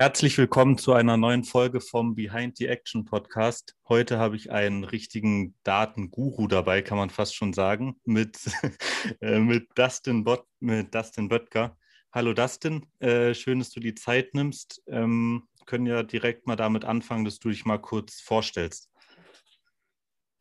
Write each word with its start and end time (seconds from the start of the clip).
Herzlich 0.00 0.38
willkommen 0.38 0.78
zu 0.78 0.94
einer 0.94 1.18
neuen 1.18 1.44
Folge 1.44 1.82
vom 1.82 2.14
Behind 2.14 2.56
the 2.56 2.68
Action 2.68 3.04
Podcast. 3.04 3.76
Heute 3.86 4.18
habe 4.18 4.34
ich 4.34 4.50
einen 4.50 4.84
richtigen 4.84 5.54
Datenguru 5.62 6.46
dabei, 6.46 6.80
kann 6.80 6.96
man 6.96 7.10
fast 7.10 7.34
schon 7.36 7.52
sagen, 7.52 8.00
mit, 8.06 8.38
äh, 9.20 9.38
mit, 9.38 9.68
Dustin, 9.74 10.24
Bot, 10.24 10.46
mit 10.58 10.94
Dustin 10.94 11.28
Böttger. 11.28 11.76
Hallo 12.14 12.32
Dustin, 12.32 12.86
äh, 13.00 13.34
schön, 13.34 13.58
dass 13.58 13.72
du 13.72 13.80
die 13.80 13.94
Zeit 13.94 14.32
nimmst. 14.32 14.82
Ähm, 14.86 15.46
können 15.66 15.84
ja 15.84 16.02
direkt 16.02 16.46
mal 16.46 16.56
damit 16.56 16.86
anfangen, 16.86 17.26
dass 17.26 17.38
du 17.38 17.50
dich 17.50 17.66
mal 17.66 17.76
kurz 17.76 18.22
vorstellst. 18.22 18.90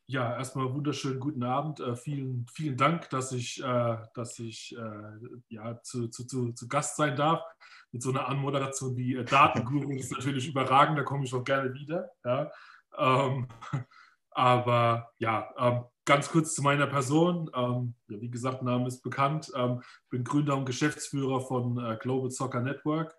Ja, 0.08 0.38
erstmal 0.38 0.74
wunderschönen 0.74 1.20
guten 1.20 1.44
Abend. 1.44 1.82
Äh, 1.82 1.98
vielen, 1.98 2.48
vielen 2.52 2.78
Dank, 2.78 3.10
dass 3.12 3.34
ich, 3.34 3.62
äh, 3.62 3.98
dass 4.16 4.40
ich 4.40 4.76
äh, 4.76 5.12
ja, 5.50 5.80
zu, 5.84 6.08
zu, 6.08 6.26
zu, 6.26 6.54
zu, 6.54 6.68
Gast 6.68 6.96
sein 6.96 7.18
darf. 7.18 7.44
Mit 7.92 8.04
so 8.04 8.10
einer 8.12 8.28
Anmoderation 8.28 8.96
wie 8.96 9.16
äh, 9.16 9.24
Datenguru 9.24 9.92
ist 9.94 10.12
natürlich 10.12 10.48
überragend, 10.48 10.98
da 10.98 11.04
komme 11.04 11.26
ich 11.26 11.34
auch 11.34 11.44
gerne 11.44 11.74
wieder. 11.74 12.12
Ja. 12.24 12.52
Ähm, 12.98 13.48
aber 14.32 15.12
ja, 15.18 15.50
ähm, 15.58 15.84
ganz 16.06 16.30
kurz 16.30 16.56
zu 16.56 16.62
meiner 16.62 16.88
Person. 16.88 17.52
Ähm, 17.56 17.94
ja, 18.08 18.22
wie 18.22 18.32
gesagt, 18.32 18.64
Name 18.64 18.88
ist 18.88 19.02
bekannt. 19.02 19.52
Ähm, 19.56 19.82
bin 20.10 20.24
Gründer 20.24 20.58
und 20.58 20.66
Geschäftsführer 20.66 21.42
von 21.42 21.78
äh, 21.78 21.98
Global 22.00 22.32
Soccer 22.32 22.62
Network. 22.62 23.16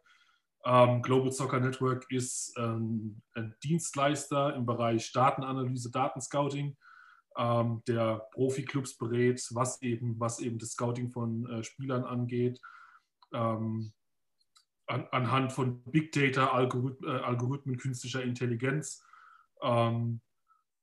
Ähm, 0.65 1.01
Global 1.03 1.33
Soccer 1.33 1.61
Network 1.61 2.11
ist 2.11 2.53
ähm, 2.59 3.23
ein 3.35 3.55
Dienstleister 3.63 4.55
im 4.55 4.67
Bereich 4.67 5.11
Datenanalyse, 5.13 5.91
Datenscouting, 5.91 6.77
ähm, 7.37 7.83
der 7.87 8.27
Profiklubs 8.33 8.99
berät, 8.99 9.43
was 9.53 9.81
eben, 9.83 10.19
was 10.19 10.41
eben 10.41 10.59
das 10.59 10.73
Scouting 10.73 11.11
von 11.11 11.47
äh, 11.49 11.65
Spielern 11.65 12.05
angeht. 12.05 12.61
Ähm, 13.33 13.93
an, 14.91 15.07
anhand 15.11 15.53
von 15.53 15.83
Big 15.85 16.13
Data, 16.13 16.49
Algorith 16.49 17.03
äh, 17.03 17.11
Algorithmen, 17.11 17.77
künstlicher 17.79 18.23
Intelligenz. 18.23 19.03
Ähm, 19.63 20.21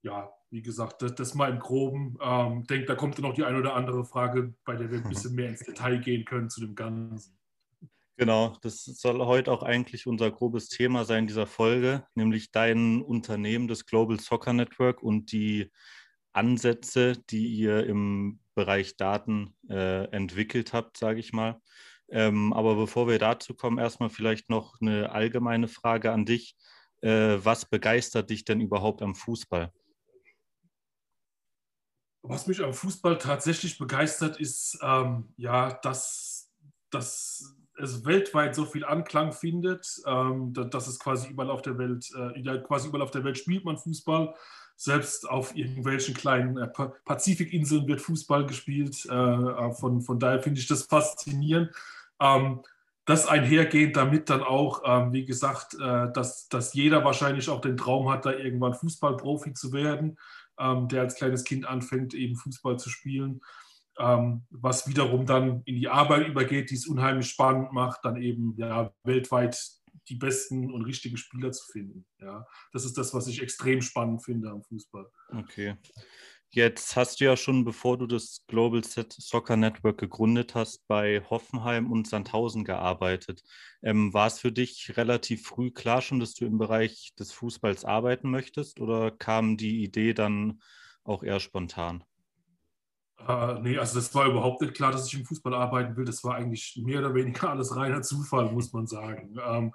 ja, 0.02 0.30
wie 0.50 0.62
gesagt, 0.62 1.02
das, 1.02 1.14
das, 1.14 1.34
mal 1.34 1.50
im 1.50 1.58
Groben. 1.58 2.16
Ich 2.18 2.26
ähm, 2.26 2.66
denke, 2.66 2.86
da 2.86 2.94
kommt 2.94 3.18
dann 3.18 3.24
noch 3.24 3.34
die 3.34 3.44
eine 3.44 3.58
oder 3.58 3.74
andere 3.74 4.04
Frage, 4.04 4.54
bei 4.64 4.76
der 4.76 4.90
wir 4.90 4.98
ein 4.98 5.08
bisschen 5.08 5.34
mehr 5.34 5.50
ins 5.50 5.60
Detail 5.60 5.98
gehen 5.98 6.24
können 6.24 6.48
zu 6.48 6.60
dem 6.60 6.74
Ganzen. 6.74 7.38
Genau, 8.16 8.56
das 8.62 8.84
soll 8.84 9.24
heute 9.26 9.52
auch 9.52 9.62
eigentlich 9.62 10.08
unser 10.08 10.30
grobes 10.30 10.68
Thema 10.68 11.04
sein 11.04 11.28
dieser 11.28 11.46
Folge, 11.46 12.04
nämlich 12.16 12.50
dein 12.50 13.00
Unternehmen, 13.00 13.68
das 13.68 13.86
Global 13.86 14.18
Soccer 14.18 14.52
Network 14.52 15.02
und 15.02 15.30
die 15.30 15.70
Ansätze, 16.32 17.12
die 17.30 17.46
ihr 17.46 17.86
im 17.86 18.40
Bereich 18.54 18.96
Daten 18.96 19.54
äh, 19.68 20.04
entwickelt 20.10 20.72
habt, 20.72 20.96
sage 20.96 21.20
ich 21.20 21.32
mal. 21.32 21.60
Ähm, 22.10 22.52
aber 22.52 22.74
bevor 22.76 23.06
wir 23.06 23.18
dazu 23.18 23.54
kommen, 23.54 23.78
erstmal 23.78 24.08
vielleicht 24.08 24.48
noch 24.48 24.80
eine 24.80 25.12
allgemeine 25.12 25.68
Frage 25.68 26.12
an 26.12 26.24
dich. 26.24 26.56
Äh, 27.00 27.38
was 27.42 27.66
begeistert 27.66 28.30
dich 28.30 28.44
denn 28.44 28.60
überhaupt 28.60 29.02
am 29.02 29.14
Fußball? 29.14 29.72
Was 32.22 32.46
mich 32.46 32.62
am 32.62 32.74
Fußball 32.74 33.18
tatsächlich 33.18 33.78
begeistert, 33.78 34.40
ist 34.40 34.78
ähm, 34.82 35.32
ja, 35.36 35.72
dass, 35.82 36.50
dass 36.90 37.54
es 37.76 38.04
weltweit 38.04 38.54
so 38.54 38.64
viel 38.64 38.84
Anklang 38.84 39.32
findet, 39.32 40.02
ähm, 40.06 40.52
dass 40.52 40.88
es 40.88 40.98
quasi 40.98 41.28
überall 41.28 41.50
auf 41.50 41.62
der 41.62 41.78
Welt, 41.78 42.10
äh, 42.16 42.40
ja, 42.40 42.58
quasi 42.58 42.88
überall 42.88 43.02
auf 43.02 43.12
der 43.12 43.24
Welt 43.24 43.38
spielt 43.38 43.64
man 43.64 43.78
Fußball. 43.78 44.34
Selbst 44.76 45.28
auf 45.28 45.56
irgendwelchen 45.56 46.14
kleinen 46.14 46.56
äh, 46.56 46.68
Pazifikinseln 47.04 47.86
wird 47.86 48.00
Fußball 48.00 48.46
gespielt. 48.46 49.06
Äh, 49.10 49.14
äh, 49.14 49.72
von, 49.72 50.02
von 50.02 50.18
daher 50.18 50.42
finde 50.42 50.60
ich 50.60 50.66
das 50.66 50.84
faszinierend. 50.84 51.70
Ähm, 52.20 52.62
das 53.04 53.26
einhergehend 53.26 53.96
damit 53.96 54.28
dann 54.28 54.42
auch, 54.42 54.82
ähm, 54.84 55.12
wie 55.12 55.24
gesagt, 55.24 55.74
äh, 55.74 56.12
dass, 56.12 56.48
dass 56.48 56.74
jeder 56.74 57.04
wahrscheinlich 57.04 57.48
auch 57.48 57.60
den 57.60 57.76
Traum 57.76 58.10
hat, 58.10 58.26
da 58.26 58.32
irgendwann 58.32 58.74
Fußballprofi 58.74 59.54
zu 59.54 59.72
werden, 59.72 60.18
ähm, 60.58 60.88
der 60.88 61.02
als 61.02 61.14
kleines 61.14 61.44
Kind 61.44 61.66
anfängt, 61.66 62.12
eben 62.12 62.36
Fußball 62.36 62.78
zu 62.78 62.90
spielen 62.90 63.40
ähm, 63.98 64.46
was 64.50 64.88
wiederum 64.88 65.26
dann 65.26 65.62
in 65.64 65.76
die 65.76 65.88
Arbeit 65.88 66.28
übergeht, 66.28 66.70
die 66.70 66.76
es 66.76 66.86
unheimlich 66.86 67.28
spannend 67.28 67.72
macht, 67.72 68.04
dann 68.04 68.16
eben 68.16 68.54
ja, 68.56 68.92
weltweit 69.02 69.60
die 70.08 70.14
besten 70.14 70.72
und 70.72 70.84
richtigen 70.84 71.16
Spieler 71.16 71.52
zu 71.52 71.66
finden. 71.70 72.06
Ja, 72.18 72.46
das 72.72 72.84
ist 72.84 72.96
das, 72.96 73.12
was 73.12 73.26
ich 73.26 73.42
extrem 73.42 73.82
spannend 73.82 74.24
finde 74.24 74.50
am 74.50 74.62
Fußball. 74.62 75.06
Okay. 75.36 75.76
Jetzt 76.50 76.96
hast 76.96 77.20
du 77.20 77.26
ja 77.26 77.36
schon, 77.36 77.64
bevor 77.64 77.98
du 77.98 78.06
das 78.06 78.44
Global 78.46 78.82
Soccer 78.82 79.56
Network 79.56 79.98
gegründet 79.98 80.54
hast, 80.54 80.86
bei 80.86 81.22
Hoffenheim 81.28 81.92
und 81.92 82.08
Sandhausen 82.08 82.64
gearbeitet. 82.64 83.42
Ähm, 83.82 84.14
war 84.14 84.28
es 84.28 84.38
für 84.38 84.50
dich 84.50 84.96
relativ 84.96 85.46
früh 85.46 85.70
klar 85.70 86.00
schon, 86.00 86.20
dass 86.20 86.32
du 86.32 86.46
im 86.46 86.56
Bereich 86.56 87.12
des 87.18 87.32
Fußballs 87.32 87.84
arbeiten 87.84 88.30
möchtest 88.30 88.80
oder 88.80 89.10
kam 89.10 89.58
die 89.58 89.82
Idee 89.82 90.14
dann 90.14 90.62
auch 91.04 91.22
eher 91.22 91.38
spontan? 91.38 92.02
Äh, 93.26 93.60
nee, 93.60 93.76
also 93.76 93.96
das 93.96 94.14
war 94.14 94.26
überhaupt 94.26 94.62
nicht 94.62 94.74
klar, 94.74 94.92
dass 94.92 95.06
ich 95.06 95.18
im 95.18 95.26
Fußball 95.26 95.52
arbeiten 95.52 95.96
will. 95.96 96.06
Das 96.06 96.24
war 96.24 96.36
eigentlich 96.36 96.80
mehr 96.82 97.00
oder 97.00 97.14
weniger 97.14 97.50
alles 97.50 97.76
reiner 97.76 98.00
Zufall, 98.00 98.50
muss 98.52 98.72
man 98.72 98.86
sagen. 98.86 99.36
Ähm, 99.44 99.74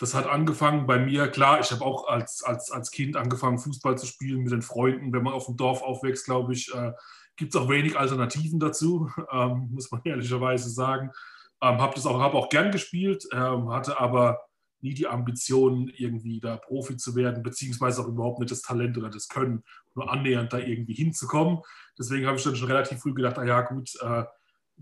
das 0.00 0.14
hat 0.14 0.26
angefangen 0.26 0.86
bei 0.86 0.98
mir, 0.98 1.28
klar, 1.28 1.60
ich 1.60 1.70
habe 1.70 1.84
auch 1.84 2.08
als, 2.08 2.42
als, 2.42 2.70
als 2.70 2.90
Kind 2.90 3.16
angefangen, 3.16 3.58
Fußball 3.58 3.98
zu 3.98 4.06
spielen 4.06 4.42
mit 4.42 4.50
den 4.50 4.62
Freunden. 4.62 5.12
Wenn 5.12 5.22
man 5.22 5.34
auf 5.34 5.44
dem 5.44 5.58
Dorf 5.58 5.82
aufwächst, 5.82 6.24
glaube 6.24 6.54
ich, 6.54 6.74
äh, 6.74 6.92
gibt 7.36 7.54
es 7.54 7.60
auch 7.60 7.68
wenig 7.68 7.98
Alternativen 7.98 8.58
dazu, 8.58 9.10
ähm, 9.32 9.68
muss 9.70 9.90
man 9.90 10.00
ehrlicherweise 10.04 10.70
sagen. 10.70 11.10
Ähm, 11.62 11.82
habe 11.82 12.00
auch, 12.00 12.20
hab 12.20 12.32
auch 12.32 12.48
gern 12.48 12.72
gespielt, 12.72 13.28
ähm, 13.34 13.70
hatte 13.70 14.00
aber 14.00 14.40
nie 14.80 14.94
die 14.94 15.06
Ambition, 15.06 15.92
irgendwie 15.94 16.40
da 16.40 16.56
Profi 16.56 16.96
zu 16.96 17.14
werden, 17.14 17.42
beziehungsweise 17.42 18.00
auch 18.00 18.08
überhaupt 18.08 18.38
nicht 18.38 18.50
das 18.50 18.62
Talent 18.62 18.96
oder 18.96 19.10
das 19.10 19.28
Können, 19.28 19.62
nur 19.94 20.10
annähernd 20.10 20.50
da 20.50 20.58
irgendwie 20.58 20.94
hinzukommen. 20.94 21.58
Deswegen 21.98 22.26
habe 22.26 22.38
ich 22.38 22.44
dann 22.44 22.56
schon 22.56 22.68
relativ 22.68 23.00
früh 23.00 23.12
gedacht, 23.12 23.38
ah 23.38 23.44
ja 23.44 23.60
gut, 23.60 23.90
äh, 24.00 24.24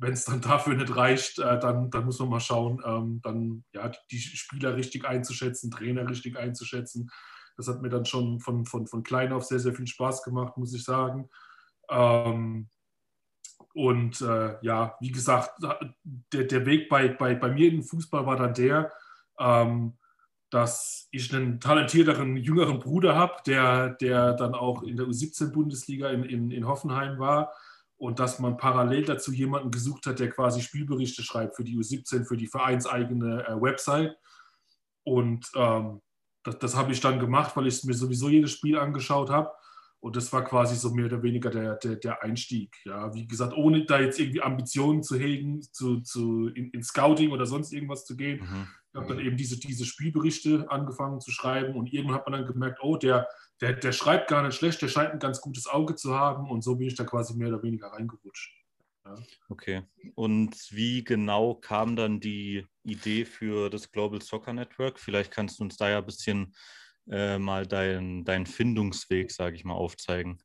wenn 0.01 0.13
es 0.13 0.25
dann 0.25 0.41
dafür 0.41 0.75
nicht 0.75 0.95
reicht, 0.95 1.39
äh, 1.39 1.59
dann, 1.59 1.91
dann 1.91 2.05
muss 2.05 2.19
man 2.21 2.29
mal 2.29 2.41
schauen, 2.41 2.81
ähm, 2.85 3.21
dann 3.23 3.65
ja, 3.73 3.91
die 4.11 4.19
Spieler 4.19 4.77
richtig 4.77 5.05
einzuschätzen, 5.05 5.71
Trainer 5.71 6.09
richtig 6.09 6.39
einzuschätzen. 6.39 7.11
Das 7.57 7.69
hat 7.69 7.83
mir 7.83 7.89
dann 7.89 8.05
schon 8.05 8.39
von, 8.41 8.65
von, 8.65 8.87
von 8.87 9.03
klein 9.03 9.33
auf 9.33 9.45
sehr, 9.45 9.59
sehr 9.59 9.75
viel 9.75 9.87
Spaß 9.87 10.23
gemacht, 10.23 10.57
muss 10.57 10.75
ich 10.75 10.85
sagen. 10.85 11.29
Ähm, 11.91 12.69
und 13.75 14.21
äh, 14.21 14.57
ja, 14.63 14.97
wie 15.01 15.11
gesagt, 15.11 15.61
der, 16.33 16.45
der 16.45 16.67
Weg 16.67 16.89
bei, 16.89 17.09
bei, 17.09 17.35
bei 17.35 17.51
mir 17.51 17.71
den 17.71 17.83
Fußball 17.83 18.25
war 18.25 18.37
dann 18.37 18.55
der, 18.55 18.93
ähm, 19.39 19.99
dass 20.51 21.09
ich 21.11 21.35
einen 21.35 21.61
talentierteren 21.61 22.37
jüngeren 22.37 22.79
Bruder 22.79 23.17
habe, 23.17 23.35
der, 23.47 23.91
der 23.91 24.35
dann 24.35 24.55
auch 24.55 24.83
in 24.83 24.97
der 24.97 25.07
U17-Bundesliga 25.07 26.09
in, 26.11 26.23
in, 26.23 26.51
in 26.51 26.67
Hoffenheim 26.67 27.19
war 27.19 27.53
und 27.99 28.21
dass 28.21 28.39
man 28.39 28.57
parallel 28.57 29.05
dazu 29.05 29.33
jemanden 29.33 29.73
gesucht 29.73 30.07
hat, 30.07 30.21
der 30.21 30.31
quasi 30.31 30.63
Spielberichte 30.63 31.23
schreibt 31.23 31.57
für 31.57 31.65
die 31.65 31.77
U17, 31.77 32.25
für 32.25 32.37
die 32.37 32.47
vereinseigene 32.47 33.47
äh, 33.47 33.61
Website. 33.61 34.17
Und 35.03 35.51
ähm, 35.57 36.01
das, 36.45 36.59
das 36.61 36.77
habe 36.77 36.93
ich 36.93 37.01
dann 37.01 37.19
gemacht, 37.19 37.57
weil 37.57 37.67
ich 37.67 37.83
mir 37.83 37.95
sowieso 37.95 38.29
jedes 38.29 38.53
Spiel 38.53 38.79
angeschaut 38.79 39.31
habe. 39.31 39.51
Und 40.01 40.15
das 40.15 40.33
war 40.33 40.45
quasi 40.45 40.77
so 40.77 40.91
mehr 40.91 41.07
oder 41.07 41.25
weniger 41.25 41.51
der, 41.51 41.75
der, 41.75 41.97
der 41.97 42.23
Einstieg. 42.23 42.73
Ja, 42.85 43.13
wie 43.15 43.27
gesagt, 43.27 43.53
ohne 43.57 43.85
da 43.85 43.99
jetzt 43.99 44.21
irgendwie 44.21 44.43
Ambitionen 44.43 45.03
zu 45.03 45.19
hegen, 45.19 45.61
zu, 45.61 46.01
zu, 46.01 46.47
in, 46.49 46.71
in 46.71 46.85
Scouting 46.85 47.33
oder 47.33 47.47
sonst 47.47 47.73
irgendwas 47.73 48.05
zu 48.05 48.17
gehen. 48.17 48.41
Mhm. 48.41 48.69
Ich 48.93 48.95
habe 48.95 49.09
dann 49.09 49.25
eben 49.25 49.37
diese, 49.37 49.59
diese 49.59 49.85
Spielberichte 49.85 50.71
angefangen 50.71 51.21
zu 51.21 51.33
schreiben 51.33 51.75
und 51.75 51.93
irgendwann 51.93 52.19
hat 52.19 52.29
man 52.29 52.41
dann 52.41 52.53
gemerkt, 52.53 52.79
oh, 52.81 52.97
der, 52.97 53.27
der, 53.61 53.75
der 53.75 53.93
schreibt 53.93 54.29
gar 54.29 54.43
nicht 54.43 54.57
schlecht, 54.57 54.81
der 54.83 54.89
scheint 54.89 55.13
ein 55.13 55.19
ganz 55.19 55.41
gutes 55.41 55.67
Auge 55.67 55.95
zu 55.95 56.15
haben 56.15 56.51
und 56.51 56.63
so 56.63 56.77
bin 56.77 56.89
ich 56.89 56.95
da 56.95 57.05
quasi 57.05 57.37
mehr 57.37 57.49
oder 57.49 57.63
weniger 57.63 57.89
reingerutscht. 57.89 58.55
Ja. 59.05 59.15
Okay. 59.49 59.83
Und 60.15 60.55
wie 60.71 61.03
genau 61.03 61.55
kam 61.55 61.97
dann 61.97 62.21
die 62.21 62.67
Idee 62.83 63.25
für 63.25 63.71
das 63.71 63.91
Global 63.91 64.21
Soccer 64.21 64.53
Network? 64.53 64.99
Vielleicht 64.99 65.31
kannst 65.31 65.59
du 65.59 65.65
uns 65.65 65.77
da 65.77 65.89
ja 65.89 65.99
ein 65.99 66.07
bisschen 66.07 66.55
äh, 67.11 67.39
mal 67.39 67.67
deinen 67.67 68.25
dein 68.25 68.47
Findungsweg, 68.47 69.31
sage 69.31 69.57
ich 69.57 69.65
mal, 69.65 69.75
aufzeigen. 69.75 70.43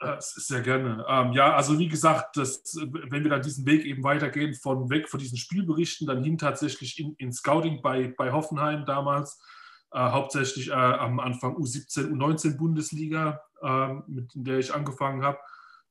Äh, 0.00 0.16
sehr 0.18 0.62
gerne. 0.62 1.04
Ähm, 1.08 1.32
ja, 1.32 1.54
also 1.54 1.78
wie 1.78 1.88
gesagt, 1.88 2.36
das, 2.36 2.74
wenn 2.74 3.22
wir 3.22 3.30
dann 3.30 3.42
diesen 3.42 3.64
Weg 3.66 3.84
eben 3.84 4.02
weitergehen, 4.02 4.52
von 4.54 4.90
weg 4.90 5.08
von 5.08 5.20
diesen 5.20 5.38
Spielberichten, 5.38 6.08
dann 6.08 6.24
hin 6.24 6.38
tatsächlich 6.38 6.98
in, 6.98 7.14
in 7.18 7.32
Scouting 7.32 7.82
bei, 7.82 8.08
bei 8.08 8.32
Hoffenheim 8.32 8.84
damals, 8.84 9.40
hauptsächlich 9.98 10.68
äh, 10.70 10.72
am 10.72 11.20
Anfang 11.20 11.56
U17, 11.56 12.10
U19 12.10 12.56
Bundesliga, 12.56 13.40
äh, 13.62 13.94
mit 14.06 14.32
der 14.34 14.58
ich 14.58 14.74
angefangen 14.74 15.22
habe. 15.22 15.38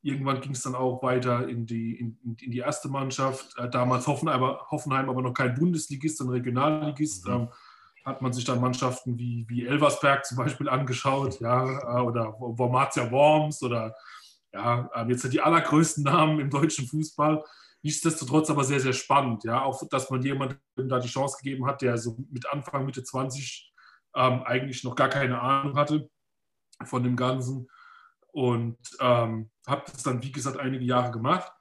Irgendwann 0.03 0.42
ging 0.42 0.53
es 0.53 0.63
dann 0.63 0.74
auch 0.74 1.03
weiter 1.03 1.48
in 1.48 1.68
die, 1.68 1.94
in, 2.00 2.18
in 2.42 2.51
die 2.51 2.57
erste 2.57 2.89
Mannschaft. 2.89 3.57
Äh, 3.57 3.69
damals 3.69 4.07
Hoffenheim, 4.07 4.42
Hoffenheim 4.42 5.09
aber 5.09 5.21
noch 5.21 5.33
kein 5.33 5.53
Bundesligist, 5.53 6.18
sondern 6.18 6.38
Regionalligist. 6.38 7.27
Mhm. 7.27 7.33
Ähm, 7.33 7.50
hat 8.03 8.21
man 8.21 8.33
sich 8.33 8.44
dann 8.45 8.59
Mannschaften 8.59 9.18
wie, 9.19 9.45
wie 9.48 9.68
Elversberg 9.68 10.25
zum 10.25 10.38
Beispiel 10.38 10.68
angeschaut, 10.68 11.39
ja, 11.39 12.00
äh, 12.00 12.01
oder 12.01 12.33
Wormatia 12.39 13.12
Worms 13.12 13.62
oder 13.62 13.95
ja, 14.54 14.89
ähm, 14.95 15.09
jetzt 15.09 15.21
sind 15.21 15.33
die 15.33 15.42
allergrößten 15.42 16.04
Namen 16.04 16.39
im 16.39 16.50
deutschen 16.50 16.88
Fußball. 16.88 17.44
nichtsdestotrotz 17.83 18.50
aber 18.50 18.63
sehr, 18.63 18.80
sehr 18.80 18.94
spannend. 18.94 19.44
Ja, 19.44 19.63
auch, 19.63 19.81
dass 19.89 20.09
man 20.09 20.21
jemandem 20.21 20.59
da 20.75 21.00
die 21.00 21.07
Chance 21.07 21.38
gegeben 21.42 21.65
hat, 21.65 21.81
der 21.81 21.97
so 21.97 22.18
mit 22.30 22.51
Anfang, 22.51 22.86
Mitte 22.86 23.04
20 23.04 23.70
ähm, 24.15 24.43
eigentlich 24.43 24.83
noch 24.83 24.95
gar 24.95 25.09
keine 25.09 25.41
Ahnung 25.41 25.77
hatte 25.77 26.09
von 26.85 27.03
dem 27.03 27.15
Ganzen. 27.15 27.69
Und 28.33 28.77
ähm, 28.99 29.51
habe 29.67 29.83
das 29.91 30.03
dann, 30.03 30.23
wie 30.23 30.31
gesagt, 30.31 30.57
einige 30.57 30.85
Jahre 30.85 31.11
gemacht. 31.11 31.51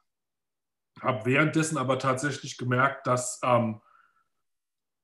Habe 1.01 1.25
währenddessen 1.25 1.79
aber 1.79 1.99
tatsächlich 1.99 2.57
gemerkt, 2.57 3.07
dass 3.07 3.41
ähm, 3.43 3.81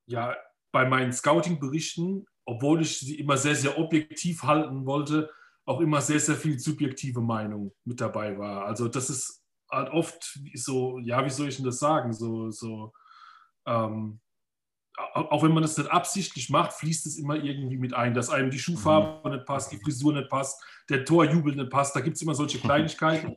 ja, 0.06 0.36
bei 0.72 0.84
meinen 0.86 1.12
Scouting-Berichten, 1.12 2.26
obwohl 2.44 2.82
ich 2.82 3.00
sie 3.00 3.18
immer 3.18 3.36
sehr, 3.36 3.56
sehr 3.56 3.78
objektiv 3.78 4.42
halten 4.42 4.86
wollte, 4.86 5.30
auch 5.64 5.80
immer 5.80 6.00
sehr, 6.00 6.20
sehr 6.20 6.36
viel 6.36 6.58
subjektive 6.58 7.20
Meinung 7.20 7.74
mit 7.84 8.00
dabei 8.00 8.38
war. 8.38 8.66
Also 8.66 8.86
das 8.86 9.10
ist 9.10 9.42
halt 9.70 9.90
oft 9.90 10.38
so, 10.54 10.98
ja, 11.00 11.24
wie 11.24 11.30
soll 11.30 11.48
ich 11.48 11.56
denn 11.56 11.64
das 11.64 11.78
sagen, 11.78 12.12
so, 12.12 12.50
so 12.50 12.92
ähm, 13.66 14.20
auch 14.96 15.42
wenn 15.42 15.52
man 15.52 15.62
das 15.62 15.76
nicht 15.76 15.90
absichtlich 15.90 16.48
macht, 16.50 16.72
fließt 16.72 17.06
es 17.06 17.18
immer 17.18 17.36
irgendwie 17.36 17.76
mit 17.76 17.94
ein, 17.94 18.14
dass 18.14 18.30
einem 18.30 18.50
die 18.50 18.58
Schuhfarbe 18.58 19.28
mhm. 19.28 19.36
nicht 19.36 19.46
passt, 19.46 19.72
die 19.72 19.78
Frisur 19.78 20.12
nicht 20.12 20.30
passt, 20.30 20.62
der 20.88 21.04
Torjubel 21.04 21.54
nicht 21.54 21.70
passt. 21.70 21.94
Da 21.94 22.00
gibt 22.00 22.16
es 22.16 22.22
immer 22.22 22.34
solche 22.34 22.58
Kleinigkeiten. 22.60 23.36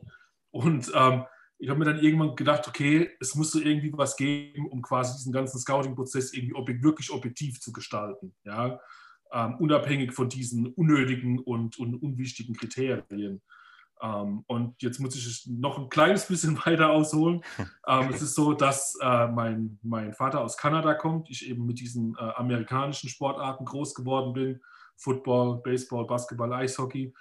Und 0.50 0.90
ähm, 0.94 1.24
ich 1.58 1.68
habe 1.68 1.78
mir 1.78 1.84
dann 1.84 2.00
irgendwann 2.00 2.36
gedacht, 2.36 2.66
okay, 2.66 3.10
es 3.20 3.34
muss 3.34 3.52
so 3.52 3.60
irgendwie 3.60 3.92
was 3.94 4.16
geben, 4.16 4.66
um 4.68 4.80
quasi 4.80 5.12
diesen 5.12 5.32
ganzen 5.32 5.58
Scouting-Prozess 5.58 6.32
irgendwie 6.32 6.54
objekt, 6.54 6.82
wirklich 6.82 7.10
objektiv 7.10 7.60
zu 7.60 7.72
gestalten. 7.72 8.34
Ja? 8.44 8.80
Ähm, 9.32 9.56
unabhängig 9.56 10.12
von 10.12 10.30
diesen 10.30 10.68
unnötigen 10.68 11.38
und, 11.38 11.78
und 11.78 12.02
unwichtigen 12.02 12.56
Kriterien. 12.56 13.42
Ähm, 14.02 14.44
und 14.46 14.82
jetzt 14.82 14.98
muss 14.98 15.14
ich 15.14 15.46
noch 15.46 15.78
ein 15.78 15.88
kleines 15.88 16.26
bisschen 16.26 16.56
weiter 16.66 16.90
ausholen. 16.90 17.42
Ähm, 17.86 18.10
es 18.12 18.22
ist 18.22 18.34
so, 18.34 18.52
dass 18.52 18.96
äh, 19.00 19.28
mein, 19.28 19.78
mein 19.82 20.14
Vater 20.14 20.40
aus 20.40 20.56
Kanada 20.56 20.94
kommt, 20.94 21.30
ich 21.30 21.48
eben 21.48 21.66
mit 21.66 21.80
diesen 21.80 22.16
äh, 22.16 22.22
amerikanischen 22.36 23.08
Sportarten 23.08 23.64
groß 23.64 23.94
geworden 23.94 24.32
bin. 24.32 24.60
Football, 24.96 25.62
Baseball, 25.62 26.06
Basketball, 26.06 26.52
Eishockey. 26.52 27.14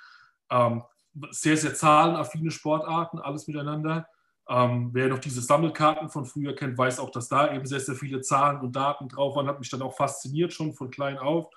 Ähm, 0.49 0.83
sehr, 1.31 1.57
sehr 1.57 1.73
zahlenaffine 1.73 2.51
Sportarten, 2.51 3.19
alles 3.19 3.47
miteinander. 3.47 4.07
Ähm, 4.47 4.89
wer 4.93 5.09
noch 5.09 5.19
diese 5.19 5.41
Sammelkarten 5.41 6.09
von 6.09 6.25
früher 6.25 6.55
kennt, 6.55 6.77
weiß 6.77 6.99
auch, 6.99 7.11
dass 7.11 7.29
da 7.29 7.53
eben 7.53 7.65
sehr, 7.65 7.79
sehr 7.79 7.95
viele 7.95 8.21
Zahlen 8.21 8.61
und 8.61 8.75
Daten 8.75 9.07
drauf 9.07 9.35
waren. 9.35 9.47
Hat 9.47 9.59
mich 9.59 9.69
dann 9.69 9.81
auch 9.81 9.95
fasziniert, 9.95 10.53
schon 10.53 10.73
von 10.73 10.89
klein 10.89 11.17
auf 11.17 11.49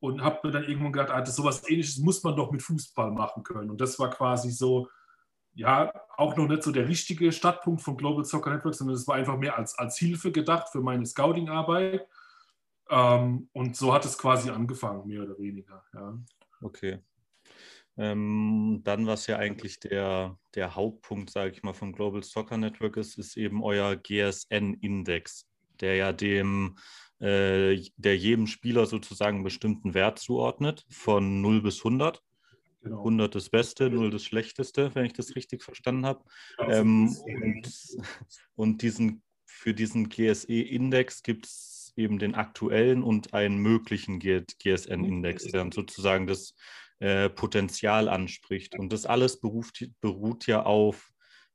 und 0.00 0.22
habe 0.22 0.40
mir 0.42 0.52
dann 0.52 0.64
irgendwann 0.64 0.92
gedacht, 0.92 1.10
ah, 1.10 1.20
das 1.20 1.36
sowas 1.36 1.68
ähnliches 1.68 1.98
muss 1.98 2.22
man 2.24 2.34
doch 2.34 2.50
mit 2.50 2.62
Fußball 2.62 3.10
machen 3.10 3.42
können. 3.42 3.70
Und 3.70 3.80
das 3.80 3.98
war 3.98 4.10
quasi 4.10 4.50
so, 4.50 4.88
ja, 5.52 5.92
auch 6.16 6.36
noch 6.36 6.48
nicht 6.48 6.62
so 6.62 6.72
der 6.72 6.88
richtige 6.88 7.30
Startpunkt 7.32 7.82
von 7.82 7.96
Global 7.96 8.24
Soccer 8.24 8.50
Network, 8.50 8.74
sondern 8.74 8.96
es 8.96 9.06
war 9.06 9.16
einfach 9.16 9.36
mehr 9.36 9.56
als, 9.56 9.78
als 9.78 9.98
Hilfe 9.98 10.32
gedacht 10.32 10.70
für 10.70 10.80
meine 10.80 11.04
Scouting-Arbeit. 11.04 12.08
Ähm, 12.88 13.48
und 13.52 13.76
so 13.76 13.92
hat 13.92 14.04
es 14.04 14.16
quasi 14.16 14.50
angefangen, 14.50 15.06
mehr 15.06 15.22
oder 15.22 15.38
weniger. 15.38 15.84
Ja. 15.92 16.18
Okay. 16.62 16.98
Ähm, 17.98 18.80
dann, 18.82 19.06
was 19.06 19.26
ja 19.26 19.36
eigentlich 19.36 19.80
der, 19.80 20.38
der 20.54 20.74
Hauptpunkt, 20.74 21.30
sage 21.30 21.50
ich 21.50 21.62
mal, 21.62 21.74
vom 21.74 21.92
Global 21.92 22.22
Soccer 22.22 22.56
Network 22.56 22.96
ist, 22.96 23.18
ist 23.18 23.36
eben 23.36 23.62
euer 23.62 23.96
GSN-Index, 23.96 25.46
der 25.80 25.96
ja 25.96 26.12
dem 26.12 26.78
äh, 27.20 27.80
der 27.96 28.16
jedem 28.16 28.46
Spieler 28.46 28.86
sozusagen 28.86 29.36
einen 29.36 29.44
bestimmten 29.44 29.94
Wert 29.94 30.18
zuordnet, 30.18 30.84
von 30.88 31.40
0 31.40 31.62
bis 31.62 31.78
100. 31.78 32.22
Genau. 32.82 32.98
100 32.98 33.34
das 33.34 33.50
Beste, 33.50 33.90
0 33.90 34.10
das 34.10 34.24
Schlechteste, 34.24 34.94
wenn 34.94 35.04
ich 35.04 35.12
das 35.12 35.36
richtig 35.36 35.62
verstanden 35.62 36.06
habe. 36.06 36.24
Ähm, 36.58 37.14
und, 37.24 37.98
und 38.54 38.82
diesen, 38.82 39.22
für 39.44 39.74
diesen 39.74 40.08
GSE-Index 40.08 41.22
gibt 41.22 41.46
es 41.46 41.92
eben 41.96 42.18
den 42.18 42.34
aktuellen 42.34 43.02
und 43.02 43.34
einen 43.34 43.58
möglichen 43.58 44.18
GSN-Index, 44.18 45.44
der 45.44 45.60
dann 45.60 45.72
sozusagen 45.72 46.26
das 46.26 46.54
äh, 47.00 47.28
Potenzial 47.28 48.08
anspricht. 48.08 48.78
Und 48.78 48.92
das 48.92 49.04
alles 49.04 49.40
beruft, 49.40 49.86
beruht 50.00 50.46
ja 50.46 50.62
auf 50.62 51.10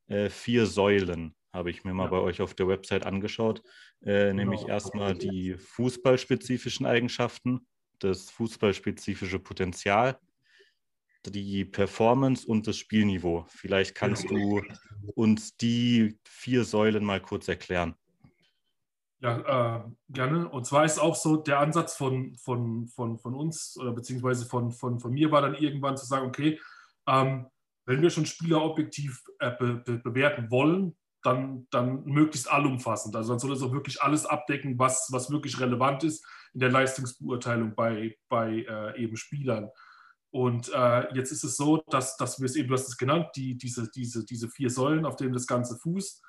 äh, 0.08 0.30
vier 0.30 0.68
Säulen 0.68 1.36
habe 1.56 1.72
ich 1.72 1.84
mir 1.84 1.94
mal 1.94 2.06
ja. 2.06 2.10
bei 2.12 2.20
euch 2.20 2.42
auf 2.42 2.54
der 2.54 2.68
Website 2.68 3.06
angeschaut. 3.06 3.64
Äh, 4.02 4.28
genau. 4.28 4.34
Nämlich 4.36 4.68
erstmal 4.68 5.16
die 5.16 5.56
fußballspezifischen 5.56 6.86
Eigenschaften, 6.86 7.66
das 8.00 8.30
fußballspezifische 8.30 9.40
Potenzial, 9.40 10.20
die 11.26 11.66
Performance 11.66 12.46
und 12.46 12.68
das 12.68 12.78
Spielniveau. 12.78 13.46
Vielleicht 13.50 13.96
kannst 13.96 14.30
du 14.30 14.62
uns 15.16 15.58
die 15.58 16.20
vier 16.24 16.66
Säulen 16.66 17.04
mal 17.04 17.22
kurz 17.22 17.48
erklären. 17.48 17.96
Ja, 19.22 19.78
äh, 19.78 19.84
gerne. 20.10 20.50
Und 20.50 20.68
zwar 20.68 20.86
ist 20.86 21.00
auch 21.00 21.16
so 21.16 21.38
der 21.38 21.60
Ansatz 21.60 21.96
von, 21.96 22.36
von, 22.36 22.88
von, 22.88 23.18
von 23.18 23.34
uns 23.34 23.78
oder 23.80 23.92
beziehungsweise 23.92 24.46
von, 24.46 24.72
von, 24.72 25.00
von 25.00 25.14
mir 25.14 25.32
war 25.32 25.42
dann 25.42 25.56
irgendwann 25.56 25.98
zu 25.98 26.06
sagen, 26.06 26.28
okay, 26.28 26.60
ähm, 27.08 27.48
wenn 27.86 28.02
wir 28.02 28.10
schon 28.10 28.26
Spieler 28.26 28.64
objektiv 28.64 29.24
äh, 29.40 29.52
be, 29.58 29.76
be, 29.76 29.98
bewerten 29.98 30.52
wollen, 30.52 30.96
dann, 31.26 31.68
dann 31.72 32.04
möglichst 32.06 32.50
allumfassend. 32.52 33.16
Also 33.16 33.32
dann 33.32 33.40
soll 33.40 33.54
es 33.54 33.62
auch 33.62 33.72
wirklich 33.72 34.02
alles 34.02 34.26
abdecken, 34.26 34.78
was, 34.78 35.08
was 35.12 35.32
wirklich 35.32 35.60
relevant 35.60 36.04
ist 36.04 36.26
in 36.54 36.60
der 36.60 36.72
Leistungsbeurteilung 36.72 37.76
bei, 37.76 38.18
bei 38.30 38.66
äh, 38.68 39.02
eben 39.02 39.18
Spielern. 39.18 39.70
Und 40.32 40.72
äh, 40.74 41.14
jetzt 41.16 41.32
ist 41.32 41.44
es 41.44 41.56
so, 41.56 41.84
dass, 41.88 42.18
dass 42.18 42.40
wir 42.40 42.46
es 42.46 42.56
eben, 42.56 42.68
du 42.68 42.74
hast 42.74 42.88
es 42.88 42.98
genannt, 42.98 43.30
die, 43.36 43.58
diese, 43.58 43.90
diese, 43.90 44.26
diese 44.26 44.50
vier 44.50 44.70
Säulen, 44.70 45.06
auf 45.06 45.16
denen 45.16 45.34
das 45.34 45.48
Ganze 45.48 45.78
fußt. 45.78 46.22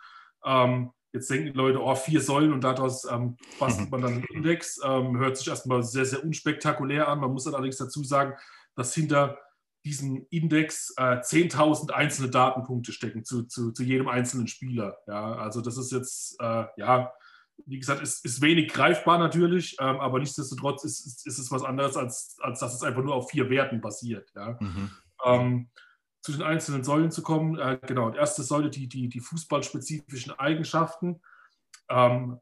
Ähm, 0.44 0.93
jetzt 1.12 1.28
denken 1.28 1.46
die 1.46 1.58
Leute, 1.58 1.82
oh, 1.82 1.94
vier 1.94 2.20
Säulen 2.20 2.52
und 2.52 2.62
daraus 2.62 3.04
ähm, 3.10 3.37
bastelt 3.58 3.90
man 3.93 4.02
dann 4.02 4.12
einen 4.14 4.25
Index. 4.32 4.81
Ähm, 4.84 5.19
hört 5.19 5.37
sich 5.37 5.48
erstmal 5.48 5.82
sehr, 5.82 6.04
sehr 6.04 6.25
unspektakulär 6.25 7.08
an. 7.08 7.20
Man 7.20 7.32
muss 7.32 7.46
allerdings 7.46 7.78
dazu 7.78 8.04
sagen, 8.04 8.34
dass 8.76 8.94
hinter 8.94 9.38
diesen 9.87 10.27
Index 10.31 10.93
äh, 10.97 11.21
10.000 11.21 11.93
einzelne 11.93 12.29
Datenpunkte 12.29 12.91
stecken 12.93 13.25
zu, 13.25 13.44
zu, 13.44 13.71
zu, 13.71 13.85
jedem 13.85 14.09
einzelnen 14.09 14.49
Spieler. 14.49 14.99
Ja, 15.06 15.37
also 15.37 15.61
das 15.61 15.79
ist 15.79 15.93
jetzt, 15.93 16.41
äh, 16.41 16.65
ja, 16.77 17.12
wie 17.67 17.79
gesagt, 17.79 18.03
ist, 18.03 18.25
ist 18.25 18.43
wenig 18.43 18.73
greifbar 18.73 19.19
natürlich, 19.19 19.77
ähm, 19.79 20.00
aber 20.00 20.19
nichtsdestotrotz 20.19 20.83
ist, 20.83 21.06
ist, 21.06 21.25
ist, 21.25 21.38
es 21.38 21.53
was 21.53 21.62
anderes, 21.62 21.97
als, 21.97 22.37
als 22.41 22.59
dass 22.59 22.75
es 22.75 22.83
einfach 22.83 23.05
nur 23.05 23.15
auf 23.15 23.31
vier 23.31 23.49
Werten 23.49 23.81
basiert. 23.81 24.33
Ja. 24.35 24.59
Mhm. 24.61 24.91
Ähm, 25.25 25.71
zu 26.21 26.32
den 26.32 26.43
einzelnen 26.43 26.82
Säulen 26.82 27.12
zu 27.12 27.23
kommen, 27.23 27.56
äh, 27.56 27.79
genau, 27.87 28.10
die 28.10 28.19
erste 28.19 28.43
Säule, 28.43 28.70
die, 28.70 28.89
die, 28.89 29.08
die 29.08 29.20
fußballspezifischen 29.20 30.32
Eigenschaften, 30.32 31.20
ähm, 31.89 32.41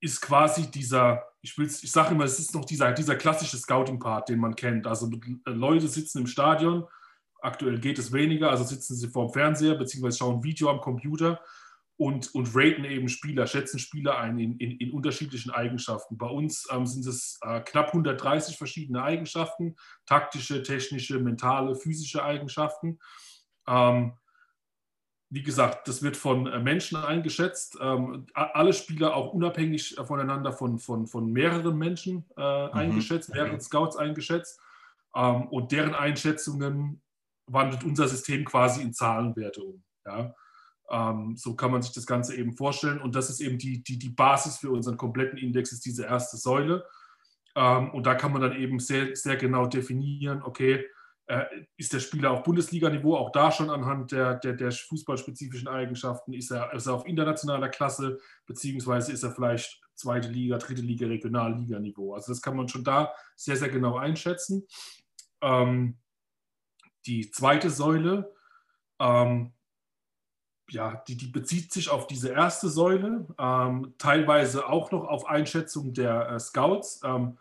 ist 0.00 0.22
quasi 0.22 0.70
dieser, 0.70 1.24
ich, 1.42 1.58
ich 1.58 1.92
sage 1.92 2.14
immer, 2.14 2.24
es 2.24 2.38
ist 2.38 2.54
noch 2.54 2.64
dieser, 2.64 2.92
dieser 2.92 3.16
klassische 3.16 3.58
Scouting-Part, 3.58 4.30
den 4.30 4.38
man 4.38 4.56
kennt. 4.56 4.86
Also 4.86 5.10
Leute 5.44 5.88
sitzen 5.88 6.20
im 6.20 6.26
Stadion, 6.26 6.86
aktuell 7.46 7.78
geht 7.78 7.98
es 7.98 8.12
weniger, 8.12 8.50
also 8.50 8.64
sitzen 8.64 8.96
sie 8.96 9.08
vor 9.08 9.28
dem 9.28 9.32
Fernseher 9.32 9.76
beziehungsweise 9.76 10.18
schauen 10.18 10.42
Video 10.42 10.68
am 10.68 10.80
Computer 10.80 11.40
und, 11.96 12.34
und 12.34 12.50
raten 12.54 12.84
eben 12.84 13.08
Spieler, 13.08 13.46
schätzen 13.46 13.78
Spieler 13.78 14.18
ein 14.18 14.38
in, 14.38 14.58
in, 14.58 14.72
in 14.72 14.92
unterschiedlichen 14.92 15.50
Eigenschaften. 15.50 16.18
Bei 16.18 16.26
uns 16.26 16.68
ähm, 16.70 16.86
sind 16.86 17.06
es 17.06 17.38
äh, 17.42 17.60
knapp 17.60 17.88
130 17.88 18.58
verschiedene 18.58 19.02
Eigenschaften, 19.02 19.76
taktische, 20.04 20.62
technische, 20.62 21.18
mentale, 21.20 21.74
physische 21.74 22.22
Eigenschaften. 22.22 22.98
Ähm, 23.66 24.12
wie 25.30 25.42
gesagt, 25.42 25.88
das 25.88 26.02
wird 26.02 26.16
von 26.16 26.46
äh, 26.46 26.58
Menschen 26.58 26.98
eingeschätzt. 26.98 27.78
Ähm, 27.80 28.26
alle 28.34 28.72
Spieler 28.72 29.16
auch 29.16 29.32
unabhängig 29.32 29.96
voneinander 30.04 30.52
von, 30.52 30.78
von, 30.78 31.06
von 31.06 31.32
mehreren 31.32 31.78
Menschen 31.78 32.26
äh, 32.36 32.66
mhm. 32.66 32.72
eingeschätzt, 32.72 33.32
mehreren 33.32 33.60
Scouts 33.60 33.96
eingeschätzt. 33.96 34.60
Ähm, 35.14 35.48
und 35.48 35.72
deren 35.72 35.94
Einschätzungen 35.94 37.00
wandelt 37.46 37.84
unser 37.84 38.08
System 38.08 38.44
quasi 38.44 38.82
in 38.82 38.92
Zahlenwerte 38.92 39.62
um. 39.62 39.82
Ja? 40.04 40.34
Ähm, 40.90 41.36
so 41.36 41.54
kann 41.54 41.72
man 41.72 41.82
sich 41.82 41.92
das 41.92 42.06
Ganze 42.06 42.36
eben 42.36 42.56
vorstellen. 42.56 43.00
Und 43.00 43.14
das 43.14 43.30
ist 43.30 43.40
eben 43.40 43.58
die, 43.58 43.82
die, 43.82 43.98
die 43.98 44.08
Basis 44.08 44.58
für 44.58 44.70
unseren 44.70 44.96
kompletten 44.96 45.38
Index, 45.38 45.72
ist 45.72 45.84
diese 45.84 46.04
erste 46.04 46.36
Säule. 46.36 46.86
Ähm, 47.54 47.90
und 47.90 48.06
da 48.06 48.14
kann 48.14 48.32
man 48.32 48.42
dann 48.42 48.56
eben 48.56 48.78
sehr, 48.78 49.16
sehr 49.16 49.36
genau 49.36 49.66
definieren, 49.66 50.42
okay, 50.42 50.86
äh, 51.28 51.44
ist 51.76 51.92
der 51.92 52.00
Spieler 52.00 52.30
auf 52.30 52.44
Bundesliga-Niveau, 52.44 53.16
auch 53.16 53.32
da 53.32 53.50
schon 53.50 53.70
anhand 53.70 54.12
der, 54.12 54.34
der, 54.34 54.52
der 54.52 54.70
fußballspezifischen 54.70 55.66
Eigenschaften, 55.66 56.32
ist 56.32 56.52
er, 56.52 56.72
ist 56.72 56.86
er 56.86 56.94
auf 56.94 57.06
internationaler 57.06 57.68
Klasse, 57.68 58.20
beziehungsweise 58.46 59.12
ist 59.12 59.24
er 59.24 59.32
vielleicht 59.32 59.80
zweite 59.94 60.28
Liga, 60.28 60.58
dritte 60.58 60.82
Liga, 60.82 61.06
Regionalliga-Niveau. 61.06 62.14
Also 62.14 62.30
das 62.30 62.42
kann 62.42 62.56
man 62.56 62.68
schon 62.68 62.84
da 62.84 63.12
sehr, 63.34 63.56
sehr 63.56 63.70
genau 63.70 63.96
einschätzen. 63.96 64.66
Ähm, 65.42 65.98
die 67.06 67.30
zweite 67.30 67.70
Säule, 67.70 68.34
ähm, 68.98 69.52
ja, 70.68 71.02
die, 71.06 71.16
die, 71.16 71.28
bezieht 71.28 71.72
sich 71.72 71.90
auf 71.90 72.06
diese 72.06 72.30
erste 72.30 72.68
Säule, 72.68 73.26
ähm, 73.38 73.94
teilweise 73.98 74.68
auch 74.68 74.90
noch 74.90 75.04
auf 75.06 75.26
Einschätzung 75.26 75.92
der 75.92 76.28
äh, 76.30 76.40
Scouts. 76.40 77.00
Ähm, 77.04 77.38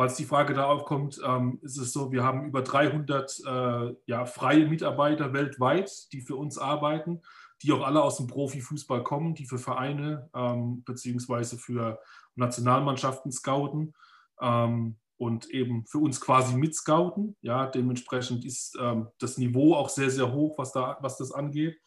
Falls 0.00 0.16
die 0.16 0.24
Frage 0.24 0.54
darauf 0.54 0.86
kommt, 0.86 1.20
ähm, 1.22 1.58
ist 1.60 1.76
es 1.76 1.92
so, 1.92 2.10
wir 2.10 2.24
haben 2.24 2.46
über 2.46 2.62
300 2.62 3.38
äh, 3.46 3.94
ja, 4.06 4.24
freie 4.24 4.66
Mitarbeiter 4.66 5.34
weltweit, 5.34 6.10
die 6.14 6.22
für 6.22 6.36
uns 6.36 6.56
arbeiten. 6.56 7.20
die 7.62 7.70
auch 7.72 7.84
alle 7.86 8.02
aus 8.02 8.16
dem 8.16 8.26
Profifußball 8.26 9.02
kommen, 9.02 9.34
die 9.34 9.44
für 9.44 9.58
Vereine 9.58 10.30
ähm, 10.34 10.82
beziehungsweise 10.84 11.58
für 11.58 12.00
Nationalmannschaften 12.34 13.30
scouten 13.30 13.92
ähm, 14.40 14.96
und 15.20 15.50
eben 15.50 15.84
für 15.84 15.98
uns 15.98 16.18
quasi 16.18 16.56
mitscouten. 16.56 17.36
Ja, 17.42 17.66
dementsprechend 17.66 18.42
ist 18.46 18.74
ähm, 18.80 19.08
das 19.18 19.36
Niveau 19.36 19.74
auch 19.74 19.90
sehr, 19.90 20.08
sehr 20.08 20.32
hoch, 20.32 20.56
was, 20.56 20.72
da, 20.72 20.96
was 21.02 21.18
das 21.18 21.30
angeht. 21.30 21.78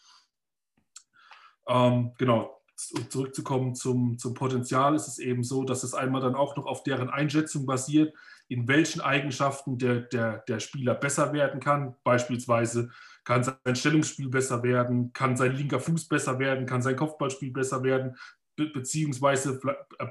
Ähm, 1.67 2.13
genau, 2.19 2.61
zurückzukommen 3.09 3.73
zum, 3.73 4.19
zum 4.19 4.35
Potenzial, 4.35 4.93
ist 4.93 5.07
es 5.07 5.17
eben 5.17 5.43
so, 5.43 5.63
dass 5.63 5.81
es 5.81 5.95
einmal 5.95 6.21
dann 6.21 6.35
auch 6.35 6.55
noch 6.55 6.67
auf 6.67 6.83
deren 6.83 7.09
Einschätzung 7.09 7.65
basiert, 7.65 8.13
in 8.49 8.67
welchen 8.67 9.01
Eigenschaften 9.01 9.79
der, 9.79 10.01
der, 10.01 10.43
der 10.47 10.59
Spieler 10.59 10.93
besser 10.93 11.33
werden 11.33 11.59
kann. 11.59 11.95
Beispielsweise 12.03 12.91
kann 13.23 13.43
sein 13.43 13.75
Stellungsspiel 13.75 14.29
besser 14.29 14.61
werden, 14.61 15.11
kann 15.11 15.37
sein 15.37 15.55
linker 15.55 15.79
Fuß 15.79 16.07
besser 16.07 16.37
werden, 16.37 16.67
kann 16.67 16.83
sein 16.83 16.97
Kopfballspiel 16.97 17.51
besser 17.51 17.81
werden, 17.81 18.15
be 18.55 18.67
beziehungsweise 18.67 19.59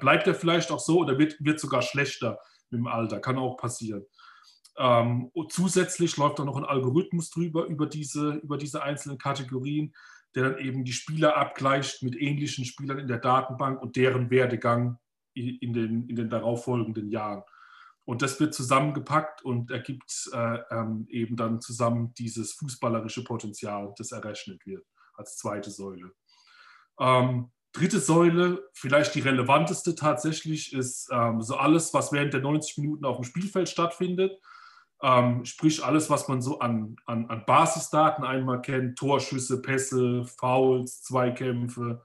bleibt 0.01 0.27
er 0.27 0.35
vielleicht 0.35 0.73
auch 0.73 0.81
so 0.81 0.99
oder 0.99 1.17
wird, 1.19 1.37
wird 1.39 1.61
sogar 1.61 1.83
schlechter 1.83 2.41
dem 2.79 2.87
Alter, 2.87 3.21
kann 3.21 3.39
auch 3.39 3.57
passieren. 3.57 4.05
Ähm, 4.79 5.31
zusätzlich 5.51 6.17
läuft 6.17 6.39
da 6.39 6.45
noch 6.45 6.57
ein 6.57 6.65
Algorithmus 6.65 7.31
drüber 7.31 7.67
über 7.67 7.87
diese, 7.87 8.33
über 8.37 8.57
diese 8.57 8.83
einzelnen 8.83 9.19
Kategorien, 9.19 9.95
der 10.35 10.51
dann 10.51 10.59
eben 10.59 10.85
die 10.85 10.93
Spieler 10.93 11.37
abgleicht 11.37 12.03
mit 12.03 12.17
ähnlichen 12.17 12.65
Spielern 12.65 12.99
in 12.99 13.07
der 13.07 13.19
Datenbank 13.19 13.83
und 13.83 13.97
deren 13.97 14.31
Werdegang 14.31 14.99
in 15.35 15.73
den, 15.73 16.09
in 16.09 16.17
den 16.17 16.31
darauffolgenden 16.31 17.09
Jahren. 17.11 17.43
Und 18.05 18.23
das 18.23 18.41
wird 18.41 18.55
zusammengepackt 18.55 19.45
und 19.45 19.71
ergibt 19.71 20.29
äh, 20.33 20.59
ähm, 20.71 21.07
eben 21.09 21.37
dann 21.37 21.61
zusammen 21.61 22.13
dieses 22.15 22.53
fußballerische 22.55 23.23
Potenzial, 23.25 23.95
das 23.97 24.13
errechnet 24.13 24.67
wird 24.67 24.85
als 25.15 25.37
zweite 25.37 25.71
Säule. 25.71 26.13
Ähm, 26.99 27.53
dritte 27.73 28.01
Säule, 28.01 28.69
vielleicht 28.75 29.15
die 29.15 29.21
relevanteste 29.21 29.95
tatsächlich, 29.95 30.73
ist 30.73 31.09
ähm, 31.11 31.41
so 31.41 31.57
alles, 31.57 31.95
was 31.95 32.13
während 32.13 32.35
der 32.35 32.41
90 32.41 32.79
Minuten 32.79 33.05
auf 33.05 33.17
dem 33.17 33.25
Spielfeld 33.25 33.69
stattfindet. 33.69 34.39
Ähm, 35.03 35.45
sprich 35.45 35.85
alles, 35.85 36.11
was 36.11 36.29
man 36.29 36.43
so 36.43 36.61
an, 36.61 36.97
an, 37.07 37.27
an, 37.27 37.45
Basisdaten 37.45 38.25
einmal 38.25 38.63
kennt, 38.63 38.97
Torschüsse, 38.99 39.61
Pässe, 39.61 40.25
Fouls, 40.25 41.03
Zweikämpfe, 41.03 42.05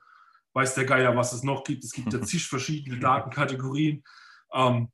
weiß 0.54 0.74
der 0.76 0.86
Geier, 0.86 1.16
was 1.16 1.34
es 1.34 1.44
noch 1.44 1.64
gibt. 1.64 1.84
Es 1.84 1.92
gibt 1.92 2.12
ja 2.12 2.22
zig 2.24 2.48
verschiedene 2.48 3.00
Datenkategorien. 3.00 4.04
Ähm, 4.54 4.90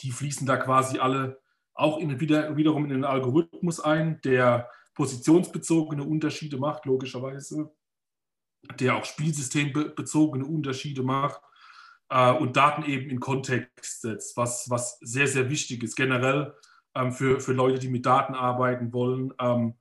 die 0.00 0.12
fließen 0.12 0.46
da 0.46 0.56
quasi 0.56 0.98
alle 0.98 1.40
auch 1.74 1.98
in, 1.98 2.20
wieder, 2.20 2.56
wiederum 2.56 2.84
in 2.84 2.90
den 2.90 3.04
Algorithmus 3.04 3.80
ein, 3.80 4.20
der 4.22 4.70
positionsbezogene 4.94 6.04
Unterschiede 6.04 6.56
macht, 6.56 6.86
logischerweise, 6.86 7.74
der 8.78 8.96
auch 8.96 9.04
spielsystembezogene 9.04 10.44
Unterschiede 10.44 11.02
macht 11.02 11.40
äh, 12.08 12.32
und 12.32 12.56
Daten 12.56 12.84
eben 12.84 13.10
in 13.10 13.20
Kontext 13.20 14.02
setzt, 14.02 14.36
was, 14.36 14.68
was 14.70 14.98
sehr, 15.00 15.26
sehr 15.26 15.50
wichtig 15.50 15.82
ist. 15.82 15.96
Generell 15.96 16.54
ähm, 16.94 17.12
für, 17.12 17.40
für 17.40 17.52
Leute, 17.52 17.78
die 17.78 17.88
mit 17.88 18.06
Daten 18.06 18.34
arbeiten 18.34 18.92
wollen. 18.92 19.32
Ähm, 19.38 19.74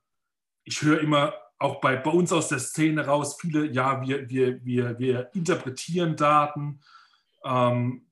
ich 0.64 0.82
höre 0.82 1.00
immer 1.02 1.34
auch 1.60 1.80
bei, 1.80 1.96
bei 1.96 2.12
uns 2.12 2.34
aus 2.34 2.50
der 2.50 2.60
Szene 2.60 3.06
raus, 3.06 3.38
viele, 3.40 3.68
ja, 3.68 4.02
wir, 4.02 4.30
wir, 4.30 4.64
wir, 4.66 5.00
wir 5.00 5.30
interpretieren 5.34 6.16
Daten. 6.16 6.82
Ähm, 7.46 8.08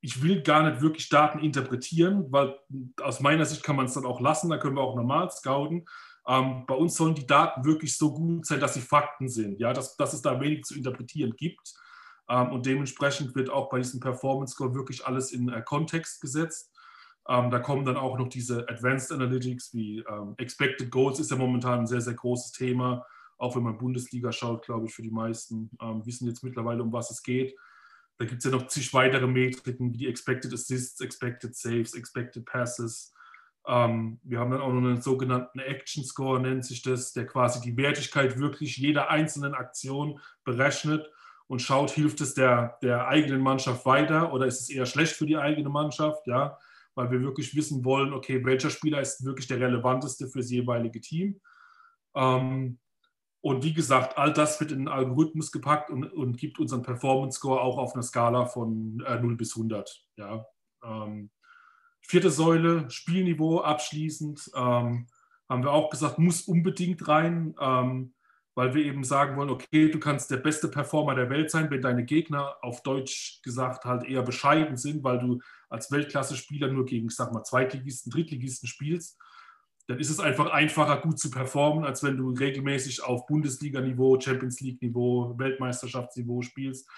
ich 0.00 0.22
will 0.22 0.42
gar 0.42 0.68
nicht 0.68 0.80
wirklich 0.80 1.08
Daten 1.08 1.40
interpretieren, 1.40 2.30
weil 2.30 2.58
aus 3.02 3.20
meiner 3.20 3.44
Sicht 3.44 3.62
kann 3.62 3.76
man 3.76 3.86
es 3.86 3.94
dann 3.94 4.06
auch 4.06 4.20
lassen, 4.20 4.48
da 4.48 4.56
können 4.56 4.76
wir 4.76 4.82
auch 4.82 4.94
normal 4.94 5.30
scouten. 5.30 5.86
Ähm, 6.28 6.64
bei 6.66 6.74
uns 6.74 6.96
sollen 6.96 7.14
die 7.14 7.26
Daten 7.26 7.64
wirklich 7.64 7.96
so 7.96 8.12
gut 8.12 8.46
sein, 8.46 8.60
dass 8.60 8.74
sie 8.74 8.80
Fakten 8.80 9.28
sind, 9.28 9.60
ja, 9.60 9.72
dass, 9.72 9.96
dass 9.96 10.12
es 10.12 10.22
da 10.22 10.40
wenig 10.40 10.64
zu 10.64 10.74
interpretieren 10.74 11.34
gibt. 11.36 11.74
Ähm, 12.28 12.52
und 12.52 12.66
dementsprechend 12.66 13.34
wird 13.34 13.50
auch 13.50 13.68
bei 13.68 13.78
diesem 13.78 14.00
Performance 14.00 14.54
Score 14.54 14.74
wirklich 14.74 15.06
alles 15.06 15.32
in 15.32 15.48
äh, 15.48 15.62
Kontext 15.62 16.20
gesetzt. 16.20 16.72
Ähm, 17.28 17.50
da 17.50 17.58
kommen 17.58 17.84
dann 17.84 17.96
auch 17.96 18.18
noch 18.18 18.28
diese 18.28 18.68
Advanced 18.68 19.12
Analytics 19.12 19.74
wie 19.74 19.98
ähm, 20.08 20.34
Expected 20.38 20.90
Goals 20.90 21.18
ist 21.18 21.30
ja 21.30 21.36
momentan 21.36 21.80
ein 21.80 21.86
sehr, 21.86 22.00
sehr 22.00 22.14
großes 22.14 22.52
Thema. 22.52 23.04
Auch 23.38 23.54
wenn 23.54 23.64
man 23.64 23.78
Bundesliga 23.78 24.32
schaut, 24.32 24.64
glaube 24.64 24.86
ich, 24.86 24.94
für 24.94 25.02
die 25.02 25.10
meisten 25.10 25.70
ähm, 25.80 26.04
wissen 26.06 26.26
jetzt 26.26 26.42
mittlerweile, 26.42 26.82
um 26.82 26.92
was 26.92 27.10
es 27.10 27.22
geht. 27.22 27.54
Da 28.18 28.24
gibt 28.24 28.38
es 28.38 28.50
ja 28.50 28.56
noch 28.56 28.66
zig 28.68 28.94
weitere 28.94 29.26
Metriken 29.26 29.92
wie 29.92 29.98
die 29.98 30.08
Expected 30.08 30.52
Assists, 30.52 31.00
Expected 31.00 31.54
Saves, 31.54 31.94
Expected 31.94 32.46
Passes. 32.46 33.12
Ähm, 33.66 34.20
wir 34.22 34.38
haben 34.38 34.52
dann 34.52 34.60
auch 34.60 34.72
noch 34.72 34.78
einen 34.78 35.02
sogenannten 35.02 35.58
Action 35.58 36.04
Score, 36.04 36.40
nennt 36.40 36.64
sich 36.64 36.82
das, 36.82 37.12
der 37.12 37.26
quasi 37.26 37.60
die 37.60 37.76
Wertigkeit 37.76 38.38
wirklich 38.38 38.76
jeder 38.76 39.10
einzelnen 39.10 39.54
Aktion 39.54 40.20
berechnet 40.44 41.10
und 41.48 41.62
schaut, 41.62 41.90
hilft 41.90 42.20
es 42.20 42.34
der, 42.34 42.78
der 42.82 43.08
eigenen 43.08 43.40
Mannschaft 43.40 43.84
weiter 43.84 44.32
oder 44.32 44.46
ist 44.46 44.60
es 44.60 44.70
eher 44.70 44.86
schlecht 44.86 45.14
für 45.14 45.26
die 45.26 45.36
eigene 45.36 45.68
Mannschaft, 45.68 46.26
ja, 46.26 46.58
weil 46.94 47.10
wir 47.10 47.22
wirklich 47.22 47.54
wissen 47.56 47.84
wollen, 47.84 48.12
okay, 48.12 48.44
welcher 48.44 48.70
Spieler 48.70 49.00
ist 49.00 49.24
wirklich 49.24 49.48
der 49.48 49.60
relevanteste 49.60 50.28
für 50.28 50.38
das 50.38 50.50
jeweilige 50.50 51.00
Team. 51.00 51.40
Ähm, 52.14 52.78
und 53.40 53.62
wie 53.62 53.74
gesagt, 53.74 54.18
all 54.18 54.32
das 54.32 54.58
wird 54.60 54.72
in 54.72 54.78
den 54.78 54.88
Algorithmus 54.88 55.52
gepackt 55.52 55.90
und, 55.90 56.04
und 56.12 56.36
gibt 56.36 56.58
unseren 56.58 56.82
Performance 56.82 57.38
Score 57.38 57.60
auch 57.60 57.78
auf 57.78 57.94
einer 57.94 58.02
Skala 58.02 58.46
von 58.46 59.02
äh, 59.06 59.20
0 59.20 59.36
bis 59.36 59.56
100. 59.56 60.04
Ja. 60.16 60.46
Ähm, 60.82 61.30
vierte 62.06 62.30
Säule, 62.30 62.90
Spielniveau 62.90 63.60
abschließend, 63.60 64.50
ähm, 64.54 65.06
haben 65.48 65.62
wir 65.62 65.72
auch 65.72 65.90
gesagt, 65.90 66.18
muss 66.18 66.42
unbedingt 66.42 67.06
rein, 67.06 67.54
ähm, 67.60 68.14
weil 68.54 68.74
wir 68.74 68.84
eben 68.84 69.04
sagen 69.04 69.36
wollen, 69.36 69.50
okay, 69.50 69.90
du 69.90 69.98
kannst 69.98 70.30
der 70.30 70.38
beste 70.38 70.68
Performer 70.68 71.14
der 71.14 71.30
Welt 71.30 71.50
sein, 71.50 71.70
wenn 71.70 71.82
deine 71.82 72.04
Gegner 72.04 72.56
auf 72.62 72.82
Deutsch 72.82 73.40
gesagt 73.42 73.84
halt 73.84 74.04
eher 74.04 74.22
bescheiden 74.22 74.76
sind, 74.76 75.04
weil 75.04 75.18
du 75.18 75.40
als 75.68 75.92
Weltklasse-Spieler 75.92 76.72
nur 76.72 76.86
gegen, 76.86 77.06
ich 77.08 77.14
sag 77.14 77.32
mal, 77.32 77.44
Zweitligisten, 77.44 78.10
Drittligisten 78.10 78.68
spielst 78.68 79.18
dann 79.86 79.98
ist 80.00 80.10
es 80.10 80.20
einfach 80.20 80.50
einfacher, 80.50 81.00
gut 81.00 81.18
zu 81.18 81.30
performen, 81.30 81.84
als 81.84 82.02
wenn 82.02 82.16
du 82.16 82.30
regelmäßig 82.30 83.04
auf 83.04 83.26
Bundesliga-Niveau, 83.26 84.18
Champions 84.18 84.60
League-Niveau, 84.60 85.38
Weltmeisterschaftsniveau 85.38 86.42
spielst. 86.42 86.88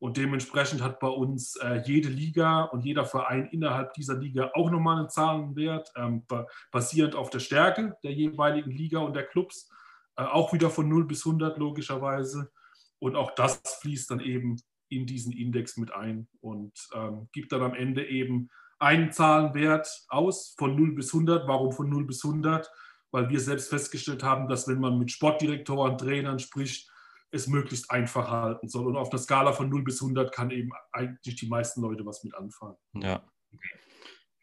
Und 0.00 0.16
dementsprechend 0.16 0.82
hat 0.82 1.00
bei 1.00 1.08
uns 1.08 1.56
äh, 1.56 1.82
jede 1.84 2.08
Liga 2.08 2.62
und 2.62 2.84
jeder 2.84 3.04
Verein 3.04 3.46
innerhalb 3.46 3.94
dieser 3.94 4.16
Liga 4.16 4.52
auch 4.54 4.70
nochmal 4.70 4.98
einen 4.98 5.10
Zahlenwert, 5.10 5.90
ähm, 5.96 6.24
basierend 6.70 7.16
auf 7.16 7.30
der 7.30 7.40
Stärke 7.40 7.96
der 8.04 8.12
jeweiligen 8.12 8.70
Liga 8.70 9.00
und 9.00 9.16
der 9.16 9.24
Clubs. 9.24 9.68
Äh, 10.16 10.22
auch 10.22 10.52
wieder 10.52 10.70
von 10.70 10.88
0 10.88 11.06
bis 11.06 11.26
100 11.26 11.58
logischerweise. 11.58 12.50
Und 13.00 13.16
auch 13.16 13.32
das 13.32 13.60
fließt 13.80 14.10
dann 14.10 14.20
eben 14.20 14.56
in 14.88 15.06
diesen 15.06 15.32
Index 15.32 15.76
mit 15.76 15.92
ein 15.92 16.28
und 16.40 16.72
ähm, 16.94 17.28
gibt 17.32 17.52
dann 17.52 17.62
am 17.62 17.74
Ende 17.74 18.06
eben 18.06 18.50
einen 18.78 19.12
Zahlenwert 19.12 20.04
aus 20.08 20.54
von 20.58 20.76
0 20.76 20.94
bis 20.94 21.12
100. 21.12 21.48
Warum 21.48 21.72
von 21.72 21.88
0 21.88 22.04
bis 22.04 22.24
100? 22.24 22.70
Weil 23.10 23.28
wir 23.28 23.40
selbst 23.40 23.68
festgestellt 23.68 24.22
haben, 24.22 24.48
dass 24.48 24.68
wenn 24.68 24.80
man 24.80 24.98
mit 24.98 25.10
Sportdirektoren, 25.10 25.98
Trainern 25.98 26.38
spricht, 26.38 26.90
es 27.30 27.46
möglichst 27.46 27.90
einfach 27.90 28.30
halten 28.30 28.68
soll. 28.68 28.86
Und 28.86 28.96
auf 28.96 29.10
der 29.10 29.18
Skala 29.18 29.52
von 29.52 29.68
0 29.68 29.84
bis 29.84 30.00
100 30.00 30.32
kann 30.32 30.50
eben 30.50 30.70
eigentlich 30.92 31.36
die 31.36 31.48
meisten 31.48 31.82
Leute 31.82 32.04
was 32.06 32.24
mit 32.24 32.34
anfangen. 32.34 32.76
Ja. 32.94 33.22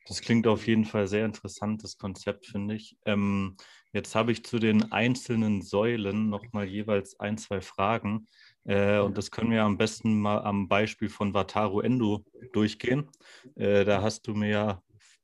Das 0.07 0.21
klingt 0.21 0.45
auf 0.45 0.67
jeden 0.67 0.85
Fall 0.85 1.07
sehr 1.07 1.25
interessant, 1.25 1.83
das 1.83 1.97
Konzept, 1.97 2.45
finde 2.45 2.75
ich. 2.75 2.95
Ähm, 3.05 3.57
jetzt 3.91 4.13
habe 4.13 4.31
ich 4.31 4.45
zu 4.45 4.59
den 4.59 4.91
einzelnen 4.91 5.63
Säulen 5.63 6.29
nochmal 6.29 6.65
jeweils 6.65 7.19
ein, 7.19 7.39
zwei 7.39 7.59
Fragen. 7.59 8.27
Äh, 8.65 8.99
und 8.99 9.17
das 9.17 9.31
können 9.31 9.49
wir 9.49 9.63
am 9.63 9.77
besten 9.77 10.19
mal 10.19 10.43
am 10.43 10.67
Beispiel 10.67 11.09
von 11.09 11.33
Wataru 11.33 11.81
Endo 11.81 12.23
durchgehen. 12.53 13.09
Äh, 13.55 13.83
da 13.83 14.03
hast 14.03 14.27
du 14.27 14.35
mir 14.35 14.49
ja 14.49 14.83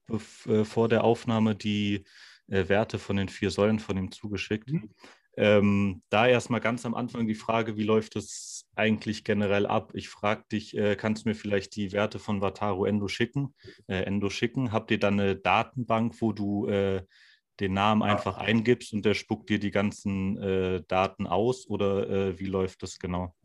äh, 0.10 0.64
vor 0.64 0.90
der 0.90 1.04
Aufnahme 1.04 1.56
die 1.56 2.04
äh, 2.48 2.68
Werte 2.68 2.98
von 2.98 3.18
den 3.18 3.30
vier 3.30 3.52
Säulen 3.52 3.78
von 3.78 3.98
ihm 3.98 4.12
zugeschickt. 4.12 4.72
Mhm. 4.72 4.90
Ähm, 5.38 6.04
da 6.10 6.28
erstmal 6.28 6.60
ganz 6.60 6.86
am 6.86 6.94
Anfang 6.94 7.28
die 7.28 7.36
Frage, 7.36 7.78
wie 7.78 7.84
läuft 7.84 8.16
es 8.16 8.68
eigentlich 8.76 9.24
generell 9.24 9.66
ab? 9.66 9.92
Ich 9.94 10.10
frage 10.10 10.44
dich, 10.52 10.76
äh, 10.76 10.96
kannst 10.96 11.26
du 11.26 11.30
mir 11.30 11.36
vielleicht 11.36 11.76
die 11.76 11.92
Werte 11.92 12.20
von 12.20 12.42
Wataru 12.42 12.86
Endo 12.86 13.08
schicken? 13.08 13.56
Äh, 13.88 14.04
Endo 14.04 14.30
schicken? 14.30 14.72
Habt 14.72 14.92
ihr 14.92 15.00
dann 15.00 15.20
eine 15.20 15.36
Datenbank, 15.36 16.22
wo 16.22 16.34
du 16.34 16.68
den 17.62 17.74
Namen 17.74 18.02
einfach 18.02 18.38
eingibst 18.38 18.92
und 18.92 19.06
der 19.06 19.14
spuckt 19.14 19.50
dir 19.50 19.60
die 19.60 19.72
ganzen 19.72 20.38
äh, 20.38 20.84
Daten 20.88 21.28
aus 21.28 21.68
oder 21.68 22.10
äh, 22.10 22.40
wie 22.40 22.48
läuft 22.48 22.82
das 22.84 22.98
genau? 22.98 23.36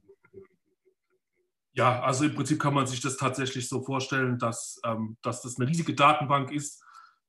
Ja, 1.75 2.01
also 2.03 2.25
im 2.25 2.35
Prinzip 2.35 2.59
kann 2.59 2.73
man 2.73 2.87
sich 2.87 3.03
das 3.03 3.19
tatsächlich 3.19 3.69
so 3.69 3.83
vorstellen, 3.83 4.39
dass, 4.39 4.81
ähm, 4.85 5.19
dass 5.21 5.43
das 5.43 5.59
eine 5.59 5.69
riesige 5.69 5.95
Datenbank 5.95 6.51
ist 6.51 6.83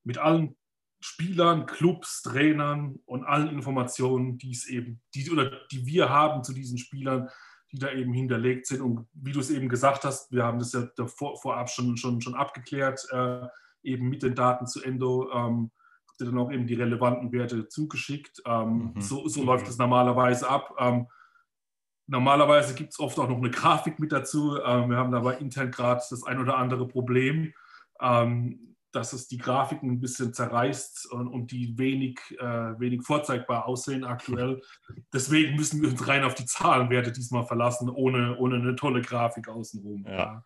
mit 0.05 0.17
allen 0.17 0.55
Spielern, 0.99 1.65
Clubs, 1.65 2.21
Trainern 2.23 2.99
und 3.05 3.23
allen 3.23 3.49
Informationen, 3.49 4.37
die 4.37 4.51
es 4.51 4.67
eben, 4.67 5.01
die, 5.13 5.29
oder 5.29 5.51
die 5.71 5.85
wir 5.85 6.09
haben 6.09 6.43
zu 6.43 6.53
diesen 6.53 6.77
Spielern, 6.77 7.29
die 7.71 7.79
da 7.79 7.91
eben 7.91 8.13
hinterlegt 8.13 8.65
sind. 8.65 8.81
Und 8.81 9.07
wie 9.13 9.31
du 9.31 9.39
es 9.39 9.49
eben 9.49 9.69
gesagt 9.69 10.05
hast, 10.05 10.31
wir 10.31 10.43
haben 10.43 10.59
das 10.59 10.73
ja 10.73 10.87
davor, 10.95 11.39
vorab 11.39 11.69
schon, 11.69 11.97
schon, 11.97 12.21
schon 12.21 12.35
abgeklärt, 12.35 13.05
äh, 13.11 13.45
eben 13.83 14.09
mit 14.09 14.23
den 14.23 14.35
Daten 14.35 14.65
zu 14.65 14.81
Endo. 14.81 15.31
Ähm, 15.31 15.71
dir 16.19 16.25
dann 16.25 16.37
auch 16.39 16.51
eben 16.51 16.67
die 16.67 16.73
relevanten 16.73 17.31
Werte 17.31 17.67
zugeschickt. 17.67 18.41
Ähm, 18.45 18.93
mhm. 18.95 19.01
So, 19.01 19.27
so 19.27 19.41
mhm. 19.41 19.47
läuft 19.47 19.67
es 19.67 19.77
normalerweise 19.77 20.49
ab. 20.49 20.75
Ähm, 20.79 21.07
normalerweise 22.07 22.73
gibt 22.73 22.93
es 22.93 22.99
oft 22.99 23.19
auch 23.19 23.29
noch 23.29 23.37
eine 23.37 23.51
Grafik 23.51 23.99
mit 23.99 24.11
dazu. 24.11 24.57
Ähm, 24.63 24.89
wir 24.89 24.97
haben 24.97 25.11
dabei 25.11 25.37
intern 25.37 25.71
gerade 25.71 26.01
das 26.09 26.23
ein 26.23 26.39
oder 26.39 26.57
andere 26.57 26.87
Problem. 26.87 27.53
Ähm, 28.01 28.76
dass 28.91 29.13
es 29.13 29.27
die 29.27 29.37
Grafiken 29.37 29.91
ein 29.91 29.99
bisschen 29.99 30.33
zerreißt 30.33 31.11
und, 31.11 31.27
und 31.27 31.51
die 31.51 31.77
wenig, 31.77 32.19
äh, 32.39 32.79
wenig 32.79 33.03
vorzeigbar 33.03 33.65
aussehen 33.65 34.03
aktuell. 34.03 34.61
Deswegen 35.13 35.55
müssen 35.55 35.81
wir 35.81 35.89
uns 35.89 36.07
rein 36.07 36.23
auf 36.23 36.35
die 36.35 36.45
Zahlenwerte 36.45 37.11
diesmal 37.11 37.45
verlassen, 37.45 37.89
ohne, 37.89 38.37
ohne 38.37 38.55
eine 38.55 38.75
tolle 38.75 39.01
Grafik 39.01 39.49
außenrum. 39.49 40.05
Ja. 40.07 40.43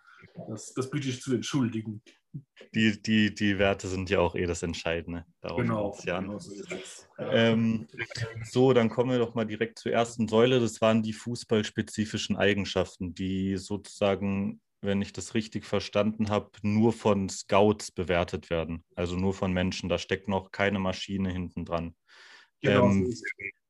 Das, 0.48 0.74
das 0.74 0.90
bitte 0.90 1.10
ich 1.10 1.22
zu 1.22 1.34
entschuldigen. 1.34 2.02
Die, 2.74 3.02
die, 3.02 3.36
die 3.36 3.58
Werte 3.60 3.88
sind 3.88 4.10
ja 4.10 4.20
auch 4.20 4.36
eh 4.36 4.46
das 4.46 4.64
Entscheidende. 4.64 5.26
Darauf 5.42 5.60
genau. 5.60 5.98
Ja 6.06 6.22
genau 6.22 6.40
so, 6.40 6.54
ähm, 7.20 7.88
so, 8.44 8.72
dann 8.72 8.90
kommen 8.90 9.12
wir 9.12 9.18
doch 9.18 9.36
mal 9.36 9.46
direkt 9.46 9.80
zur 9.80 9.92
ersten 9.92 10.28
Säule. 10.30 10.62
Das 10.62 10.80
waren 10.80 11.04
die 11.04 11.12
fußballspezifischen 11.12 12.38
Eigenschaften, 12.38 13.14
die 13.14 13.58
sozusagen 13.58 14.62
wenn 14.82 15.02
ich 15.02 15.14
das 15.14 15.34
richtig 15.36 15.66
verstanden 15.66 16.30
habe, 16.30 16.50
nur 16.62 16.92
von 16.92 17.30
Scouts 17.30 17.92
bewertet 17.92 18.50
werden. 18.50 18.84
Also 18.96 19.16
nur 19.16 19.34
von 19.34 19.54
Menschen. 19.54 19.90
Da 19.90 19.98
steckt 19.98 20.28
noch 20.28 20.52
keine 20.52 20.80
Maschine 20.80 21.32
hinten 21.32 21.66
dran. 21.66 21.96
Genau. 22.62 22.88
Ähm, 22.88 23.14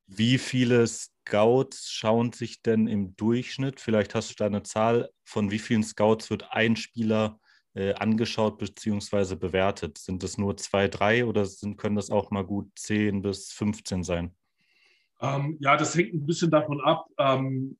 wie 0.08 0.38
viele 0.38 0.86
Scouts 0.88 1.89
schauen 1.91 2.34
sich 2.34 2.62
denn 2.62 2.88
im 2.88 3.15
Durchschnitt? 3.15 3.80
Vielleicht 3.80 4.15
hast 4.15 4.32
du 4.32 4.36
da 4.36 4.46
eine 4.46 4.63
Zahl, 4.63 5.10
von 5.24 5.51
wie 5.51 5.60
vielen 5.60 5.84
Scouts 5.84 6.30
wird 6.30 6.51
ein 6.51 6.75
Spieler 6.75 7.39
äh, 7.74 7.94
angeschaut 7.94 8.58
bzw. 8.58 9.36
bewertet? 9.36 9.98
Sind 9.98 10.24
das 10.24 10.38
nur 10.38 10.58
zwei, 10.58 10.88
drei 10.88 11.25
oder 11.25 11.46
sind, 11.46 11.77
können 11.77 11.96
das 11.96 12.10
auch 12.10 12.32
mal 12.32 12.44
gut 12.46 12.72
10 12.75 13.22
bis 13.22 13.51
15 13.53 14.03
sein? 14.03 14.36
Ähm, 15.22 15.58
ja, 15.62 15.77
das 15.77 15.96
hängt 15.96 16.13
ein 16.13 16.25
bisschen 16.25 16.51
davon 16.51 16.82
ab. 16.82 17.06
Ähm, 17.18 17.77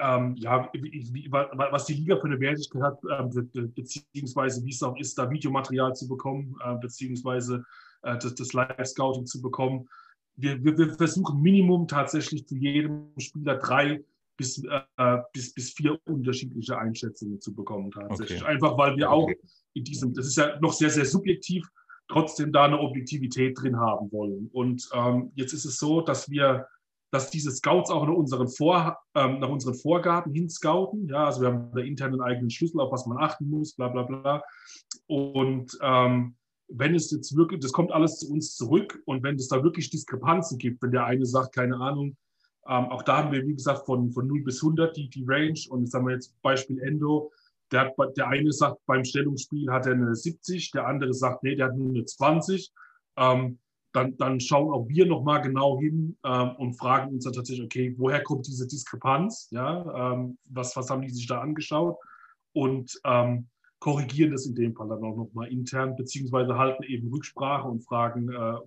ähm, 0.00 0.34
ja, 0.36 0.68
wie, 0.72 1.28
was 1.30 1.86
die 1.86 1.94
Liga 1.94 2.16
für 2.16 2.26
eine 2.26 2.40
Wertigkeit 2.40 2.82
hat, 2.82 2.98
äh, 3.04 3.62
beziehungsweise 3.74 4.64
wie 4.64 4.70
es 4.70 4.82
auch 4.82 4.96
ist, 4.96 5.18
da 5.18 5.30
Videomaterial 5.30 5.94
zu 5.94 6.08
bekommen, 6.08 6.56
äh, 6.64 6.76
beziehungsweise 6.76 7.64
äh, 8.02 8.16
das, 8.18 8.34
das 8.34 8.52
Live-Scouting 8.52 9.26
zu 9.26 9.42
bekommen. 9.42 9.88
Wir, 10.36 10.62
wir, 10.62 10.78
wir, 10.78 10.94
versuchen 10.94 11.40
Minimum 11.42 11.88
tatsächlich 11.88 12.46
zu 12.46 12.56
jedem 12.56 13.10
Spieler 13.18 13.56
drei 13.56 14.04
bis, 14.36 14.62
äh, 14.64 15.18
bis, 15.32 15.52
bis 15.52 15.72
vier 15.72 15.98
unterschiedliche 16.06 16.78
Einschätzungen 16.78 17.40
zu 17.40 17.54
bekommen 17.54 17.90
tatsächlich. 17.90 18.42
Okay. 18.42 18.52
Einfach 18.52 18.78
weil 18.78 18.96
wir 18.96 19.10
auch 19.10 19.28
in 19.74 19.84
diesem, 19.84 20.14
das 20.14 20.26
ist 20.26 20.36
ja 20.36 20.58
noch 20.60 20.72
sehr, 20.72 20.90
sehr 20.90 21.04
subjektiv, 21.04 21.68
trotzdem 22.08 22.52
da 22.52 22.64
eine 22.64 22.78
Objektivität 22.78 23.60
drin 23.60 23.76
haben 23.76 24.10
wollen. 24.12 24.48
Und 24.52 24.88
ähm, 24.94 25.32
jetzt 25.34 25.52
ist 25.52 25.64
es 25.64 25.78
so, 25.78 26.00
dass 26.00 26.30
wir 26.30 26.66
dass 27.10 27.30
diese 27.30 27.50
Scouts 27.50 27.90
auch 27.90 28.06
nach 28.06 28.14
unseren, 28.14 28.48
Vor, 28.48 28.98
ähm, 29.14 29.40
nach 29.40 29.48
unseren 29.48 29.74
Vorgaben 29.74 30.32
hin 30.32 30.50
scouten. 30.50 31.08
Ja, 31.08 31.26
also 31.26 31.40
wir 31.40 31.48
haben 31.48 31.70
da 31.74 31.80
intern 31.80 32.12
einen 32.12 32.22
eigenen 32.22 32.50
Schlüssel, 32.50 32.80
auf 32.80 32.92
was 32.92 33.06
man 33.06 33.18
achten 33.18 33.48
muss, 33.48 33.74
bla 33.74 33.88
bla 33.88 34.02
bla. 34.02 34.42
Und 35.06 35.78
ähm, 35.82 36.36
wenn 36.68 36.94
es 36.94 37.10
jetzt 37.10 37.34
wirklich, 37.34 37.60
das 37.60 37.72
kommt 37.72 37.92
alles 37.92 38.18
zu 38.18 38.30
uns 38.30 38.54
zurück 38.54 39.00
und 39.06 39.22
wenn 39.22 39.36
es 39.36 39.48
da 39.48 39.62
wirklich 39.62 39.90
Diskrepanzen 39.90 40.58
gibt, 40.58 40.82
wenn 40.82 40.90
der 40.90 41.06
eine 41.06 41.24
sagt, 41.24 41.54
keine 41.54 41.76
Ahnung, 41.76 42.16
ähm, 42.68 42.84
auch 42.90 43.02
da 43.02 43.18
haben 43.18 43.32
wir, 43.32 43.46
wie 43.46 43.54
gesagt, 43.54 43.86
von, 43.86 44.10
von 44.12 44.26
0 44.26 44.42
bis 44.44 44.62
100 44.62 44.94
die, 44.94 45.08
die 45.08 45.24
Range 45.26 45.58
und 45.70 45.84
jetzt 45.84 45.94
haben 45.94 46.06
wir 46.06 46.14
jetzt 46.14 46.40
Beispiel 46.42 46.78
Endo, 46.80 47.32
der, 47.72 47.80
hat, 47.80 48.16
der 48.16 48.28
eine 48.28 48.52
sagt, 48.52 48.84
beim 48.86 49.04
Stellungsspiel 49.04 49.70
hat 49.70 49.86
er 49.86 49.92
eine 49.92 50.14
70, 50.14 50.72
der 50.72 50.86
andere 50.86 51.14
sagt, 51.14 51.42
nee, 51.42 51.54
der 51.54 51.66
hat 51.66 51.76
nur 51.76 51.88
eine 51.88 52.04
20. 52.04 52.70
Ähm, 53.16 53.58
dann, 53.92 54.16
dann 54.18 54.40
schauen 54.40 54.72
auch 54.72 54.88
wir 54.88 55.06
nochmal 55.06 55.40
genau 55.40 55.78
hin 55.78 56.16
ähm, 56.24 56.50
und 56.58 56.74
fragen 56.74 57.14
uns 57.14 57.24
dann 57.24 57.32
tatsächlich, 57.32 57.64
okay, 57.64 57.94
woher 57.96 58.22
kommt 58.22 58.46
diese 58.46 58.66
Diskrepanz? 58.66 59.48
Ja, 59.50 60.12
ähm, 60.12 60.38
was, 60.44 60.76
was 60.76 60.90
haben 60.90 61.02
die 61.02 61.10
sich 61.10 61.26
da 61.26 61.40
angeschaut? 61.40 61.96
Und 62.52 63.00
ähm, 63.04 63.48
korrigieren 63.80 64.32
das 64.32 64.46
in 64.46 64.54
dem 64.54 64.74
Fall 64.74 64.88
dann 64.88 65.04
auch 65.04 65.16
nochmal 65.16 65.48
intern, 65.48 65.96
beziehungsweise 65.96 66.56
halten 66.58 66.82
eben 66.82 67.08
Rücksprache 67.12 67.68
und 67.68 67.84
fragen, 67.84 68.28
äh, 68.30 68.58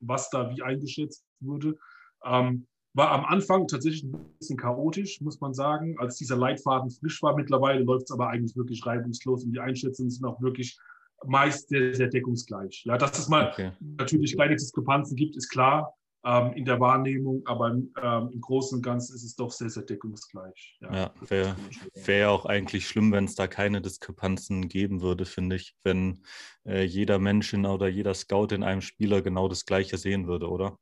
was 0.00 0.30
da 0.30 0.50
wie 0.50 0.62
eingeschätzt 0.62 1.24
wurde. 1.40 1.76
Ähm, 2.24 2.66
war 2.94 3.10
am 3.12 3.24
Anfang 3.24 3.66
tatsächlich 3.66 4.04
ein 4.04 4.36
bisschen 4.38 4.56
chaotisch, 4.56 5.20
muss 5.20 5.40
man 5.40 5.54
sagen, 5.54 5.96
als 5.98 6.16
dieser 6.16 6.36
Leitfaden 6.36 6.90
frisch 6.90 7.22
war. 7.22 7.36
Mittlerweile 7.36 7.82
läuft 7.82 8.04
es 8.04 8.10
aber 8.10 8.28
eigentlich 8.28 8.56
wirklich 8.56 8.84
reibungslos 8.84 9.44
und 9.44 9.52
die 9.52 9.60
Einschätzungen 9.60 10.10
sind 10.10 10.24
auch 10.24 10.40
wirklich 10.40 10.78
meist 11.26 11.68
sehr, 11.68 11.94
sehr 11.94 12.08
deckungsgleich. 12.08 12.84
Ja, 12.84 12.96
dass 12.96 13.18
es 13.18 13.28
mal 13.28 13.50
okay. 13.50 13.72
natürlich 13.80 14.34
kleine 14.34 14.56
Diskrepanzen 14.56 15.16
gibt, 15.16 15.36
ist 15.36 15.48
klar 15.48 15.94
ähm, 16.24 16.52
in 16.54 16.64
der 16.64 16.80
Wahrnehmung, 16.80 17.42
aber 17.46 17.70
ähm, 17.70 18.30
im 18.32 18.40
Großen 18.40 18.76
und 18.76 18.82
Ganzen 18.82 19.14
ist 19.14 19.24
es 19.24 19.36
doch 19.36 19.50
sehr, 19.50 19.70
sehr 19.70 19.84
deckungsgleich. 19.84 20.76
Ja, 20.80 20.94
ja 20.94 21.14
wäre 21.28 21.56
wär 21.94 22.30
auch 22.30 22.44
eigentlich 22.44 22.86
schlimm, 22.88 23.12
wenn 23.12 23.24
es 23.24 23.34
da 23.34 23.46
keine 23.46 23.80
Diskrepanzen 23.80 24.68
geben 24.68 25.00
würde, 25.00 25.24
finde 25.24 25.56
ich, 25.56 25.74
wenn 25.84 26.22
äh, 26.66 26.82
jeder 26.82 27.18
Mensch 27.18 27.52
in, 27.52 27.66
oder 27.66 27.88
jeder 27.88 28.14
Scout 28.14 28.48
in 28.50 28.62
einem 28.62 28.80
Spieler 28.80 29.22
genau 29.22 29.48
das 29.48 29.64
Gleiche 29.64 29.96
sehen 29.96 30.26
würde, 30.26 30.48
oder? 30.48 30.78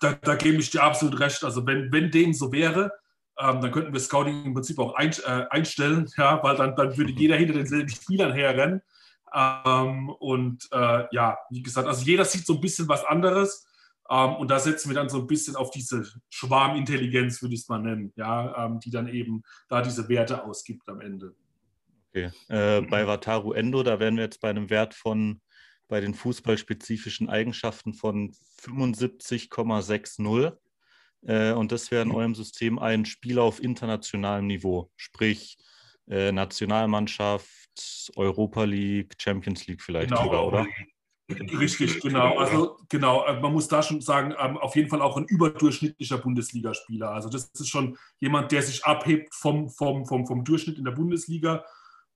Da, 0.00 0.12
da 0.12 0.34
gebe 0.34 0.58
ich 0.58 0.70
dir 0.70 0.82
absolut 0.82 1.18
recht. 1.20 1.42
Also 1.42 1.66
wenn, 1.66 1.90
wenn 1.90 2.10
dem 2.10 2.34
so 2.34 2.52
wäre, 2.52 2.90
ähm, 3.38 3.60
dann 3.60 3.70
könnten 3.70 3.92
wir 3.92 4.00
Scouting 4.00 4.44
im 4.44 4.54
Prinzip 4.54 4.78
auch 4.78 4.94
ein, 4.94 5.12
äh, 5.24 5.46
einstellen, 5.50 6.10
ja, 6.16 6.42
weil 6.42 6.56
dann, 6.56 6.74
dann 6.74 6.96
würde 6.96 7.12
jeder 7.12 7.36
hinter 7.36 7.54
denselben 7.54 7.88
Spielern 7.88 8.32
herrennen. 8.32 8.82
Ähm, 9.34 10.08
und 10.08 10.68
äh, 10.72 11.04
ja, 11.10 11.38
wie 11.50 11.62
gesagt, 11.62 11.86
also 11.88 12.02
jeder 12.04 12.24
sieht 12.24 12.46
so 12.46 12.54
ein 12.54 12.60
bisschen 12.60 12.88
was 12.88 13.04
anderes. 13.04 13.66
Ähm, 14.08 14.36
und 14.36 14.50
da 14.50 14.58
setzen 14.58 14.88
wir 14.88 14.94
dann 14.94 15.08
so 15.08 15.18
ein 15.18 15.26
bisschen 15.26 15.56
auf 15.56 15.70
diese 15.70 16.06
Schwarmintelligenz, 16.30 17.42
würde 17.42 17.54
ich 17.54 17.62
es 17.62 17.68
mal 17.68 17.80
nennen, 17.80 18.12
ja, 18.16 18.66
ähm, 18.66 18.80
die 18.80 18.90
dann 18.90 19.08
eben 19.08 19.42
da 19.68 19.82
diese 19.82 20.08
Werte 20.08 20.44
ausgibt 20.44 20.88
am 20.88 21.00
Ende. 21.00 21.34
Okay. 22.10 22.30
Äh, 22.48 22.80
bei 22.82 23.06
Wataru 23.06 23.52
Endo, 23.52 23.82
da 23.82 24.00
wären 24.00 24.16
wir 24.16 24.24
jetzt 24.24 24.40
bei 24.40 24.48
einem 24.48 24.70
Wert 24.70 24.94
von 24.94 25.40
bei 25.88 26.00
den 26.00 26.14
fußballspezifischen 26.14 27.28
Eigenschaften 27.28 27.94
von 27.94 28.32
75,60. 28.60 30.56
Äh, 31.26 31.52
und 31.52 31.72
das 31.72 31.90
wäre 31.90 32.02
in 32.02 32.12
eurem 32.12 32.34
System 32.34 32.78
ein 32.78 33.04
Spieler 33.04 33.42
auf 33.42 33.62
internationalem 33.62 34.46
Niveau, 34.46 34.90
sprich 34.96 35.58
äh, 36.08 36.32
Nationalmannschaft, 36.32 38.12
Europa 38.16 38.64
League, 38.64 39.14
Champions 39.18 39.66
League 39.66 39.82
vielleicht 39.82 40.10
genau. 40.10 40.24
sogar, 40.24 40.46
oder? 40.46 40.66
Richtig, 41.28 42.00
genau. 42.00 42.38
Also 42.38 42.78
genau, 42.88 43.24
äh, 43.26 43.40
man 43.40 43.52
muss 43.52 43.66
da 43.66 43.82
schon 43.82 44.00
sagen, 44.00 44.32
ähm, 44.38 44.56
auf 44.56 44.76
jeden 44.76 44.88
Fall 44.88 45.02
auch 45.02 45.16
ein 45.16 45.24
überdurchschnittlicher 45.24 46.18
Bundesligaspieler. 46.18 47.10
Also 47.10 47.28
das 47.28 47.50
ist 47.52 47.68
schon 47.68 47.98
jemand, 48.20 48.52
der 48.52 48.62
sich 48.62 48.84
abhebt 48.84 49.34
vom, 49.34 49.68
vom, 49.68 50.06
vom, 50.06 50.24
vom 50.24 50.44
Durchschnitt 50.44 50.78
in 50.78 50.84
der 50.84 50.92
Bundesliga. 50.92 51.64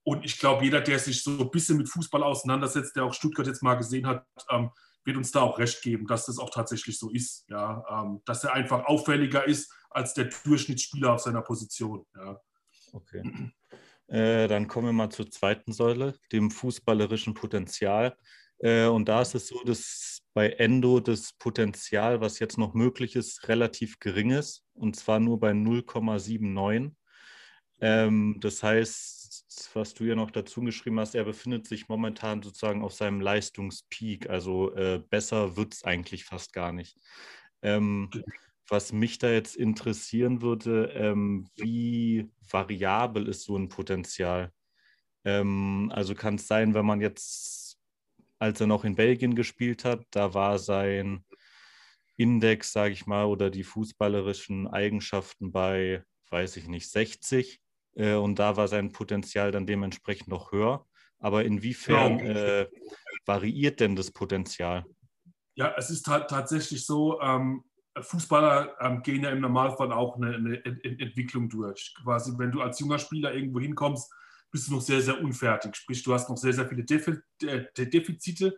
Und 0.04 0.24
ich 0.24 0.38
glaube, 0.38 0.64
jeder, 0.64 0.80
der 0.80 1.00
sich 1.00 1.24
so 1.24 1.32
ein 1.32 1.50
bisschen 1.50 1.76
mit 1.76 1.88
Fußball 1.88 2.22
auseinandersetzt, 2.22 2.94
der 2.94 3.04
auch 3.04 3.12
Stuttgart 3.12 3.48
jetzt 3.48 3.62
mal 3.64 3.74
gesehen 3.74 4.06
hat, 4.06 4.24
ähm, 4.48 4.70
wird 5.10 5.18
uns 5.18 5.32
da 5.32 5.40
auch 5.40 5.58
recht 5.58 5.82
geben, 5.82 6.06
dass 6.06 6.26
das 6.26 6.38
auch 6.38 6.50
tatsächlich 6.50 6.98
so 6.98 7.10
ist. 7.10 7.44
Ja, 7.48 7.84
ähm, 7.90 8.22
dass 8.24 8.44
er 8.44 8.52
einfach 8.54 8.84
auffälliger 8.84 9.44
ist 9.44 9.72
als 9.90 10.14
der 10.14 10.30
Durchschnittsspieler 10.44 11.14
auf 11.14 11.20
seiner 11.20 11.42
Position. 11.42 12.06
Ja. 12.16 12.40
Okay. 12.92 13.22
Äh, 14.12 14.48
dann 14.48 14.66
kommen 14.66 14.86
wir 14.88 14.92
mal 14.92 15.10
zur 15.10 15.30
zweiten 15.30 15.72
Säule, 15.72 16.18
dem 16.32 16.50
fußballerischen 16.50 17.32
Potenzial. 17.32 18.16
Äh, 18.58 18.86
und 18.86 19.08
da 19.08 19.22
ist 19.22 19.36
es 19.36 19.46
so, 19.46 19.62
dass 19.62 20.18
bei 20.34 20.50
Endo 20.50 20.98
das 20.98 21.32
Potenzial, 21.34 22.20
was 22.20 22.40
jetzt 22.40 22.58
noch 22.58 22.74
möglich 22.74 23.14
ist, 23.14 23.46
relativ 23.46 24.00
gering 24.00 24.30
ist. 24.32 24.64
Und 24.74 24.96
zwar 24.96 25.20
nur 25.20 25.38
bei 25.38 25.52
0,79. 25.52 26.90
Ähm, 27.80 28.38
das 28.40 28.64
heißt, 28.64 29.19
was 29.74 29.94
du 29.94 30.04
ja 30.04 30.14
noch 30.14 30.30
dazu 30.30 30.60
geschrieben 30.60 31.00
hast, 31.00 31.14
er 31.14 31.24
befindet 31.24 31.66
sich 31.66 31.88
momentan 31.88 32.42
sozusagen 32.42 32.82
auf 32.82 32.92
seinem 32.94 33.20
Leistungspeak. 33.20 34.28
Also 34.30 34.74
äh, 34.74 35.02
besser 35.10 35.56
wird 35.56 35.74
es 35.74 35.84
eigentlich 35.84 36.24
fast 36.24 36.52
gar 36.52 36.72
nicht. 36.72 36.98
Ähm, 37.62 38.10
was 38.68 38.92
mich 38.92 39.18
da 39.18 39.30
jetzt 39.30 39.56
interessieren 39.56 40.42
würde, 40.42 40.92
ähm, 40.94 41.48
wie 41.56 42.30
variabel 42.48 43.28
ist 43.28 43.44
so 43.44 43.56
ein 43.56 43.68
Potenzial? 43.68 44.52
Ähm, 45.24 45.90
also 45.94 46.14
kann 46.14 46.36
es 46.36 46.46
sein, 46.46 46.74
wenn 46.74 46.86
man 46.86 47.00
jetzt, 47.00 47.78
als 48.38 48.60
er 48.60 48.66
noch 48.66 48.84
in 48.84 48.94
Belgien 48.94 49.34
gespielt 49.34 49.84
hat, 49.84 50.04
da 50.10 50.34
war 50.34 50.58
sein 50.58 51.24
Index, 52.16 52.72
sage 52.72 52.92
ich 52.92 53.06
mal, 53.06 53.24
oder 53.24 53.50
die 53.50 53.64
fußballerischen 53.64 54.68
Eigenschaften 54.68 55.52
bei, 55.52 56.04
weiß 56.30 56.56
ich 56.56 56.68
nicht, 56.68 56.90
60 56.90 57.60
äh, 57.94 58.14
und 58.14 58.38
da 58.38 58.56
war 58.56 58.68
sein 58.68 58.92
Potenzial 58.92 59.50
dann 59.52 59.66
dementsprechend 59.66 60.28
noch 60.28 60.52
höher. 60.52 60.86
Aber 61.18 61.44
inwiefern 61.44 62.18
äh, 62.20 62.66
variiert 63.26 63.80
denn 63.80 63.94
das 63.94 64.10
Potenzial? 64.10 64.84
Ja, 65.54 65.74
es 65.76 65.90
ist 65.90 66.06
tatsächlich 66.06 66.86
so, 66.86 67.20
ähm, 67.20 67.64
Fußballer 67.98 68.76
ähm, 68.80 69.02
gehen 69.02 69.24
ja 69.24 69.30
im 69.30 69.40
Normalfall 69.40 69.92
auch 69.92 70.16
eine, 70.16 70.34
eine 70.34 70.64
Ent 70.64 70.84
Entwicklung 70.84 71.48
durch. 71.48 71.94
Quasi, 72.02 72.32
wenn 72.38 72.52
du 72.52 72.60
als 72.60 72.78
junger 72.78 72.98
Spieler 72.98 73.34
irgendwo 73.34 73.60
hinkommst, 73.60 74.12
bist 74.50 74.68
du 74.68 74.74
noch 74.74 74.80
sehr, 74.80 75.00
sehr 75.00 75.20
unfertig. 75.20 75.76
Sprich, 75.76 76.02
du 76.02 76.12
hast 76.14 76.28
noch 76.28 76.36
sehr, 76.36 76.52
sehr 76.52 76.68
viele 76.68 76.84
Defi 76.84 77.18
Defizite, 77.40 78.56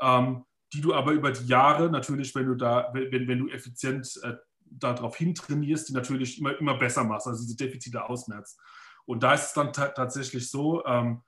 ähm, 0.00 0.44
die 0.72 0.80
du 0.80 0.94
aber 0.94 1.12
über 1.12 1.32
die 1.32 1.46
Jahre 1.46 1.90
natürlich, 1.90 2.34
wenn 2.34 2.46
du 2.46 2.54
da, 2.54 2.90
wenn, 2.92 3.26
wenn 3.26 3.38
du 3.38 3.48
effizient 3.48 4.18
äh, 4.22 4.34
darauf 4.70 5.16
hintrainierst, 5.16 5.88
die 5.88 5.92
natürlich 5.92 6.38
immer, 6.38 6.58
immer 6.58 6.78
besser 6.78 7.04
machst, 7.04 7.26
also 7.26 7.42
diese 7.42 7.56
Defizite 7.56 8.08
ausmerzt. 8.08 8.58
Und 9.04 9.22
da 9.22 9.34
ist 9.34 9.46
es 9.46 9.52
dann 9.54 9.72
tatsächlich 9.72 10.50
so, 10.50 10.84
ähm, 10.84 11.22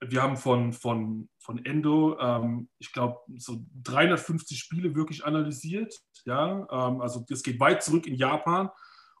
wir 0.00 0.22
haben 0.22 0.36
von, 0.36 0.72
von, 0.72 1.28
von 1.38 1.64
Endo, 1.64 2.18
ähm, 2.20 2.68
ich 2.78 2.92
glaube, 2.92 3.18
so 3.36 3.64
350 3.82 4.58
Spiele 4.58 4.94
wirklich 4.94 5.24
analysiert. 5.24 5.94
Ja? 6.24 6.66
Ähm, 6.70 7.00
also 7.00 7.24
das 7.28 7.42
geht 7.42 7.60
weit 7.60 7.82
zurück 7.82 8.06
in 8.06 8.14
Japan. 8.14 8.70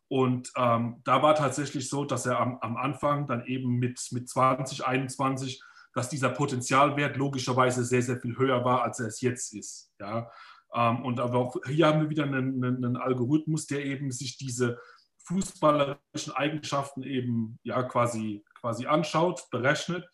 Und 0.08 0.52
ähm, 0.56 1.00
da 1.04 1.22
war 1.22 1.34
tatsächlich 1.34 1.88
so, 1.88 2.04
dass 2.04 2.26
er 2.26 2.38
am, 2.38 2.58
am 2.60 2.76
Anfang 2.76 3.26
dann 3.26 3.46
eben 3.46 3.78
mit, 3.78 4.00
mit 4.12 4.28
2021, 4.28 5.62
dass 5.92 6.08
dieser 6.08 6.30
Potenzialwert 6.30 7.16
logischerweise 7.16 7.84
sehr, 7.84 8.02
sehr 8.02 8.20
viel 8.20 8.36
höher 8.36 8.64
war, 8.64 8.82
als 8.82 9.00
er 9.00 9.06
es 9.06 9.20
jetzt 9.20 9.54
ist. 9.54 9.92
Ja? 9.98 10.30
Ähm, 10.74 11.04
und 11.04 11.20
aber 11.20 11.38
auch 11.38 11.56
hier 11.66 11.86
haben 11.86 12.00
wir 12.02 12.10
wieder 12.10 12.24
einen, 12.24 12.64
einen, 12.64 12.96
Algorithmus, 12.96 13.66
der 13.66 13.84
eben 13.84 14.10
sich 14.10 14.36
diese 14.36 14.78
fußballerischen 15.26 16.32
Eigenschaften 16.34 17.02
eben 17.02 17.58
ja 17.62 17.82
quasi, 17.82 18.44
quasi 18.60 18.86
anschaut, 18.86 19.48
berechnet 19.50 20.06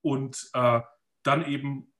und 0.00 0.48
äh, 0.54 0.80
dann 1.22 1.44
eben 1.44 1.92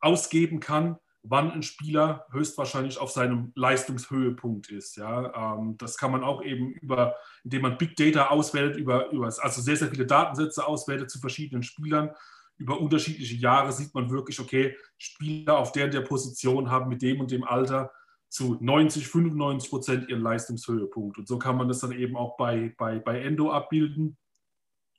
ausgeben 0.00 0.60
kann, 0.60 0.98
wann 1.22 1.52
ein 1.52 1.62
Spieler 1.62 2.26
höchstwahrscheinlich 2.32 2.98
auf 2.98 3.10
seinem 3.10 3.52
Leistungshöhepunkt 3.54 4.70
ist. 4.70 4.96
Ja, 4.96 5.56
ähm, 5.56 5.76
das 5.76 5.96
kann 5.96 6.10
man 6.10 6.24
auch 6.24 6.42
eben 6.42 6.72
über, 6.72 7.14
indem 7.44 7.62
man 7.62 7.78
Big 7.78 7.96
Data 7.96 8.28
auswählt, 8.28 8.76
über, 8.76 9.10
über 9.10 9.26
also 9.26 9.60
sehr, 9.60 9.76
sehr 9.76 9.88
viele 9.88 10.06
Datensätze 10.06 10.66
auswählt 10.66 11.10
zu 11.10 11.20
verschiedenen 11.20 11.62
Spielern. 11.62 12.10
Über 12.60 12.78
unterschiedliche 12.78 13.36
Jahre 13.36 13.72
sieht 13.72 13.94
man 13.94 14.10
wirklich, 14.10 14.38
okay, 14.38 14.76
Spieler 14.98 15.56
auf 15.56 15.72
der 15.72 15.86
und 15.86 15.94
der 15.94 16.02
Position 16.02 16.70
haben 16.70 16.90
mit 16.90 17.00
dem 17.00 17.18
und 17.18 17.30
dem 17.30 17.42
Alter 17.42 17.90
zu 18.28 18.58
90, 18.60 19.08
95 19.08 19.70
Prozent 19.70 20.08
ihren 20.10 20.20
Leistungshöhepunkt. 20.20 21.16
Und 21.16 21.26
so 21.26 21.38
kann 21.38 21.56
man 21.56 21.68
das 21.68 21.78
dann 21.78 21.92
eben 21.92 22.16
auch 22.16 22.36
bei, 22.36 22.74
bei, 22.76 22.98
bei 22.98 23.22
Endo 23.22 23.50
abbilden. 23.50 24.18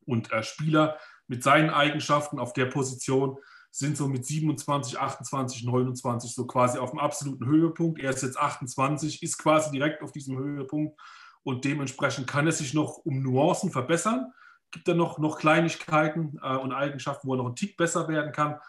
Und 0.08 0.32
äh, 0.32 0.41
Spieler 0.41 0.97
mit 1.28 1.43
seinen 1.43 1.69
Eigenschaften 1.69 2.39
auf 2.39 2.54
der 2.54 2.65
Position 2.65 3.38
sind 3.69 3.95
so 3.95 4.08
mit 4.08 4.26
27, 4.26 4.97
28, 4.97 5.63
29 5.63 6.34
so 6.34 6.47
quasi 6.47 6.80
auf 6.80 6.89
dem 6.89 7.00
absoluten 7.00 7.45
Höhepunkt. 7.45 8.02
Er 8.02 8.10
ist 8.10 8.24
jetzt 8.24 8.39
28, 8.39 9.21
ist 9.21 9.38
quasi 9.38 9.69
direkt 9.69 10.02
auf 10.02 10.12
diesem 10.12 10.39
Höhepunkt 10.39 11.00
und 11.43 11.63
dementsprechend 11.63 12.26
kann 12.26 12.47
er 12.47 12.54
sich 12.54 12.74
noch 12.74 12.97
um 12.97 13.21
Nuancen 13.21 13.71
verbessern. 13.71 14.34
Gibt 14.72 14.88
da 14.88 14.94
noch, 14.94 15.20
noch 15.20 15.38
Kleinigkeiten 15.38 16.40
äh, 16.42 16.56
und 16.56 16.72
Eigenschaften, 16.72 17.28
wo 17.28 17.34
er 17.34 17.38
noch 17.38 17.50
ein 17.50 17.56
Tick 17.56 17.78
besser 17.78 18.08
werden 18.08 18.32
kann 18.32 18.60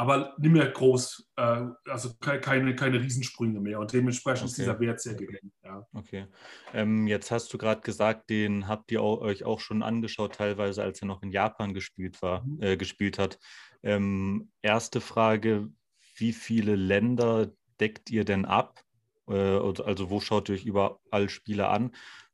aber 0.00 0.34
nicht 0.38 0.52
mehr 0.52 0.66
groß, 0.66 1.30
äh, 1.36 1.64
also 1.86 2.14
keine, 2.20 2.74
keine 2.74 3.02
Riesensprünge 3.02 3.60
mehr. 3.60 3.78
Und 3.78 3.92
dementsprechend 3.92 4.44
okay. 4.44 4.50
ist 4.50 4.58
dieser 4.58 4.80
Wert 4.80 4.98
sehr 4.98 5.14
gering. 5.14 5.52
Ja. 5.62 5.86
Okay. 5.92 6.26
Ähm, 6.72 7.06
jetzt 7.06 7.30
hast 7.30 7.52
du 7.52 7.58
gerade 7.58 7.82
gesagt, 7.82 8.30
den 8.30 8.66
habt 8.66 8.90
ihr 8.92 9.02
auch, 9.02 9.20
euch 9.20 9.44
auch 9.44 9.60
schon 9.60 9.82
angeschaut, 9.82 10.36
teilweise 10.36 10.82
als 10.82 11.02
er 11.02 11.06
noch 11.06 11.22
in 11.22 11.32
Japan 11.32 11.74
gespielt 11.74 12.22
war, 12.22 12.44
mhm. 12.44 12.62
äh, 12.62 12.76
gespielt 12.78 13.18
hat. 13.18 13.38
Ähm, 13.82 14.50
erste 14.62 15.02
Frage: 15.02 15.68
Wie 16.16 16.32
viele 16.32 16.76
Länder 16.76 17.50
deckt 17.78 18.10
ihr 18.10 18.24
denn 18.24 18.46
ab? 18.46 18.80
Äh, 19.28 19.34
also 19.34 20.08
wo 20.08 20.20
schaut 20.20 20.48
ihr 20.48 20.54
euch 20.54 20.64
überall 20.64 21.28
Spiele 21.28 21.68
an? 21.68 21.92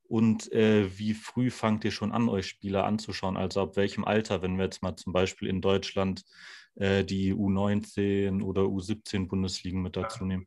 Und 0.09 0.53
äh, 0.53 0.99
wie 0.99 1.15
früh 1.15 1.51
fangt 1.51 1.85
ihr 1.85 1.91
schon 1.91 2.13
an, 2.13 2.29
euch 2.29 2.47
Spiele 2.47 2.85
anzuschauen? 2.85 3.37
Also 3.37 3.63
ab 3.63 3.77
welchem 3.77 4.05
Alter, 4.05 4.43
wenn 4.43 4.57
wir 4.57 4.65
jetzt 4.65 4.83
mal 4.83 4.97
zum 4.97 5.13
Beispiel 5.13 5.49
in 5.49 5.61
Deutschland 5.61 6.25
äh, 6.77 7.05
die 7.05 7.35
U19 7.35 8.43
oder 8.43 8.63
U17 8.63 9.29
Bundesligen 9.29 9.83
mit 9.83 9.97
dazu 9.97 10.25
nehmen? 10.25 10.47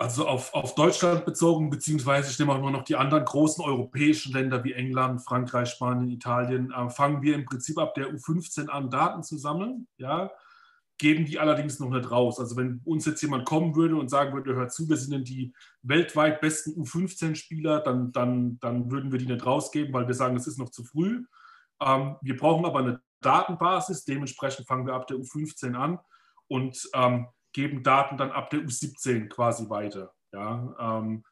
Also 0.00 0.26
auf, 0.26 0.54
auf 0.54 0.74
Deutschland 0.74 1.26
bezogen, 1.26 1.68
beziehungsweise 1.68 2.30
ich 2.30 2.38
nehme 2.38 2.54
auch 2.54 2.70
noch 2.70 2.84
die 2.84 2.96
anderen 2.96 3.26
großen 3.26 3.62
europäischen 3.62 4.32
Länder 4.32 4.64
wie 4.64 4.72
England, 4.72 5.20
Frankreich, 5.20 5.68
Spanien, 5.68 6.08
Italien, 6.08 6.72
äh, 6.72 6.88
fangen 6.88 7.20
wir 7.20 7.34
im 7.34 7.44
Prinzip 7.44 7.76
ab 7.76 7.92
der 7.94 8.08
U15 8.08 8.68
an, 8.68 8.88
Daten 8.88 9.22
zu 9.22 9.36
sammeln. 9.36 9.86
Ja, 9.98 10.30
geben 11.00 11.24
die 11.24 11.38
allerdings 11.38 11.80
noch 11.80 11.88
nicht 11.88 12.10
raus. 12.10 12.38
Also 12.38 12.56
wenn 12.56 12.82
uns 12.84 13.06
jetzt 13.06 13.22
jemand 13.22 13.46
kommen 13.46 13.74
würde 13.74 13.96
und 13.96 14.10
sagen 14.10 14.34
würde, 14.34 14.54
hört 14.54 14.70
zu, 14.70 14.86
wir 14.86 14.98
sind 14.98 15.26
die 15.26 15.54
weltweit 15.80 16.42
besten 16.42 16.72
U15-Spieler, 16.72 17.80
dann, 17.80 18.12
dann, 18.12 18.58
dann 18.60 18.90
würden 18.90 19.10
wir 19.10 19.18
die 19.18 19.24
nicht 19.24 19.46
rausgeben, 19.46 19.94
weil 19.94 20.06
wir 20.06 20.14
sagen, 20.14 20.36
es 20.36 20.46
ist 20.46 20.58
noch 20.58 20.68
zu 20.68 20.84
früh. 20.84 21.24
Ähm, 21.80 22.16
wir 22.20 22.36
brauchen 22.36 22.66
aber 22.66 22.80
eine 22.80 23.00
Datenbasis, 23.22 24.04
dementsprechend 24.04 24.66
fangen 24.66 24.86
wir 24.86 24.92
ab 24.92 25.06
der 25.06 25.16
U15 25.16 25.74
an 25.74 25.98
und 26.48 26.86
ähm, 26.92 27.28
geben 27.54 27.82
Daten 27.82 28.18
dann 28.18 28.30
ab 28.30 28.50
der 28.50 28.60
U17 28.60 29.28
quasi 29.28 29.70
weiter. 29.70 30.12
Ja, 30.32 30.76
ähm, 30.78 31.24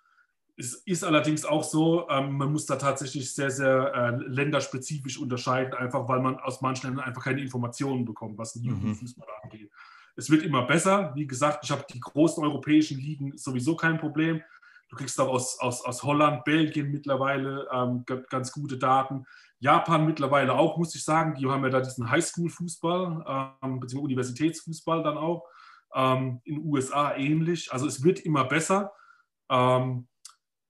es 0.59 0.75
ist 0.75 1.05
allerdings 1.05 1.44
auch 1.44 1.62
so, 1.62 2.09
ähm, 2.11 2.37
man 2.37 2.51
muss 2.51 2.66
da 2.66 2.77
tatsächlich 2.77 3.33
sehr, 3.33 3.51
sehr 3.51 3.94
äh, 3.94 4.11
länderspezifisch 4.27 5.16
unterscheiden, 5.16 5.73
einfach 5.75 6.09
weil 6.09 6.21
man 6.21 6.37
aus 6.40 6.61
manchen 6.61 6.88
Ländern 6.88 7.07
einfach 7.07 7.23
keine 7.23 7.40
Informationen 7.40 8.05
bekommt, 8.05 8.37
was 8.38 8.57
Jugendfußball 8.57 9.27
mhm. 9.27 9.51
angeht. 9.51 9.71
Es 10.16 10.31
wird 10.31 10.42
immer 10.42 10.66
besser. 10.66 11.12
Wie 11.14 11.29
gesagt, 11.29 11.64
ich 11.64 11.71
habe 11.71 11.85
die 11.92 12.01
großen 12.01 12.42
europäischen 12.42 12.99
Ligen 12.99 13.38
sowieso 13.38 13.77
kein 13.77 13.99
Problem. 13.99 14.42
Du 14.88 14.97
kriegst 14.97 15.21
auch 15.21 15.29
aus, 15.29 15.61
aus, 15.61 15.85
aus 15.85 16.03
Holland, 16.03 16.44
Belgien 16.44 16.90
mittlerweile 16.90 17.68
ähm, 17.73 18.05
ganz 18.29 18.51
gute 18.51 18.79
Daten. 18.79 19.27
Japan 19.61 20.07
mittlerweile 20.07 20.55
auch, 20.55 20.77
muss 20.77 20.94
ich 20.97 21.05
sagen. 21.05 21.37
Die 21.37 21.47
haben 21.47 21.62
ja 21.62 21.71
da 21.71 21.81
diesen 21.81 22.11
Highschool-Fußball, 22.11 23.59
ähm, 23.62 23.79
beziehungsweise 23.79 24.05
Universitätsfußball 24.05 25.05
dann 25.05 25.18
auch. 25.18 25.44
Ähm, 25.94 26.40
in 26.42 26.57
den 26.57 26.64
USA 26.64 27.14
ähnlich. 27.14 27.73
Also 27.73 27.87
es 27.87 28.03
wird 28.03 28.18
immer 28.21 28.44
besser. 28.44 28.92
Ähm, 29.49 30.09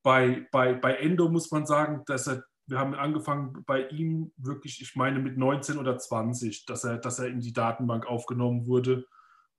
bei, 0.03 0.47
bei, 0.53 0.75
bei 0.75 0.95
Endo 0.95 1.29
muss 1.29 1.51
man 1.51 1.67
sagen, 1.67 2.03
dass 2.07 2.27
er, 2.27 2.45
wir 2.67 2.79
haben 2.79 2.95
angefangen 2.95 3.65
bei 3.67 3.89
ihm 3.89 4.33
wirklich, 4.37 4.81
ich 4.81 4.95
meine 4.95 5.19
mit 5.19 5.37
19 5.37 5.79
oder 5.79 5.99
20, 5.99 6.67
dass 6.67 6.85
er, 6.85 6.99
dass 6.99 7.19
er 7.19 7.29
in 7.29 7.41
die 7.41 7.53
Datenbank 7.53 8.07
aufgenommen 8.07 8.67
wurde. 8.67 9.07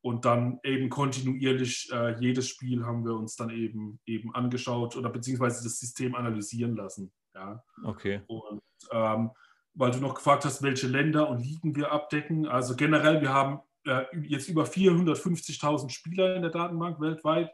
Und 0.02 0.24
dann 0.24 0.60
eben 0.64 0.90
kontinuierlich 0.90 1.90
äh, 1.92 2.18
jedes 2.20 2.48
Spiel 2.48 2.86
haben 2.86 3.04
wir 3.04 3.16
uns 3.16 3.36
dann 3.36 3.50
eben, 3.50 4.00
eben 4.06 4.34
angeschaut 4.34 4.96
oder 4.96 5.10
beziehungsweise 5.10 5.62
das 5.62 5.78
System 5.78 6.16
analysieren 6.16 6.78
lassen. 6.78 7.12
Ja. 7.36 7.62
Okay. 7.84 8.22
Und 8.28 8.62
ähm, 8.92 9.32
weil 9.74 9.92
du 9.92 10.00
noch 10.00 10.16
gefragt 10.16 10.46
hast, 10.46 10.62
welche 10.62 10.88
Länder 10.88 11.30
und 11.30 11.40
Ligen 11.40 11.76
wir 11.76 11.92
abdecken. 11.92 12.48
Also 12.48 12.76
generell, 12.76 13.22
wir 13.22 13.34
haben 13.34 13.60
äh, 13.86 14.04
jetzt 14.24 14.48
über 14.48 14.64
450.000 14.64 15.90
Spieler 15.90 16.36
in 16.36 16.44
der 16.44 16.52
Datenbank 16.52 17.00
weltweit 17.02 17.52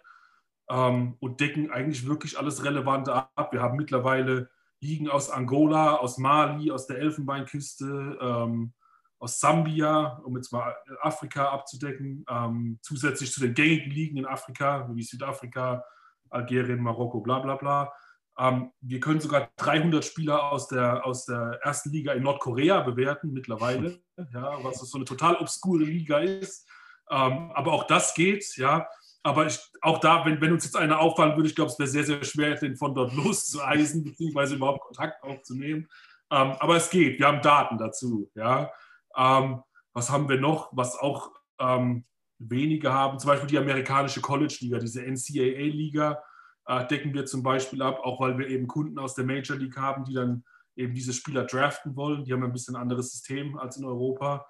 ähm, 0.70 1.16
und 1.20 1.40
decken 1.40 1.72
eigentlich 1.72 2.08
wirklich 2.08 2.38
alles 2.38 2.64
Relevante 2.64 3.14
ab. 3.14 3.50
Wir 3.52 3.62
haben 3.62 3.78
mittlerweile 3.78 4.50
Ligen 4.82 5.10
aus 5.10 5.30
Angola, 5.30 5.96
aus 5.96 6.18
Mali, 6.18 6.72
aus 6.72 6.88
der 6.88 7.00
Elfenbeinküste, 7.00 8.18
ähm, 8.22 8.74
aus 9.20 9.40
Sambia, 9.40 10.22
um 10.26 10.36
jetzt 10.36 10.52
mal 10.52 10.76
Afrika 11.02 11.50
abzudecken, 11.50 12.26
ähm, 12.30 12.80
zusätzlich 12.82 13.32
zu 13.32 13.40
den 13.40 13.54
gängigen 13.54 13.92
Ligen 13.92 14.18
in 14.18 14.26
Afrika, 14.26 14.88
wie 14.94 15.04
Südafrika, 15.04 15.84
Algerien, 16.30 16.82
Marokko, 16.82 17.22
bla 17.22 17.40
bla 17.40 17.56
bla. 17.56 17.94
Ähm, 18.38 18.72
wir 18.82 19.00
können 19.00 19.22
sogar 19.22 19.50
300 19.58 20.04
Spieler 20.04 20.52
aus 20.52 20.68
der, 20.68 21.06
aus 21.06 21.26
der 21.26 21.60
ersten 21.64 21.90
Liga 21.92 22.14
in 22.14 22.24
Nordkorea 22.24 22.82
bewerten 22.82 23.32
mittlerweile, 23.32 24.00
ja, 24.34 24.64
was 24.64 24.80
so 24.80 24.98
eine 24.98 25.06
total 25.06 25.38
obskure 25.38 25.84
Liga 25.84 26.20
ist. 26.20 26.68
Ähm, 27.10 27.52
aber 27.54 27.72
auch 27.72 27.88
das 27.88 28.14
geht, 28.14 28.58
ja. 28.58 28.88
Aber 29.26 29.48
ich, 29.48 29.60
auch 29.82 30.00
da, 30.00 30.24
wenn, 30.24 30.40
wenn 30.40 30.52
uns 30.52 30.66
jetzt 30.66 30.78
einer 30.78 31.00
auffallen 31.00 31.36
würde, 31.36 31.50
ich 31.50 31.56
glaube, 31.56 31.72
es 31.72 31.80
wäre 31.80 31.90
sehr, 31.90 32.04
sehr 32.04 32.24
schwer, 32.24 32.54
den 32.54 32.78
von 32.78 32.94
dort 32.94 33.12
loszueisen, 33.12 34.04
beziehungsweise 34.06 34.56
überhaupt 34.56 34.82
Kontakt 34.82 35.24
aufzunehmen. 35.24 35.88
Ähm, 36.30 36.52
aber 36.60 36.76
es 36.76 36.92
geht, 36.92 37.18
wir 37.18 37.26
haben 37.26 37.42
Daten 37.42 37.80
dazu, 37.80 38.30
ja. 38.36 38.72
Ähm, 39.18 39.64
was 39.94 40.12
haben 40.12 40.30
wir 40.30 40.40
noch, 40.40 40.70
was 40.74 40.96
auch 40.96 41.32
ähm, 41.60 42.06
wenige 42.38 42.94
haben? 42.94 43.18
Zum 43.18 43.30
Beispiel 43.30 43.48
die 43.48 43.58
amerikanische 43.58 44.22
College-Liga, 44.22 44.78
diese 44.78 45.02
NCAA-Liga 45.02 46.22
äh, 46.68 46.86
decken 46.86 47.12
wir 47.16 47.26
zum 47.26 47.42
Beispiel 47.42 47.82
ab, 47.82 48.02
auch 48.04 48.20
weil 48.20 48.38
wir 48.38 48.48
eben 48.48 48.68
Kunden 48.68 49.00
aus 49.00 49.16
der 49.16 49.26
Major 49.26 49.58
League 49.58 49.78
haben, 49.78 50.06
die 50.06 50.14
dann 50.14 50.44
eben 50.76 50.94
diese 50.94 51.14
Spieler 51.14 51.46
draften 51.46 51.96
wollen. 51.96 52.26
Die 52.26 52.34
haben 52.34 52.44
ein 52.44 52.54
bisschen 52.54 52.76
anderes 52.76 53.12
System 53.12 53.58
als 53.58 53.78
in 53.78 53.86
Europa. 53.86 54.46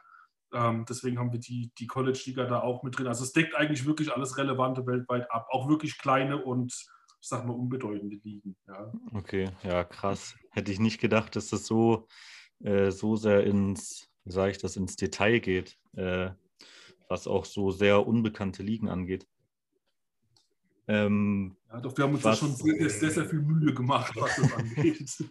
Ähm, 0.55 0.85
deswegen 0.87 1.19
haben 1.19 1.33
wir 1.33 1.39
die, 1.39 1.71
die 1.77 1.85
College-Liga 1.85 2.45
da 2.45 2.61
auch 2.61 2.81
mit 2.81 2.97
drin. 2.97 3.07
Also 3.07 3.25
es 3.25 3.33
deckt 3.33 3.55
eigentlich 3.55 3.85
wirklich 3.85 4.13
alles 4.13 4.37
Relevante 4.37 4.87
weltweit 4.87 5.29
ab. 5.29 5.47
Auch 5.51 5.67
wirklich 5.67 5.97
kleine 5.97 6.41
und, 6.41 6.73
ich 6.73 7.27
sag 7.27 7.45
mal, 7.45 7.53
unbedeutende 7.53 8.15
Ligen. 8.23 8.55
Ja. 8.67 8.91
Okay, 9.13 9.49
ja, 9.63 9.83
krass. 9.83 10.35
Hätte 10.51 10.71
ich 10.71 10.79
nicht 10.79 11.01
gedacht, 11.01 11.35
dass 11.35 11.49
das 11.49 11.65
so, 11.65 12.07
äh, 12.63 12.91
so 12.91 13.17
sehr 13.17 13.43
ins, 13.43 14.09
wie 14.23 14.31
sage 14.31 14.51
ich 14.51 14.57
das, 14.57 14.77
ins 14.77 14.95
Detail 14.95 15.39
geht, 15.39 15.77
äh, 15.97 16.29
was 17.09 17.27
auch 17.27 17.43
so 17.43 17.71
sehr 17.71 18.07
unbekannte 18.07 18.63
Ligen 18.63 18.87
angeht. 18.87 19.27
Ähm, 20.87 21.55
ja, 21.71 21.81
doch, 21.81 21.97
wir 21.97 22.03
haben 22.03 22.13
uns 22.13 22.23
was, 22.23 22.39
da 22.39 22.45
schon 22.45 22.55
sehr, 22.55 22.89
sehr, 22.89 23.09
sehr, 23.09 23.25
viel 23.25 23.41
Mühe 23.41 23.73
gemacht, 23.73 24.15
was 24.15 24.35
das 24.35 24.53
angeht. 24.53 25.23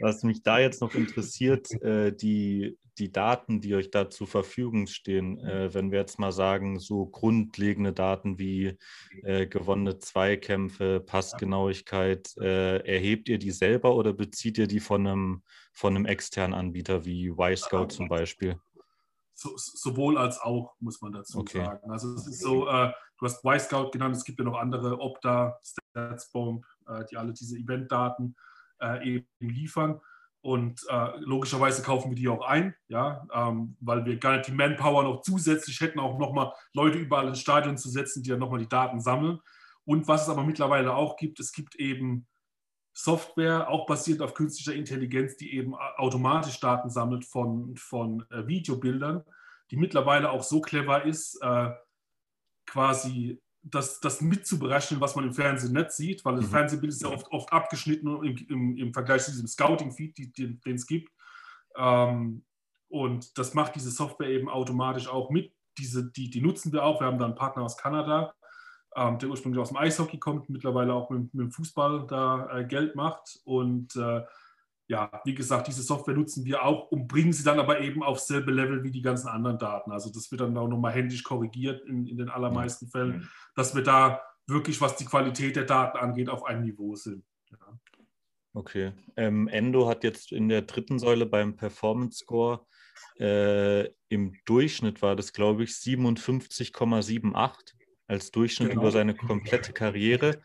Was 0.00 0.22
mich 0.24 0.42
da 0.42 0.58
jetzt 0.58 0.80
noch 0.80 0.94
interessiert, 0.94 1.70
äh, 1.82 2.12
die, 2.12 2.76
die 2.98 3.12
Daten, 3.12 3.60
die 3.60 3.74
euch 3.74 3.90
da 3.90 4.10
zur 4.10 4.26
Verfügung 4.26 4.88
stehen, 4.88 5.38
äh, 5.38 5.72
wenn 5.72 5.92
wir 5.92 6.00
jetzt 6.00 6.18
mal 6.18 6.32
sagen, 6.32 6.80
so 6.80 7.06
grundlegende 7.06 7.92
Daten 7.92 8.38
wie 8.38 8.76
äh, 9.22 9.46
gewonnene 9.46 9.98
Zweikämpfe, 9.98 11.00
Passgenauigkeit, 11.00 12.36
äh, 12.38 12.78
erhebt 12.78 13.28
ihr 13.28 13.38
die 13.38 13.52
selber 13.52 13.94
oder 13.94 14.12
bezieht 14.12 14.58
ihr 14.58 14.66
die 14.66 14.80
von 14.80 15.06
einem, 15.06 15.42
von 15.72 15.94
einem 15.94 16.06
externen 16.06 16.54
Anbieter 16.54 17.04
wie 17.04 17.28
Y-Scout 17.28 17.88
zum 17.88 18.08
Beispiel? 18.08 18.56
So, 19.34 19.52
sowohl 19.56 20.18
als 20.18 20.40
auch, 20.40 20.74
muss 20.80 21.00
man 21.00 21.12
dazu 21.12 21.38
okay. 21.38 21.64
sagen. 21.64 21.90
Also 21.90 22.14
es 22.14 22.26
ist 22.26 22.40
so, 22.40 22.68
äh, 22.68 22.92
du 23.22 23.26
hast 23.28 23.44
Y-Scout 23.44 23.90
genannt, 23.92 24.16
es 24.16 24.24
gibt 24.24 24.40
ja 24.40 24.44
noch 24.44 24.58
andere, 24.58 24.98
Opta, 24.98 25.60
StatsBomb, 25.62 26.66
äh, 26.88 27.04
die 27.10 27.16
alle 27.16 27.32
diese 27.32 27.56
Eventdaten 27.56 28.34
äh, 28.80 29.08
eben 29.08 29.26
liefern. 29.38 30.00
Und 30.40 30.84
äh, 30.88 31.10
logischerweise 31.18 31.82
kaufen 31.82 32.10
wir 32.10 32.16
die 32.16 32.28
auch 32.28 32.44
ein, 32.44 32.74
ja, 32.88 33.24
ähm, 33.32 33.76
weil 33.78 34.04
wir 34.04 34.18
gar 34.18 34.32
nicht 34.32 34.48
die 34.48 34.52
Manpower 34.52 35.04
noch 35.04 35.22
zusätzlich 35.22 35.80
hätten, 35.80 36.00
auch 36.00 36.18
nochmal 36.18 36.52
Leute 36.74 36.98
überall 36.98 37.28
ins 37.28 37.38
Stadion 37.38 37.78
zu 37.78 37.88
setzen, 37.88 38.24
die 38.24 38.30
dann 38.30 38.40
nochmal 38.40 38.58
die 38.58 38.68
Daten 38.68 39.00
sammeln. 39.00 39.38
Und 39.84 40.08
was 40.08 40.22
es 40.22 40.28
aber 40.28 40.42
mittlerweile 40.42 40.96
auch 40.96 41.16
gibt, 41.16 41.38
es 41.38 41.52
gibt 41.52 41.76
eben 41.76 42.26
Software, 42.92 43.70
auch 43.70 43.86
basierend 43.86 44.22
auf 44.22 44.34
künstlicher 44.34 44.76
Intelligenz, 44.76 45.36
die 45.36 45.54
eben 45.54 45.76
automatisch 45.76 46.58
Daten 46.58 46.90
sammelt 46.90 47.24
von, 47.24 47.76
von 47.76 48.26
äh, 48.30 48.44
Videobildern, 48.48 49.24
die 49.70 49.76
mittlerweile 49.76 50.30
auch 50.30 50.42
so 50.42 50.60
clever 50.60 51.04
ist, 51.04 51.40
äh, 51.40 51.70
quasi 52.66 53.40
das, 53.62 54.00
das 54.00 54.20
mitzuberechnen, 54.20 55.00
was 55.00 55.14
man 55.14 55.26
im 55.26 55.34
Fernsehen 55.34 55.72
nicht 55.72 55.92
sieht, 55.92 56.24
weil 56.24 56.36
das 56.36 56.46
mhm. 56.46 56.50
Fernsehbild 56.50 56.92
ist 56.92 57.02
ja 57.02 57.08
oft, 57.08 57.30
oft 57.30 57.52
abgeschnitten 57.52 58.08
im, 58.24 58.36
im, 58.48 58.76
im 58.76 58.92
Vergleich 58.92 59.22
zu 59.24 59.30
diesem 59.30 59.46
Scouting-Feed, 59.46 60.36
den 60.38 60.74
es 60.74 60.86
gibt. 60.86 61.12
Ähm, 61.76 62.44
und 62.88 63.38
das 63.38 63.54
macht 63.54 63.74
diese 63.74 63.90
Software 63.90 64.28
eben 64.28 64.48
automatisch 64.48 65.08
auch 65.08 65.30
mit. 65.30 65.54
Diese, 65.78 66.10
die, 66.10 66.28
die 66.28 66.42
nutzen 66.42 66.72
wir 66.72 66.84
auch. 66.84 67.00
Wir 67.00 67.06
haben 67.06 67.18
da 67.18 67.24
einen 67.24 67.34
Partner 67.34 67.62
aus 67.62 67.76
Kanada, 67.76 68.34
ähm, 68.96 69.18
der 69.18 69.30
ursprünglich 69.30 69.60
aus 69.60 69.68
dem 69.68 69.78
Eishockey 69.78 70.18
kommt, 70.18 70.50
mittlerweile 70.50 70.92
auch 70.92 71.08
mit, 71.08 71.32
mit 71.32 71.44
dem 71.44 71.52
Fußball 71.52 72.06
da 72.06 72.58
äh, 72.58 72.64
Geld 72.64 72.94
macht. 72.94 73.40
Und 73.44 73.96
äh, 73.96 74.22
ja, 74.88 75.10
wie 75.24 75.34
gesagt, 75.34 75.68
diese 75.68 75.82
Software 75.82 76.14
nutzen 76.14 76.44
wir 76.44 76.64
auch 76.64 76.90
und 76.90 77.06
bringen 77.06 77.32
sie 77.32 77.44
dann 77.44 77.58
aber 77.58 77.80
eben 77.80 78.02
auf 78.02 78.18
selbe 78.18 78.50
Level 78.50 78.82
wie 78.82 78.90
die 78.90 79.02
ganzen 79.02 79.28
anderen 79.28 79.58
Daten. 79.58 79.92
Also 79.92 80.10
das 80.12 80.30
wird 80.30 80.40
dann 80.40 80.56
auch 80.56 80.68
nochmal 80.68 80.92
händisch 80.92 81.22
korrigiert 81.22 81.86
in, 81.86 82.06
in 82.06 82.18
den 82.18 82.28
allermeisten 82.28 82.88
Fällen, 82.88 83.28
dass 83.54 83.74
wir 83.74 83.82
da 83.82 84.20
wirklich, 84.46 84.80
was 84.80 84.96
die 84.96 85.04
Qualität 85.04 85.56
der 85.56 85.64
Daten 85.64 85.98
angeht, 85.98 86.28
auf 86.28 86.44
einem 86.44 86.64
Niveau 86.64 86.94
sind. 86.94 87.24
Ja. 87.50 87.78
Okay. 88.54 88.92
Ähm, 89.16 89.48
Endo 89.48 89.88
hat 89.88 90.04
jetzt 90.04 90.32
in 90.32 90.48
der 90.48 90.62
dritten 90.62 90.98
Säule 90.98 91.26
beim 91.26 91.56
Performance 91.56 92.18
Score 92.18 92.66
äh, 93.18 93.86
im 94.08 94.36
Durchschnitt 94.44 95.02
war 95.02 95.16
das, 95.16 95.32
glaube 95.32 95.64
ich, 95.64 95.70
57,78 95.70 97.72
als 98.06 98.30
Durchschnitt 98.30 98.70
genau. 98.70 98.82
über 98.82 98.90
seine 98.90 99.14
komplette 99.14 99.72
Karriere. 99.72 100.40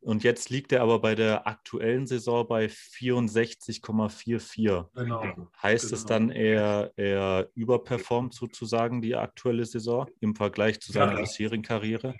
Und 0.00 0.22
jetzt 0.22 0.50
liegt 0.50 0.70
er 0.72 0.82
aber 0.82 1.00
bei 1.00 1.14
der 1.14 1.46
aktuellen 1.46 2.06
Saison 2.06 2.46
bei 2.46 2.66
64,44. 2.66 4.86
Genau. 4.94 5.48
Heißt 5.60 5.86
genau. 5.86 5.96
es 5.96 6.04
dann, 6.06 6.30
er, 6.30 6.92
er 6.96 7.50
überperformt 7.54 8.32
sozusagen 8.32 9.02
die 9.02 9.16
aktuelle 9.16 9.66
Saison 9.66 10.06
im 10.20 10.36
Vergleich 10.36 10.80
zu 10.80 10.92
seiner 10.92 11.14
ja. 11.14 11.20
bisherigen 11.20 11.62
Karriere? 11.62 12.14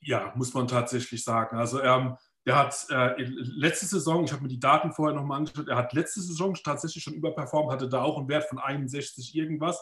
Ja, 0.00 0.32
muss 0.34 0.54
man 0.54 0.66
tatsächlich 0.66 1.22
sagen. 1.22 1.58
Also 1.58 1.82
ähm, 1.82 2.16
er 2.44 2.56
hat 2.56 2.86
äh, 2.90 3.14
letzte 3.18 3.86
Saison, 3.86 4.24
ich 4.24 4.32
habe 4.32 4.42
mir 4.42 4.48
die 4.48 4.58
Daten 4.58 4.90
vorher 4.92 5.14
nochmal 5.14 5.38
angeschaut, 5.38 5.68
er 5.68 5.76
hat 5.76 5.92
letzte 5.92 6.20
Saison 6.22 6.54
tatsächlich 6.54 7.04
schon 7.04 7.14
überperformt, 7.14 7.70
hatte 7.70 7.88
da 7.88 8.02
auch 8.02 8.18
einen 8.18 8.28
Wert 8.28 8.48
von 8.48 8.58
61 8.58 9.36
irgendwas 9.36 9.80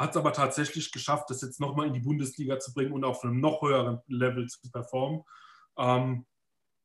hat 0.00 0.12
es 0.12 0.16
aber 0.16 0.32
tatsächlich 0.32 0.92
geschafft, 0.92 1.28
das 1.28 1.42
jetzt 1.42 1.60
nochmal 1.60 1.86
in 1.86 1.92
die 1.92 2.00
Bundesliga 2.00 2.58
zu 2.58 2.72
bringen 2.72 2.92
und 2.92 3.04
auf 3.04 3.22
einem 3.22 3.38
noch 3.38 3.60
höheren 3.60 4.00
Level 4.06 4.48
zu 4.48 4.58
performen. 4.72 5.24
Ähm, 5.76 6.24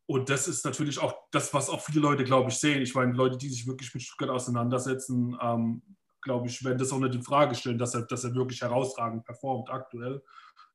und 0.07 0.29
das 0.29 0.47
ist 0.47 0.63
natürlich 0.65 0.99
auch 0.99 1.15
das, 1.31 1.53
was 1.53 1.69
auch 1.69 1.81
viele 1.81 2.01
Leute, 2.01 2.23
glaube 2.23 2.49
ich, 2.49 2.57
sehen. 2.57 2.81
Ich 2.81 2.93
meine, 2.93 3.13
Leute, 3.13 3.37
die 3.37 3.49
sich 3.49 3.65
wirklich 3.65 3.93
mit 3.93 4.03
Stuttgart 4.03 4.29
auseinandersetzen, 4.29 5.37
ähm, 5.41 5.81
glaube 6.21 6.47
ich, 6.47 6.63
werden 6.63 6.77
das 6.77 6.91
auch 6.91 6.99
nicht 6.99 7.15
in 7.15 7.23
Frage 7.23 7.55
stellen, 7.55 7.77
dass 7.77 7.95
er, 7.95 8.03
dass 8.03 8.23
er 8.23 8.35
wirklich 8.35 8.61
herausragend 8.61 9.25
performt 9.25 9.69
aktuell. 9.69 10.23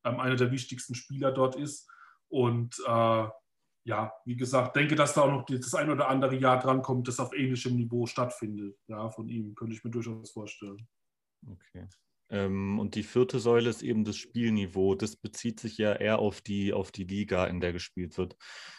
Ähm, 0.04 0.18
einer 0.18 0.36
der 0.36 0.50
wichtigsten 0.50 0.94
Spieler 0.94 1.30
dort 1.30 1.56
ist. 1.56 1.88
Und 2.28 2.76
äh, 2.86 3.28
ja, 3.84 4.12
wie 4.24 4.36
gesagt, 4.36 4.76
denke, 4.76 4.94
dass 4.94 5.14
da 5.14 5.22
auch 5.22 5.30
noch 5.30 5.44
das 5.46 5.74
ein 5.74 5.90
oder 5.90 6.08
andere 6.08 6.36
Jahr 6.36 6.58
drankommt, 6.58 7.06
das 7.08 7.20
auf 7.20 7.32
ähnlichem 7.32 7.76
Niveau 7.76 8.06
stattfindet. 8.06 8.78
Ja, 8.88 9.10
von 9.10 9.28
ihm 9.28 9.54
könnte 9.54 9.74
ich 9.74 9.84
mir 9.84 9.90
durchaus 9.90 10.32
vorstellen. 10.32 10.88
Okay. 11.46 11.88
Ähm, 12.30 12.78
und 12.78 12.94
die 12.94 13.02
vierte 13.02 13.40
Säule 13.40 13.68
ist 13.68 13.82
eben 13.82 14.04
das 14.04 14.16
Spielniveau. 14.16 14.94
Das 14.94 15.16
bezieht 15.16 15.60
sich 15.60 15.78
ja 15.78 15.92
eher 15.92 16.20
auf 16.20 16.40
die, 16.40 16.72
auf 16.72 16.92
die 16.92 17.04
Liga, 17.04 17.46
in 17.46 17.60
der 17.60 17.72
gespielt 17.72 18.16
wird. 18.18 18.36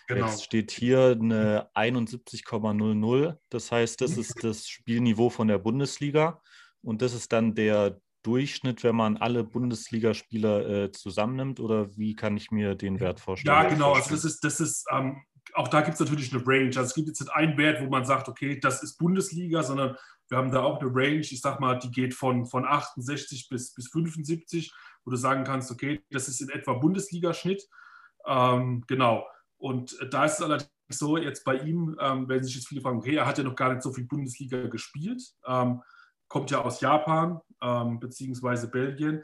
Genau. 0.07 0.25
Jetzt 0.25 0.43
steht 0.43 0.71
hier 0.71 1.17
eine 1.19 1.69
71,00. 1.75 3.37
Das 3.49 3.71
heißt, 3.71 4.01
das 4.01 4.17
ist 4.17 4.43
das 4.43 4.67
Spielniveau 4.67 5.29
von 5.29 5.47
der 5.47 5.57
Bundesliga. 5.57 6.41
Und 6.81 7.01
das 7.01 7.13
ist 7.13 7.33
dann 7.33 7.53
der 7.53 7.99
Durchschnitt, 8.23 8.83
wenn 8.83 8.95
man 8.95 9.17
alle 9.17 9.43
Bundesligaspieler 9.43 10.69
äh, 10.69 10.91
zusammennimmt? 10.91 11.59
Oder 11.59 11.95
wie 11.97 12.15
kann 12.15 12.37
ich 12.37 12.51
mir 12.51 12.75
den 12.75 12.99
Wert 12.99 13.19
vorstellen? 13.19 13.55
Ja, 13.55 13.67
genau. 13.67 13.93
Also 13.93 14.11
das 14.11 14.25
ist, 14.25 14.43
das 14.43 14.59
ist 14.59 14.85
ähm, 14.91 15.23
auch 15.53 15.67
da 15.67 15.81
gibt 15.81 15.95
es 15.95 15.99
natürlich 15.99 16.33
eine 16.33 16.45
Range. 16.45 16.67
Also 16.67 16.81
es 16.81 16.93
gibt 16.93 17.07
jetzt 17.07 17.21
nicht 17.21 17.33
einen 17.33 17.57
Wert, 17.57 17.81
wo 17.81 17.89
man 17.89 18.05
sagt, 18.05 18.29
okay, 18.29 18.59
das 18.59 18.83
ist 18.83 18.97
Bundesliga, 18.97 19.63
sondern 19.63 19.97
wir 20.29 20.37
haben 20.37 20.51
da 20.51 20.61
auch 20.61 20.79
eine 20.79 20.89
Range, 20.93 21.19
ich 21.19 21.41
sag 21.41 21.59
mal, 21.59 21.77
die 21.77 21.91
geht 21.91 22.13
von, 22.13 22.45
von 22.45 22.65
68 22.65 23.49
bis, 23.49 23.73
bis 23.73 23.89
75, 23.89 24.73
wo 25.03 25.11
du 25.11 25.17
sagen 25.17 25.43
kannst, 25.43 25.71
okay, 25.71 26.03
das 26.09 26.27
ist 26.27 26.41
in 26.41 26.49
etwa 26.49 26.73
Bundesligaschnitt. 26.73 27.67
Ähm, 28.25 28.83
genau. 28.87 29.27
Und 29.57 29.97
da 30.09 30.25
ist 30.25 30.35
es 30.35 30.41
allerdings 30.41 30.71
so, 30.89 31.17
jetzt 31.17 31.43
bei 31.43 31.55
ihm, 31.55 31.97
ähm, 31.99 32.27
wenn 32.29 32.43
sich 32.43 32.55
jetzt 32.55 32.67
viele 32.67 32.81
fragen, 32.81 32.97
okay, 32.97 33.15
er 33.15 33.25
hat 33.25 33.37
ja 33.37 33.43
noch 33.43 33.55
gar 33.55 33.69
nicht 33.69 33.81
so 33.81 33.91
viel 33.91 34.05
Bundesliga 34.05 34.67
gespielt, 34.67 35.21
ähm, 35.45 35.81
kommt 36.27 36.49
ja 36.49 36.61
aus 36.61 36.79
Japan 36.79 37.41
ähm, 37.61 37.99
beziehungsweise 37.99 38.69
Belgien. 38.69 39.23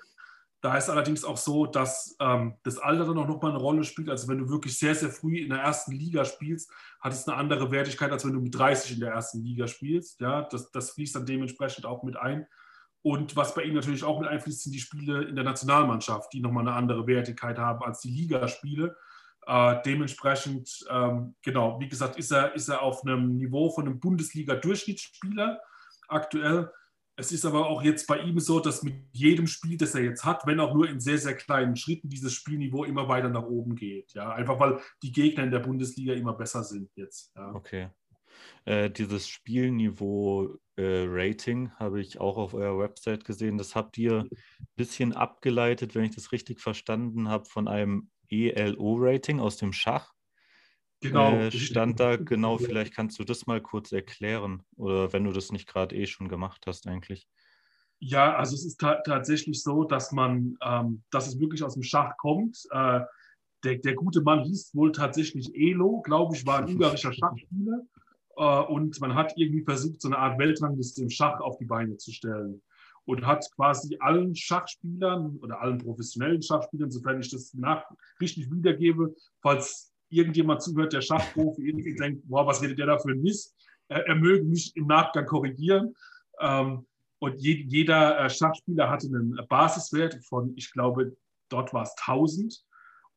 Da 0.62 0.76
ist 0.76 0.90
allerdings 0.90 1.24
auch 1.24 1.38
so, 1.38 1.68
dass 1.68 2.16
ähm, 2.20 2.56
das 2.64 2.80
Alter 2.80 3.06
dann 3.06 3.18
auch 3.20 3.28
nochmal 3.28 3.52
eine 3.52 3.60
Rolle 3.60 3.84
spielt. 3.84 4.10
Also 4.10 4.28
wenn 4.28 4.40
du 4.40 4.50
wirklich 4.50 4.78
sehr, 4.78 4.96
sehr 4.96 5.10
früh 5.10 5.38
in 5.38 5.50
der 5.50 5.60
ersten 5.60 5.92
Liga 5.92 6.26
spielst, 6.26 6.72
hat 7.00 7.14
es 7.14 7.28
eine 7.28 7.38
andere 7.38 7.72
Wertigkeit, 7.72 8.12
als 8.12 8.26
wenn 8.26 8.34
du 8.34 8.42
mit 8.42 8.58
30 8.58 8.94
in 8.94 9.00
der 9.00 9.12
ersten 9.12 9.44
Liga 9.44 9.68
spielst. 9.68 10.20
Ja, 10.20 10.42
das, 10.42 10.72
das 10.72 10.92
fließt 10.92 11.16
dann 11.16 11.28
dementsprechend 11.28 11.86
auch 11.86 12.02
mit 12.04 12.18
ein. 12.18 12.48
Und 13.04 13.36
was 13.36 13.54
bei 13.54 13.64
ihm 13.64 13.76
natürlich 13.76 14.04
auch 14.04 14.20
mit 14.20 14.28
einfließt, 14.28 14.64
sind 14.64 14.74
die 14.74 14.80
Spiele 14.80 15.24
in 15.24 15.36
der 15.36 15.46
Nationalmannschaft, 15.46 16.34
die 16.34 16.42
nochmal 16.42 16.68
eine 16.68 16.76
andere 16.76 17.06
Wertigkeit 17.06 17.58
haben 17.60 17.84
als 17.84 18.02
die 18.02 18.10
Ligaspiele. 18.10 18.98
Äh, 19.46 19.76
dementsprechend, 19.86 20.86
ähm, 20.90 21.36
genau, 21.42 21.80
wie 21.80 21.88
gesagt, 21.88 22.18
ist 22.18 22.32
er, 22.32 22.54
ist 22.56 22.68
er 22.68 22.82
auf 22.82 23.04
einem 23.04 23.38
Niveau 23.38 23.70
von 23.70 23.86
einem 23.86 24.00
Bundesliga-Durchschnittsspieler 24.00 25.62
aktuell. 26.10 26.72
Es 27.20 27.32
ist 27.32 27.46
aber 27.46 27.68
auch 27.68 27.82
jetzt 27.82 28.06
bei 28.06 28.20
ihm 28.20 28.40
so, 28.40 28.60
dass 28.60 28.84
mit 28.84 28.94
jedem 29.12 29.48
Spiel, 29.48 29.76
das 29.76 29.96
er 29.96 30.04
jetzt 30.04 30.24
hat, 30.24 30.46
wenn 30.46 30.60
auch 30.60 30.76
nur 30.76 30.88
in 30.88 31.00
sehr, 31.00 31.18
sehr 31.18 31.36
kleinen 31.36 31.76
Schritten, 31.76 32.10
dieses 32.10 32.34
Spielniveau 32.34 32.84
immer 32.84 33.08
weiter 33.08 33.30
nach 33.30 33.46
oben 33.46 33.76
geht. 33.76 34.14
Ja? 34.14 34.34
Einfach 34.34 34.60
weil 34.60 34.80
die 35.02 35.12
Gegner 35.12 35.44
in 35.44 35.50
der 35.50 35.58
Bundesliga 35.60 36.14
immer 36.14 36.34
besser 36.34 36.64
sind 36.64 36.92
jetzt. 36.96 37.36
Ja? 37.36 37.56
Okay. 37.56 37.90
Äh, 38.66 38.92
dieses 38.92 39.28
Spielniveau-Rating 39.28 41.66
äh, 41.66 41.70
habe 41.80 42.02
ich 42.02 42.20
auch 42.20 42.38
auf 42.38 42.54
eurer 42.54 42.78
Website 42.78 43.26
gesehen. 43.26 43.58
Das 43.58 43.76
habt 43.76 43.98
ihr 43.98 44.20
ein 44.20 44.30
bisschen 44.76 45.14
abgeleitet, 45.14 45.96
wenn 45.96 46.04
ich 46.04 46.14
das 46.14 46.32
richtig 46.32 46.62
verstanden 46.62 47.30
habe, 47.30 47.46
von 47.46 47.68
einem 47.68 48.12
ELO-Rating 48.30 49.40
aus 49.40 49.58
dem 49.58 49.74
Schach. 49.74 50.14
Genau. 51.02 51.34
Äh, 51.34 51.52
stand 51.52 52.00
da 52.00 52.16
genau, 52.18 52.58
vielleicht 52.58 52.94
kannst 52.94 53.20
du 53.20 53.24
das 53.24 53.46
mal 53.46 53.62
kurz 53.62 53.92
erklären 53.92 54.64
oder 54.76 55.14
wenn 55.14 55.24
du 55.24 55.32
das 55.32 55.52
nicht 55.52 55.68
gerade 55.68 55.96
eh 55.96 56.08
schon 56.08 56.28
gemacht 56.28 56.66
hast 56.68 56.88
eigentlich. 56.88 57.28
Ja, 58.00 58.36
also 58.36 58.56
es 58.56 58.66
ist 58.66 58.80
ta 58.80 59.02
tatsächlich 59.02 59.64
so, 59.64 59.84
dass 59.84 60.12
man, 60.12 60.58
ähm, 60.64 61.04
dass 61.10 61.28
es 61.28 61.40
wirklich 61.40 61.64
aus 61.64 61.74
dem 61.74 61.84
Schach 61.84 62.16
kommt. 62.18 62.64
Äh, 62.72 63.02
der, 63.64 63.78
der, 63.78 63.96
gute 63.96 64.22
Mann 64.22 64.44
hieß 64.44 64.76
wohl 64.76 64.92
tatsächlich 64.92 65.52
Elo, 65.56 66.02
glaube 66.02 66.36
ich, 66.36 66.46
war 66.46 66.60
ein 66.60 66.66
ungarischer 66.66 67.12
Schachspieler. 67.14 67.82
Äh, 68.36 68.62
und 68.72 69.00
man 69.02 69.16
hat 69.16 69.34
irgendwie 69.36 69.64
versucht, 69.64 70.02
so 70.02 70.10
eine 70.10 70.20
Art 70.20 70.38
Weltrangliste 70.38 71.02
im 71.02 71.10
Schach 71.10 71.40
auf 71.40 71.58
die 71.58 71.66
Beine 71.66 71.98
zu 71.98 72.12
stellen. 72.12 72.62
Und 73.06 73.26
hat 73.26 73.50
quasi 73.56 73.98
allen 74.00 74.36
Schachspielern 74.36 75.38
oder 75.38 75.62
allen 75.62 75.80
professionellen 75.80 76.42
Schachspielern, 76.42 76.92
sofern 76.92 77.22
ich 77.22 77.32
das 77.32 77.54
nach 77.54 77.84
richtig 78.20 78.52
wiedergebe, 78.52 79.16
falls 79.42 79.94
irgendjemand 80.10 80.62
zuhört, 80.62 80.94
der 80.94 81.02
Schachprofi, 81.02 81.68
irgendwie 81.68 81.96
denkt, 81.96 82.28
boah, 82.28 82.46
was 82.46 82.62
redet 82.62 82.80
der 82.80 82.88
da 82.88 82.98
für 82.98 83.12
ein 83.12 83.22
Mist? 83.22 83.56
Er, 83.88 84.08
er 84.08 84.16
möge 84.16 84.46
mich 84.46 84.76
im 84.76 84.88
Nachgang 84.88 85.26
korrigieren. 85.26 85.96
Ähm, 86.40 86.86
und 87.20 87.40
je, 87.40 87.66
jeder 87.68 88.20
äh, 88.20 88.30
Schachspieler 88.30 88.90
hatte 88.90 89.08
einen 89.08 89.40
Basiswert 89.50 90.24
von, 90.26 90.54
ich 90.56 90.72
glaube, 90.72 91.16
dort 91.50 91.74
war 91.74 91.84
es 91.84 91.96
1000. 92.06 92.64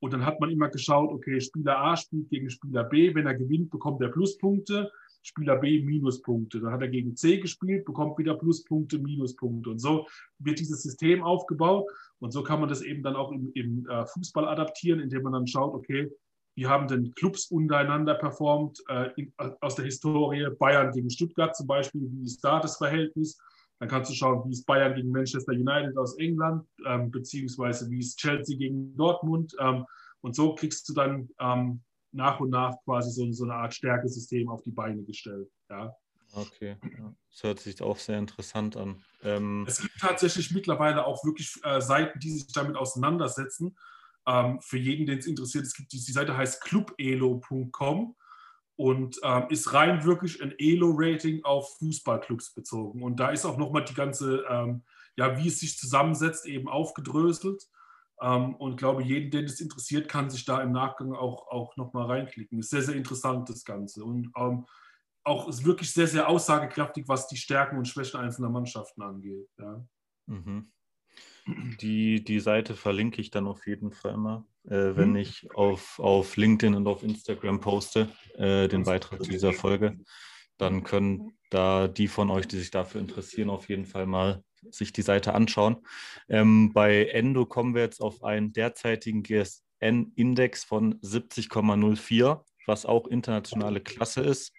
Und 0.03 0.15
dann 0.15 0.25
hat 0.25 0.41
man 0.41 0.51
immer 0.51 0.69
geschaut, 0.69 1.11
okay, 1.11 1.41
Spieler 1.41 1.79
A 1.79 1.97
spielt 1.97 2.31
gegen 2.31 2.49
Spieler 2.49 2.85
B. 2.85 3.15
Wenn 3.15 3.27
er 3.27 3.35
gewinnt, 3.35 3.71
bekommt 3.71 4.01
er 4.01 4.09
Pluspunkte. 4.09 4.91
Spieler 5.23 5.57
B 5.57 5.83
Minuspunkte. 5.83 6.61
Dann 6.61 6.73
hat 6.73 6.81
er 6.81 6.89
gegen 6.89 7.15
C 7.15 7.39
gespielt, 7.39 7.85
bekommt 7.85 8.19
wieder 8.19 8.35
Pluspunkte, 8.35 8.99
Minuspunkte. 8.99 9.69
Und 9.69 9.79
so 9.79 10.07
wird 10.39 10.59
dieses 10.59 10.83
System 10.83 11.23
aufgebaut. 11.23 11.87
Und 12.21 12.33
so 12.33 12.43
kann 12.43 12.61
man 12.61 12.71
das 12.71 12.81
eben 12.81 13.03
dann 13.03 13.17
auch 13.17 13.31
im, 13.31 13.53
im 13.55 13.87
äh, 13.89 14.07
Fußball 14.07 14.49
adaptieren, 14.49 15.01
indem 15.01 15.23
man 15.23 15.35
dann 15.35 15.47
schaut, 15.47 15.75
okay, 15.75 16.11
wie 16.55 16.67
haben 16.67 16.89
denn 16.89 17.15
Clubs 17.15 17.51
untereinander 17.51 18.15
performt 18.15 18.83
äh, 18.89 19.11
in, 19.17 19.33
aus 19.61 19.77
der 19.77 19.85
Historie? 19.85 20.49
Bayern 20.59 20.93
gegen 20.93 21.11
Stuttgart 21.11 21.55
zum 21.57 21.67
Beispiel, 21.67 22.03
wie 22.11 22.25
ist 22.25 22.41
da 22.41 22.61
das 22.61 22.77
Verhältnis? 22.77 23.39
Dann 23.79 23.89
kannst 23.89 24.11
du 24.11 24.15
schauen, 24.15 24.47
wie 24.47 24.53
ist 24.53 24.67
Bayern 24.67 24.95
gegen 24.95 25.11
Manchester 25.11 25.53
United 25.53 25.97
aus 25.97 26.19
England, 26.19 26.67
ähm, 26.87 27.11
beziehungsweise 27.11 27.89
wie 27.91 28.01
ist 28.01 28.19
Chelsea 28.19 28.59
gegen 28.59 28.95
Dortmund. 28.97 29.57
Ähm, 29.59 29.87
und 30.21 30.37
so 30.37 30.55
kriegst 30.55 30.89
du 30.89 30.93
dann 30.93 31.31
ähm, 31.41 31.83
nach 32.13 32.41
und 32.41 32.51
nach 32.51 32.75
quasi 32.85 33.11
so, 33.11 33.31
so 33.33 33.45
eine 33.45 33.55
Art 33.55 33.73
Stärkesystem 33.73 34.49
auf 34.51 34.63
die 34.63 34.73
Beine 34.73 35.03
gestellt. 35.03 35.49
Ja. 35.71 35.95
Okay, 36.33 36.77
das 37.31 37.43
hört 37.43 37.59
sich 37.59 37.83
auch 37.83 37.99
sehr 37.99 38.19
interessant 38.19 38.77
an. 38.77 39.03
Ähm 39.23 39.65
es 39.67 39.81
gibt 39.81 39.99
tatsächlich 39.99 40.53
mittlerweile 40.53 41.05
auch 41.05 41.25
wirklich 41.25 41.57
äh, 41.65 41.81
Seiten, 41.81 42.21
die 42.21 42.31
sich 42.31 42.53
damit 42.53 42.77
auseinandersetzen. 42.77 43.77
Ähm, 44.31 44.61
für 44.61 44.79
jeden, 44.79 45.07
den 45.07 45.19
es 45.19 45.27
interessiert, 45.27 45.65
es 45.67 45.75
gibt 45.75 45.93
die, 45.93 45.97
die 46.05 46.13
Seite 46.13 46.37
heißt 46.37 46.63
clubelo.com 46.63 48.15
und 48.77 49.21
ähm, 49.25 49.45
ist 49.49 49.73
rein 49.73 50.05
wirklich 50.05 50.41
ein 50.41 50.55
Elo-Rating 50.57 51.45
auf 51.45 51.77
Fußballclubs 51.79 52.55
bezogen. 52.55 53.03
Und 53.03 53.19
da 53.19 53.31
ist 53.31 53.45
auch 53.45 53.57
nochmal 53.57 53.85
die 53.85 53.95
ganze, 53.95 54.45
ähm, 54.49 54.85
ja, 55.17 55.37
wie 55.37 55.49
es 55.49 55.59
sich 55.59 55.77
zusammensetzt, 55.77 56.47
eben 56.47 56.69
aufgedröselt. 56.69 57.67
Ähm, 58.23 58.55
und 58.55 58.77
glaube, 58.77 59.03
jeden, 59.03 59.33
den 59.33 59.47
es 59.47 59.61
interessiert, 59.61 60.09
kann 60.09 60.31
sich 60.31 60.45
da 60.45 60.63
im 60.63 60.71
Nachgang 60.71 61.13
auch, 61.13 61.49
auch 61.49 61.77
nochmal 61.77 62.07
reinklicken. 62.07 62.61
Ist 62.61 62.71
sehr, 62.71 62.83
sehr 62.83 62.95
interessant, 62.95 63.49
das 63.49 63.65
Ganze. 63.65 64.05
Und 64.05 64.31
ähm, 64.37 64.65
auch 65.25 65.49
ist 65.49 65.65
wirklich 65.65 65.93
sehr, 65.93 66.07
sehr 66.07 66.29
aussagekräftig, 66.29 67.09
was 67.09 67.27
die 67.27 67.37
Stärken 67.37 67.79
und 67.79 67.89
Schwächen 67.89 68.21
einzelner 68.21 68.51
Mannschaften 68.51 69.03
angeht. 69.03 69.51
Ja. 69.59 69.85
Mhm. 70.27 70.71
Die, 71.47 72.23
die 72.23 72.41
Seite 72.41 72.75
verlinke 72.75 73.21
ich 73.21 73.31
dann 73.31 73.47
auf 73.47 73.67
jeden 73.67 73.93
Fall 73.93 74.17
mal, 74.17 74.45
äh, 74.65 74.97
wenn 74.97 75.11
mhm. 75.11 75.17
ich 75.17 75.49
auf, 75.55 75.99
auf 75.99 76.37
LinkedIn 76.37 76.75
und 76.75 76.87
auf 76.87 77.03
Instagram 77.03 77.61
poste, 77.61 78.09
äh, 78.35 78.69
den 78.69 78.85
Beitrag 78.85 79.23
zu 79.23 79.31
dieser 79.31 79.53
Folge. 79.53 79.99
Dann 80.59 80.85
können 80.85 81.39
da 81.49 81.89
die 81.89 82.09
von 82.09 82.31
euch, 82.31 82.47
die 82.47 82.59
sich 82.59 82.71
dafür 82.71 83.01
interessieren, 83.01 83.51
auf 83.51 83.69
jeden 83.69 83.87
Fall 83.87 84.07
mal 84.07 84.45
sich 84.71 84.93
die 84.93 85.03
Seite 85.03 85.35
anschauen. 85.35 85.79
Ähm, 86.29 86.73
bei 86.73 87.07
Endo 87.07 87.47
kommen 87.47 87.75
wir 87.75 87.83
jetzt 87.83 88.01
auf 88.01 88.23
einen 88.23 88.53
derzeitigen 88.53 89.23
GSN-Index 89.23 90.65
von 90.65 91.01
70,04, 91.01 92.45
was 92.67 92.87
auch 92.87 93.07
internationale 93.07 93.81
Klasse 93.81 94.21
ist, 94.21 94.53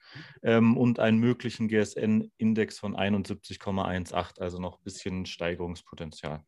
ähm, 0.44 0.76
und 0.76 1.00
einen 1.00 1.20
möglichen 1.20 1.67
GSN-Index 1.67 2.80
von 2.80 2.96
71,18, 2.96 4.39
also 4.39 4.60
noch 4.60 4.80
ein 4.80 4.84
bisschen 4.84 5.26
Steigerungspotenzial. 5.26 6.44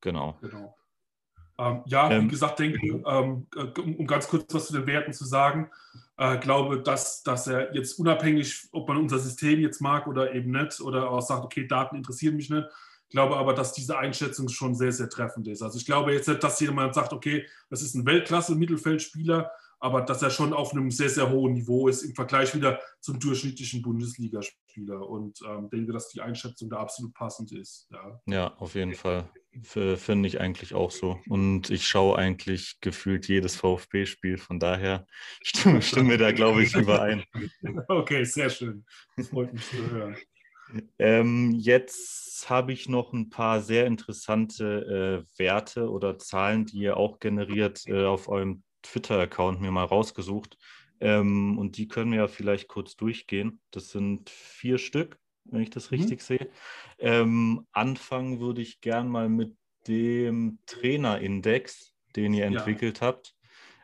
Genau. 0.00 0.36
genau. 0.40 0.76
Ähm, 1.58 1.82
ja, 1.86 2.10
ähm, 2.10 2.24
wie 2.24 2.28
gesagt, 2.28 2.58
denke, 2.60 2.78
ähm, 2.86 3.46
äh, 3.56 3.80
um, 3.80 3.96
um, 3.96 4.06
ganz 4.06 4.28
kurz 4.28 4.54
was 4.54 4.68
zu 4.68 4.74
den 4.74 4.86
Werten 4.86 5.12
zu 5.12 5.24
sagen, 5.24 5.70
äh, 6.16 6.38
glaube, 6.38 6.80
dass, 6.82 7.22
dass 7.24 7.48
er 7.48 7.74
jetzt 7.74 7.98
unabhängig, 7.98 8.68
ob 8.70 8.86
man 8.88 8.96
unser 8.96 9.18
System 9.18 9.60
jetzt 9.60 9.80
mag 9.80 10.06
oder 10.06 10.32
eben 10.34 10.52
nicht, 10.52 10.80
oder 10.80 11.10
auch 11.10 11.20
sagt, 11.20 11.44
okay, 11.44 11.66
Daten 11.66 11.96
interessieren 11.96 12.36
mich 12.36 12.48
nicht, 12.48 12.68
glaube 13.10 13.36
aber, 13.36 13.54
dass 13.54 13.72
diese 13.72 13.98
Einschätzung 13.98 14.48
schon 14.48 14.74
sehr, 14.76 14.92
sehr 14.92 15.08
treffend 15.08 15.48
ist. 15.48 15.62
Also 15.62 15.78
ich 15.78 15.86
glaube 15.86 16.12
jetzt 16.12 16.28
nicht, 16.28 16.42
dass 16.44 16.60
jemand 16.60 16.94
sagt, 16.94 17.12
okay, 17.12 17.46
das 17.70 17.82
ist 17.82 17.94
ein 17.94 18.06
Weltklasse-Mittelfeldspieler, 18.06 19.50
aber 19.80 20.02
dass 20.02 20.22
er 20.22 20.30
schon 20.30 20.52
auf 20.52 20.72
einem 20.72 20.90
sehr, 20.90 21.08
sehr 21.08 21.30
hohen 21.30 21.54
Niveau 21.54 21.88
ist 21.88 22.02
im 22.02 22.14
Vergleich 22.14 22.54
wieder 22.54 22.80
zum 23.00 23.18
durchschnittlichen 23.20 23.82
Bundesligaspieler. 23.82 25.08
Und 25.08 25.40
ähm, 25.46 25.70
denke, 25.70 25.92
dass 25.92 26.08
die 26.08 26.20
Einschätzung 26.20 26.70
da 26.70 26.78
absolut 26.78 27.14
passend 27.14 27.52
ist. 27.52 27.88
Ja, 27.90 28.20
ja 28.26 28.54
auf 28.56 28.74
jeden 28.74 28.94
Fall. 28.94 29.28
Finde 29.62 30.28
ich 30.28 30.40
eigentlich 30.40 30.74
auch 30.74 30.90
so. 30.90 31.18
Und 31.28 31.70
ich 31.70 31.86
schaue 31.86 32.16
eigentlich 32.16 32.78
gefühlt 32.80 33.26
jedes 33.28 33.56
VfB-Spiel. 33.56 34.38
Von 34.38 34.60
daher 34.60 35.06
stimmen, 35.42 35.82
stimmen 35.82 36.10
wir 36.10 36.18
da, 36.18 36.32
glaube 36.32 36.62
ich, 36.62 36.74
überein. 36.74 37.24
Okay, 37.88 38.24
sehr 38.24 38.50
schön. 38.50 38.84
Das 39.16 39.28
freut 39.28 39.52
mich 39.52 39.68
zu 39.68 39.90
hören. 39.90 40.16
Ähm, 40.98 41.52
jetzt 41.52 42.48
habe 42.50 42.72
ich 42.72 42.88
noch 42.88 43.12
ein 43.12 43.30
paar 43.30 43.60
sehr 43.60 43.86
interessante 43.86 45.24
äh, 45.26 45.38
Werte 45.38 45.90
oder 45.90 46.18
Zahlen, 46.18 46.66
die 46.66 46.78
ihr 46.78 46.96
auch 46.96 47.18
generiert 47.18 47.82
äh, 47.86 48.04
auf 48.04 48.28
eurem 48.28 48.62
Twitter-Account 48.82 49.60
mir 49.60 49.70
mal 49.70 49.84
rausgesucht. 49.84 50.58
Ähm, 51.00 51.58
und 51.58 51.76
die 51.76 51.88
können 51.88 52.10
wir 52.10 52.18
ja 52.18 52.28
vielleicht 52.28 52.68
kurz 52.68 52.96
durchgehen. 52.96 53.60
Das 53.70 53.90
sind 53.90 54.30
vier 54.30 54.78
Stück, 54.78 55.18
wenn 55.44 55.62
ich 55.62 55.70
das 55.70 55.90
mhm. 55.90 55.98
richtig 55.98 56.22
sehe. 56.22 56.50
Ähm, 56.98 57.66
anfangen 57.72 58.40
würde 58.40 58.62
ich 58.62 58.80
gern 58.80 59.08
mal 59.08 59.28
mit 59.28 59.56
dem 59.86 60.58
Trainerindex, 60.66 61.94
den 62.16 62.34
ihr 62.34 62.46
entwickelt 62.46 63.00
ja. 63.00 63.06
habt. 63.06 63.34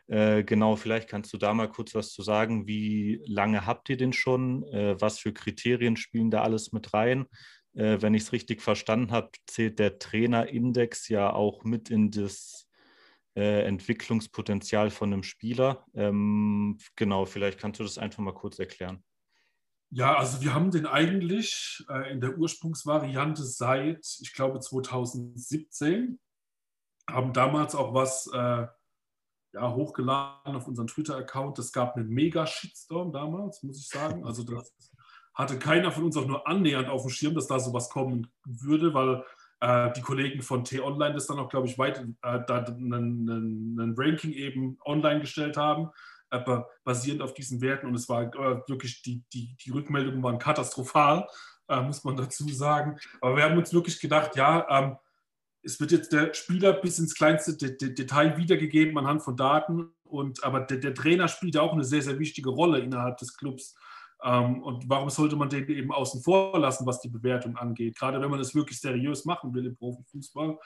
Äh, 0.07 0.43
genau, 0.43 0.75
vielleicht 0.75 1.09
kannst 1.09 1.33
du 1.33 1.37
da 1.37 1.53
mal 1.53 1.69
kurz 1.69 1.95
was 1.95 2.11
zu 2.11 2.21
sagen. 2.21 2.67
Wie 2.67 3.21
lange 3.25 3.65
habt 3.65 3.89
ihr 3.89 3.97
den 3.97 4.13
schon? 4.13 4.63
Äh, 4.67 4.99
was 4.99 5.19
für 5.19 5.33
Kriterien 5.33 5.97
spielen 5.97 6.29
da 6.29 6.43
alles 6.43 6.71
mit 6.73 6.93
rein? 6.93 7.25
Äh, 7.73 8.01
wenn 8.01 8.13
ich 8.13 8.23
es 8.23 8.31
richtig 8.31 8.61
verstanden 8.61 9.11
habe, 9.11 9.31
zählt 9.47 9.79
der 9.79 9.97
Trainerindex 9.97 11.09
ja 11.09 11.33
auch 11.33 11.63
mit 11.63 11.89
in 11.89 12.11
das 12.11 12.64
äh, 13.35 13.63
Entwicklungspotenzial 13.65 14.89
von 14.89 15.11
einem 15.11 15.23
Spieler. 15.23 15.85
Ähm, 15.93 16.77
genau, 16.95 17.25
vielleicht 17.25 17.59
kannst 17.59 17.79
du 17.79 17.83
das 17.83 17.97
einfach 17.97 18.19
mal 18.19 18.33
kurz 18.33 18.59
erklären. 18.59 19.03
Ja, 19.91 20.17
also 20.17 20.41
wir 20.41 20.53
haben 20.53 20.71
den 20.71 20.85
eigentlich 20.85 21.85
äh, 21.89 22.11
in 22.11 22.19
der 22.19 22.37
Ursprungsvariante 22.37 23.43
seit, 23.43 24.05
ich 24.21 24.33
glaube, 24.33 24.59
2017, 24.59 26.19
haben 27.09 27.33
damals 27.33 27.75
auch 27.75 27.93
was 27.93 28.27
äh, 28.33 28.67
ja, 29.53 29.73
hochgeladen 29.73 30.55
auf 30.55 30.67
unseren 30.67 30.87
Twitter-Account. 30.87 31.59
Es 31.59 31.71
gab 31.71 31.95
einen 31.95 32.09
Mega-Shitstorm 32.09 33.11
damals, 33.11 33.63
muss 33.63 33.79
ich 33.79 33.87
sagen. 33.87 34.25
Also 34.25 34.43
das 34.43 34.73
hatte 35.33 35.59
keiner 35.59 35.91
von 35.91 36.05
uns 36.05 36.17
auch 36.17 36.25
nur 36.25 36.47
annähernd 36.47 36.89
auf 36.89 37.03
dem 37.03 37.09
Schirm, 37.09 37.35
dass 37.35 37.47
da 37.47 37.59
sowas 37.59 37.89
kommen 37.89 38.31
würde, 38.45 38.93
weil 38.93 39.23
die 39.63 40.01
Kollegen 40.01 40.41
von 40.41 40.63
T-Online 40.63 41.13
das 41.13 41.27
dann 41.27 41.39
auch, 41.39 41.49
glaube 41.49 41.67
ich, 41.67 41.77
weit 41.77 41.99
äh, 41.99 42.39
da 42.45 42.65
einen, 42.65 43.95
Ranking 43.97 44.33
eben 44.33 44.77
online 44.85 45.21
gestellt 45.21 45.57
haben, 45.57 45.89
äh, 46.29 46.59
basierend 46.83 47.21
auf 47.21 47.33
diesen 47.33 47.61
Werten. 47.61 47.87
Und 47.87 47.95
es 47.95 48.09
war 48.09 48.23
äh, 48.23 48.61
wirklich, 48.67 49.01
die, 49.01 49.23
die, 49.33 49.55
die 49.63 49.71
Rückmeldungen 49.71 50.21
waren 50.21 50.39
katastrophal, 50.39 51.27
äh, 51.69 51.81
muss 51.81 52.03
man 52.03 52.17
dazu 52.17 52.47
sagen. 52.49 52.99
Aber 53.21 53.37
wir 53.37 53.43
haben 53.43 53.57
uns 53.57 53.73
wirklich 53.73 53.99
gedacht, 53.99 54.35
ja, 54.35 54.67
ähm, 54.69 54.97
es 55.63 55.79
wird 55.79 55.91
jetzt 55.91 56.13
der 56.13 56.33
Spieler 56.33 56.73
bis 56.73 56.99
ins 56.99 57.15
kleinste 57.15 57.57
De 57.57 57.75
De 57.75 57.93
Detail 57.93 58.37
wiedergegeben 58.37 58.97
anhand 58.97 59.23
von 59.23 59.35
Daten. 59.35 59.89
Und, 60.03 60.43
aber 60.43 60.61
der, 60.61 60.77
der 60.77 60.93
Trainer 60.93 61.27
spielt 61.27 61.57
auch 61.57 61.73
eine 61.73 61.83
sehr, 61.83 62.01
sehr 62.01 62.19
wichtige 62.19 62.49
Rolle 62.49 62.79
innerhalb 62.79 63.17
des 63.17 63.35
Clubs. 63.35 63.75
Ähm, 64.23 64.63
und 64.63 64.89
warum 64.89 65.09
sollte 65.09 65.35
man 65.35 65.49
den 65.49 65.67
eben 65.69 65.91
außen 65.91 66.21
vor 66.23 66.57
lassen, 66.59 66.85
was 66.85 67.01
die 67.01 67.09
Bewertung 67.09 67.55
angeht? 67.57 67.97
Gerade 67.97 68.21
wenn 68.21 68.31
man 68.31 68.39
es 68.39 68.55
wirklich 68.55 68.79
seriös 68.79 69.25
machen 69.25 69.53
will 69.53 69.65
im 69.65 69.75
Profifußball. 69.75 70.57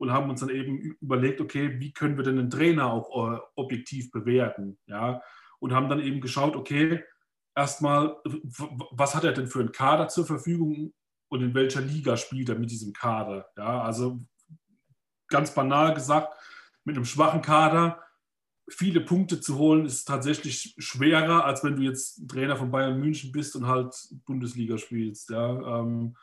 Und 0.00 0.12
haben 0.12 0.30
uns 0.30 0.40
dann 0.40 0.50
eben 0.50 0.96
überlegt, 1.00 1.40
okay, 1.40 1.80
wie 1.80 1.92
können 1.92 2.16
wir 2.16 2.22
denn 2.22 2.38
einen 2.38 2.50
Trainer 2.50 2.92
auch 2.92 3.32
äh, 3.32 3.38
objektiv 3.56 4.12
bewerten? 4.12 4.78
Ja? 4.86 5.20
Und 5.58 5.74
haben 5.74 5.88
dann 5.88 6.00
eben 6.00 6.20
geschaut, 6.20 6.54
okay, 6.54 7.02
erstmal, 7.58 8.16
was 8.92 9.16
hat 9.16 9.24
er 9.24 9.32
denn 9.32 9.48
für 9.48 9.58
einen 9.58 9.72
Kader 9.72 10.06
zur 10.06 10.24
Verfügung 10.24 10.92
und 11.28 11.42
in 11.42 11.54
welcher 11.54 11.80
Liga 11.80 12.16
spielt 12.16 12.48
er 12.48 12.58
mit 12.58 12.70
diesem 12.70 12.92
Kader? 12.92 13.48
Ja, 13.56 13.82
also 13.82 14.18
ganz 15.26 15.52
banal 15.52 15.92
gesagt, 15.92 16.32
mit 16.84 16.96
einem 16.96 17.04
schwachen 17.04 17.42
Kader 17.42 18.00
viele 18.70 19.00
Punkte 19.00 19.40
zu 19.40 19.58
holen, 19.58 19.86
ist 19.86 20.04
tatsächlich 20.04 20.74
schwerer, 20.78 21.44
als 21.44 21.64
wenn 21.64 21.76
du 21.76 21.82
jetzt 21.82 22.28
Trainer 22.28 22.56
von 22.56 22.70
Bayern 22.70 23.00
München 23.00 23.32
bist 23.32 23.56
und 23.56 23.66
halt 23.66 23.94
Bundesliga 24.26 24.78
spielst. 24.78 25.30
Ja. 25.30 25.80
Ähm, 25.80 26.16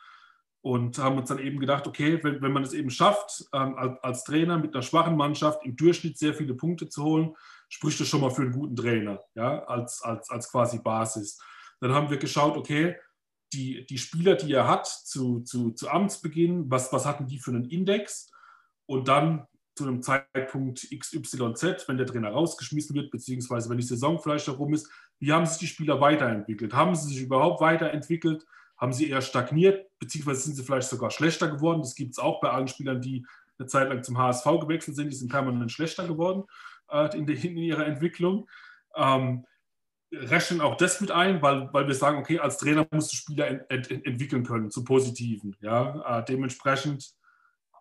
und 0.66 0.98
haben 0.98 1.16
uns 1.16 1.28
dann 1.28 1.38
eben 1.38 1.60
gedacht, 1.60 1.86
okay, 1.86 2.18
wenn, 2.24 2.42
wenn 2.42 2.52
man 2.52 2.64
es 2.64 2.72
eben 2.72 2.90
schafft, 2.90 3.44
ähm, 3.52 3.76
als, 4.02 4.24
Trainer 4.24 4.58
mit 4.58 4.74
einer 4.74 4.82
schwachen 4.82 5.16
Mannschaft 5.16 5.64
im 5.64 5.76
Durchschnitt 5.76 6.18
sehr 6.18 6.34
viele 6.34 6.54
Punkte 6.54 6.88
zu 6.88 7.04
holen, 7.04 7.36
spricht 7.68 8.00
das 8.00 8.08
schon 8.08 8.20
mal 8.20 8.30
für 8.30 8.42
einen 8.42 8.52
guten 8.52 8.74
Trainer, 8.74 9.20
ja, 9.34 9.64
als, 9.64 10.02
als, 10.02 10.28
als 10.28 10.50
quasi 10.50 10.80
Basis. 10.80 11.40
Dann 11.80 11.92
haben 11.92 12.10
wir 12.10 12.16
geschaut, 12.16 12.56
okay, 12.56 12.96
die, 13.52 13.86
die 13.86 13.98
Spieler, 13.98 14.34
die 14.34 14.52
er 14.52 14.66
hat 14.66 14.88
zu, 14.88 15.40
zu, 15.42 15.70
zu 15.70 15.88
Amtsbeginn, 15.88 16.68
was, 16.68 16.92
was 16.92 17.06
hatten 17.06 17.26
die 17.26 17.38
für 17.38 17.52
einen 17.52 17.70
Index? 17.70 18.32
Und 18.86 19.06
dann 19.06 19.46
zu 19.76 19.84
einem 19.84 20.02
Zeitpunkt 20.02 20.88
XYZ, 20.90 21.88
wenn 21.88 21.98
der 21.98 22.06
Trainer 22.06 22.30
rausgeschmissen 22.30 22.96
wird, 22.96 23.10
beziehungsweise 23.10 23.68
wenn 23.68 23.78
die 23.78 23.84
Saison 23.84 24.18
vielleicht 24.18 24.46
herum 24.46 24.72
ist, 24.72 24.90
wie 25.18 25.32
haben 25.32 25.46
sich 25.46 25.58
die 25.58 25.66
Spieler 25.66 26.00
weiterentwickelt? 26.00 26.72
Haben 26.72 26.94
sie 26.94 27.08
sich 27.08 27.22
überhaupt 27.22 27.60
weiterentwickelt? 27.60 28.46
Haben 28.76 28.92
sie 28.92 29.08
eher 29.08 29.22
stagniert, 29.22 29.86
beziehungsweise 29.98 30.40
sind 30.40 30.54
sie 30.54 30.62
vielleicht 30.62 30.88
sogar 30.88 31.10
schlechter 31.10 31.48
geworden? 31.48 31.82
Das 31.82 31.94
gibt 31.94 32.12
es 32.12 32.18
auch 32.18 32.40
bei 32.40 32.50
allen 32.50 32.68
Spielern, 32.68 33.00
die 33.00 33.26
eine 33.58 33.68
Zeit 33.68 33.88
lang 33.88 34.02
zum 34.02 34.18
HSV 34.18 34.44
gewechselt 34.60 34.96
sind, 34.96 35.10
die 35.10 35.16
sind 35.16 35.30
permanent 35.30 35.72
schlechter 35.72 36.06
geworden. 36.06 36.44
äh, 36.90 37.16
in, 37.16 37.26
de, 37.26 37.36
in, 37.36 37.56
ihrer 37.56 37.86
Entwicklung. 37.86 38.48
Ähm, 38.94 39.44
rechnen 40.12 40.60
auch 40.60 40.76
das 40.76 41.00
mit 41.00 41.10
ein, 41.10 41.42
weil, 41.42 41.68
weil 41.72 41.86
wir 41.86 41.94
sagen, 41.94 42.18
okay, 42.18 42.38
als 42.38 42.58
Trainer 42.58 42.86
musst 42.90 43.12
du 43.12 43.16
Spieler 43.16 43.48
ent, 43.48 43.90
ent, 43.90 44.06
entwickeln 44.06 44.44
können, 44.44 44.70
zu 44.70 44.84
Positiven. 44.84 45.56
Ja? 45.60 46.20
Äh, 46.20 46.24
dementsprechend 46.24 47.14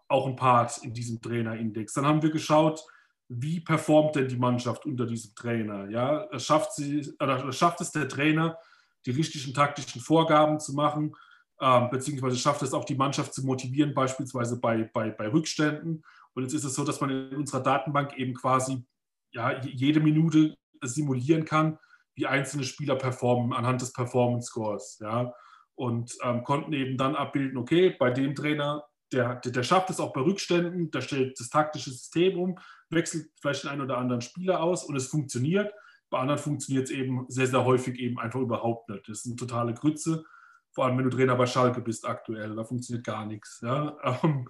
auch 0.08 0.28
ein 0.28 0.36
Part 0.36 0.80
in 0.84 0.93
diesem 0.93 1.22
Trainerindex. 1.22 1.93
Dann 1.93 2.06
haben 2.06 2.22
wir 2.22 2.32
geschaut, 2.32 2.86
wie 3.28 3.60
performt 3.60 4.16
denn 4.16 4.28
die 4.28 4.38
Mannschaft 4.38 4.86
unter 4.86 5.06
diesem 5.06 5.34
Trainer? 5.36 5.89
Ja? 5.89 6.28
Schafft, 6.39 6.74
sie, 6.74 7.12
oder 7.20 7.51
schafft 7.51 7.82
es 7.82 7.91
der 7.91 8.08
Trainer, 8.08 8.58
die 9.06 9.12
richtigen 9.12 9.53
taktischen 9.53 10.01
Vorgaben 10.01 10.60
zu 10.60 10.74
machen, 10.74 11.16
äh, 11.60 11.88
beziehungsweise 11.89 12.38
schafft 12.38 12.62
es 12.64 12.74
auch 12.74 12.86
die 12.86 12.95
Mannschaft 12.95 13.34
zu 13.34 13.45
motivieren, 13.45 13.93
beispielsweise 13.93 14.60
bei, 14.60 14.89
bei, 14.93 15.10
bei 15.10 15.28
Rückständen. 15.28 16.03
Und 16.34 16.43
jetzt 16.43 16.53
ist 16.53 16.66
es 16.66 16.76
so, 16.76 16.84
dass 16.84 17.01
man 17.01 17.10
in 17.10 17.36
unserer 17.36 17.62
Datenbank 17.62 18.18
eben 18.18 18.34
quasi 18.34 18.86
ja, 19.32 19.62
jede 19.62 19.99
Minute 19.99 20.56
simulieren 20.82 21.45
kann, 21.45 21.80
wie 22.16 22.28
einzelne 22.28 22.64
Spieler 22.64 22.95
performen 22.95 23.53
anhand 23.53 23.82
des 23.82 23.93
Performance 23.93 24.47
Scores. 24.47 24.99
Ja? 25.01 25.34
Und 25.76 26.16
ähm, 26.24 26.43
konnten 26.43 26.74
eben 26.74 26.97
dann 26.97 27.16
abbilden, 27.16 27.58
okay, 27.58 27.95
bei 27.97 28.12
dem 28.12 28.36
Trainer, 28.36 28.86
der, 29.16 29.36
der, 29.36 29.51
der, 29.51 29.63
schafft 29.63 29.89
es 29.89 29.99
auch 29.99 30.13
bei 30.13 30.22
Rückständen, 30.22 30.91
der 30.91 31.01
stellt 31.01 31.39
das 31.39 31.49
taktische 31.49 31.89
System 31.89 32.38
um, 32.38 32.59
wechselt 32.89 33.30
vielleicht 33.41 33.63
den 33.63 33.72
einen 33.72 33.82
oder 33.82 33.97
anderen 33.97 34.22
Spieler 34.22 34.61
aus 34.61 34.84
und 34.84 34.95
es 34.95 35.07
funktioniert. 35.07 35.74
Bei 36.09 36.20
anderen 36.20 36.39
funktioniert 36.39 36.86
es 36.86 36.91
eben 36.91 37.26
sehr, 37.30 37.47
sehr 37.47 37.66
häufig 37.66 37.99
eben 37.99 38.20
einfach 38.20 38.39
überhaupt 38.39 38.89
nicht. 38.89 39.07
Das 39.09 39.20
ist 39.20 39.26
eine 39.26 39.36
totale 39.36 39.74
Grütze, 39.74 40.24
vor 40.72 40.86
allem 40.86 40.97
wenn 40.97 41.05
du 41.05 41.16
Trainer 41.16 41.36
bei 41.36 41.47
Schalke 41.47 41.82
bist 41.82 42.05
aktuell, 42.05 42.55
da 42.55 42.63
funktioniert 42.63 43.05
gar 43.05 43.26
nichts. 43.26 43.61
Ja? 43.61 43.97
Ähm, 44.24 44.47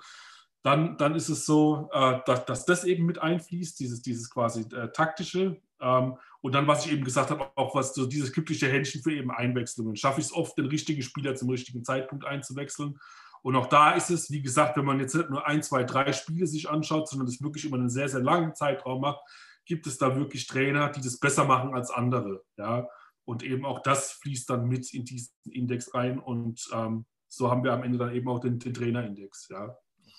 dann, 0.63 0.97
dann 0.97 1.13
ist 1.13 1.29
es 1.29 1.45
so, 1.45 1.91
äh, 1.93 2.21
dass, 2.25 2.45
dass, 2.45 2.65
das 2.65 2.85
eben 2.85 3.05
mit 3.05 3.19
einfließt, 3.19 3.79
dieses, 3.79 4.01
dieses 4.01 4.31
quasi 4.31 4.61
äh, 4.75 4.91
taktische. 4.91 5.61
Ähm, 5.79 6.17
und 6.41 6.55
dann, 6.55 6.65
was 6.65 6.87
ich 6.87 6.91
eben 6.91 7.03
gesagt 7.03 7.29
habe, 7.29 7.51
auch 7.53 7.75
was 7.75 7.93
so 7.93 8.07
dieses 8.07 8.33
glückliche 8.33 8.67
Händchen 8.67 9.03
für 9.03 9.13
eben 9.13 9.29
Einwechslungen. 9.29 9.95
Schaffe 9.95 10.21
ich 10.21 10.25
es 10.25 10.33
oft, 10.33 10.57
den 10.57 10.65
richtigen 10.65 11.03
Spieler 11.03 11.35
zum 11.35 11.51
richtigen 11.51 11.83
Zeitpunkt 11.83 12.25
einzuwechseln. 12.25 12.97
Und 13.45 13.55
auch 13.55 13.67
da 13.67 13.91
ist 13.91 14.09
es, 14.09 14.31
wie 14.31 14.41
gesagt, 14.41 14.75
wenn 14.75 14.85
man 14.85 14.99
jetzt 14.99 15.13
nicht 15.13 15.29
nur 15.29 15.45
ein, 15.45 15.61
zwei, 15.61 15.83
drei 15.83 16.11
Spiele 16.13 16.47
sich 16.47 16.67
anschaut, 16.67 17.07
sondern 17.07 17.27
das 17.27 17.43
wirklich 17.43 17.63
über 17.65 17.77
einen 17.77 17.91
sehr, 17.91 18.09
sehr 18.09 18.21
langen 18.21 18.55
Zeitraum 18.55 19.01
macht, 19.01 19.19
gibt 19.65 19.85
es 19.85 19.99
da 19.99 20.15
wirklich 20.15 20.47
Trainer, 20.47 20.89
die 20.89 20.99
das 20.99 21.19
besser 21.19 21.45
machen 21.45 21.75
als 21.75 21.91
andere. 21.91 22.43
Ja? 22.57 22.87
Und 23.23 23.43
eben 23.43 23.63
auch 23.63 23.83
das 23.83 24.13
fließt 24.13 24.49
dann 24.49 24.67
mit 24.67 24.91
in 24.95 25.05
diesen 25.05 25.31
Index 25.51 25.93
rein. 25.93 26.17
Und 26.17 26.67
ähm, 26.73 27.05
so 27.27 27.51
haben 27.51 27.63
wir 27.63 27.73
am 27.73 27.83
Ende 27.83 27.99
dann 27.99 28.15
eben 28.15 28.27
auch 28.29 28.39
den, 28.39 28.57
den 28.57 28.73
Trainerindex. 28.73 29.47
Ja? 29.49 29.77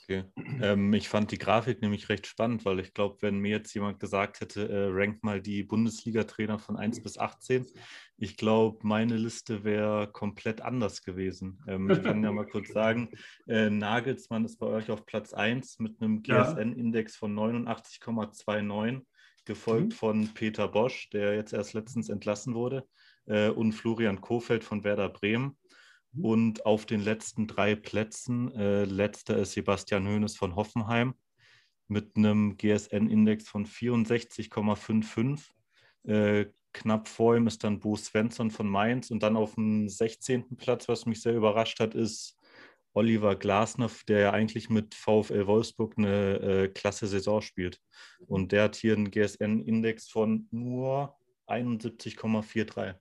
Okay. 0.09 0.25
Ähm, 0.63 0.93
ich 0.93 1.09
fand 1.09 1.33
die 1.33 1.39
Grafik 1.39 1.83
nämlich 1.83 2.09
recht 2.09 2.29
spannend, 2.29 2.65
weil 2.65 2.79
ich 2.79 2.95
glaube, 2.95 3.17
wenn 3.23 3.41
mir 3.41 3.51
jetzt 3.51 3.75
jemand 3.75 3.99
gesagt 3.99 4.41
hätte, 4.41 4.69
äh, 4.69 4.87
rank 4.89 5.25
mal 5.25 5.41
die 5.41 5.65
Bundesliga-Trainer 5.65 6.61
von 6.61 6.77
1 6.77 7.03
bis 7.03 7.19
18, 7.19 7.67
ich 8.17 8.37
glaube, 8.37 8.79
meine 8.87 9.17
Liste 9.17 9.65
wäre 9.65 10.09
komplett 10.13 10.61
anders 10.61 11.03
gewesen. 11.03 11.59
Ähm, 11.67 11.91
ich 11.91 12.05
kann 12.05 12.23
ja 12.23 12.31
mal 12.31 12.47
kurz 12.47 12.69
sagen, 12.69 13.11
äh, 13.49 13.69
Nagelsmann 13.69 14.45
ist 14.45 14.59
bei 14.59 14.67
euch 14.67 14.93
auf 14.93 15.07
Platz 15.07 15.33
1 15.33 15.81
mit 15.81 16.01
einem 16.01 16.23
GSN-Index 16.23 17.17
von 17.17 17.35
89,29, 17.35 19.03
gefolgt 19.45 19.89
mhm. 19.89 19.97
von 19.97 20.35
Peter 20.35 20.69
Bosch, 20.69 21.11
der 21.11 21.35
jetzt 21.35 21.53
erst 21.53 21.75
letztens 21.75 22.11
entlassen 22.11 22.55
wurde, 22.55 22.87
äh, 23.27 23.49
und 23.49 23.73
Florian 23.73 24.21
Kofeld 24.21 24.63
von 24.63 24.85
Werder 24.85 25.09
Bremen 25.09 25.57
und 26.23 26.67
auf 26.67 26.87
den 26.87 27.01
letzten 27.01 27.47
drei 27.47 27.75
Plätzen, 27.75 28.53
äh, 28.55 28.85
letzter 28.85 29.37
ist 29.39 29.53
Sebastian 29.53 30.07
Hoeneß 30.07 30.37
von 30.37 30.57
Hoffenheim 30.57 31.15
mit 31.89 32.17
einem 32.17 32.57
GSN-Index 32.57 33.49
von 33.49 33.67
64,55. 33.67 35.53
Äh, 36.05 36.47
knapp 36.73 37.09
vor 37.09 37.37
ihm 37.37 37.47
ist 37.47 37.65
dann 37.65 37.81
Bo 37.81 37.97
Svensson 37.97 38.51
von 38.51 38.69
Mainz 38.69 39.11
und 39.11 39.23
dann 39.23 39.37
auf 39.37 39.55
dem 39.55 39.89
16. 39.89 40.57
Platz, 40.57 40.89
was 40.89 41.07
mich 41.07 41.23
sehr 41.23 41.35
überrascht 41.35 41.81
hat, 41.81 41.95
ist 41.95 42.39
Oliver 42.93 43.37
Glasner, 43.37 43.91
der 44.09 44.21
ja 44.21 44.33
eigentlich 44.33 44.71
mit 44.71 44.95
VfL 44.95 45.47
Wolfsburg 45.47 45.99
eine 45.99 46.41
äh, 46.41 46.69
klasse 46.69 47.07
Saison 47.07 47.43
spielt. 47.43 47.81
Und 48.27 48.53
der 48.53 48.65
hat 48.65 48.77
hier 48.77 48.95
einen 48.95 49.11
GSN-Index 49.11 50.09
von 50.09 50.49
nur 50.51 51.15
71,43. 51.47 52.95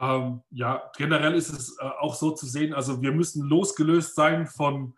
Ähm, 0.00 0.42
ja, 0.50 0.90
generell 0.96 1.34
ist 1.34 1.50
es 1.50 1.76
äh, 1.78 1.84
auch 1.84 2.14
so 2.14 2.30
zu 2.30 2.46
sehen, 2.46 2.72
also 2.72 3.02
wir 3.02 3.12
müssen 3.12 3.46
losgelöst 3.46 4.14
sein 4.14 4.46
von, 4.46 4.94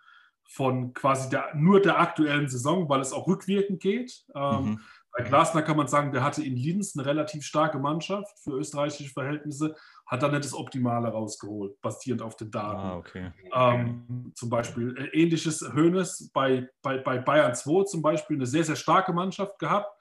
von 0.48 0.94
quasi 0.94 1.28
der, 1.28 1.54
nur 1.54 1.80
der 1.80 1.98
aktuellen 1.98 2.48
Saison, 2.48 2.88
weil 2.88 3.00
es 3.00 3.12
auch 3.12 3.26
rückwirkend 3.26 3.80
geht. 3.80 4.24
Ähm, 4.34 4.64
mhm. 4.64 4.80
Bei 5.14 5.24
Glasner 5.24 5.62
kann 5.62 5.76
man 5.76 5.88
sagen, 5.88 6.10
der 6.10 6.22
hatte 6.22 6.42
in 6.42 6.56
Linz 6.56 6.96
eine 6.96 7.04
relativ 7.04 7.44
starke 7.44 7.78
Mannschaft 7.78 8.38
für 8.38 8.52
österreichische 8.52 9.12
Verhältnisse, 9.12 9.74
hat 10.06 10.22
dann 10.22 10.30
nicht 10.30 10.44
das 10.44 10.54
Optimale 10.54 11.08
rausgeholt, 11.08 11.78
basierend 11.82 12.22
auf 12.22 12.36
den 12.36 12.50
Daten. 12.50 12.80
Ah, 12.80 12.96
okay. 12.96 13.32
Ähm, 13.52 14.32
zum 14.34 14.48
Beispiel 14.48 14.96
äh, 14.96 15.20
ähnliches 15.20 15.60
Hönes 15.74 16.30
bei, 16.32 16.68
bei, 16.80 16.98
bei 16.98 17.18
Bayern 17.18 17.54
2 17.54 17.84
zum 17.84 18.00
Beispiel 18.00 18.36
eine 18.36 18.46
sehr, 18.46 18.64
sehr 18.64 18.76
starke 18.76 19.12
Mannschaft 19.12 19.58
gehabt. 19.58 19.94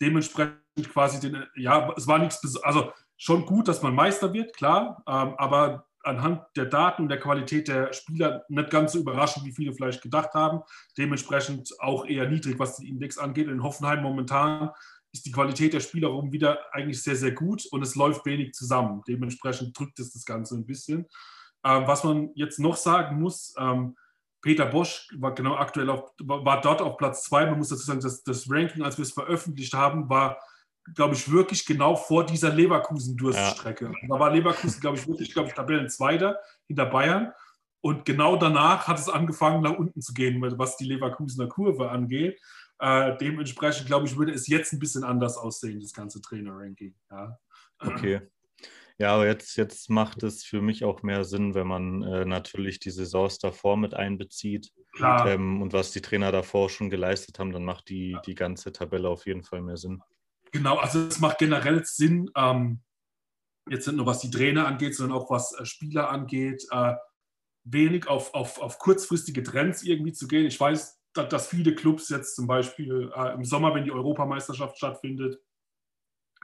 Dementsprechend 0.00 0.58
quasi 0.90 1.20
den, 1.20 1.44
ja, 1.56 1.92
es 1.96 2.06
war 2.06 2.18
nichts, 2.18 2.56
also 2.62 2.90
schon 3.16 3.46
gut, 3.46 3.68
dass 3.68 3.82
man 3.82 3.94
Meister 3.94 4.32
wird, 4.32 4.56
klar, 4.56 5.02
ähm, 5.06 5.34
aber 5.36 5.86
anhand 6.02 6.42
der 6.56 6.66
Daten 6.66 7.02
und 7.02 7.08
der 7.08 7.20
Qualität 7.20 7.68
der 7.68 7.92
Spieler 7.92 8.44
nicht 8.48 8.70
ganz 8.70 8.92
so 8.92 8.98
überraschend, 8.98 9.46
wie 9.46 9.52
viele 9.52 9.72
vielleicht 9.72 10.02
gedacht 10.02 10.34
haben. 10.34 10.60
Dementsprechend 10.98 11.72
auch 11.80 12.04
eher 12.06 12.28
niedrig, 12.28 12.58
was 12.58 12.76
den 12.76 12.86
Index 12.86 13.18
angeht. 13.18 13.48
In 13.48 13.62
Hoffenheim 13.62 14.02
momentan 14.02 14.70
ist 15.12 15.24
die 15.26 15.32
Qualität 15.32 15.72
der 15.72 15.80
Spieler 15.80 16.08
rum 16.08 16.32
wieder 16.32 16.58
eigentlich 16.72 17.02
sehr, 17.02 17.16
sehr 17.16 17.32
gut 17.32 17.64
und 17.70 17.82
es 17.82 17.94
läuft 17.94 18.26
wenig 18.26 18.52
zusammen. 18.52 19.02
Dementsprechend 19.08 19.78
drückt 19.78 19.98
es 19.98 20.12
das 20.12 20.24
Ganze 20.24 20.56
ein 20.56 20.66
bisschen. 20.66 21.06
Ähm, 21.64 21.86
was 21.86 22.04
man 22.04 22.30
jetzt 22.34 22.58
noch 22.58 22.76
sagen 22.76 23.20
muss, 23.20 23.54
ähm, 23.58 23.96
Peter 24.42 24.66
Bosch 24.66 25.08
war 25.16 25.32
genau 25.32 25.54
aktuell 25.54 25.88
auf, 25.88 26.12
war 26.18 26.60
dort 26.60 26.82
auf 26.82 26.98
Platz 26.98 27.22
zwei. 27.24 27.46
Man 27.46 27.56
muss 27.58 27.70
dazu 27.70 27.84
sagen, 27.84 28.00
dass 28.00 28.22
das 28.24 28.50
Ranking, 28.50 28.82
als 28.82 28.98
wir 28.98 29.04
es 29.04 29.12
veröffentlicht 29.12 29.72
haben, 29.72 30.10
war 30.10 30.38
glaube 30.94 31.14
ich, 31.14 31.30
wirklich 31.30 31.64
genau 31.64 31.96
vor 31.96 32.26
dieser 32.26 32.52
Leverkusen-Durststrecke. 32.52 33.86
Ja. 33.86 34.08
Da 34.08 34.20
war 34.20 34.30
Leverkusen, 34.30 34.80
glaube 34.80 34.98
ich, 34.98 35.06
wirklich, 35.08 35.32
glaube 35.32 35.48
ich, 35.48 35.54
Tabellenzweiter 35.54 36.38
hinter 36.66 36.86
Bayern. 36.86 37.32
Und 37.80 38.04
genau 38.04 38.36
danach 38.36 38.88
hat 38.88 38.98
es 38.98 39.08
angefangen, 39.08 39.62
nach 39.62 39.76
unten 39.78 40.00
zu 40.00 40.12
gehen, 40.12 40.40
was 40.40 40.76
die 40.76 40.86
Leverkusener 40.86 41.48
Kurve 41.48 41.90
angeht. 41.90 42.40
Äh, 42.78 43.16
dementsprechend, 43.18 43.86
glaube 43.86 44.06
ich, 44.06 44.16
würde 44.16 44.32
es 44.32 44.46
jetzt 44.46 44.72
ein 44.72 44.78
bisschen 44.78 45.04
anders 45.04 45.36
aussehen, 45.36 45.80
das 45.80 45.92
ganze 45.92 46.20
Trainer-Ranking. 46.20 46.94
Ja. 47.10 47.38
Okay. 47.78 48.20
Ja, 48.96 49.14
aber 49.14 49.26
jetzt, 49.26 49.56
jetzt 49.56 49.90
macht 49.90 50.22
es 50.22 50.44
für 50.44 50.62
mich 50.62 50.84
auch 50.84 51.02
mehr 51.02 51.24
Sinn, 51.24 51.54
wenn 51.54 51.66
man 51.66 52.02
äh, 52.02 52.24
natürlich 52.24 52.78
die 52.78 52.90
Saisons 52.90 53.38
davor 53.38 53.76
mit 53.76 53.92
einbezieht. 53.92 54.72
Ähm, 55.00 55.62
und 55.62 55.72
was 55.72 55.90
die 55.90 56.00
Trainer 56.00 56.30
davor 56.30 56.70
schon 56.70 56.90
geleistet 56.90 57.38
haben, 57.40 57.52
dann 57.52 57.64
macht 57.64 57.88
die, 57.88 58.16
die 58.24 58.36
ganze 58.36 58.72
Tabelle 58.72 59.08
auf 59.08 59.26
jeden 59.26 59.42
Fall 59.42 59.62
mehr 59.62 59.76
Sinn. 59.76 60.00
Genau, 60.54 60.76
also 60.76 61.00
es 61.08 61.18
macht 61.18 61.38
generell 61.38 61.84
Sinn, 61.84 62.30
ähm, 62.36 62.80
jetzt 63.68 63.88
nicht 63.88 63.96
nur 63.96 64.06
was 64.06 64.20
die 64.20 64.30
Trainer 64.30 64.68
angeht, 64.68 64.94
sondern 64.94 65.18
auch 65.18 65.28
was 65.28 65.52
äh, 65.58 65.66
Spieler 65.66 66.10
angeht, 66.10 66.64
äh, 66.70 66.94
wenig 67.64 68.06
auf, 68.06 68.32
auf, 68.34 68.60
auf 68.60 68.78
kurzfristige 68.78 69.42
Trends 69.42 69.82
irgendwie 69.82 70.12
zu 70.12 70.28
gehen. 70.28 70.46
Ich 70.46 70.60
weiß, 70.60 71.00
dass, 71.12 71.28
dass 71.28 71.48
viele 71.48 71.74
Clubs 71.74 72.08
jetzt 72.08 72.36
zum 72.36 72.46
Beispiel 72.46 73.10
äh, 73.16 73.34
im 73.34 73.44
Sommer, 73.44 73.74
wenn 73.74 73.82
die 73.82 73.90
Europameisterschaft 73.90 74.76
stattfindet, 74.76 75.40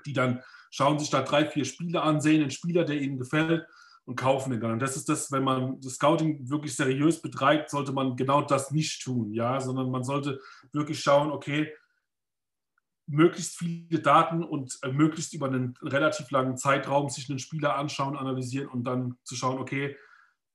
die 0.05 0.13
dann 0.13 0.43
schauen 0.73 0.99
sich 0.99 1.11
da 1.11 1.23
drei, 1.23 1.47
vier 1.47 1.65
Spiele 1.65 2.03
an, 2.03 2.21
sehen 2.21 2.43
einen 2.43 2.51
Spieler, 2.51 2.85
der 2.85 3.01
ihnen 3.01 3.17
gefällt 3.17 3.65
und 4.07 4.17
kaufen 4.17 4.51
den 4.51 4.61
dann. 4.61 4.73
Und 4.73 4.83
das 4.83 4.97
ist 4.97 5.09
das, 5.09 5.31
wenn 5.31 5.45
man 5.45 5.81
das 5.81 5.95
Scouting 5.95 6.51
wirklich 6.51 6.75
seriös 6.75 7.23
betreibt, 7.23 7.71
sollte 7.71 7.93
man 7.93 8.17
genau 8.17 8.43
das 8.43 8.73
nicht 8.73 9.05
tun, 9.05 9.33
ja, 9.33 9.61
sondern 9.61 9.89
man 9.89 10.03
sollte 10.03 10.41
wirklich 10.73 11.01
schauen, 11.01 11.31
okay, 11.31 11.73
möglichst 13.11 13.59
viele 13.59 14.01
Daten 14.01 14.43
und 14.43 14.79
äh, 14.83 14.93
möglichst 14.93 15.35
über 15.35 15.47
einen 15.47 15.75
relativ 15.83 16.31
langen 16.31 16.57
Zeitraum 16.57 17.09
sich 17.09 17.29
einen 17.29 17.39
Spieler 17.39 17.77
anschauen, 17.77 18.17
analysieren 18.17 18.69
und 18.69 18.85
dann 18.85 19.17
zu 19.25 19.35
schauen, 19.35 19.59
okay, 19.59 19.97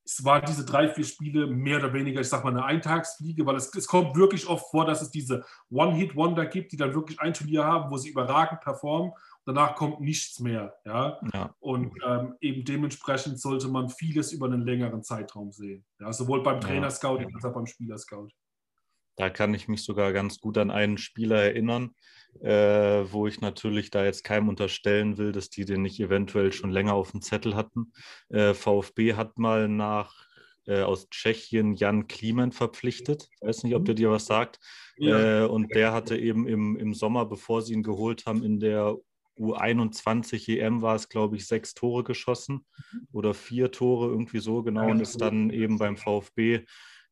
es 0.06 0.24
waren 0.24 0.43
diese 0.45 0.66
drei, 0.66 0.88
vier 0.88 1.03
Spiele 1.03 1.47
mehr 1.47 1.80
oder 1.80 1.91
weniger, 1.91 2.22
ich 2.22 2.30
sag 2.30 2.43
mal, 2.43 2.51
eine 2.51 2.64
Eintagsfliege, 2.64 3.45
weil 3.45 3.56
es, 3.56 3.74
es 3.74 3.88
kommt 3.88 4.16
wirklich 4.16 4.47
oft 4.47 4.70
vor, 4.70 4.86
dass 4.86 5.01
es 5.01 5.10
diese 5.10 5.43
One-Hit-Wonder 5.72 6.45
gibt, 6.45 6.72
die 6.72 6.78
dann 6.78 6.93
wirklich 6.93 7.20
ein 7.20 7.34
Turnier 7.34 7.66
haben, 7.66 7.89
wo 7.89 7.97
sie 7.97 8.10
überragend 8.10 8.62
performen. 8.62 9.14
Danach 9.45 9.76
kommt 9.76 10.01
nichts 10.01 10.39
mehr. 10.39 10.76
Ja? 10.86 11.20
ja. 11.34 11.56
Und 11.60 11.91
ähm, 12.06 12.36
eben 12.39 12.64
dementsprechend 12.64 13.39
sollte 13.39 13.68
man 13.68 13.89
vieles 13.89 14.32
über 14.32 14.45
einen 14.45 14.62
längeren 14.62 15.03
Zeitraum 15.03 15.51
sehen. 15.51 15.84
Ja? 15.99 16.14
Sowohl 16.14 16.43
beim 16.43 16.62
Trainer-Scouting 16.62 17.30
ja. 17.30 17.36
als 17.36 17.45
auch 17.45 17.53
beim 17.53 17.66
Spieler-Scout. 17.66 18.30
Da 19.16 19.30
kann 19.30 19.53
ich 19.53 19.68
mich 19.68 19.84
sogar 19.84 20.13
ganz 20.13 20.39
gut 20.39 20.57
an 20.57 20.72
einen 20.72 20.97
Spieler 20.97 21.41
erinnern, 21.41 21.95
äh, 22.41 23.03
wo 23.11 23.28
ich 23.28 23.41
natürlich 23.41 23.91
da 23.91 24.03
jetzt 24.03 24.24
keinem 24.24 24.49
unterstellen 24.49 25.18
will, 25.18 25.32
dass 25.32 25.49
die 25.49 25.66
den 25.66 25.82
nicht 25.82 25.99
eventuell 25.99 26.51
schon 26.51 26.72
länger 26.72 26.93
auf 26.93 27.11
dem 27.11 27.22
Zettel 27.22 27.55
hatten. 27.55 27.93
Äh, 28.30 28.53
VfB 28.53 29.13
hat 29.13 29.38
mal 29.38 29.70
nach 29.70 30.13
äh, 30.68 30.82
aus 30.82 31.09
Tschechien 31.09 31.76
Jan 31.76 32.07
Kliment 32.07 32.55
verpflichtet. 32.55 33.30
Ich 33.32 33.47
weiß 33.47 33.63
nicht, 33.63 33.76
ob 33.76 33.86
der 33.86 33.95
dir 33.95 34.11
was 34.11 34.26
sagt. 34.26 34.59
Ja. 34.97 35.43
Äh, 35.43 35.47
und 35.47 35.74
der 35.74 35.93
hatte 35.93 36.18
eben 36.18 36.47
im, 36.47 36.76
im 36.76 36.93
Sommer, 36.93 37.26
bevor 37.26 37.61
sie 37.61 37.74
ihn 37.74 37.84
geholt 37.84 38.26
haben, 38.26 38.43
in 38.43 38.59
der 38.59 38.97
U21 39.38 40.59
EM 40.59 40.82
war 40.82 40.95
es, 40.95 41.09
glaube 41.09 41.36
ich, 41.36 41.45
sechs 41.45 41.74
Tore 41.74 42.03
geschossen 42.03 42.66
oder 43.11 43.34
vier 43.34 43.72
Tore, 43.72 44.07
irgendwie 44.09 44.39
so 44.39 44.63
genau, 44.63 44.89
und 44.89 45.01
ist 45.01 45.20
dann 45.20 45.49
eben 45.49 45.78
beim 45.78 45.97
VfB 45.97 46.66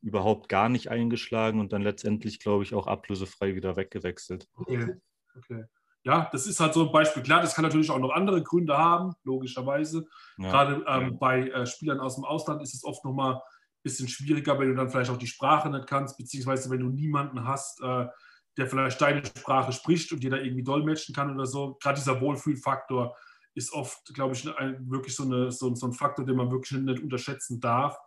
überhaupt 0.03 0.49
gar 0.49 0.69
nicht 0.69 0.89
eingeschlagen 0.89 1.59
und 1.59 1.73
dann 1.73 1.81
letztendlich, 1.81 2.39
glaube 2.39 2.63
ich, 2.63 2.73
auch 2.73 2.87
ablösefrei 2.87 3.55
wieder 3.55 3.75
weggewechselt. 3.75 4.47
Okay. 4.55 4.95
okay. 5.35 5.63
Ja, 6.05 6.29
das 6.33 6.45
ist 6.45 6.59
halt 6.59 6.73
so 6.73 6.85
ein 6.85 6.91
Beispiel. 6.91 7.23
Klar, 7.23 7.41
das 7.41 7.55
kann 7.55 7.63
natürlich 7.63 7.89
auch 7.89 7.99
noch 7.99 8.11
andere 8.11 8.43
Gründe 8.43 8.77
haben, 8.77 9.13
logischerweise. 9.23 10.05
Ja. 10.37 10.51
Gerade 10.51 10.85
ähm, 10.85 11.17
bei 11.17 11.47
äh, 11.47 11.65
Spielern 11.65 12.01
aus 12.01 12.15
dem 12.15 12.25
Ausland 12.25 12.61
ist 12.61 12.73
es 12.73 12.83
oft 12.83 13.05
nochmal 13.05 13.35
ein 13.35 13.41
bisschen 13.83 14.09
schwieriger, 14.09 14.59
wenn 14.59 14.67
du 14.67 14.75
dann 14.75 14.89
vielleicht 14.89 15.09
auch 15.09 15.17
die 15.17 15.27
Sprache 15.27 15.69
nicht 15.69 15.87
kannst, 15.87 16.17
beziehungsweise 16.17 16.69
wenn 16.69 16.81
du 16.81 16.89
niemanden 16.89 17.47
hast, 17.47 17.81
äh, 17.81 18.07
der 18.57 18.67
vielleicht 18.67 18.99
deine 18.99 19.25
Sprache 19.25 19.71
spricht 19.71 20.11
und 20.11 20.21
dir 20.21 20.29
da 20.29 20.37
irgendwie 20.37 20.63
dolmetschen 20.63 21.15
kann 21.15 21.33
oder 21.33 21.45
so. 21.45 21.77
Gerade 21.81 21.99
dieser 21.99 22.19
Wohlfühlfaktor 22.19 23.15
ist 23.55 23.71
oft, 23.71 24.13
glaube 24.13 24.33
ich, 24.33 24.57
ein, 24.57 24.89
wirklich 24.89 25.15
so, 25.15 25.23
eine, 25.23 25.51
so, 25.51 25.73
so, 25.73 25.87
ein 25.87 25.93
Faktor, 25.93 26.25
den 26.25 26.35
man 26.35 26.51
wirklich 26.51 26.79
nicht 26.79 27.01
unterschätzen 27.01 27.61
darf. 27.61 27.97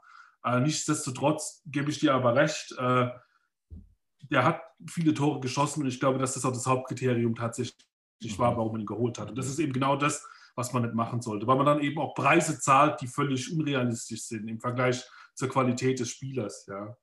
Äh, 0.47 0.61
nichtsdestotrotz 0.61 1.63
gebe 1.67 1.91
ich 1.91 1.99
dir 1.99 2.15
aber 2.15 2.37
recht, 2.37 2.73
äh, 2.79 3.09
der 4.31 4.45
hat 4.45 4.63
viele 4.89 5.13
Tore 5.13 5.41
geschossen 5.41 5.83
und 5.83 5.89
ich 5.89 5.99
glaube, 5.99 6.19
dass 6.19 6.35
das 6.35 6.45
auch 6.45 6.53
das 6.53 6.67
Hauptkriterium 6.67 7.35
tatsächlich 7.35 7.77
war, 8.37 8.53
mhm. 8.53 8.57
warum 8.57 8.73
man 8.73 8.81
ihn 8.83 8.87
geholt 8.87 9.19
hat. 9.19 9.29
Und 9.31 9.37
das 9.37 9.49
ist 9.49 9.59
eben 9.59 9.73
genau 9.73 9.97
das, 9.97 10.25
was 10.55 10.73
man 10.73 10.83
nicht 10.83 10.95
machen 10.95 11.21
sollte, 11.21 11.47
weil 11.47 11.57
man 11.57 11.67
dann 11.67 11.81
eben 11.81 11.99
auch 11.99 12.15
Preise 12.15 12.61
zahlt, 12.61 13.01
die 13.01 13.09
völlig 13.09 13.53
unrealistisch 13.53 14.23
sind 14.23 14.49
im 14.49 14.61
Vergleich 14.61 15.05
zur 15.35 15.49
Qualität 15.49 15.99
des 15.99 16.11
Spielers. 16.11 16.65
Ja, 16.67 16.97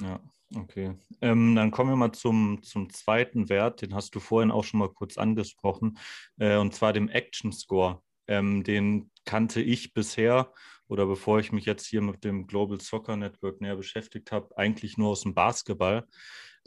ja 0.00 0.20
okay. 0.54 0.96
Ähm, 1.20 1.56
dann 1.56 1.72
kommen 1.72 1.90
wir 1.90 1.96
mal 1.96 2.12
zum, 2.12 2.62
zum 2.62 2.88
zweiten 2.90 3.48
Wert, 3.48 3.82
den 3.82 3.94
hast 3.94 4.14
du 4.14 4.20
vorhin 4.20 4.52
auch 4.52 4.64
schon 4.64 4.78
mal 4.78 4.92
kurz 4.92 5.18
angesprochen, 5.18 5.98
äh, 6.38 6.56
und 6.56 6.72
zwar 6.72 6.92
dem 6.92 7.08
Action 7.08 7.52
Score. 7.52 8.00
Ähm, 8.26 8.62
den 8.62 9.10
kannte 9.26 9.60
ich 9.60 9.92
bisher 9.92 10.52
oder 10.88 11.06
bevor 11.06 11.38
ich 11.38 11.52
mich 11.52 11.64
jetzt 11.64 11.86
hier 11.86 12.02
mit 12.02 12.24
dem 12.24 12.46
Global 12.46 12.80
Soccer 12.80 13.16
Network 13.16 13.60
näher 13.60 13.76
beschäftigt 13.76 14.32
habe, 14.32 14.56
eigentlich 14.56 14.96
nur 14.98 15.10
aus 15.10 15.22
dem 15.22 15.34
Basketball, 15.34 16.06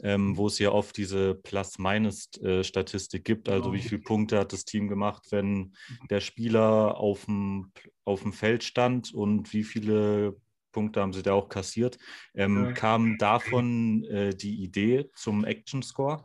ähm, 0.02 0.36
wo 0.36 0.46
es 0.46 0.58
ja 0.58 0.70
oft 0.70 0.96
diese 0.96 1.34
Plus-Minus-Statistik 1.34 3.24
gibt. 3.24 3.48
Also 3.48 3.72
wie 3.72 3.78
genau. 3.78 3.88
viele 3.88 4.02
Punkte 4.02 4.38
hat 4.38 4.52
das 4.52 4.64
Team 4.64 4.88
gemacht, 4.88 5.26
wenn 5.30 5.54
mhm. 5.54 5.74
der 6.10 6.20
Spieler 6.20 6.96
auf 6.98 7.24
dem, 7.24 7.72
auf 8.04 8.22
dem 8.22 8.32
Feld 8.32 8.64
stand 8.64 9.12
und 9.12 9.52
wie 9.52 9.64
viele 9.64 10.36
Punkte 10.72 11.00
haben 11.00 11.12
sie 11.12 11.22
da 11.22 11.32
auch 11.32 11.48
kassiert. 11.48 11.98
Ähm, 12.34 12.66
ja. 12.66 12.72
Kam 12.72 13.18
davon 13.18 14.04
äh, 14.04 14.34
die 14.34 14.62
Idee 14.62 15.10
zum 15.14 15.44
Action 15.44 15.82
Score? 15.82 16.22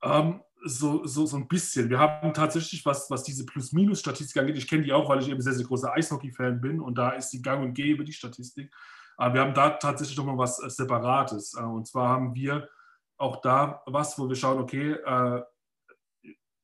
Um, 0.00 0.10
ähm, 0.10 0.40
so, 0.64 1.06
so, 1.06 1.26
so 1.26 1.36
ein 1.36 1.46
bisschen. 1.46 1.90
Wir 1.90 1.98
haben 1.98 2.32
tatsächlich, 2.32 2.84
was, 2.86 3.10
was 3.10 3.22
diese 3.22 3.44
Plus-Minus-Statistik 3.44 4.40
angeht, 4.40 4.56
ich 4.56 4.68
kenne 4.68 4.82
die 4.82 4.92
auch, 4.92 5.08
weil 5.08 5.20
ich 5.20 5.28
eben 5.28 5.40
sehr, 5.40 5.52
sehr 5.52 5.66
großer 5.66 5.92
Eishockey-Fan 5.92 6.60
bin 6.60 6.80
und 6.80 6.96
da 6.96 7.10
ist 7.10 7.30
die 7.30 7.42
gang 7.42 7.62
und 7.62 7.74
gäbe, 7.74 8.04
die 8.04 8.12
Statistik. 8.12 8.72
Aber 9.16 9.34
wir 9.34 9.40
haben 9.42 9.54
da 9.54 9.70
tatsächlich 9.70 10.16
nochmal 10.16 10.38
was 10.38 10.62
äh, 10.62 10.70
Separates. 10.70 11.54
Äh, 11.54 11.62
und 11.62 11.86
zwar 11.86 12.08
haben 12.08 12.34
wir 12.34 12.68
auch 13.16 13.40
da 13.42 13.82
was, 13.86 14.18
wo 14.18 14.28
wir 14.28 14.36
schauen, 14.36 14.58
okay, 14.58 14.92
äh, 14.92 15.42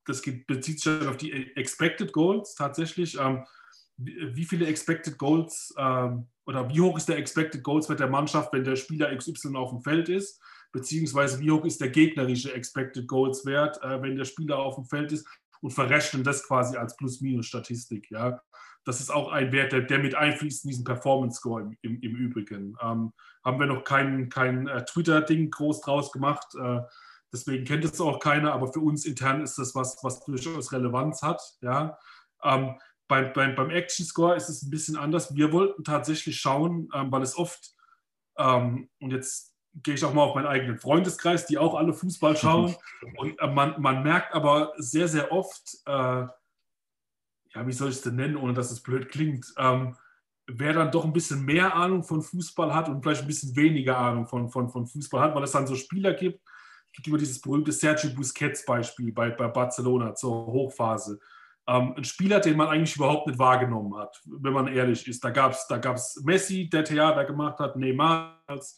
das 0.06 0.22
bezieht 0.22 0.80
sich 0.80 1.06
auf 1.06 1.16
die 1.16 1.32
Expected 1.56 2.12
Goals 2.12 2.54
tatsächlich. 2.54 3.18
Ähm, 3.18 3.44
wie 3.96 4.44
viele 4.46 4.66
Expected 4.66 5.18
Goals 5.18 5.74
ähm, 5.76 6.26
oder 6.46 6.68
wie 6.70 6.80
hoch 6.80 6.96
ist 6.96 7.08
der 7.08 7.18
Expected 7.18 7.62
Goals 7.62 7.88
Wert 7.88 8.00
der 8.00 8.08
Mannschaft, 8.08 8.52
wenn 8.52 8.64
der 8.64 8.76
Spieler 8.76 9.14
XY 9.14 9.56
auf 9.56 9.70
dem 9.70 9.82
Feld 9.82 10.08
ist? 10.08 10.40
Beziehungsweise 10.72 11.40
wie 11.40 11.50
hoch 11.50 11.64
ist 11.64 11.80
der 11.80 11.90
gegnerische 11.90 12.52
Expected 12.54 13.06
Goals 13.06 13.44
Wert, 13.44 13.82
äh, 13.82 14.00
wenn 14.02 14.16
der 14.16 14.24
Spieler 14.24 14.58
auf 14.58 14.76
dem 14.76 14.84
Feld 14.84 15.12
ist 15.12 15.26
und 15.60 15.72
verrechnen 15.72 16.24
das 16.24 16.46
quasi 16.46 16.76
als 16.76 16.96
Plus-Minus-Statistik. 16.96 18.10
Ja? 18.10 18.40
Das 18.84 19.00
ist 19.00 19.10
auch 19.10 19.30
ein 19.30 19.52
Wert, 19.52 19.72
der, 19.72 19.82
der 19.82 19.98
mit 19.98 20.14
einfließt 20.14 20.64
in 20.64 20.68
diesen 20.68 20.84
Performance-Score 20.84 21.62
im, 21.62 21.76
im, 21.82 22.00
im, 22.00 22.16
Übrigen. 22.16 22.76
Ähm, 22.80 23.12
haben 23.44 23.60
wir 23.60 23.66
noch 23.66 23.84
kein, 23.84 24.28
kein 24.28 24.68
äh, 24.68 24.84
Twitter-Ding 24.84 25.50
groß 25.50 25.80
draus 25.82 26.12
gemacht, 26.12 26.46
äh, 26.60 26.80
deswegen 27.32 27.64
kennt 27.64 27.84
es 27.84 28.00
auch 28.00 28.18
keiner, 28.18 28.52
aber 28.52 28.72
für 28.72 28.80
uns 28.80 29.04
intern 29.04 29.42
ist 29.42 29.58
das 29.58 29.74
was, 29.74 29.98
was 30.02 30.24
durchaus 30.24 30.72
Relevanz 30.72 31.22
hat. 31.22 31.42
Ja? 31.60 31.98
Ähm, 32.42 32.76
beim, 33.08 33.32
beim, 33.32 33.54
beim 33.54 33.70
Action 33.70 34.06
Score 34.06 34.36
ist 34.36 34.48
es 34.48 34.62
ein 34.62 34.70
bisschen 34.70 34.96
anders. 34.96 35.34
Wir 35.34 35.52
wollten 35.52 35.84
tatsächlich 35.84 36.40
schauen, 36.40 36.88
ähm, 36.94 37.10
weil 37.10 37.22
es 37.22 37.36
oft, 37.36 37.74
ähm, 38.38 38.88
und 39.00 39.10
jetzt 39.10 39.49
gehe 39.74 39.94
ich 39.94 40.04
auch 40.04 40.14
mal 40.14 40.22
auf 40.22 40.34
meinen 40.34 40.46
eigenen 40.46 40.78
Freundeskreis, 40.78 41.46
die 41.46 41.58
auch 41.58 41.74
alle 41.74 41.92
Fußball 41.92 42.36
schauen. 42.36 42.74
Und 43.16 43.38
äh, 43.38 43.46
man, 43.46 43.80
man 43.80 44.02
merkt 44.02 44.34
aber 44.34 44.72
sehr, 44.76 45.08
sehr 45.08 45.32
oft, 45.32 45.76
äh, 45.86 45.92
ja, 47.52 47.66
wie 47.66 47.72
soll 47.72 47.90
ich 47.90 47.96
es 47.96 48.02
denn 48.02 48.16
nennen, 48.16 48.36
ohne 48.36 48.52
dass 48.52 48.70
es 48.70 48.82
blöd 48.82 49.08
klingt, 49.08 49.52
ähm, 49.58 49.96
wer 50.46 50.72
dann 50.72 50.90
doch 50.90 51.04
ein 51.04 51.12
bisschen 51.12 51.44
mehr 51.44 51.74
Ahnung 51.74 52.02
von 52.02 52.22
Fußball 52.22 52.74
hat 52.74 52.88
und 52.88 53.02
vielleicht 53.02 53.22
ein 53.22 53.26
bisschen 53.26 53.54
weniger 53.56 53.98
Ahnung 53.98 54.26
von, 54.26 54.48
von, 54.50 54.68
von 54.68 54.86
Fußball 54.86 55.20
hat, 55.20 55.34
weil 55.34 55.44
es 55.44 55.52
dann 55.52 55.66
so 55.66 55.74
Spieler 55.74 56.14
gibt, 56.14 56.40
es 56.90 56.96
gibt 56.96 57.06
immer 57.06 57.18
dieses 57.18 57.40
berühmte 57.40 57.70
Sergio 57.70 58.10
Busquets-Beispiel 58.10 59.12
bei, 59.12 59.30
bei 59.30 59.46
Barcelona 59.46 60.12
zur 60.14 60.46
Hochphase. 60.46 61.20
Ähm, 61.68 61.94
ein 61.96 62.04
Spieler, 62.04 62.40
den 62.40 62.56
man 62.56 62.66
eigentlich 62.66 62.96
überhaupt 62.96 63.28
nicht 63.28 63.38
wahrgenommen 63.38 63.96
hat, 63.96 64.20
wenn 64.24 64.52
man 64.52 64.66
ehrlich 64.66 65.06
ist. 65.06 65.22
Da 65.22 65.30
gab 65.30 65.52
es 65.52 65.66
da 65.68 65.78
gab's 65.78 66.20
Messi, 66.24 66.68
der 66.68 66.82
Theater 66.82 67.24
gemacht 67.24 67.60
hat, 67.60 67.76
Neymar 67.76 68.42
als 68.48 68.76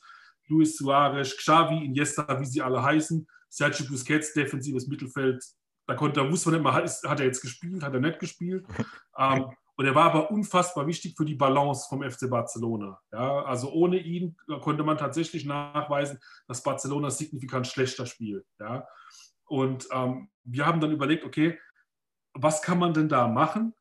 Luis 0.48 0.76
Suarez, 0.76 1.36
Xavi, 1.36 1.84
Iniesta, 1.84 2.40
wie 2.40 2.44
sie 2.44 2.62
alle 2.62 2.82
heißen, 2.82 3.26
Sergio 3.48 3.86
Busquets, 3.86 4.32
defensives 4.32 4.86
Mittelfeld. 4.86 5.44
Da, 5.86 5.94
konnte, 5.94 6.20
da 6.20 6.30
wusste 6.30 6.50
man 6.50 6.60
nicht 6.60 6.64
mal, 6.64 6.74
hat, 6.74 6.90
hat 7.04 7.20
er 7.20 7.26
jetzt 7.26 7.40
gespielt, 7.40 7.82
hat 7.82 7.94
er 7.94 8.00
nicht 8.00 8.18
gespielt. 8.18 8.66
ähm, 9.18 9.46
und 9.76 9.86
er 9.86 9.94
war 9.94 10.10
aber 10.10 10.30
unfassbar 10.30 10.86
wichtig 10.86 11.14
für 11.16 11.24
die 11.24 11.34
Balance 11.34 11.86
vom 11.88 12.08
FC 12.08 12.28
Barcelona. 12.28 13.00
Ja, 13.10 13.42
also 13.42 13.72
ohne 13.72 13.98
ihn 13.98 14.36
konnte 14.60 14.84
man 14.84 14.98
tatsächlich 14.98 15.44
nachweisen, 15.44 16.20
dass 16.46 16.62
Barcelona 16.62 17.10
signifikant 17.10 17.66
schlechter 17.66 18.06
spielt. 18.06 18.46
Ja. 18.60 18.86
Und 19.46 19.88
ähm, 19.90 20.30
wir 20.44 20.66
haben 20.66 20.80
dann 20.80 20.92
überlegt, 20.92 21.24
okay, 21.24 21.58
was 22.34 22.62
kann 22.62 22.78
man 22.78 22.94
denn 22.94 23.08
da 23.08 23.28
machen? 23.28 23.74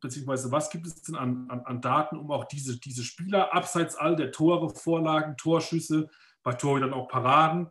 Beziehungsweise 0.00 0.50
was 0.50 0.70
gibt 0.70 0.86
es 0.86 1.02
denn 1.02 1.14
an, 1.14 1.48
an, 1.48 1.60
an, 1.64 1.80
Daten, 1.80 2.16
um 2.16 2.30
auch 2.30 2.44
diese, 2.44 2.78
diese 2.78 3.04
Spieler 3.04 3.54
abseits 3.54 3.96
all 3.96 4.16
der 4.16 4.32
Tore, 4.32 4.70
Vorlagen, 4.70 5.36
Torschüsse, 5.36 6.08
bei 6.42 6.52
Torhütern 6.52 6.92
auch 6.92 7.08
Paraden, 7.08 7.70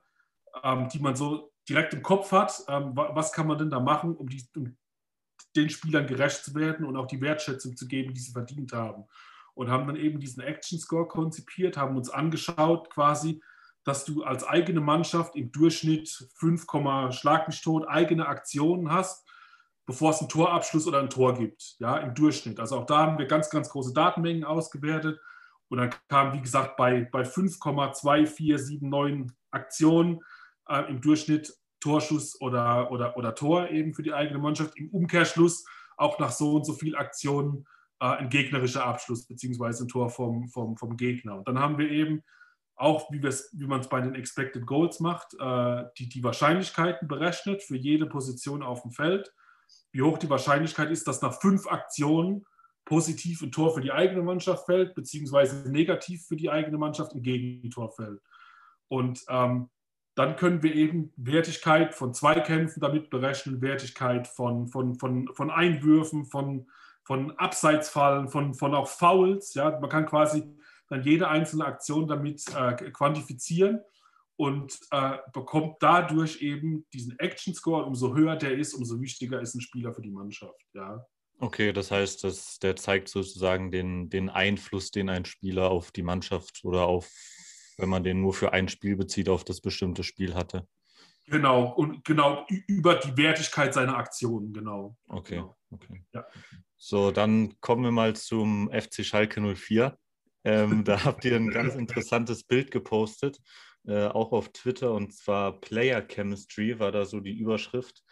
ähm, 0.64 0.88
die 0.90 1.00
man 1.00 1.16
so 1.16 1.52
direkt 1.70 1.94
im 1.94 2.02
Kopf 2.02 2.32
hat, 2.32 2.64
ähm, 2.68 2.92
was 2.94 3.32
kann 3.32 3.48
man 3.48 3.58
denn 3.58 3.70
da 3.70 3.80
machen, 3.80 4.16
um, 4.16 4.28
die, 4.28 4.44
um, 4.56 4.76
den 5.56 5.70
Spielern 5.70 6.08
gerecht 6.08 6.44
zu 6.44 6.56
werden 6.56 6.86
und 6.86 6.96
auch 6.98 7.08
die 7.08 7.22
Wertschätzung 7.22 7.76
zu 7.78 7.88
geben, 7.88 8.14
die 8.14 8.20
sie 8.20 8.32
verdient 8.32 8.74
haben. 8.74 9.06
Und 9.54 9.70
haben 9.70 9.86
dann 9.86 9.96
eben 9.96 10.20
diesen 10.20 10.42
Action 10.42 10.80
Score 10.80 11.08
konzipiert, 11.08 11.78
haben 11.78 11.96
uns 11.96 12.10
angeschaut 12.10 12.90
quasi, 12.90 13.42
dass 13.84 14.06
du 14.06 14.24
als 14.24 14.44
eigene 14.44 14.82
Mannschaft 14.82 15.36
im 15.36 15.52
Durchschnitt 15.52 16.28
5, 16.36 16.66
Schlag 17.12 17.48
mich 17.48 17.62
tot 17.62 17.88
eigene 17.88 18.28
Aktionen 18.28 18.92
hast 18.92 19.28
bevor 19.86 20.12
es 20.12 20.20
einen 20.20 20.30
Torabschluss 20.30 20.88
oder 20.88 21.00
ein 21.00 21.10
Tor 21.10 21.34
gibt, 21.34 21.76
ja, 21.80 21.98
im 21.98 22.14
Durchschnitt. 22.14 22.60
Also 22.60 22.78
auch 22.80 22.86
da 22.86 23.00
haben 23.00 23.18
wir 23.18 23.26
ganz, 23.26 23.50
ganz 23.50 23.70
große 23.70 23.94
Datenmengen 23.94 24.44
ausgewertet. 24.44 25.20
Und 25.70 25.80
dann 25.80 25.90
kam, 26.08 26.34
wie 26.34 26.42
gesagt, 26.42 26.78
bei, 26.78 27.08
bei 27.12 27.24
5,2479 27.24 29.32
Aktionen 29.52 30.20
äh, 30.70 30.90
im 30.90 31.02
Durchschnitt 31.02 31.54
Torschuss 31.80 32.40
oder, 32.40 32.92
oder, 32.92 33.18
oder 33.18 33.34
Tor 33.36 33.70
eben 33.70 33.94
für 33.94 34.04
die 34.04 34.14
eigene 34.14 34.40
Mannschaft. 34.40 34.78
Im 34.78 34.90
Umkehrschluss 34.90 35.66
auch 35.98 36.18
nach 36.20 36.32
so 36.32 36.56
und 36.56 36.66
so 36.66 36.74
viel 36.74 36.96
Aktionen 36.96 37.66
äh, 38.00 38.06
ein 38.06 38.30
gegnerischer 38.30 38.86
Abschluss 38.86 39.28
beziehungsweise 39.28 39.84
ein 39.84 39.90
Tor 39.90 40.10
vom, 40.10 40.48
vom, 40.48 40.78
vom 40.78 40.96
Gegner. 40.96 41.38
Und 41.38 41.48
dann 41.48 41.60
haben 41.60 41.78
wir 41.78 41.90
eben 41.90 42.24
auch, 42.76 43.12
wie, 43.12 43.22
wie 43.22 43.68
man 43.68 43.82
es 43.82 43.90
bei 43.90 44.02
den 44.02 44.16
Expected 44.16 44.66
Goals 44.66 45.00
macht, 45.00 45.34
äh, 45.40 45.84
die, 45.98 46.10
die 46.10 46.24
Wahrscheinlichkeiten 46.24 47.08
berechnet 47.08 47.62
für 47.62 47.78
jede 47.78 48.06
Position 48.06 48.64
auf 48.64 48.82
dem 48.82 48.92
Feld 48.92 49.32
wie 49.94 50.02
hoch 50.02 50.18
die 50.18 50.30
Wahrscheinlichkeit 50.30 50.92
ist, 50.92 51.08
dass 51.08 51.22
nach 51.22 51.40
fünf 51.40 51.68
Aktionen 51.68 52.46
positiv 52.84 53.42
ein 53.42 53.52
Tor 53.52 53.74
für 53.74 53.82
die 53.82 53.94
eigene 53.94 54.24
Mannschaft 54.24 54.66
fällt, 54.66 54.96
beziehungsweise 54.96 55.70
negativ 55.72 56.26
für 56.26 56.36
die 56.36 56.50
eigene 56.50 56.78
Mannschaft 56.78 57.14
ein 57.14 57.22
Gegentor 57.22 57.92
fällt. 57.92 58.22
Und 58.90 59.24
ähm, 59.30 59.70
dann 60.16 60.36
können 60.36 60.62
wir 60.62 60.76
eben 60.76 61.14
Wertigkeit 61.16 61.96
von 61.96 62.14
Zweikämpfen 62.14 62.82
damit 62.82 63.10
berechnen, 63.10 63.62
Wertigkeit 63.62 64.28
von, 64.28 64.68
von, 64.68 64.96
von, 64.96 65.30
von 65.34 65.50
Einwürfen, 65.50 66.26
von, 66.26 66.68
von 67.04 67.32
Abseitsfallen, 67.38 68.28
von, 68.28 68.54
von 68.54 68.76
auch 68.76 68.88
Fouls. 68.88 69.54
Ja? 69.54 69.80
Man 69.80 69.90
kann 69.90 70.06
quasi 70.06 70.44
dann 70.90 71.04
jede 71.04 71.30
einzelne 71.30 71.66
Aktion 71.66 72.08
damit 72.08 72.44
äh, 72.56 72.74
quantifizieren 72.92 73.80
und 74.36 74.78
äh, 74.92 75.18
bekommt 75.32 75.78
dadurch 75.80 76.42
eben 76.42 76.86
diesen 76.94 77.18
Action-Score. 77.20 77.86
Umso 77.86 78.16
höher 78.16 78.36
der 78.36 78.58
ist, 78.58 78.74
umso 78.74 79.00
wichtiger 79.00 79.42
ist 79.42 79.56
ein 79.56 79.62
Spieler 79.62 79.94
für 79.94 80.02
die 80.02 80.12
Mannschaft. 80.12 80.60
Ja. 80.74 81.06
Okay, 81.40 81.74
das 81.74 81.92
heißt, 81.92 82.24
dass 82.24 82.60
der 82.60 82.76
zeigt 82.76 83.10
sozusagen 83.10 83.72
den, 83.72 84.10
den 84.10 84.30
Einfluss, 84.30 84.92
den 84.92 85.10
ein 85.10 85.26
Spieler 85.26 85.70
auf 85.70 85.92
die 85.92 86.04
Mannschaft 86.04 86.62
oder 86.64 86.86
auf, 86.86 87.12
wenn 87.78 87.90
man 87.90 88.04
den 88.04 88.22
nur 88.22 88.34
für 88.34 88.54
ein 88.54 88.70
Spiel 88.70 88.96
bezieht, 88.96 89.30
auf 89.30 89.44
das 89.44 89.62
bestimmte 89.62 90.04
Spiel 90.04 90.36
hatte. 90.36 90.68
Genau, 91.28 91.72
und 91.72 92.04
genau 92.04 92.46
über 92.68 92.96
die 92.96 93.16
Wertigkeit 93.18 93.74
seiner 93.74 93.98
Aktionen, 93.98 94.54
genau. 94.54 94.98
Okay, 95.08 95.36
genau. 95.36 95.56
okay. 95.72 96.04
Ja. 96.14 96.26
So, 96.76 97.12
dann 97.12 97.60
kommen 97.62 97.84
wir 97.84 97.92
mal 97.92 98.16
zum 98.16 98.70
FC 98.70 99.06
Schalke 99.06 99.40
04. 99.56 99.98
Ähm, 100.44 100.84
da 100.84 101.06
habt 101.06 101.24
ihr 101.24 101.36
ein 101.36 101.50
ganz 101.50 101.76
interessantes 101.76 102.44
Bild 102.44 102.72
gepostet, 102.72 103.40
äh, 103.86 104.08
auch 104.08 104.32
auf 104.32 104.52
Twitter, 104.54 104.94
und 104.94 105.14
zwar 105.14 105.60
Player 105.60 106.02
Chemistry 106.02 106.80
war 106.80 106.92
da 106.92 107.06
so 107.06 107.20
die 107.20 107.38
Überschrift. 107.38 108.04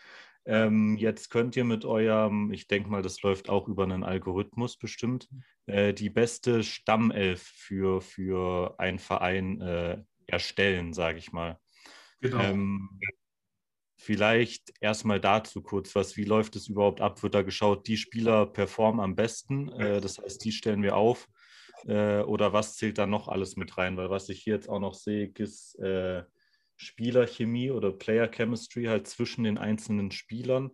Ähm, 0.46 0.98
jetzt 0.98 1.30
könnt 1.30 1.56
ihr 1.56 1.64
mit 1.64 1.86
eurem, 1.86 2.52
ich 2.52 2.68
denke 2.68 2.90
mal, 2.90 3.04
das 3.04 3.22
läuft 3.22 3.50
auch 3.50 3.68
über 3.68 3.84
einen 3.84 4.04
Algorithmus 4.04 4.78
bestimmt, 4.78 5.30
äh, 5.68 5.94
die 5.94 6.10
beste 6.10 6.64
Stammelf 6.64 7.42
für, 7.42 8.02
für 8.02 8.76
einen 8.80 8.98
Verein 8.98 9.62
äh, 9.62 10.04
erstellen, 10.26 10.94
sage 10.94 11.20
ich 11.20 11.32
mal. 11.32 11.60
Genau. 12.22 12.42
Ähm, 12.42 13.00
vielleicht 13.98 14.74
erstmal 14.80 15.20
dazu 15.20 15.62
kurz 15.62 15.94
was. 15.96 16.18
Wie 16.18 16.24
läuft 16.24 16.56
es 16.56 16.68
überhaupt 16.68 17.02
ab? 17.02 17.22
Wird 17.22 17.36
da 17.36 17.44
geschaut, 17.44 17.88
die 17.88 17.98
Spieler 17.98 18.48
performen 18.48 19.00
am 19.00 19.16
besten? 19.16 19.70
Äh, 19.74 20.02
das 20.02 20.18
heißt, 20.18 20.44
die 20.44 20.52
stellen 20.52 20.82
wir 20.82 20.96
auf. 20.96 21.28
Äh, 21.86 22.22
oder 22.22 22.54
was 22.54 22.76
zählt 22.78 22.98
da 22.98 23.08
noch 23.08 23.28
alles 23.28 23.56
mit 23.56 23.78
rein? 23.78 23.98
Weil 23.98 24.10
was 24.10 24.30
ich 24.30 24.44
hier 24.44 24.56
jetzt 24.56 24.70
auch 24.70 24.80
noch 24.80 24.94
sehe, 24.94 25.32
ist 25.38 25.78
äh, 25.80 26.24
Spielerchemie 26.76 27.72
oder 27.72 27.92
Player 27.92 28.28
Chemistry 28.28 28.86
halt 28.86 29.08
zwischen 29.08 29.44
den 29.44 29.58
einzelnen 29.58 30.12
Spielern. 30.12 30.72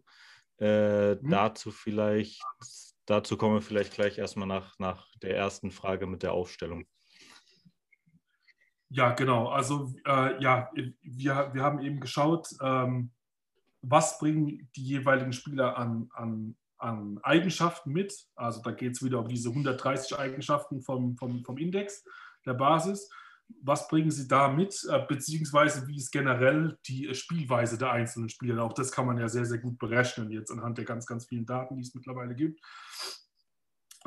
Äh, 0.60 1.16
mhm. 1.16 1.30
Dazu 1.30 1.72
vielleicht, 1.72 2.42
dazu 3.06 3.38
kommen 3.38 3.56
wir 3.56 3.62
vielleicht 3.62 3.94
gleich 3.94 4.18
erstmal 4.18 4.48
nach, 4.48 4.78
nach 4.80 5.08
der 5.22 5.36
ersten 5.36 5.72
Frage 5.72 6.08
mit 6.08 6.24
der 6.24 6.34
Aufstellung. 6.34 6.86
Ja, 8.90 9.12
genau. 9.12 9.50
Also 9.50 9.94
äh, 10.06 10.42
ja, 10.42 10.72
wir, 11.02 11.54
wir 11.54 11.62
haben 11.62 11.80
eben 11.80 12.00
geschaut, 12.00 12.50
ähm, 12.62 13.12
was 13.82 14.18
bringen 14.18 14.70
die 14.76 14.84
jeweiligen 14.84 15.34
Spieler 15.34 15.78
an, 15.78 16.10
an, 16.14 16.56
an 16.78 17.20
Eigenschaften 17.24 17.92
mit. 17.92 18.14
Also 18.36 18.62
da 18.62 18.72
geht 18.72 18.94
es 18.94 19.04
wieder 19.04 19.20
um 19.20 19.28
diese 19.28 19.50
130 19.50 20.18
Eigenschaften 20.18 20.82
vom, 20.82 21.18
vom, 21.18 21.44
vom 21.44 21.58
Index 21.58 22.04
der 22.46 22.54
Basis. 22.54 23.10
Was 23.64 23.88
bringen 23.88 24.12
sie 24.12 24.28
da 24.28 24.50
mit, 24.50 24.86
äh, 24.90 25.06
beziehungsweise 25.08 25.88
wie 25.88 25.98
ist 25.98 26.12
generell 26.12 26.78
die 26.86 27.14
Spielweise 27.16 27.78
der 27.78 27.92
einzelnen 27.92 28.30
Spieler? 28.30 28.64
Auch 28.64 28.74
das 28.74 28.92
kann 28.92 29.06
man 29.06 29.18
ja 29.18 29.30
sehr, 29.30 29.46
sehr 29.46 29.60
gut 29.60 29.80
berechnen, 29.80 30.32
jetzt 30.32 30.52
anhand 30.52 30.78
der 30.78 30.86
ganz, 30.86 31.06
ganz 31.06 31.28
vielen 31.28 31.46
Daten, 31.46 31.76
die 31.76 31.82
es 31.82 31.96
mittlerweile 31.96 32.36
gibt. 32.36 32.60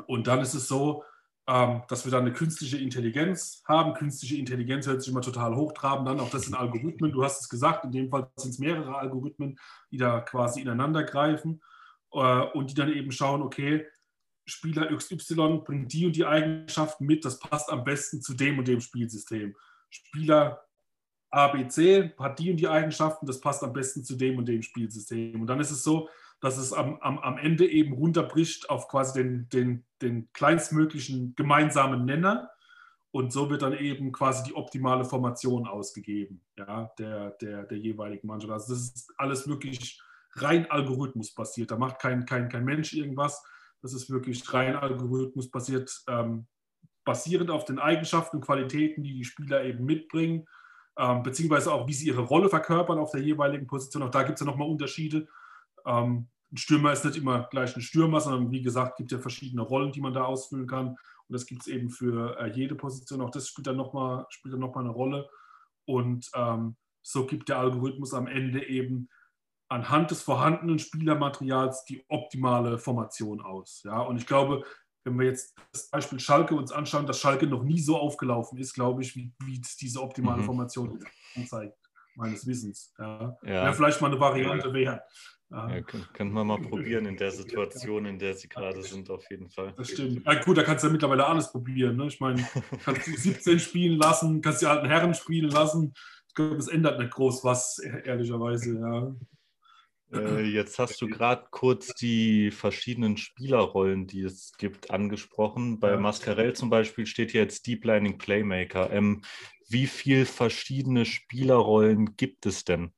Und 0.05 0.27
dann 0.27 0.41
ist 0.41 0.53
es 0.53 0.67
so, 0.67 1.03
ähm, 1.47 1.81
dass 1.87 2.05
wir 2.05 2.11
dann 2.11 2.21
eine 2.21 2.33
künstliche 2.33 2.77
Intelligenz 2.77 3.63
haben. 3.67 3.95
Künstliche 3.95 4.37
Intelligenz 4.37 4.85
hört 4.85 5.01
sich 5.01 5.11
immer 5.11 5.21
total 5.21 5.55
hochtrabend 5.55 6.07
an. 6.07 6.19
Auch 6.19 6.29
das 6.29 6.43
sind 6.43 6.53
Algorithmen. 6.53 7.11
Du 7.11 7.23
hast 7.23 7.41
es 7.41 7.49
gesagt, 7.49 7.83
in 7.83 7.91
dem 7.91 8.09
Fall 8.09 8.29
sind 8.35 8.51
es 8.51 8.59
mehrere 8.59 8.95
Algorithmen, 8.95 9.57
die 9.89 9.97
da 9.97 10.21
quasi 10.21 10.61
ineinander 10.61 11.03
greifen 11.03 11.61
und 12.11 12.69
die 12.69 12.75
dann 12.75 12.91
eben 12.91 13.11
schauen, 13.11 13.41
okay, 13.41 13.85
Spieler 14.45 14.95
XY 14.95 15.61
bringt 15.63 15.93
die 15.93 16.05
und 16.05 16.15
die 16.15 16.25
Eigenschaften 16.25 17.05
mit, 17.05 17.23
das 17.23 17.39
passt 17.39 17.71
am 17.71 17.83
besten 17.83 18.21
zu 18.21 18.33
dem 18.33 18.59
und 18.59 18.67
dem 18.67 18.81
Spielsystem. 18.81 19.55
Spieler 19.89 20.65
ABC 21.29 22.13
hat 22.17 22.39
die 22.39 22.51
und 22.51 22.57
die 22.57 22.67
Eigenschaften, 22.67 23.25
das 23.25 23.39
passt 23.39 23.63
am 23.63 23.73
besten 23.73 24.03
zu 24.03 24.15
dem 24.15 24.37
und 24.37 24.47
dem 24.47 24.61
Spielsystem. 24.61 25.39
Und 25.39 25.47
dann 25.47 25.59
ist 25.59 25.71
es 25.71 25.83
so, 25.83 26.09
dass 26.41 26.57
es 26.57 26.73
am, 26.73 26.97
am, 27.01 27.19
am 27.19 27.37
Ende 27.37 27.65
eben 27.67 27.93
runterbricht 27.93 28.69
auf 28.69 28.87
quasi 28.87 29.21
den, 29.21 29.47
den, 29.49 29.85
den 30.01 30.31
kleinstmöglichen 30.33 31.35
gemeinsamen 31.35 32.05
Nenner. 32.05 32.49
Und 33.11 33.31
so 33.31 33.49
wird 33.49 33.61
dann 33.61 33.77
eben 33.77 34.11
quasi 34.11 34.43
die 34.43 34.55
optimale 34.55 35.05
Formation 35.05 35.67
ausgegeben, 35.67 36.41
ja, 36.57 36.91
der, 36.97 37.31
der, 37.41 37.63
der 37.63 37.77
jeweiligen 37.77 38.27
Mannschaft. 38.27 38.51
Also 38.51 38.73
das 38.73 38.83
ist 38.83 39.13
alles 39.17 39.47
wirklich 39.47 40.01
rein 40.35 40.69
algorithmusbasiert. 40.69 41.71
Da 41.71 41.77
macht 41.77 41.99
kein, 41.99 42.25
kein, 42.25 42.49
kein 42.49 42.65
Mensch 42.65 42.93
irgendwas. 42.93 43.43
Das 43.81 43.93
ist 43.93 44.09
wirklich 44.09 44.53
rein 44.53 44.75
algorithmusbasiert, 44.75 46.03
ähm, 46.07 46.47
basierend 47.03 47.49
auf 47.49 47.65
den 47.65 47.79
Eigenschaften 47.79 48.37
und 48.37 48.45
Qualitäten, 48.45 49.03
die 49.03 49.13
die 49.13 49.25
Spieler 49.25 49.63
eben 49.63 49.85
mitbringen, 49.85 50.45
ähm, 50.97 51.23
beziehungsweise 51.23 51.73
auch, 51.73 51.87
wie 51.87 51.93
sie 51.93 52.07
ihre 52.07 52.21
Rolle 52.21 52.49
verkörpern 52.49 52.99
auf 52.99 53.11
der 53.11 53.21
jeweiligen 53.21 53.67
Position. 53.67 54.03
Auch 54.03 54.11
da 54.11 54.23
gibt 54.23 54.39
es 54.39 54.45
ja 54.45 54.51
nochmal 54.51 54.69
Unterschiede. 54.69 55.27
Ähm, 55.85 56.29
ein 56.51 56.57
Stürmer 56.57 56.91
ist 56.91 57.05
nicht 57.05 57.17
immer 57.17 57.47
gleich 57.49 57.75
ein 57.75 57.81
Stürmer, 57.81 58.19
sondern 58.19 58.51
wie 58.51 58.61
gesagt, 58.61 58.97
gibt 58.97 59.11
ja 59.11 59.19
verschiedene 59.19 59.61
Rollen, 59.61 59.91
die 59.91 60.01
man 60.01 60.13
da 60.13 60.25
ausfüllen 60.25 60.67
kann. 60.67 60.89
Und 60.89 61.33
das 61.33 61.45
gibt 61.45 61.61
es 61.61 61.67
eben 61.67 61.89
für 61.89 62.37
äh, 62.39 62.51
jede 62.51 62.75
Position. 62.75 63.21
Auch 63.21 63.31
das 63.31 63.47
spielt 63.47 63.67
dann 63.67 63.77
nochmal 63.77 64.25
noch 64.43 64.75
eine 64.75 64.89
Rolle. 64.89 65.29
Und 65.85 66.29
ähm, 66.35 66.75
so 67.01 67.25
gibt 67.25 67.49
der 67.49 67.57
Algorithmus 67.57 68.13
am 68.13 68.27
Ende 68.27 68.67
eben 68.67 69.09
anhand 69.71 70.11
des 70.11 70.21
vorhandenen 70.21 70.79
Spielermaterials 70.79 71.85
die 71.85 72.03
optimale 72.09 72.77
Formation 72.77 73.41
aus. 73.41 73.81
Ja? 73.85 74.01
Und 74.01 74.17
ich 74.17 74.27
glaube, 74.27 74.65
wenn 75.05 75.17
wir 75.17 75.25
jetzt 75.25 75.55
das 75.71 75.89
Beispiel 75.89 76.19
Schalke 76.19 76.55
uns 76.55 76.71
anschauen, 76.71 77.07
dass 77.07 77.19
Schalke 77.19 77.47
noch 77.47 77.63
nie 77.63 77.79
so 77.79 77.97
aufgelaufen 77.97 78.57
ist, 78.59 78.73
glaube 78.73 79.01
ich, 79.01 79.15
wie, 79.15 79.31
wie 79.45 79.61
diese 79.79 80.01
optimale 80.01 80.41
mhm. 80.41 80.45
Formation 80.45 80.99
anzeigt, 81.35 81.77
meines 82.15 82.45
Wissens. 82.45 82.93
Ja. 82.99 83.37
Ja. 83.43 83.63
Wäre 83.63 83.73
vielleicht 83.73 84.01
mal 84.01 84.11
eine 84.11 84.19
Variante. 84.19 84.77
Ja, 84.77 85.01
ja 85.49 85.81
könnte 85.81 86.25
man 86.25 86.47
mal 86.47 86.61
probieren 86.61 87.05
in 87.05 87.15
der 87.15 87.31
Situation, 87.31 88.05
in 88.05 88.19
der 88.19 88.35
sie 88.35 88.49
gerade 88.49 88.83
sind, 88.83 89.09
auf 89.09 89.23
jeden 89.31 89.49
Fall. 89.49 89.73
Das 89.77 89.89
stimmt. 89.89 90.25
Ja, 90.25 90.43
gut, 90.43 90.57
da 90.57 90.63
kannst 90.63 90.83
du 90.83 90.87
ja 90.87 90.91
mittlerweile 90.91 91.25
alles 91.25 91.49
probieren. 91.49 91.95
Ne? 91.95 92.07
Ich 92.07 92.19
meine, 92.19 92.45
kannst 92.83 93.07
du 93.07 93.11
17 93.11 93.59
spielen 93.59 93.97
lassen, 93.97 94.41
kannst 94.41 94.61
die 94.61 94.67
alten 94.67 94.87
Herren 94.87 95.13
spielen 95.13 95.49
lassen. 95.49 95.93
Ich 96.27 96.35
glaube, 96.35 96.57
es 96.57 96.67
ändert 96.67 96.99
nicht 96.99 97.11
groß 97.11 97.43
was, 97.45 97.79
ehrlicherweise. 97.79 98.77
Ja. 98.77 99.15
Äh, 100.13 100.41
jetzt 100.51 100.79
hast 100.79 101.01
du 101.01 101.07
gerade 101.07 101.45
kurz 101.51 101.93
die 101.93 102.51
verschiedenen 102.51 103.17
Spielerrollen, 103.17 104.07
die 104.07 104.21
es 104.21 104.53
gibt, 104.57 104.91
angesprochen. 104.91 105.79
Bei 105.79 105.97
Mascarell 105.97 106.53
zum 106.53 106.69
Beispiel 106.69 107.05
steht 107.05 107.33
jetzt 107.33 107.67
Deep 107.67 107.85
Learning 107.85 108.17
Playmaker. 108.17 108.91
Ähm, 108.91 109.21
wie 109.69 109.87
viele 109.87 110.25
verschiedene 110.25 111.05
Spielerrollen 111.05 112.17
gibt 112.17 112.45
es 112.45 112.63
denn 112.65 112.91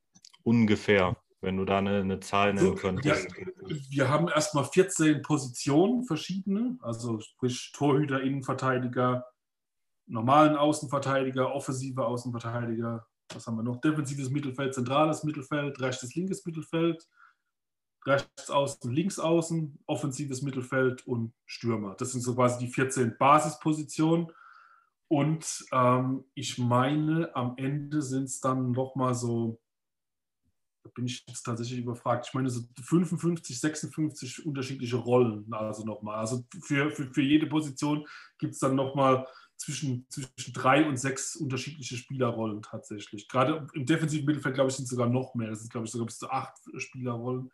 ungefähr? 0.43 1.18
wenn 1.43 1.57
du 1.57 1.66
da 1.66 1.80
eine, 1.80 1.99
eine 1.99 2.20
Zahl 2.22 2.53
nennen 2.53 2.76
könntest. 2.76 3.28
Ja, 3.28 3.76
wir 3.89 4.09
haben 4.09 4.30
erstmal 4.30 4.64
14 4.64 5.22
Positionen 5.22 6.05
verschiedene, 6.05 6.78
also 6.82 7.20
sprich 7.20 7.72
Torhüter, 7.76 8.22
Innenverteidiger, 8.22 9.26
normalen 10.07 10.55
Außenverteidiger, 10.55 11.53
offensive 11.53 12.05
Außenverteidiger. 12.05 13.05
Was 13.36 13.48
haben 13.48 13.58
wir 13.58 13.64
noch? 13.64 13.82
Defensives 13.82 14.30
Mittelfeld, 14.30 14.74
zentrales 14.74 15.24
Mittelfeld, 15.24 15.80
rechtes, 15.82 16.16
linkes 16.16 16.46
Mittelfeld, 16.46 17.08
rechts 18.06 18.50
außen, 18.50 18.92
links 18.92 19.20
außen, 19.20 19.80
offensives 19.86 20.42
Mittelfeld 20.42 21.06
und 21.08 21.34
Stürmer. 21.46 21.96
Das 21.98 22.12
sind 22.12 22.22
so 22.22 22.36
quasi 22.36 22.66
die 22.66 22.72
14 22.72 23.18
Basispositionen. 23.18 24.28
Und 25.08 25.66
ähm, 25.72 26.26
ich 26.34 26.58
meine, 26.58 27.36
am 27.36 27.54
Ende 27.58 28.02
sind 28.02 28.26
es 28.26 28.40
dann 28.40 28.72
nochmal 28.72 29.14
so 29.14 29.60
da 30.84 30.90
bin 30.94 31.06
ich 31.06 31.24
jetzt 31.28 31.44
tatsächlich 31.44 31.80
überfragt. 31.80 32.28
Ich 32.28 32.34
meine, 32.34 32.50
so 32.50 32.62
55, 32.82 33.60
56 33.60 34.46
unterschiedliche 34.46 34.98
Rollen, 34.98 35.52
also 35.54 35.86
nochmal. 35.86 36.18
Also 36.18 36.44
für, 36.62 36.92
für, 36.92 37.06
für 37.14 37.22
jede 37.22 37.48
Position 37.48 38.06
gibt 38.38 38.54
es 38.54 38.60
dann 38.60 38.76
nochmal 38.76 39.26
zwischen, 39.58 40.06
zwischen 40.10 40.54
drei 40.54 40.86
und 40.86 40.97
sechs 40.97 41.36
unterschiedliche 41.36 41.95
Spielerrollen 41.95 42.62
tatsächlich. 42.62 43.28
Gerade 43.28 43.68
im 43.74 43.86
defensiven 43.86 44.26
Mittelfeld, 44.26 44.56
glaube 44.56 44.70
ich, 44.70 44.76
sind 44.76 44.86
es 44.86 44.89
sogar 44.91 45.08
noch 45.08 45.36
mehr. 45.36 45.49
Das 45.49 45.60
sind, 45.60 45.72
glaube 45.72 45.86
ich, 45.86 45.91
sogar 45.91 46.08
bis 46.08 46.18
zu 46.18 46.30
acht 46.30 46.54
Spielerrollen, 46.78 47.51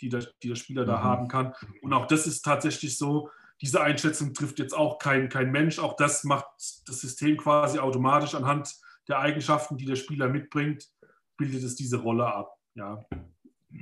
die 0.00 0.08
der, 0.08 0.26
die 0.42 0.48
der 0.48 0.56
Spieler 0.56 0.82
mhm. 0.82 0.88
da 0.88 1.02
haben 1.02 1.28
kann. 1.28 1.54
Und 1.82 1.92
auch 1.92 2.06
das 2.06 2.26
ist 2.26 2.42
tatsächlich 2.42 2.98
so, 2.98 3.30
diese 3.60 3.80
Einschätzung 3.80 4.34
trifft 4.34 4.58
jetzt 4.58 4.74
auch 4.74 4.98
kein, 4.98 5.28
kein 5.28 5.50
Mensch. 5.50 5.78
Auch 5.78 5.96
das 5.96 6.24
macht 6.24 6.46
das 6.56 7.00
System 7.00 7.36
quasi 7.36 7.78
automatisch 7.78 8.34
anhand 8.34 8.74
der 9.08 9.20
Eigenschaften, 9.20 9.76
die 9.76 9.86
der 9.86 9.96
Spieler 9.96 10.28
mitbringt, 10.28 10.88
bildet 11.38 11.62
es 11.62 11.76
diese 11.76 11.98
Rolle 11.98 12.26
ab 12.26 12.56
ja. 12.76 13.04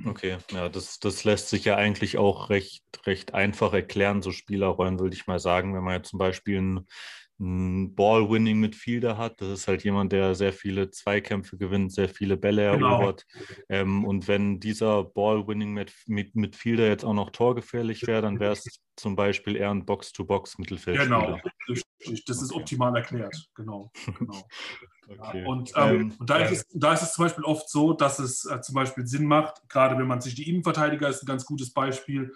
Okay, 0.05 0.37
ja, 0.51 0.67
das, 0.67 0.99
das 0.99 1.23
lässt 1.23 1.49
sich 1.49 1.65
ja 1.65 1.75
eigentlich 1.75 2.17
auch 2.17 2.49
recht, 2.49 2.83
recht 3.05 3.33
einfach 3.33 3.73
erklären, 3.73 4.21
so 4.21 4.31
Spielerrollen, 4.31 4.99
würde 4.99 5.15
ich 5.15 5.27
mal 5.27 5.39
sagen. 5.39 5.75
Wenn 5.75 5.83
man 5.83 5.95
jetzt 5.95 6.09
zum 6.09 6.19
Beispiel 6.19 6.59
ein, 6.59 6.87
ein 7.39 7.95
Ball-Winning 7.95 8.59
Midfielder 8.59 9.17
hat, 9.17 9.41
das 9.41 9.49
ist 9.49 9.67
halt 9.67 9.83
jemand, 9.83 10.13
der 10.13 10.35
sehr 10.35 10.53
viele 10.53 10.89
Zweikämpfe 10.89 11.57
gewinnt, 11.57 11.91
sehr 11.91 12.07
viele 12.07 12.37
Bälle 12.37 12.71
genau. 12.71 12.93
erobert. 12.93 13.25
Ähm, 13.67 14.05
und 14.05 14.27
wenn 14.27 14.59
dieser 14.59 15.03
Ball-Winning 15.03 15.85
Midfielder 16.07 16.87
jetzt 16.87 17.03
auch 17.03 17.13
noch 17.13 17.31
torgefährlich 17.31 18.07
wäre, 18.07 18.21
dann 18.21 18.39
wäre 18.39 18.53
es 18.53 18.79
zum 18.95 19.15
Beispiel 19.15 19.57
eher 19.57 19.71
ein 19.71 19.85
Box-to-Box-Mittelfeld. 19.85 20.99
Genau, 20.99 21.37
das 21.67 22.41
ist 22.41 22.53
optimal 22.53 22.95
erklärt, 22.95 23.49
genau. 23.53 23.91
genau. 24.17 24.47
Okay. 25.07 25.45
Und, 25.45 25.71
ähm, 25.75 25.95
ähm, 25.95 26.13
und 26.17 26.29
da, 26.29 26.37
ist 26.37 26.51
es, 26.51 26.67
da, 26.73 26.93
ist 26.93 27.03
es, 27.03 27.13
zum 27.13 27.25
Beispiel 27.25 27.43
oft 27.43 27.69
so, 27.69 27.93
dass 27.93 28.17
es 28.17 28.45
äh, 28.45 28.59
zum 28.61 28.73
Beispiel 28.73 29.05
Sinn 29.05 29.25
macht, 29.25 29.61
gerade 29.69 29.97
wenn 29.99 30.07
man 30.07 30.19
sich 30.19 30.33
die 30.33 30.49
Innenverteidiger 30.49 31.07
ist 31.07 31.21
ein 31.21 31.27
ganz 31.27 31.45
gutes 31.45 31.71
Beispiel, 31.71 32.33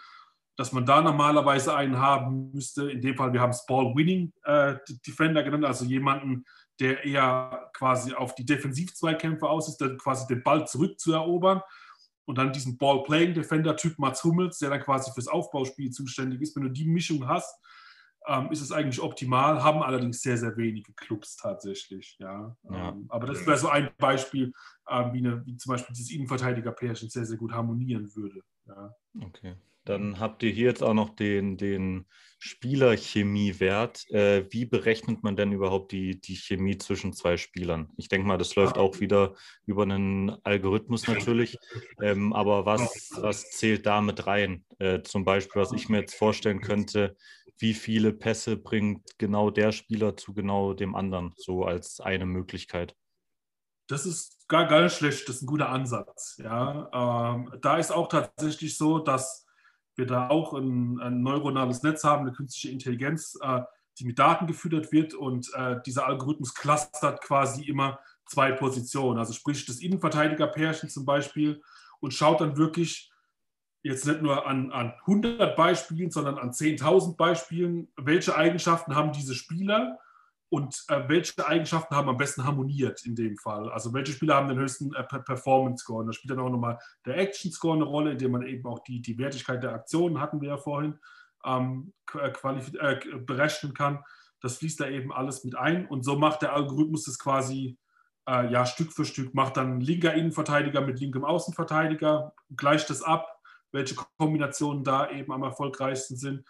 dass 0.59 0.73
man 0.73 0.85
da 0.85 1.01
normalerweise 1.01 1.73
einen 1.73 1.99
haben 1.99 2.51
müsste. 2.51 2.91
In 2.91 2.99
dem 2.99 3.15
Fall, 3.15 3.31
wir 3.31 3.39
haben 3.39 3.51
es 3.51 3.65
Ball-Winning 3.65 4.33
äh, 4.43 4.75
Defender 5.07 5.41
genannt, 5.41 5.63
also 5.63 5.85
jemanden, 5.85 6.43
der 6.81 7.05
eher 7.05 7.69
quasi 7.73 8.13
auf 8.13 8.35
die 8.35 8.43
Defensivzweikämpfe 8.43 9.47
aus 9.47 9.69
ist, 9.69 9.77
der 9.77 9.95
quasi 9.95 10.27
den 10.27 10.43
Ball 10.43 10.67
zurückzuerobern. 10.67 11.61
Und 12.25 12.37
dann 12.37 12.51
diesen 12.51 12.77
Ball-Playing-Defender-Typ 12.77 13.99
Mats 13.99 14.21
Hummels, 14.25 14.59
der 14.59 14.69
dann 14.71 14.81
quasi 14.81 15.11
fürs 15.13 15.29
Aufbauspiel 15.29 15.91
zuständig 15.91 16.41
ist. 16.41 16.53
Wenn 16.57 16.63
du 16.63 16.69
die 16.69 16.85
Mischung 16.85 17.25
hast, 17.25 17.57
ähm, 18.27 18.51
ist 18.51 18.59
es 18.59 18.73
eigentlich 18.73 19.01
optimal, 19.01 19.63
haben 19.63 19.81
allerdings 19.81 20.21
sehr, 20.21 20.37
sehr 20.37 20.57
wenige 20.57 20.91
Clubs 20.91 21.37
tatsächlich. 21.37 22.17
Ja. 22.19 22.53
ja. 22.69 22.89
Ähm, 22.89 23.05
aber 23.07 23.27
das 23.27 23.47
wäre 23.47 23.57
so 23.57 23.69
ein 23.69 23.91
Beispiel, 23.97 24.51
ähm, 24.89 25.13
wie, 25.13 25.19
eine, 25.19 25.45
wie, 25.45 25.55
zum 25.55 25.71
Beispiel 25.71 25.95
dieses 25.95 26.11
Innenverteidiger-Pärchen 26.11 27.09
sehr, 27.09 27.25
sehr 27.25 27.37
gut 27.37 27.53
harmonieren 27.53 28.13
würde. 28.13 28.41
Ja. 28.69 28.95
Okay. 29.21 29.55
Dann 29.85 30.19
habt 30.19 30.43
ihr 30.43 30.51
hier 30.51 30.67
jetzt 30.67 30.83
auch 30.83 30.93
noch 30.93 31.15
den, 31.15 31.57
den 31.57 32.05
Spielerchemiewert. 32.37 34.07
Äh, 34.11 34.45
wie 34.51 34.65
berechnet 34.65 35.23
man 35.23 35.35
denn 35.35 35.51
überhaupt 35.51 35.91
die, 35.91 36.21
die 36.21 36.35
Chemie 36.35 36.77
zwischen 36.77 37.11
zwei 37.11 37.37
Spielern? 37.37 37.89
Ich 37.97 38.07
denke 38.07 38.27
mal, 38.27 38.37
das 38.37 38.55
läuft 38.55 38.77
auch 38.77 38.99
wieder 38.99 39.35
über 39.65 39.83
einen 39.83 40.37
Algorithmus 40.43 41.07
natürlich. 41.07 41.57
Ähm, 42.01 42.33
aber 42.33 42.67
was, 42.67 43.09
was 43.15 43.49
zählt 43.49 43.87
da 43.87 44.01
mit 44.01 44.27
rein? 44.27 44.63
Äh, 44.77 45.01
zum 45.01 45.25
Beispiel, 45.25 45.61
was 45.61 45.71
ich 45.71 45.89
mir 45.89 46.01
jetzt 46.01 46.15
vorstellen 46.15 46.61
könnte, 46.61 47.15
wie 47.57 47.73
viele 47.73 48.13
Pässe 48.13 48.57
bringt 48.57 49.17
genau 49.17 49.49
der 49.49 49.71
Spieler 49.71 50.15
zu 50.15 50.33
genau 50.33 50.73
dem 50.73 50.95
anderen, 50.95 51.33
so 51.35 51.63
als 51.63 51.99
eine 51.99 52.25
Möglichkeit. 52.25 52.95
Das 53.89 54.05
ist 54.05 54.47
gar, 54.47 54.67
gar 54.67 54.83
nicht 54.83 54.95
schlecht, 54.95 55.27
das 55.27 55.37
ist 55.37 55.41
ein 55.41 55.47
guter 55.47 55.69
Ansatz. 55.69 56.37
Ja. 56.37 56.89
Ähm, 57.33 57.51
da 57.59 57.77
ist 57.77 57.91
auch 57.91 58.07
tatsächlich 58.07 58.77
so, 58.77 58.99
dass 58.99 59.47
wir 59.95 60.05
da 60.05 60.29
auch 60.29 60.53
ein, 60.53 60.99
ein 61.01 61.21
neuronales 61.23 61.81
Netz 61.81 62.03
haben, 62.03 62.21
eine 62.21 62.31
künstliche 62.31 62.71
Intelligenz, 62.71 63.37
äh, 63.41 63.61
die 63.97 64.05
mit 64.05 64.19
Daten 64.19 64.45
gefüttert 64.45 64.91
wird 64.91 65.15
und 65.15 65.51
äh, 65.55 65.81
dieser 65.85 66.05
Algorithmus 66.05 66.53
clustert 66.53 67.21
quasi 67.21 67.63
immer 67.63 67.99
zwei 68.27 68.51
Positionen. 68.51 69.17
Also 69.17 69.33
sprich 69.33 69.65
das 69.65 69.79
Innenverteidiger-Pärchen 69.79 70.87
zum 70.89 71.03
Beispiel 71.03 71.61
und 71.99 72.13
schaut 72.13 72.41
dann 72.41 72.57
wirklich 72.57 73.11
jetzt 73.81 74.05
nicht 74.05 74.21
nur 74.21 74.45
an, 74.45 74.71
an 74.71 74.93
100 75.01 75.55
Beispielen, 75.55 76.11
sondern 76.11 76.37
an 76.37 76.51
10.000 76.51 77.17
Beispielen, 77.17 77.91
welche 77.97 78.35
Eigenschaften 78.35 78.95
haben 78.95 79.13
diese 79.13 79.33
Spieler 79.33 79.97
und 80.49 80.83
äh, 80.87 81.07
welche 81.07 81.47
Eigenschaften 81.47 81.95
haben 81.95 82.09
am 82.09 82.17
besten 82.17 82.43
harmoniert 82.43 83.05
in 83.05 83.15
dem 83.15 83.37
Fall. 83.37 83.71
Also 83.71 83.93
welche 83.93 84.13
Spieler 84.13 84.35
haben 84.35 84.47
den 84.47 84.57
höchsten 84.57 84.93
äh, 84.95 85.03
Performance-Score. 85.03 85.99
Und 85.99 86.07
da 86.07 86.13
spielt 86.13 86.31
dann 86.31 86.39
auch 86.39 86.49
nochmal 86.49 86.79
der 87.05 87.17
Action-Score 87.17 87.75
eine 87.75 87.85
Rolle, 87.85 88.11
indem 88.11 88.31
man 88.31 88.47
eben 88.47 88.65
auch 88.65 88.79
die, 88.79 89.01
die 89.01 89.17
Wertigkeit 89.19 89.61
der 89.61 89.73
Aktionen, 89.73 90.19
hatten 90.19 90.41
wir 90.41 90.49
ja 90.49 90.57
vorhin, 90.57 90.99
ähm, 91.45 91.93
äh, 92.15 92.27
äh, 92.27 93.19
berechnen 93.19 93.73
kann. 93.75 94.03
Das 94.41 94.57
fließt 94.57 94.79
da 94.79 94.87
eben 94.87 95.13
alles 95.13 95.43
mit 95.43 95.55
ein. 95.55 95.85
Und 95.85 96.03
so 96.03 96.17
macht 96.17 96.41
der 96.41 96.53
Algorithmus 96.53 97.05
das 97.05 97.19
quasi 97.19 97.77
äh, 98.27 98.51
ja, 98.51 98.65
Stück 98.65 98.91
für 98.91 99.05
Stück, 99.05 99.35
macht 99.35 99.57
dann 99.57 99.81
linker 99.81 100.15
Innenverteidiger 100.15 100.81
mit 100.81 100.99
linkem 100.99 101.25
Außenverteidiger, 101.25 102.33
gleicht 102.55 102.89
das 102.89 103.03
ab, 103.03 103.39
welche 103.71 103.95
Kombinationen 104.17 104.83
da 104.83 105.11
eben 105.11 105.31
am 105.31 105.43
erfolgreichsten 105.43 106.17
sind 106.17 106.43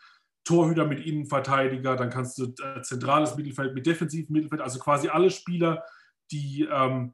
Torhüter 0.43 0.85
mit 0.85 1.05
Innenverteidiger, 1.05 1.95
dann 1.95 2.09
kannst 2.09 2.37
du 2.37 2.53
äh, 2.63 2.81
zentrales 2.81 3.35
Mittelfeld 3.35 3.73
mit 3.73 3.85
defensivem 3.85 4.33
Mittelfeld, 4.33 4.61
also 4.61 4.79
quasi 4.79 5.09
alle 5.09 5.29
Spieler, 5.29 5.83
die 6.31 6.67
ähm, 6.71 7.13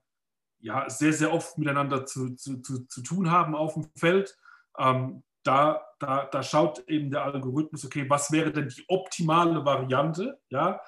ja, 0.60 0.90
sehr, 0.90 1.14
sehr 1.14 1.34
oft 1.34 1.58
miteinander 1.58 2.06
zu, 2.06 2.36
zu, 2.36 2.62
zu, 2.62 2.88
zu 2.88 3.02
tun 3.02 3.30
haben 3.32 3.56
auf 3.56 3.74
dem 3.74 3.88
Feld. 3.96 4.38
Ähm, 4.78 5.24
da, 5.44 5.86
da, 6.00 6.26
da 6.26 6.44
schaut 6.44 6.80
eben 6.88 7.12
der 7.12 7.24
Algorithmus, 7.24 7.86
okay, 7.86 8.10
was 8.10 8.32
wäre 8.32 8.52
denn 8.52 8.70
die 8.70 8.84
optimale 8.88 9.64
Variante, 9.64 10.40
ja, 10.50 10.82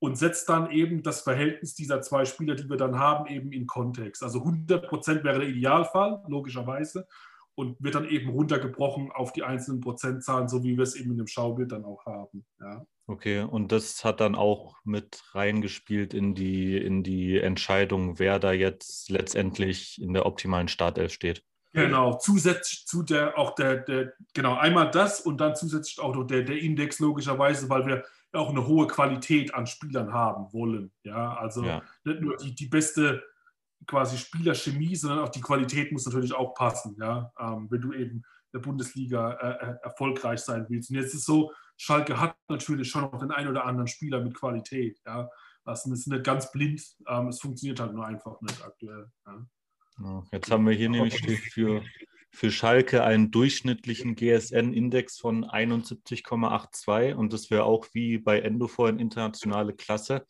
und 0.00 0.18
setzt 0.18 0.48
dann 0.48 0.70
eben 0.70 1.02
das 1.02 1.20
Verhältnis 1.20 1.74
dieser 1.74 2.02
zwei 2.02 2.24
Spieler, 2.24 2.56
die 2.56 2.68
wir 2.68 2.76
dann 2.76 2.98
haben, 2.98 3.26
eben 3.28 3.52
in 3.52 3.68
Kontext. 3.68 4.22
Also 4.22 4.40
100% 4.40 5.22
wäre 5.22 5.38
der 5.38 5.48
Idealfall, 5.48 6.22
logischerweise 6.26 7.06
und 7.54 7.76
wird 7.82 7.94
dann 7.94 8.08
eben 8.08 8.30
runtergebrochen 8.30 9.10
auf 9.12 9.32
die 9.32 9.42
einzelnen 9.42 9.80
Prozentzahlen, 9.80 10.48
so 10.48 10.64
wie 10.64 10.76
wir 10.76 10.82
es 10.82 10.94
eben 10.94 11.12
in 11.12 11.18
dem 11.18 11.26
Schaubild 11.26 11.72
dann 11.72 11.84
auch 11.84 12.06
haben. 12.06 12.44
Ja. 12.60 12.86
Okay, 13.06 13.40
und 13.40 13.72
das 13.72 14.04
hat 14.04 14.20
dann 14.20 14.34
auch 14.34 14.76
mit 14.84 15.22
reingespielt 15.32 16.14
in 16.14 16.34
die, 16.34 16.76
in 16.76 17.02
die 17.02 17.38
Entscheidung, 17.38 18.18
wer 18.18 18.38
da 18.38 18.52
jetzt 18.52 19.10
letztendlich 19.10 20.00
in 20.00 20.12
der 20.14 20.24
optimalen 20.24 20.68
Startelf 20.68 21.12
steht. 21.12 21.44
Genau, 21.74 22.18
zusätzlich 22.18 22.86
zu 22.86 23.02
der 23.02 23.38
auch 23.38 23.54
der, 23.54 23.76
der, 23.76 24.12
genau, 24.34 24.56
einmal 24.56 24.90
das 24.90 25.20
und 25.20 25.40
dann 25.40 25.56
zusätzlich 25.56 26.00
auch 26.00 26.14
noch 26.14 26.24
der, 26.24 26.42
der 26.42 26.58
Index 26.58 27.00
logischerweise, 27.00 27.68
weil 27.70 27.86
wir 27.86 28.04
auch 28.34 28.50
eine 28.50 28.66
hohe 28.66 28.86
Qualität 28.86 29.54
an 29.54 29.66
Spielern 29.66 30.12
haben 30.12 30.52
wollen. 30.52 30.92
Ja, 31.02 31.34
also 31.34 31.64
ja. 31.64 31.82
nicht 32.04 32.20
nur 32.20 32.36
die, 32.36 32.54
die 32.54 32.66
beste 32.66 33.22
quasi 33.86 34.18
Spielerchemie, 34.18 34.94
sondern 34.96 35.20
auch 35.20 35.28
die 35.28 35.40
Qualität 35.40 35.92
muss 35.92 36.06
natürlich 36.06 36.34
auch 36.34 36.54
passen, 36.54 36.96
ja, 37.00 37.32
ähm, 37.38 37.68
wenn 37.70 37.80
du 37.80 37.92
eben 37.92 38.16
in 38.16 38.24
der 38.52 38.60
Bundesliga 38.60 39.32
äh, 39.32 39.66
äh, 39.66 39.76
erfolgreich 39.82 40.40
sein 40.40 40.66
willst. 40.68 40.90
Und 40.90 40.96
jetzt 40.96 41.08
ist 41.08 41.20
es 41.20 41.24
so, 41.24 41.52
Schalke 41.76 42.20
hat 42.20 42.36
natürlich 42.48 42.90
schon 42.90 43.02
noch 43.02 43.18
den 43.18 43.30
einen 43.30 43.48
oder 43.48 43.64
anderen 43.64 43.88
Spieler 43.88 44.20
mit 44.20 44.34
Qualität, 44.34 45.00
ja. 45.06 45.28
Das 45.64 45.86
ist 45.86 46.08
nicht 46.08 46.24
ganz 46.24 46.50
blind, 46.50 46.82
ähm, 47.06 47.28
es 47.28 47.40
funktioniert 47.40 47.78
halt 47.78 47.94
nur 47.94 48.04
einfach 48.04 48.40
nicht 48.40 48.64
aktuell. 48.64 49.06
Ja. 49.26 49.46
Ja, 50.02 50.24
jetzt 50.32 50.50
haben 50.50 50.66
wir 50.66 50.74
hier 50.74 50.88
nämlich 50.88 51.20
für, 51.52 51.82
für 52.30 52.50
Schalke 52.50 53.04
einen 53.04 53.30
durchschnittlichen 53.30 54.16
GSN-Index 54.16 55.18
von 55.18 55.44
71,82 55.44 57.14
und 57.14 57.32
das 57.32 57.50
wäre 57.50 57.64
auch 57.64 57.86
wie 57.92 58.18
bei 58.18 58.40
Endo 58.40 58.68
vorhin 58.68 58.98
internationale 58.98 59.74
Klasse. 59.74 60.26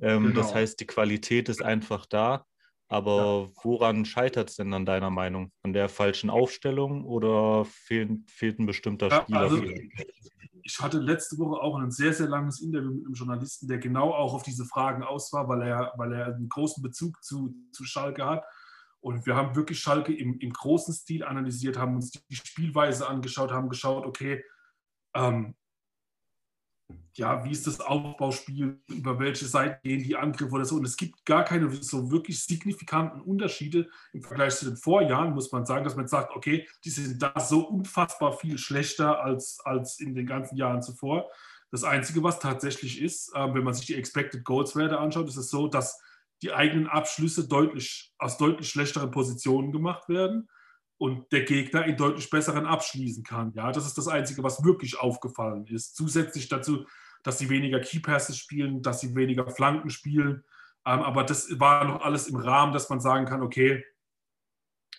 Ähm, 0.00 0.28
genau. 0.28 0.40
Das 0.40 0.54
heißt, 0.54 0.78
die 0.80 0.86
Qualität 0.86 1.48
ist 1.48 1.62
einfach 1.62 2.06
da. 2.06 2.46
Aber 2.88 3.46
ja. 3.46 3.62
woran 3.62 4.04
scheitert 4.04 4.48
es 4.50 4.56
denn 4.56 4.72
an 4.72 4.86
deiner 4.86 5.10
Meinung? 5.10 5.52
An 5.62 5.74
der 5.74 5.88
falschen 5.88 6.30
Aufstellung 6.30 7.04
oder 7.04 7.66
fehlt, 7.66 8.30
fehlt 8.30 8.58
ein 8.58 8.66
bestimmter 8.66 9.08
ja, 9.08 9.22
Spieler? 9.22 9.40
Also, 9.40 9.62
ich 10.62 10.80
hatte 10.80 10.98
letzte 10.98 11.38
Woche 11.38 11.60
auch 11.60 11.78
ein 11.78 11.90
sehr, 11.90 12.12
sehr 12.12 12.28
langes 12.28 12.60
Interview 12.60 12.92
mit 12.92 13.06
einem 13.06 13.14
Journalisten, 13.14 13.68
der 13.68 13.78
genau 13.78 14.12
auch 14.12 14.34
auf 14.34 14.42
diese 14.42 14.64
Fragen 14.64 15.02
aus 15.02 15.32
war, 15.32 15.48
weil 15.48 15.62
er, 15.62 15.92
weil 15.96 16.12
er 16.12 16.26
einen 16.34 16.48
großen 16.48 16.82
Bezug 16.82 17.22
zu, 17.22 17.54
zu 17.72 17.84
Schalke 17.84 18.24
hat. 18.24 18.44
Und 19.00 19.26
wir 19.26 19.36
haben 19.36 19.54
wirklich 19.54 19.78
Schalke 19.78 20.14
im, 20.14 20.38
im 20.38 20.52
großen 20.52 20.92
Stil 20.92 21.24
analysiert, 21.24 21.78
haben 21.78 21.94
uns 21.94 22.10
die 22.10 22.36
Spielweise 22.36 23.08
angeschaut, 23.08 23.52
haben 23.52 23.68
geschaut, 23.68 24.06
okay, 24.06 24.44
ähm, 25.14 25.54
ja, 27.14 27.44
wie 27.44 27.50
ist 27.50 27.66
das 27.66 27.80
Aufbauspiel, 27.80 28.80
über 28.86 29.18
welche 29.18 29.46
Seite 29.46 29.80
gehen 29.82 30.02
die 30.02 30.16
Angriffe 30.16 30.52
oder 30.52 30.64
so. 30.64 30.76
Und 30.76 30.84
es 30.84 30.96
gibt 30.96 31.26
gar 31.26 31.44
keine 31.44 31.70
so 31.82 32.10
wirklich 32.10 32.42
signifikanten 32.44 33.20
Unterschiede 33.20 33.88
im 34.12 34.22
Vergleich 34.22 34.54
zu 34.54 34.66
den 34.66 34.76
Vorjahren, 34.76 35.34
muss 35.34 35.50
man 35.50 35.66
sagen, 35.66 35.84
dass 35.84 35.96
man 35.96 36.06
sagt, 36.06 36.34
okay, 36.34 36.66
die 36.84 36.90
sind 36.90 37.20
da 37.20 37.38
so 37.40 37.66
unfassbar 37.66 38.32
viel 38.32 38.56
schlechter 38.56 39.20
als, 39.20 39.58
als 39.64 39.98
in 40.00 40.14
den 40.14 40.26
ganzen 40.26 40.56
Jahren 40.56 40.80
zuvor. 40.80 41.28
Das 41.70 41.84
Einzige, 41.84 42.22
was 42.22 42.38
tatsächlich 42.38 43.02
ist, 43.02 43.34
äh, 43.34 43.52
wenn 43.52 43.64
man 43.64 43.74
sich 43.74 43.86
die 43.86 43.94
Expected 43.94 44.44
Goals 44.44 44.76
Werte 44.76 44.98
anschaut, 44.98 45.28
ist 45.28 45.36
es 45.36 45.50
so, 45.50 45.66
dass 45.66 46.00
die 46.40 46.52
eigenen 46.52 46.86
Abschlüsse 46.86 47.48
deutlich, 47.48 48.14
aus 48.18 48.38
deutlich 48.38 48.68
schlechteren 48.68 49.10
Positionen 49.10 49.72
gemacht 49.72 50.08
werden 50.08 50.48
und 50.98 51.30
der 51.32 51.44
Gegner 51.44 51.86
in 51.86 51.96
deutlich 51.96 52.28
besseren 52.28 52.66
abschließen 52.66 53.22
kann. 53.22 53.52
Ja, 53.54 53.70
das 53.70 53.86
ist 53.86 53.96
das 53.96 54.08
Einzige, 54.08 54.42
was 54.42 54.64
wirklich 54.64 54.98
aufgefallen 54.98 55.66
ist. 55.66 55.94
Zusätzlich 55.94 56.48
dazu, 56.48 56.86
dass 57.22 57.38
sie 57.38 57.48
weniger 57.48 57.80
Keypasses 57.80 58.36
spielen, 58.36 58.82
dass 58.82 59.00
sie 59.00 59.14
weniger 59.14 59.48
Flanken 59.50 59.90
spielen. 59.90 60.44
Ähm, 60.84 61.00
aber 61.00 61.24
das 61.24 61.58
war 61.60 61.84
noch 61.84 62.02
alles 62.02 62.28
im 62.28 62.36
Rahmen, 62.36 62.72
dass 62.72 62.88
man 62.88 63.00
sagen 63.00 63.26
kann, 63.26 63.42
okay, 63.42 63.84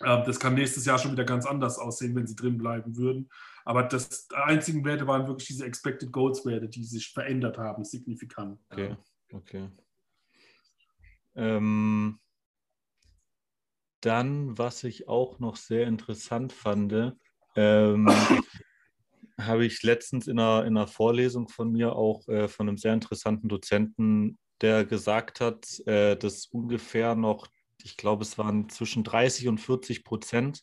äh, 0.00 0.24
das 0.24 0.40
kann 0.40 0.54
nächstes 0.54 0.86
Jahr 0.86 0.98
schon 0.98 1.12
wieder 1.12 1.24
ganz 1.24 1.46
anders 1.46 1.78
aussehen, 1.78 2.14
wenn 2.16 2.26
sie 2.26 2.36
drin 2.36 2.56
bleiben 2.56 2.96
würden. 2.96 3.30
Aber 3.64 3.82
das 3.82 4.28
einzigen 4.30 4.84
Werte 4.84 5.06
waren 5.06 5.26
wirklich 5.26 5.48
diese 5.48 5.66
Expected 5.66 6.10
Goals 6.10 6.46
Werte, 6.46 6.68
die 6.68 6.84
sich 6.84 7.12
verändert 7.12 7.58
haben, 7.58 7.84
signifikant. 7.84 8.58
Okay, 8.70 8.96
okay. 9.32 9.68
Ähm, 11.34 12.18
dann, 14.00 14.56
was 14.58 14.84
ich 14.84 15.08
auch 15.08 15.38
noch 15.38 15.56
sehr 15.56 15.86
interessant 15.86 16.52
fand, 16.52 17.14
ähm, 17.56 18.08
habe 19.40 19.64
ich 19.64 19.82
letztens 19.82 20.26
in 20.26 20.38
einer, 20.38 20.64
in 20.66 20.76
einer 20.76 20.86
Vorlesung 20.86 21.48
von 21.48 21.72
mir 21.72 21.96
auch 21.96 22.28
äh, 22.28 22.48
von 22.48 22.68
einem 22.68 22.76
sehr 22.76 22.94
interessanten 22.94 23.48
Dozenten, 23.48 24.38
der 24.60 24.84
gesagt 24.84 25.40
hat, 25.40 25.66
äh, 25.86 26.16
dass 26.16 26.46
ungefähr 26.46 27.14
noch, 27.14 27.48
ich 27.82 27.96
glaube, 27.96 28.22
es 28.22 28.36
waren 28.36 28.68
zwischen 28.68 29.04
30 29.04 29.48
und 29.48 29.58
40 29.58 30.04
Prozent 30.04 30.62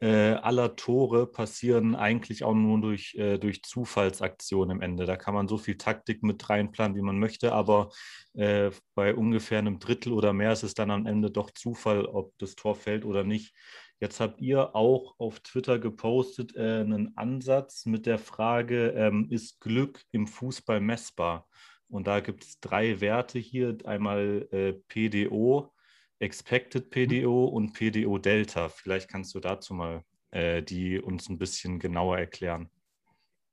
äh, 0.00 0.34
aller 0.34 0.76
Tore 0.76 1.26
passieren 1.26 1.96
eigentlich 1.96 2.44
auch 2.44 2.54
nur 2.54 2.80
durch, 2.80 3.14
äh, 3.16 3.38
durch 3.38 3.62
Zufallsaktionen 3.62 4.76
im 4.76 4.82
Ende. 4.82 5.06
Da 5.06 5.16
kann 5.16 5.34
man 5.34 5.48
so 5.48 5.58
viel 5.58 5.76
Taktik 5.76 6.22
mit 6.22 6.48
reinplanen, 6.48 6.96
wie 6.96 7.02
man 7.02 7.18
möchte, 7.18 7.52
aber 7.52 7.90
äh, 8.34 8.70
bei 8.94 9.14
ungefähr 9.14 9.58
einem 9.58 9.80
Drittel 9.80 10.12
oder 10.12 10.32
mehr 10.32 10.52
ist 10.52 10.62
es 10.62 10.74
dann 10.74 10.90
am 10.90 11.06
Ende 11.06 11.30
doch 11.30 11.50
Zufall, 11.50 12.06
ob 12.06 12.36
das 12.38 12.54
Tor 12.54 12.76
fällt 12.76 13.04
oder 13.04 13.24
nicht. 13.24 13.54
Jetzt 14.00 14.20
habt 14.20 14.40
ihr 14.40 14.76
auch 14.76 15.16
auf 15.18 15.40
Twitter 15.40 15.80
gepostet 15.80 16.54
äh, 16.54 16.80
einen 16.80 17.16
Ansatz 17.16 17.84
mit 17.84 18.06
der 18.06 18.18
Frage, 18.18 18.90
ähm, 18.90 19.26
ist 19.30 19.60
Glück 19.60 20.04
im 20.12 20.28
Fußball 20.28 20.80
messbar? 20.80 21.48
Und 21.88 22.06
da 22.06 22.20
gibt 22.20 22.44
es 22.44 22.60
drei 22.60 23.00
Werte 23.00 23.40
hier, 23.40 23.76
einmal 23.84 24.46
äh, 24.52 24.74
PDO, 24.74 25.72
Expected. 26.20 26.90
PDO 26.90 27.46
und 27.46 27.72
PDO 27.72 28.18
Delta. 28.18 28.68
Vielleicht 28.68 29.08
kannst 29.08 29.34
du 29.34 29.40
dazu 29.40 29.74
mal 29.74 30.04
äh, 30.30 30.62
die 30.62 31.00
uns 31.00 31.28
ein 31.28 31.38
bisschen 31.38 31.78
genauer 31.78 32.18
erklären. 32.18 32.68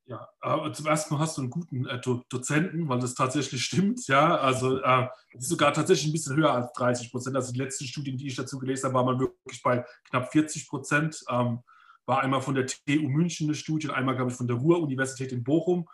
Ja, 0.08 0.28
aber 0.40 0.72
zum 0.72 0.86
ersten 0.86 1.14
Mal 1.14 1.20
hast 1.20 1.36
du 1.36 1.42
einen 1.42 1.50
guten 1.50 1.84
äh, 1.86 2.00
Do 2.00 2.22
Dozenten, 2.28 2.88
weil 2.88 3.00
das 3.00 3.14
tatsächlich 3.14 3.64
stimmt. 3.64 4.06
Ja, 4.06 4.36
also 4.36 4.78
äh, 4.80 5.08
ist 5.32 5.48
sogar 5.48 5.72
tatsächlich 5.72 6.08
ein 6.08 6.12
bisschen 6.12 6.36
höher 6.36 6.52
als 6.52 6.72
30 6.74 7.10
Prozent. 7.10 7.34
Also 7.34 7.52
die 7.52 7.58
letzten 7.58 7.86
Studien, 7.86 8.16
die 8.16 8.28
ich 8.28 8.36
dazu 8.36 8.58
gelesen 8.58 8.84
habe, 8.84 8.94
war 8.94 9.04
man 9.04 9.18
wirklich 9.18 9.62
bei 9.62 9.84
knapp 10.08 10.30
40 10.30 10.68
Prozent. 10.68 11.24
Ähm, 11.28 11.60
war 12.04 12.20
einmal 12.20 12.40
von 12.40 12.54
der 12.54 12.66
TU 12.66 13.08
München 13.08 13.48
eine 13.48 13.56
Studie 13.56 13.90
einmal, 13.90 14.14
glaube 14.14 14.30
ich, 14.30 14.36
von 14.36 14.46
der 14.46 14.56
Ruhr-Universität 14.56 15.32
in 15.32 15.42
Bochum 15.42 15.88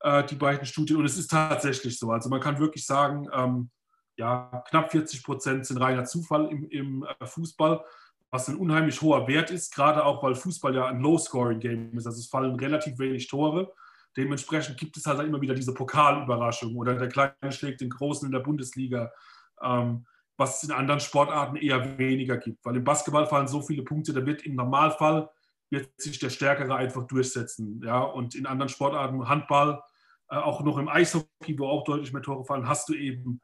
äh, 0.00 0.22
die 0.24 0.34
beiden 0.34 0.66
Studien. 0.66 0.98
Und 0.98 1.06
es 1.06 1.16
ist 1.16 1.30
tatsächlich 1.30 1.98
so. 1.98 2.10
Also 2.10 2.28
man 2.28 2.40
kann 2.40 2.58
wirklich 2.58 2.84
sagen, 2.84 3.28
ähm, 3.32 3.70
ja, 4.16 4.64
knapp 4.68 4.90
40 4.90 5.22
Prozent 5.22 5.66
sind 5.66 5.78
reiner 5.78 6.04
Zufall 6.04 6.46
im, 6.50 6.68
im 6.68 7.04
äh, 7.04 7.26
Fußball 7.26 7.84
was 8.34 8.48
ein 8.48 8.56
unheimlich 8.56 9.00
hoher 9.00 9.28
Wert 9.28 9.52
ist, 9.52 9.72
gerade 9.72 10.04
auch, 10.04 10.20
weil 10.20 10.34
Fußball 10.34 10.74
ja 10.74 10.86
ein 10.86 10.98
Low-Scoring-Game 10.98 11.96
ist. 11.96 12.04
Also 12.04 12.18
es 12.18 12.26
fallen 12.26 12.56
relativ 12.56 12.98
wenig 12.98 13.28
Tore. 13.28 13.72
Dementsprechend 14.16 14.76
gibt 14.76 14.96
es 14.96 15.06
halt 15.06 15.20
immer 15.20 15.40
wieder 15.40 15.54
diese 15.54 15.72
Pokalüberraschung 15.72 16.74
oder 16.74 16.96
der 16.96 17.08
Kleine 17.08 17.52
schlägt 17.52 17.80
den 17.80 17.90
Großen 17.90 18.26
in 18.26 18.32
der 18.32 18.40
Bundesliga, 18.40 19.12
ähm, 19.62 20.04
was 20.36 20.56
es 20.56 20.68
in 20.68 20.74
anderen 20.74 20.98
Sportarten 20.98 21.54
eher 21.54 21.96
weniger 21.96 22.36
gibt. 22.36 22.64
Weil 22.64 22.74
im 22.74 22.82
Basketball 22.82 23.26
fallen 23.26 23.46
so 23.46 23.62
viele 23.62 23.84
Punkte, 23.84 24.12
da 24.12 24.26
wird 24.26 24.42
im 24.42 24.56
Normalfall 24.56 25.30
wird 25.70 25.90
sich 25.96 26.18
der 26.18 26.30
Stärkere 26.30 26.74
einfach 26.74 27.06
durchsetzen. 27.06 27.82
Ja? 27.84 28.00
Und 28.00 28.34
in 28.34 28.46
anderen 28.46 28.68
Sportarten, 28.68 29.28
Handball, 29.28 29.80
äh, 30.28 30.34
auch 30.34 30.60
noch 30.64 30.78
im 30.78 30.88
Eishockey, 30.88 31.56
wo 31.56 31.68
auch 31.68 31.84
deutlich 31.84 32.12
mehr 32.12 32.22
Tore 32.22 32.44
fallen, 32.44 32.66
hast 32.66 32.88
du 32.88 32.94
eben 32.94 33.40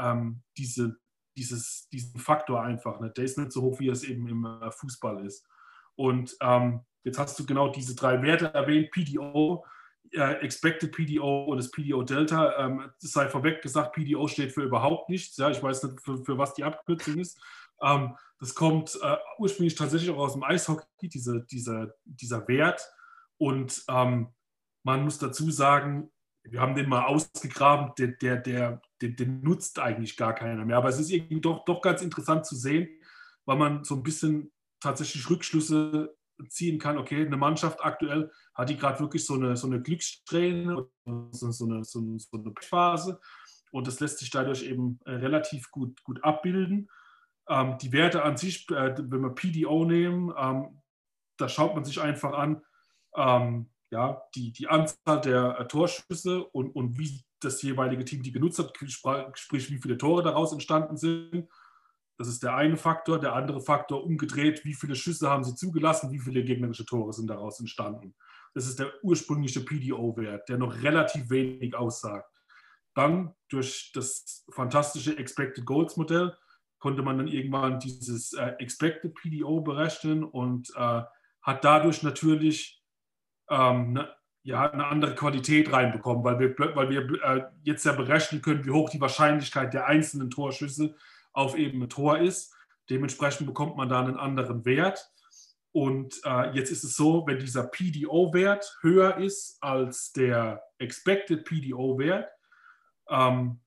ähm, 0.00 0.42
diese 0.56 0.98
dieses, 1.36 1.88
diesen 1.88 2.20
Faktor 2.20 2.62
einfach. 2.62 3.00
Ne? 3.00 3.10
Der 3.10 3.24
ist 3.24 3.38
nicht 3.38 3.52
so 3.52 3.62
hoch, 3.62 3.80
wie 3.80 3.88
es 3.88 4.04
eben 4.04 4.28
im 4.28 4.44
äh, 4.44 4.70
Fußball 4.70 5.24
ist. 5.24 5.46
Und 5.94 6.36
ähm, 6.40 6.80
jetzt 7.04 7.18
hast 7.18 7.38
du 7.38 7.46
genau 7.46 7.68
diese 7.68 7.94
drei 7.94 8.22
Werte 8.22 8.52
erwähnt, 8.52 8.90
PDO, 8.90 9.64
äh, 10.12 10.34
Expected 10.42 10.92
PDO 10.92 11.44
und 11.44 11.56
das 11.56 11.70
PDO 11.70 12.02
Delta. 12.02 12.58
Ähm, 12.58 12.90
das 13.00 13.12
sei 13.12 13.28
vorweg 13.28 13.62
gesagt, 13.62 13.94
PDO 13.94 14.28
steht 14.28 14.52
für 14.52 14.62
überhaupt 14.62 15.08
nichts. 15.08 15.36
Ja? 15.36 15.50
Ich 15.50 15.62
weiß 15.62 15.84
nicht, 15.84 16.00
für, 16.02 16.22
für 16.24 16.38
was 16.38 16.54
die 16.54 16.64
Abkürzung 16.64 17.18
ist. 17.18 17.40
Ähm, 17.82 18.16
das 18.38 18.54
kommt 18.54 18.98
äh, 19.02 19.16
ursprünglich 19.38 19.74
tatsächlich 19.74 20.10
auch 20.10 20.18
aus 20.18 20.34
dem 20.34 20.42
Eishockey, 20.42 21.08
diese, 21.08 21.44
dieser, 21.44 21.94
dieser 22.04 22.46
Wert. 22.48 22.86
Und 23.38 23.84
ähm, 23.88 24.28
man 24.82 25.04
muss 25.04 25.18
dazu 25.18 25.50
sagen, 25.50 26.10
wir 26.42 26.60
haben 26.60 26.74
den 26.74 26.88
mal 26.88 27.04
ausgegraben, 27.04 27.92
der, 27.98 28.08
der, 28.08 28.36
der, 28.36 28.82
den, 29.02 29.16
den, 29.16 29.40
nutzt 29.42 29.78
eigentlich 29.78 30.16
gar 30.16 30.34
keiner 30.34 30.64
mehr. 30.64 30.76
Aber 30.76 30.88
es 30.88 30.98
ist 30.98 31.10
irgendwie 31.10 31.40
doch, 31.40 31.64
doch 31.64 31.80
ganz 31.80 32.02
interessant 32.02 32.46
zu 32.46 32.56
sehen, 32.56 32.88
weil 33.44 33.56
man 33.56 33.84
so 33.84 33.94
ein 33.94 34.02
bisschen 34.02 34.52
tatsächlich 34.80 35.28
Rückschlüsse 35.28 36.14
ziehen 36.48 36.78
kann, 36.78 36.96
okay, 36.96 37.24
eine 37.24 37.36
Mannschaft 37.36 37.84
aktuell 37.84 38.30
hat 38.54 38.70
die 38.70 38.76
gerade 38.76 39.00
wirklich 39.00 39.26
so 39.26 39.34
eine, 39.34 39.56
so 39.56 39.66
eine 39.66 39.82
Glückssträhne, 39.82 40.86
so, 41.04 41.50
so, 41.50 41.66
eine, 41.66 41.84
so, 41.84 42.18
so 42.18 42.28
eine 42.32 42.52
Phase 42.62 43.20
und 43.72 43.86
das 43.86 44.00
lässt 44.00 44.18
sich 44.18 44.30
dadurch 44.30 44.62
eben 44.62 44.98
äh, 45.04 45.12
relativ 45.12 45.70
gut, 45.70 46.02
gut 46.02 46.22
abbilden. 46.24 46.90
Ähm, 47.48 47.78
die 47.78 47.92
Werte 47.92 48.22
an 48.22 48.36
sich, 48.36 48.68
äh, 48.70 48.94
wenn 48.98 49.20
wir 49.20 49.34
PDO 49.34 49.84
nehmen, 49.84 50.32
ähm, 50.36 50.80
da 51.36 51.48
schaut 51.48 51.74
man 51.74 51.84
sich 51.84 52.00
einfach 52.00 52.32
an, 52.32 52.62
ähm, 53.16 53.70
ja, 53.90 54.22
die, 54.34 54.52
die 54.52 54.68
Anzahl 54.68 55.20
der 55.20 55.58
äh, 55.58 55.68
Torschüsse 55.68 56.44
und, 56.44 56.70
und 56.70 56.98
wie 56.98 57.24
das 57.40 57.62
jeweilige 57.62 58.04
Team 58.04 58.22
die 58.22 58.32
genutzt 58.32 58.58
hat, 58.58 58.72
sprich 59.34 59.70
wie 59.70 59.78
viele 59.78 59.98
Tore 59.98 60.22
daraus 60.22 60.52
entstanden 60.52 60.96
sind. 60.96 61.48
Das 62.18 62.28
ist 62.28 62.42
der 62.42 62.54
eine 62.54 62.76
Faktor. 62.76 63.18
Der 63.18 63.34
andere 63.34 63.60
Faktor 63.60 64.04
umgedreht, 64.04 64.64
wie 64.64 64.74
viele 64.74 64.94
Schüsse 64.94 65.30
haben 65.30 65.42
sie 65.42 65.54
zugelassen, 65.54 66.12
wie 66.12 66.18
viele 66.18 66.44
gegnerische 66.44 66.84
Tore 66.84 67.12
sind 67.12 67.28
daraus 67.28 67.60
entstanden. 67.60 68.14
Das 68.52 68.66
ist 68.66 68.78
der 68.78 68.92
ursprüngliche 69.02 69.64
PDO-Wert, 69.64 70.48
der 70.48 70.58
noch 70.58 70.82
relativ 70.82 71.30
wenig 71.30 71.74
aussagt. 71.74 72.30
Dann 72.94 73.34
durch 73.48 73.92
das 73.94 74.44
fantastische 74.50 75.16
Expected 75.16 75.64
Goals 75.64 75.96
Modell 75.96 76.36
konnte 76.78 77.02
man 77.02 77.18
dann 77.18 77.28
irgendwann 77.28 77.78
dieses 77.78 78.32
äh, 78.32 78.54
Expected 78.58 79.14
PDO 79.14 79.60
berechnen 79.60 80.24
und 80.24 80.70
äh, 80.76 81.02
hat 81.42 81.64
dadurch 81.64 82.02
natürlich 82.02 82.82
ähm, 83.48 83.92
ne, 83.92 84.14
ja, 84.42 84.70
eine 84.70 84.86
andere 84.86 85.14
Qualität 85.14 85.72
reinbekommen, 85.72 86.24
weil 86.24 86.38
wir, 86.38 86.54
weil 86.74 86.90
wir 86.90 87.22
äh, 87.22 87.44
jetzt 87.62 87.84
ja 87.84 87.92
berechnen 87.92 88.40
können, 88.40 88.64
wie 88.64 88.70
hoch 88.70 88.90
die 88.90 89.00
Wahrscheinlichkeit 89.00 89.74
der 89.74 89.86
einzelnen 89.86 90.30
Torschüsse 90.30 90.94
auf 91.32 91.56
eben 91.56 91.82
ein 91.82 91.88
Tor 91.88 92.18
ist. 92.18 92.54
Dementsprechend 92.88 93.46
bekommt 93.46 93.76
man 93.76 93.88
da 93.88 94.00
einen 94.00 94.16
anderen 94.16 94.64
Wert. 94.64 95.12
Und 95.72 96.20
äh, 96.24 96.50
jetzt 96.52 96.72
ist 96.72 96.82
es 96.82 96.96
so, 96.96 97.24
wenn 97.26 97.38
dieser 97.38 97.64
PDO-Wert 97.64 98.78
höher 98.80 99.18
ist 99.18 99.62
als 99.62 100.12
der 100.12 100.62
Expected 100.78 101.44
PDO-Wert, 101.44 102.28
ähm, 103.08 103.60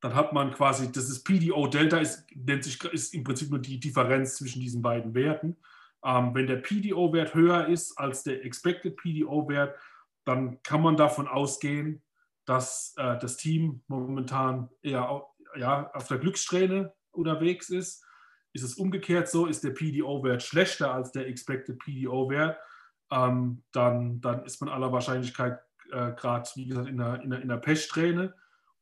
dann 0.00 0.14
hat 0.14 0.32
man 0.32 0.52
quasi, 0.52 0.90
das 0.92 1.08
ist 1.08 1.24
PDO-Delta, 1.24 1.98
ist, 1.98 2.26
nennt 2.34 2.64
sich, 2.64 2.82
ist 2.84 3.14
im 3.14 3.24
Prinzip 3.24 3.50
nur 3.50 3.60
die 3.60 3.80
Differenz 3.80 4.36
zwischen 4.36 4.60
diesen 4.60 4.82
beiden 4.82 5.14
Werten. 5.14 5.56
Ähm, 6.04 6.34
wenn 6.34 6.46
der 6.46 6.56
PDO-Wert 6.56 7.34
höher 7.34 7.66
ist 7.68 7.96
als 7.98 8.22
der 8.22 8.44
Expected 8.44 8.96
PDO-Wert, 8.96 9.76
dann 10.24 10.62
kann 10.62 10.82
man 10.82 10.96
davon 10.96 11.28
ausgehen, 11.28 12.02
dass 12.44 12.94
äh, 12.96 13.18
das 13.18 13.36
Team 13.36 13.82
momentan 13.88 14.68
eher 14.82 15.24
ja, 15.56 15.90
auf 15.92 16.08
der 16.08 16.18
Glückssträhne 16.18 16.92
unterwegs 17.12 17.68
ist. 17.70 18.04
Ist 18.52 18.64
es 18.64 18.74
umgekehrt 18.74 19.28
so, 19.28 19.46
ist 19.46 19.64
der 19.64 19.70
PDO-Wert 19.70 20.42
schlechter 20.42 20.92
als 20.92 21.12
der 21.12 21.26
Expected 21.28 21.78
PDO-Wert, 21.78 22.58
ähm, 23.10 23.62
dann, 23.72 24.20
dann 24.20 24.44
ist 24.44 24.60
man 24.60 24.70
aller 24.70 24.92
Wahrscheinlichkeit 24.92 25.60
äh, 25.90 26.12
gerade, 26.12 26.48
wie 26.54 26.66
gesagt, 26.66 26.88
in 26.88 26.96
der, 26.96 27.20
in 27.22 27.30
der, 27.30 27.42
in 27.42 27.48
der 27.48 27.56
Pechsträhne. 27.58 28.34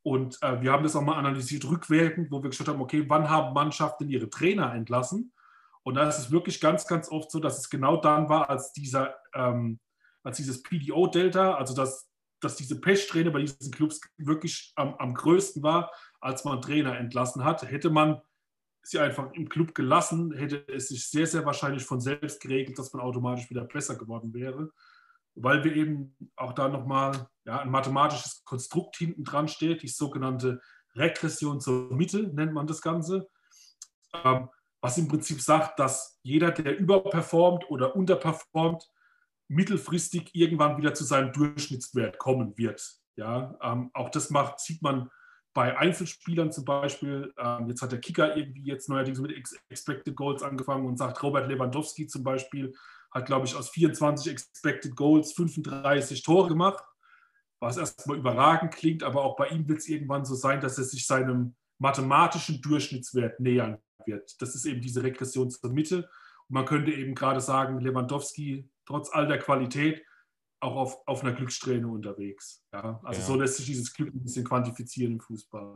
Und 0.03 0.39
äh, 0.43 0.61
wir 0.63 0.73
haben 0.73 0.83
das 0.83 0.97
auch 0.97 1.03
mal 1.03 1.19
analysiert 1.19 1.65
rückwirkend, 1.69 2.31
wo 2.31 2.43
wir 2.43 2.51
geschaut 2.51 2.69
haben, 2.69 2.81
okay, 2.81 3.05
wann 3.09 3.29
haben 3.29 3.53
Mannschaften 3.53 4.09
ihre 4.09 4.31
Trainer 4.31 4.73
entlassen? 4.75 5.33
Und 5.83 5.95
da 5.95 6.09
ist 6.09 6.19
es 6.19 6.31
wirklich 6.31 6.61
ganz, 6.61 6.87
ganz 6.87 7.11
oft 7.11 7.31
so, 7.31 7.41
dass 7.41 7.59
es 7.59 7.71
genau 7.71 7.97
dann 7.97 8.29
war, 8.29 8.49
als, 8.49 8.73
dieser, 8.73 9.17
ähm, 9.35 9.79
als 10.23 10.37
dieses 10.37 10.63
PDO-Delta, 10.63 11.55
also 11.55 11.75
dass, 11.75 12.11
dass 12.41 12.57
diese 12.57 12.81
Pechsträhne 12.81 13.31
bei 13.31 13.41
diesen 13.41 13.71
Clubs 13.71 14.01
wirklich 14.19 14.73
am, 14.77 14.95
am 14.97 15.15
größten 15.15 15.63
war, 15.63 15.91
als 16.21 16.45
man 16.45 16.61
Trainer 16.61 16.99
entlassen 16.99 17.45
hat. 17.45 17.63
Hätte 17.63 17.91
man 17.91 18.21
sie 18.83 18.99
einfach 18.99 19.33
im 19.33 19.49
Club 19.49 19.75
gelassen, 19.75 20.33
hätte 20.33 20.67
es 20.69 20.89
sich 20.89 21.09
sehr, 21.09 21.27
sehr 21.27 21.45
wahrscheinlich 21.45 21.85
von 21.85 22.01
selbst 22.01 22.41
geregelt, 22.41 22.79
dass 22.79 22.93
man 22.93 23.03
automatisch 23.03 23.51
wieder 23.51 23.65
besser 23.65 23.97
geworden 23.97 24.33
wäre. 24.33 24.71
Weil 25.35 25.63
wir 25.65 25.75
eben 25.75 26.17
auch 26.37 26.55
da 26.55 26.69
nochmal 26.69 27.29
ja, 27.45 27.61
ein 27.61 27.71
mathematisches 27.71 28.43
Konstrukt 28.45 28.97
hinten 28.97 29.25
dran 29.25 29.49
steht, 29.49 29.83
die 29.83 29.89
sogenannte 29.89 30.61
Regression 30.95 31.61
zur 31.61 31.95
Mitte 31.95 32.23
nennt 32.35 32.53
man 32.53 32.67
das 32.67 32.81
Ganze. 32.81 33.29
Ähm, 34.25 34.49
was 34.81 34.99
im 34.99 35.09
Prinzip 35.09 35.41
sagt, 35.41 35.79
dass 35.79 36.19
jeder, 36.23 36.51
der 36.51 36.79
überperformt 36.79 37.69
oder 37.71 37.95
unterperformt, 37.95 38.89
mittelfristig 39.51 40.31
irgendwann 40.33 40.79
wieder 40.79 40.95
zu 40.95 41.05
seinem 41.05 41.33
Durchschnittswert 41.33 42.19
kommen 42.19 42.57
wird. 42.57 42.83
Ja, 43.17 43.59
ähm, 43.63 43.91
auch 43.95 44.09
das 44.09 44.31
macht, 44.31 44.61
sieht 44.61 44.81
man 44.81 45.11
bei 45.53 45.77
Einzelspielern 45.77 46.53
zum 46.53 46.65
Beispiel. 46.65 47.35
Ähm, 47.37 47.69
jetzt 47.69 47.83
hat 47.83 47.91
der 47.91 48.01
Kicker 48.01 48.37
irgendwie 48.37 48.63
jetzt 48.63 48.89
neuerdings 48.89 49.19
mit 49.19 49.35
Expected 49.69 50.15
Goals 50.15 50.45
angefangen 50.45 50.87
und 50.87 50.97
sagt, 50.97 51.21
Robert 51.23 51.49
Lewandowski 51.49 52.07
zum 52.07 52.23
Beispiel 52.23 52.73
hat, 53.11 53.27
glaube 53.27 53.47
ich, 53.47 53.57
aus 53.57 53.71
24 53.71 54.31
Expected 54.31 54.95
Goals 54.95 55.33
35 55.33 56.23
Tore 56.23 56.49
gemacht, 56.49 56.85
was 57.59 57.77
erstmal 57.77 58.19
überragend 58.19 58.73
klingt, 58.73 59.03
aber 59.03 59.25
auch 59.25 59.35
bei 59.35 59.49
ihm 59.49 59.69
wird 59.69 59.81
es 59.81 59.89
irgendwann 59.89 60.25
so 60.25 60.37
sein, 60.37 60.61
dass 60.61 60.79
er 60.79 60.85
sich 60.85 61.07
seinem 61.07 61.57
mathematischen 61.79 62.63
Durchschnittswert 62.63 63.41
nähern 63.41 63.79
wird. 64.07 64.41
Das 64.41 64.55
ist 64.55 64.65
eben 64.65 64.81
diese 64.81 65.03
Regression 65.03 65.51
zur 65.51 65.73
Mitte. 65.73 66.09
Und 66.49 66.55
man 66.55 66.67
könnte 66.67 66.93
eben 66.93 67.17
gerade 67.17 67.41
sagen, 67.41 67.81
Lewandowski 67.81 68.71
trotz 68.91 69.11
all 69.13 69.29
der 69.29 69.39
Qualität 69.39 70.05
auch 70.59 70.77
auf, 70.77 70.99
auf 71.07 71.23
einer 71.23 71.33
Glückssträhne 71.33 71.87
unterwegs. 71.87 72.65
Ja? 72.73 73.01
Also 73.05 73.21
ja. 73.21 73.27
so 73.27 73.37
lässt 73.37 73.57
sich 73.57 73.67
dieses 73.67 73.95
Glück 73.95 74.13
ein 74.13 74.23
bisschen 74.23 74.45
quantifizieren 74.45 75.15
im 75.15 75.21
Fußball. 75.21 75.75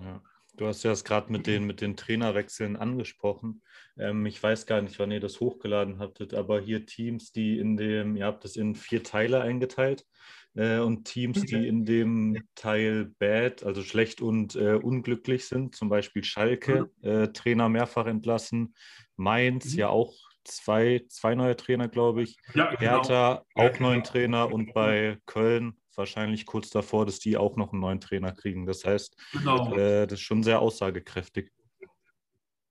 Ja. 0.00 0.22
Du 0.56 0.66
hast 0.66 0.84
ja 0.84 0.90
das 0.90 1.04
gerade 1.04 1.30
mit 1.30 1.46
den, 1.46 1.64
mit 1.64 1.82
den 1.82 1.96
Trainerwechseln 1.96 2.76
angesprochen. 2.76 3.62
Ähm, 3.98 4.24
ich 4.24 4.42
weiß 4.42 4.64
gar 4.64 4.80
nicht, 4.80 4.98
wann 4.98 5.10
ihr 5.10 5.20
das 5.20 5.40
hochgeladen 5.40 5.98
habtet, 5.98 6.32
aber 6.32 6.60
hier 6.60 6.86
Teams, 6.86 7.30
die 7.30 7.58
in 7.58 7.76
dem, 7.76 8.16
ihr 8.16 8.24
habt 8.24 8.44
das 8.44 8.56
in 8.56 8.74
vier 8.74 9.02
Teile 9.02 9.42
eingeteilt 9.42 10.06
äh, 10.54 10.78
und 10.78 11.04
Teams, 11.04 11.42
die 11.42 11.68
in 11.68 11.84
dem 11.84 12.42
Teil 12.54 13.12
bad, 13.18 13.64
also 13.64 13.82
schlecht 13.82 14.22
und 14.22 14.54
äh, 14.54 14.76
unglücklich 14.76 15.46
sind, 15.46 15.74
zum 15.74 15.90
Beispiel 15.90 16.24
Schalke, 16.24 16.90
äh, 17.02 17.28
Trainer 17.28 17.68
mehrfach 17.68 18.06
entlassen, 18.06 18.74
Mainz 19.16 19.74
mhm. 19.74 19.78
ja 19.80 19.88
auch 19.90 20.14
zwei, 20.46 21.04
zwei 21.08 21.34
neue 21.34 21.56
Trainer, 21.56 21.88
glaube 21.88 22.22
ich. 22.22 22.36
Ja, 22.54 22.74
genau. 22.74 22.80
Hertha 22.80 23.44
auch 23.54 23.74
ja, 23.74 23.80
neuen 23.80 24.04
Trainer 24.04 24.52
und 24.52 24.72
bei 24.72 25.18
Köln 25.26 25.76
wahrscheinlich 25.94 26.46
kurz 26.46 26.70
davor, 26.70 27.06
dass 27.06 27.18
die 27.18 27.36
auch 27.36 27.56
noch 27.56 27.72
einen 27.72 27.80
neuen 27.80 28.00
Trainer 28.00 28.32
kriegen. 28.32 28.66
Das 28.66 28.84
heißt, 28.84 29.16
genau. 29.32 29.74
äh, 29.74 30.06
das 30.06 30.20
ist 30.20 30.26
schon 30.26 30.42
sehr 30.42 30.60
aussagekräftig. 30.60 31.50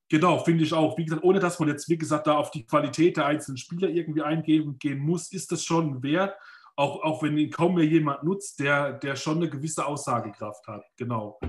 Genau, 0.10 0.40
finde 0.40 0.64
ich 0.64 0.74
auch. 0.74 0.98
Wie 0.98 1.06
gesagt, 1.06 1.24
ohne 1.24 1.40
dass 1.40 1.60
man 1.60 1.70
jetzt, 1.70 1.90
wie 1.90 1.98
gesagt, 1.98 2.28
da 2.28 2.38
auf 2.38 2.52
die 2.52 2.66
Qualität 2.66 3.18
der 3.18 3.26
einzelnen 3.26 3.58
Spieler 3.58 3.90
irgendwie 3.90 4.22
eingehen 4.22 4.78
gehen 4.78 5.00
muss, 5.00 5.32
ist 5.32 5.52
das 5.52 5.64
schon 5.64 6.04
wert, 6.04 6.38
auch, 6.76 7.02
auch 7.04 7.24
wenn 7.24 7.38
ihn 7.38 7.50
kaum 7.50 7.76
mehr 7.76 7.86
jemand 7.86 8.24
nutzt, 8.24 8.60
der, 8.60 8.94
der 8.94 9.16
schon 9.16 9.38
eine 9.38 9.50
gewisse 9.50 9.86
Aussagekraft 9.86 10.68
hat. 10.68 10.84
Genau. 10.98 11.40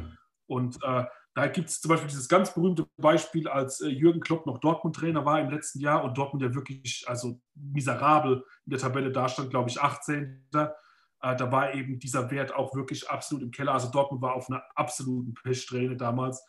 Und 0.46 0.78
äh, 0.82 1.04
da 1.37 1.49
gibt 1.49 1.68
es 1.68 1.82
zum 1.82 1.91
Beispiel 1.91 2.09
dieses 2.09 2.30
ganz 2.30 2.55
berühmte 2.55 2.89
Beispiel, 2.97 3.47
als 3.47 3.82
äh, 3.82 3.89
Jürgen 3.89 4.20
Klopp 4.20 4.47
noch 4.47 4.57
Dortmund-Trainer 4.57 5.26
war 5.26 5.39
im 5.39 5.51
letzten 5.51 5.80
Jahr 5.80 6.03
und 6.03 6.16
Dortmund 6.16 6.43
ja 6.43 6.55
wirklich 6.55 7.05
also 7.07 7.43
miserabel 7.55 8.43
in 8.64 8.70
der 8.70 8.78
Tabelle 8.78 9.12
dastand, 9.12 9.51
glaube 9.51 9.68
ich, 9.68 9.78
18. 9.78 10.49
Äh, 10.55 10.66
da 11.20 11.53
war 11.53 11.74
eben 11.74 11.99
dieser 11.99 12.30
Wert 12.30 12.55
auch 12.55 12.74
wirklich 12.74 13.11
absolut 13.11 13.43
im 13.43 13.51
Keller. 13.51 13.74
Also 13.74 13.91
Dortmund 13.91 14.22
war 14.22 14.32
auf 14.32 14.49
einer 14.49 14.64
absoluten 14.76 15.34
Pechsträhne 15.34 15.99
damals. 15.99 16.43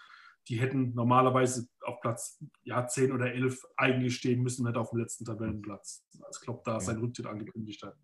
Die 0.47 0.55
hätten 0.55 0.93
normalerweise 0.93 1.67
auf 1.81 1.99
Platz 1.99 2.41
ja, 2.63 2.87
10 2.87 3.11
oder 3.11 3.33
11 3.33 3.61
eigentlich 3.75 4.15
stehen 4.15 4.41
müssen, 4.41 4.65
nicht 4.65 4.77
auf 4.77 4.91
dem 4.91 4.99
letzten 4.99 5.25
Tabellenplatz, 5.25 6.07
als 6.21 6.39
Klopp 6.39 6.63
da 6.63 6.79
seinen 6.79 7.01
Rücktritt 7.01 7.25
angekündigt 7.25 7.83
hat. 7.83 7.97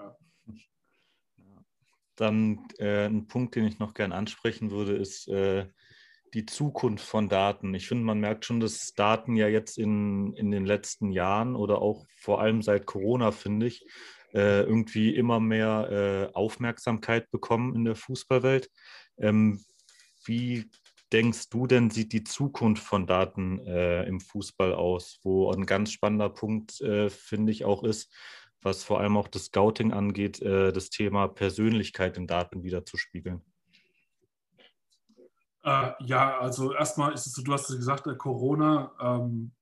Ja. 0.00 0.16
Dann 2.16 2.66
äh, 2.78 3.06
ein 3.06 3.28
Punkt, 3.28 3.54
den 3.54 3.66
ich 3.66 3.78
noch 3.78 3.94
gern 3.94 4.10
ansprechen 4.10 4.72
würde, 4.72 4.96
ist 4.96 5.28
äh, 5.28 5.68
die 6.34 6.46
Zukunft 6.46 7.06
von 7.06 7.28
Daten. 7.28 7.72
Ich 7.74 7.86
finde, 7.86 8.04
man 8.04 8.18
merkt 8.18 8.44
schon, 8.44 8.60
dass 8.60 8.92
Daten 8.94 9.36
ja 9.36 9.48
jetzt 9.48 9.78
in, 9.78 10.34
in 10.34 10.50
den 10.50 10.66
letzten 10.66 11.12
Jahren 11.12 11.54
oder 11.54 11.80
auch 11.80 12.04
vor 12.16 12.40
allem 12.40 12.60
seit 12.60 12.86
Corona, 12.86 13.30
finde 13.30 13.66
ich, 13.66 13.86
äh, 14.34 14.62
irgendwie 14.62 15.14
immer 15.14 15.38
mehr 15.38 16.30
äh, 16.32 16.34
Aufmerksamkeit 16.34 17.30
bekommen 17.30 17.74
in 17.76 17.84
der 17.84 17.94
Fußballwelt. 17.94 18.68
Ähm, 19.16 19.64
wie 20.24 20.68
denkst 21.12 21.50
du 21.50 21.68
denn, 21.68 21.90
sieht 21.90 22.12
die 22.12 22.24
Zukunft 22.24 22.82
von 22.82 23.06
Daten 23.06 23.60
äh, 23.60 24.02
im 24.04 24.20
Fußball 24.20 24.74
aus? 24.74 25.20
Wo 25.22 25.52
ein 25.52 25.66
ganz 25.66 25.92
spannender 25.92 26.30
Punkt, 26.30 26.80
äh, 26.80 27.10
finde 27.10 27.52
ich, 27.52 27.64
auch 27.64 27.84
ist, 27.84 28.12
was 28.60 28.82
vor 28.82 28.98
allem 28.98 29.16
auch 29.16 29.28
das 29.28 29.44
Scouting 29.44 29.92
angeht, 29.92 30.42
äh, 30.42 30.72
das 30.72 30.90
Thema 30.90 31.28
Persönlichkeit 31.28 32.16
in 32.16 32.26
Daten 32.26 32.64
wieder 32.64 32.84
zu 32.84 32.96
spiegeln. 32.96 33.42
Äh, 35.64 35.92
ja, 36.00 36.38
also 36.38 36.72
erstmal 36.72 37.12
ist 37.14 37.26
es 37.26 37.32
so, 37.32 37.42
du 37.42 37.52
hast 37.52 37.68
gesagt, 37.68 38.06
äh, 38.06 38.14
Corona, 38.14 38.92
ähm, 39.00 39.52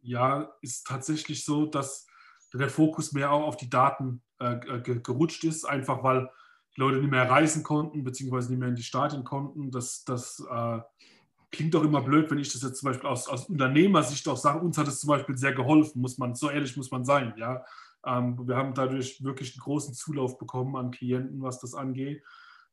ja, 0.00 0.50
ist 0.62 0.86
tatsächlich 0.86 1.44
so, 1.44 1.66
dass 1.66 2.06
der 2.54 2.70
Fokus 2.70 3.12
mehr 3.12 3.30
auch 3.30 3.46
auf 3.46 3.56
die 3.56 3.70
Daten 3.70 4.22
äh, 4.38 4.58
gerutscht 4.80 5.44
ist, 5.44 5.64
einfach 5.64 6.02
weil 6.02 6.30
die 6.74 6.80
Leute 6.80 6.98
nicht 6.98 7.10
mehr 7.10 7.30
reisen 7.30 7.62
konnten, 7.62 8.02
beziehungsweise 8.02 8.50
nicht 8.50 8.58
mehr 8.58 8.68
in 8.68 8.74
die 8.74 8.82
Stadien 8.82 9.24
konnten. 9.24 9.70
Das, 9.70 10.04
das 10.04 10.42
äh, 10.50 10.80
klingt 11.50 11.74
doch 11.74 11.84
immer 11.84 12.00
blöd, 12.00 12.30
wenn 12.30 12.38
ich 12.38 12.52
das 12.52 12.62
jetzt 12.62 12.80
zum 12.80 12.88
Beispiel 12.88 13.08
aus, 13.08 13.28
aus 13.28 13.48
Unternehmersicht 13.48 14.26
auch 14.28 14.36
sage. 14.36 14.60
Uns 14.60 14.78
hat 14.78 14.88
es 14.88 15.00
zum 15.00 15.08
Beispiel 15.08 15.36
sehr 15.36 15.52
geholfen, 15.52 16.00
muss 16.00 16.18
man, 16.18 16.34
so 16.34 16.50
ehrlich 16.50 16.76
muss 16.76 16.90
man 16.90 17.04
sein. 17.04 17.34
Ja? 17.36 17.64
Ähm, 18.04 18.48
wir 18.48 18.56
haben 18.56 18.74
dadurch 18.74 19.22
wirklich 19.22 19.54
einen 19.54 19.62
großen 19.62 19.94
Zulauf 19.94 20.38
bekommen 20.38 20.76
an 20.76 20.90
Klienten, 20.90 21.42
was 21.42 21.60
das 21.60 21.74
angeht. 21.74 22.22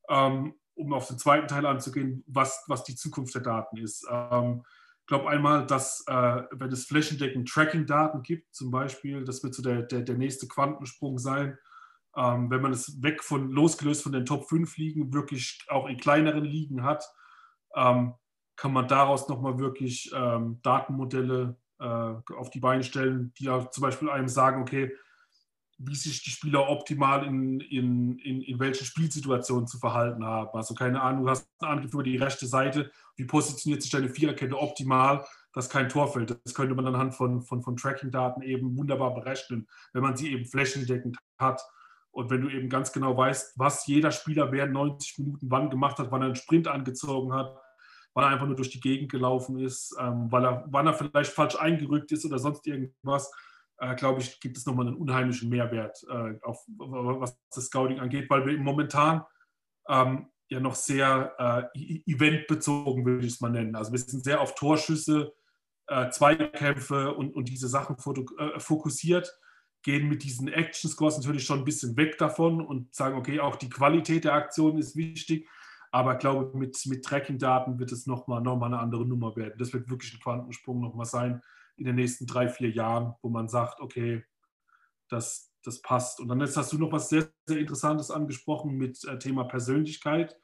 Ähm, 0.09 0.55
um 0.79 0.93
auf 0.93 1.07
den 1.07 1.17
zweiten 1.17 1.47
Teil 1.47 1.65
anzugehen, 1.65 2.23
was, 2.27 2.63
was 2.67 2.83
die 2.83 2.95
Zukunft 2.95 3.35
der 3.35 3.41
Daten 3.41 3.77
ist. 3.77 4.07
Ähm, 4.09 4.63
ich 5.01 5.07
glaube 5.07 5.29
einmal, 5.29 5.65
dass 5.65 6.03
äh, 6.07 6.43
wenn 6.51 6.71
es 6.71 6.85
flächendeckend 6.85 7.49
Tracking-Daten 7.49 8.21
gibt, 8.21 8.53
zum 8.53 8.71
Beispiel, 8.71 9.25
das 9.25 9.43
wird 9.43 9.55
so 9.55 9.61
der, 9.61 9.83
der, 9.83 10.01
der 10.01 10.15
nächste 10.15 10.47
Quantensprung 10.47 11.17
sein, 11.17 11.57
ähm, 12.15 12.49
wenn 12.49 12.61
man 12.61 12.71
es 12.71 13.01
weg 13.01 13.23
von, 13.23 13.51
losgelöst 13.51 14.03
von 14.03 14.11
den 14.11 14.25
Top 14.25 14.47
5 14.47 14.77
Ligen, 14.77 15.13
wirklich 15.13 15.65
auch 15.67 15.87
in 15.87 15.97
kleineren 15.97 16.45
Ligen 16.45 16.83
hat, 16.83 17.03
ähm, 17.75 18.13
kann 18.55 18.73
man 18.73 18.87
daraus 18.87 19.27
nochmal 19.29 19.57
wirklich 19.57 20.11
ähm, 20.13 20.59
Datenmodelle 20.63 21.57
äh, 21.79 21.85
auf 21.85 22.49
die 22.51 22.59
Beine 22.59 22.83
stellen, 22.83 23.33
die 23.37 23.45
ja 23.45 23.69
zum 23.71 23.81
Beispiel 23.81 24.09
einem 24.09 24.27
sagen, 24.27 24.61
okay, 24.61 24.91
wie 25.79 25.95
sich 25.95 26.21
die 26.21 26.29
Spieler 26.29 26.69
optimal 26.69 27.25
in, 27.25 27.61
in, 27.61 28.19
in, 28.19 28.41
in 28.41 28.59
welchen 28.59 28.85
Spielsituationen 28.85 29.65
zu 29.65 29.79
verhalten 29.79 30.25
haben. 30.25 30.49
Also 30.53 30.73
keine 30.73 31.01
Ahnung, 31.01 31.23
du 31.23 31.29
hast 31.29 31.47
einen 31.59 31.71
Angriff 31.71 31.93
über 31.93 32.03
die 32.03 32.17
rechte 32.17 32.47
Seite, 32.47 32.91
wie 33.15 33.23
positioniert 33.23 33.81
sich 33.81 33.91
deine 33.91 34.09
Viererkette 34.09 34.57
optimal, 34.57 35.25
dass 35.53 35.69
kein 35.69 35.87
Tor 35.87 36.11
fällt. 36.11 36.37
Das 36.43 36.53
könnte 36.53 36.75
man 36.75 36.85
anhand 36.85 37.15
von, 37.15 37.41
von, 37.41 37.63
von 37.63 37.77
Tracking-Daten 37.77 38.41
eben 38.41 38.77
wunderbar 38.77 39.15
berechnen, 39.15 39.69
wenn 39.93 40.03
man 40.03 40.17
sie 40.17 40.33
eben 40.33 40.45
flächendeckend 40.45 41.17
hat. 41.37 41.61
Und 42.11 42.29
wenn 42.29 42.41
du 42.41 42.49
eben 42.49 42.67
ganz 42.67 42.91
genau 42.91 43.15
weißt, 43.15 43.57
was 43.57 43.87
jeder 43.87 44.11
Spieler 44.11 44.51
während 44.51 44.73
90 44.73 45.19
Minuten 45.19 45.49
wann 45.49 45.69
gemacht 45.69 45.97
hat, 45.97 46.11
wann 46.11 46.21
er 46.21 46.25
einen 46.25 46.35
Sprint 46.35 46.67
angezogen 46.67 47.33
hat, 47.33 47.55
wann 48.13 48.25
er 48.25 48.31
einfach 48.31 48.47
nur 48.47 48.57
durch 48.57 48.71
die 48.71 48.81
Gegend 48.81 49.09
gelaufen 49.09 49.59
ist, 49.59 49.95
ähm, 49.97 50.29
weil 50.29 50.43
er, 50.43 50.65
wann 50.67 50.87
er 50.87 50.93
vielleicht 50.93 51.31
falsch 51.31 51.55
eingerückt 51.55 52.11
ist 52.11 52.25
oder 52.25 52.37
sonst 52.37 52.67
irgendwas, 52.67 53.31
äh, 53.79 53.95
glaube 53.95 54.21
ich, 54.21 54.39
gibt 54.39 54.57
es 54.57 54.65
nochmal 54.65 54.87
einen 54.87 54.97
unheimlichen 54.97 55.49
Mehrwert, 55.49 56.03
äh, 56.09 56.39
auf, 56.41 56.63
was 56.77 57.37
das 57.53 57.65
Scouting 57.65 57.99
angeht, 57.99 58.29
weil 58.29 58.45
wir 58.45 58.57
momentan 58.57 59.23
ähm, 59.87 60.27
ja 60.49 60.59
noch 60.59 60.75
sehr 60.75 61.69
äh, 61.75 62.01
eventbezogen, 62.05 63.05
würde 63.05 63.25
ich 63.25 63.33
es 63.33 63.41
mal 63.41 63.51
nennen. 63.51 63.75
Also 63.75 63.91
wir 63.91 63.99
sind 63.99 64.23
sehr 64.23 64.41
auf 64.41 64.55
Torschüsse, 64.55 65.33
äh, 65.87 66.09
Zweikämpfe 66.09 67.13
und, 67.13 67.35
und 67.35 67.49
diese 67.49 67.67
Sachen 67.67 67.95
äh, 68.37 68.59
fokussiert, 68.59 69.37
gehen 69.81 70.09
mit 70.09 70.23
diesen 70.23 70.47
Action-Scores 70.47 71.17
natürlich 71.17 71.45
schon 71.45 71.59
ein 71.59 71.65
bisschen 71.65 71.95
weg 71.95 72.17
davon 72.17 72.65
und 72.65 72.93
sagen, 72.93 73.17
okay, 73.17 73.39
auch 73.39 73.55
die 73.55 73.69
Qualität 73.69 74.25
der 74.25 74.33
Aktion 74.33 74.77
ist 74.77 74.95
wichtig, 74.95 75.47
aber 75.91 76.13
ich 76.13 76.19
glaube, 76.19 76.55
mit, 76.57 76.77
mit 76.85 77.05
Tracking-Daten 77.05 77.79
wird 77.79 77.91
es 77.91 78.05
nochmal 78.05 78.41
noch 78.41 78.57
mal 78.57 78.67
eine 78.67 78.79
andere 78.79 79.07
Nummer 79.07 79.35
werden. 79.35 79.55
Das 79.57 79.73
wird 79.73 79.89
wirklich 79.89 80.13
ein 80.13 80.19
Quantensprung 80.19 80.81
nochmal 80.81 81.05
sein 81.05 81.41
in 81.79 81.85
den 81.85 81.95
nächsten 81.95 82.25
drei, 82.25 82.49
vier 82.49 82.69
Jahren, 82.69 83.15
wo 83.21 83.29
man 83.29 83.47
sagt, 83.47 83.79
okay, 83.79 84.23
das, 85.09 85.51
das 85.63 85.81
passt. 85.81 86.19
Und 86.19 86.27
dann 86.27 86.39
jetzt 86.41 86.57
hast 86.57 86.71
du 86.71 86.77
noch 86.77 86.91
was 86.91 87.09
sehr, 87.09 87.29
sehr 87.47 87.59
Interessantes 87.59 88.11
angesprochen 88.11 88.77
mit 88.77 89.03
äh, 89.05 89.17
Thema 89.17 89.45
Persönlichkeit. 89.45 90.37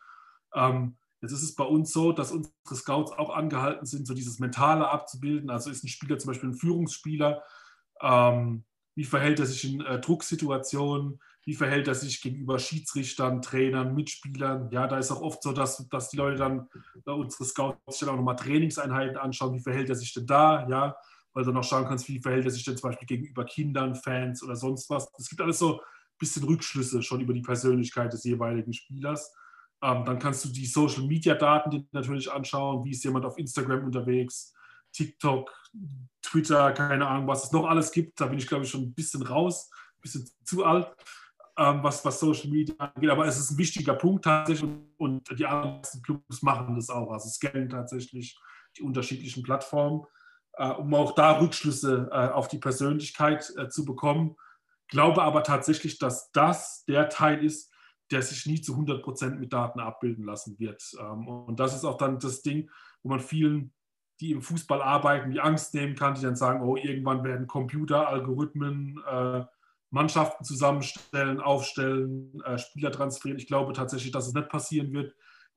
Ähm, 0.54 0.98
jetzt 1.22 1.32
ist 1.32 1.44
es 1.44 1.56
bei 1.56 1.64
uns 1.64 1.92
so, 1.92 2.12
dass 2.12 2.32
unsere 2.32 2.54
Scouts 2.74 3.12
auch 3.12 3.30
angehalten 3.30 3.86
sind, 3.86 4.08
so 4.08 4.14
dieses 4.14 4.40
Mentale 4.40 4.90
abzubilden. 4.90 5.50
Also 5.50 5.70
ist 5.70 5.84
ein 5.84 5.90
Spieler 5.90 6.18
zum 6.18 6.30
Beispiel 6.30 6.50
ein 6.50 6.56
Führungsspieler. 6.56 7.44
Ähm, 8.02 8.66
wie 8.96 9.04
verhält 9.04 9.40
er 9.40 9.46
sich 9.46 9.66
in 9.66 9.82
äh, 9.82 10.00
Drucksituationen? 10.00 11.20
Wie 11.44 11.54
verhält 11.54 11.88
er 11.88 11.96
sich 11.96 12.22
gegenüber 12.22 12.58
Schiedsrichtern, 12.58 13.42
Trainern, 13.42 13.94
Mitspielern? 13.94 14.72
Ja, 14.72 14.88
da 14.88 14.98
ist 14.98 15.12
auch 15.12 15.22
oft 15.22 15.44
so, 15.44 15.52
dass, 15.52 15.88
dass 15.90 16.10
die 16.10 16.18
Leute 16.18 16.38
dann, 16.38 16.70
äh, 17.06 17.12
unsere 17.12 17.46
Scouts 17.46 17.78
sich 17.88 18.00
dann 18.00 18.10
auch 18.10 18.18
nochmal 18.18 18.36
Trainingseinheiten 18.38 19.18
anschauen. 19.18 19.54
Wie 19.54 19.62
verhält 19.62 19.90
er 19.90 19.96
sich 19.96 20.14
denn 20.14 20.26
da? 20.26 20.68
Ja, 20.68 20.96
weil 21.36 21.44
du 21.44 21.52
noch 21.52 21.66
schauen 21.66 21.86
kannst, 21.86 22.08
wie 22.08 22.20
verhält 22.20 22.46
er 22.46 22.52
sich 22.52 22.64
denn 22.64 22.78
zum 22.78 22.90
Beispiel 22.90 23.06
gegenüber 23.06 23.44
Kindern, 23.44 23.94
Fans 23.94 24.42
oder 24.42 24.56
sonst 24.56 24.90
was. 24.90 25.12
Es 25.20 25.30
gibt 25.30 25.42
alles 25.42 25.60
so 25.60 25.80
ein 25.80 25.82
bisschen 26.18 26.46
Rückschlüsse 26.46 27.04
schon 27.04 27.20
über 27.20 27.34
die 27.34 27.42
Persönlichkeit 27.42 28.14
des 28.14 28.24
jeweiligen 28.24 28.74
Spielers. 28.74 29.36
Ähm, 29.84 30.06
dann 30.06 30.18
kannst 30.18 30.46
du 30.46 30.50
die 30.50 30.66
Social-Media-Daten 30.66 31.90
natürlich 31.92 32.32
anschauen. 32.32 32.86
Wie 32.86 32.92
ist 32.92 33.04
jemand 33.04 33.26
auf 33.26 33.38
Instagram 33.38 33.84
unterwegs? 33.84 34.54
TikTok, 34.94 35.52
Twitter, 36.22 36.72
keine 36.72 37.06
Ahnung, 37.06 37.28
was 37.28 37.44
es 37.44 37.52
noch 37.52 37.66
alles 37.66 37.92
gibt. 37.92 38.20
Da 38.22 38.28
bin 38.28 38.40
ich, 38.40 38.48
glaube 38.48 38.64
ich, 38.64 38.70
schon 38.70 38.84
ein 38.84 38.94
bisschen 38.94 39.22
raus, 39.22 39.70
ein 39.98 40.02
bisschen 40.02 40.30
zu 40.46 40.64
alt, 40.64 40.88
ähm, 41.58 41.84
was, 41.84 42.06
was 42.06 42.18
Social 42.18 42.50
Media 42.50 42.76
angeht. 42.78 43.10
Aber 43.10 43.26
es 43.26 43.38
ist 43.38 43.52
ein 43.52 43.58
wichtiger 43.58 43.96
Punkt 43.96 44.24
tatsächlich 44.24 44.72
und 44.96 45.38
die 45.38 45.46
anderen 45.46 45.82
Clubs 46.02 46.42
machen 46.42 46.76
das 46.76 46.90
auch. 46.90 47.12
Also 47.12 47.28
scannen 47.28 47.68
tatsächlich 47.68 48.40
die 48.78 48.84
unterschiedlichen 48.84 49.44
Plattformen 49.44 50.06
um 50.64 50.94
auch 50.94 51.14
da 51.16 51.40
Rückschlüsse 51.40 52.10
äh, 52.12 52.30
auf 52.30 52.48
die 52.48 52.60
Persönlichkeit 52.60 53.52
äh, 53.58 53.68
zu 53.68 53.86
bekommen. 53.86 54.36
Glaube 54.88 55.24
aber 55.24 55.44
tatsächlich, 55.44 55.98
dass 55.98 56.32
das 56.32 56.86
der 56.86 57.10
Teil 57.10 57.44
ist, 57.44 57.72
der 58.12 58.22
sich 58.22 58.46
nie 58.46 58.62
zu 58.62 58.74
100 58.74 59.04
Prozent 59.04 59.40
mit 59.40 59.52
Daten 59.52 59.80
abbilden 59.80 60.26
lassen 60.26 60.60
wird. 60.60 60.84
Ähm, 61.00 61.28
und 61.28 61.60
das 61.60 61.76
ist 61.76 61.86
auch 61.86 61.98
dann 61.98 62.20
das 62.20 62.42
Ding, 62.42 62.70
wo 63.04 63.10
man 63.10 63.20
vielen, 63.20 63.74
die 64.20 64.32
im 64.32 64.42
Fußball 64.42 64.82
arbeiten, 64.82 65.32
die 65.32 65.42
Angst 65.42 65.74
nehmen 65.74 65.96
kann, 65.96 66.16
die 66.16 66.22
dann 66.22 66.36
sagen, 66.36 66.62
oh, 66.62 66.78
irgendwann 66.78 67.24
werden 67.26 67.48
Computer, 67.48 68.08
Algorithmen, 68.08 68.98
Mannschaften 69.90 70.46
zusammenstellen, 70.46 71.42
aufstellen, 71.42 72.42
Spieler 72.56 72.94
transferieren. 72.94 73.40
Ich 73.40 73.48
glaube 73.48 73.74
tatsächlich, 73.74 74.14
dass 74.14 74.28
es 74.28 74.34
nicht 74.34 74.48
passieren 74.48 74.94
wird, 74.94 75.14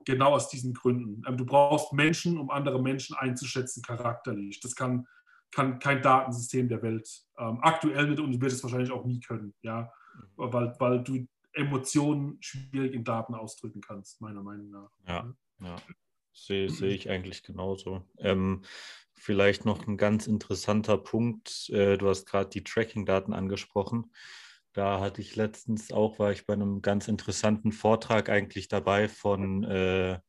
genau 0.08 0.34
aus 0.34 0.48
diesen 0.48 0.72
Gründen. 0.72 1.22
Ähm, 1.26 1.36
du 1.36 1.44
brauchst 1.44 1.92
Menschen, 1.92 2.38
um 2.38 2.50
andere 2.50 2.82
Menschen 2.82 3.14
einzuschätzen, 3.14 3.82
charakterlich. 3.82 4.58
Das 4.60 4.74
kann, 4.74 5.06
kann 5.52 5.78
kein 5.78 6.02
Datensystem 6.02 6.68
der 6.68 6.82
Welt 6.82 7.08
ähm, 7.38 7.58
aktuell 7.60 8.06
mit 8.06 8.18
und 8.18 8.40
wird 8.40 8.52
es 8.52 8.62
wahrscheinlich 8.62 8.90
auch 8.90 9.04
nie 9.04 9.20
können, 9.20 9.54
ja, 9.62 9.92
mhm. 10.16 10.52
weil, 10.52 10.74
weil 10.78 11.04
du 11.04 11.26
Emotionen 11.52 12.38
schwierig 12.40 12.94
in 12.94 13.04
Daten 13.04 13.34
ausdrücken 13.34 13.80
kannst, 13.80 14.20
meiner 14.20 14.42
Meinung 14.42 14.70
nach. 14.70 14.90
Ja, 15.06 15.34
ja. 15.60 15.76
sehe 16.32 16.70
seh 16.70 16.88
ich 16.88 17.10
eigentlich 17.10 17.42
genauso. 17.42 18.02
Ähm, 18.18 18.62
vielleicht 19.12 19.66
noch 19.66 19.86
ein 19.86 19.98
ganz 19.98 20.26
interessanter 20.26 20.96
Punkt. 20.96 21.68
Äh, 21.70 21.98
du 21.98 22.08
hast 22.08 22.26
gerade 22.26 22.48
die 22.48 22.64
Tracking-Daten 22.64 23.34
angesprochen. 23.34 24.10
Da 24.78 25.00
hatte 25.00 25.20
ich 25.20 25.34
letztens 25.34 25.90
auch, 25.90 26.20
war 26.20 26.30
ich 26.30 26.46
bei 26.46 26.52
einem 26.54 26.82
ganz 26.82 27.08
interessanten 27.08 27.72
Vortrag 27.72 28.28
eigentlich 28.28 28.68
dabei 28.68 29.08
von 29.08 29.64
äh, 29.64 30.20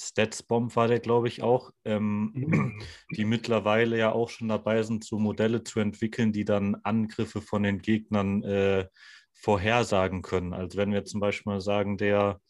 Statsbomb 0.00 0.74
war 0.76 0.88
der, 0.88 0.98
glaube 0.98 1.28
ich, 1.28 1.42
auch, 1.42 1.72
ähm, 1.84 2.32
mhm. 2.34 2.82
die 3.14 3.26
mittlerweile 3.26 3.98
ja 3.98 4.10
auch 4.10 4.30
schon 4.30 4.48
dabei 4.48 4.82
sind, 4.82 5.04
so 5.04 5.18
Modelle 5.18 5.62
zu 5.62 5.78
entwickeln, 5.78 6.32
die 6.32 6.46
dann 6.46 6.76
Angriffe 6.76 7.42
von 7.42 7.64
den 7.64 7.80
Gegnern 7.82 8.42
äh, 8.44 8.86
vorhersagen 9.34 10.22
können. 10.22 10.54
Also 10.54 10.78
wenn 10.78 10.92
wir 10.92 11.04
zum 11.04 11.20
Beispiel 11.20 11.52
mal 11.52 11.60
sagen, 11.60 11.98
der 11.98 12.40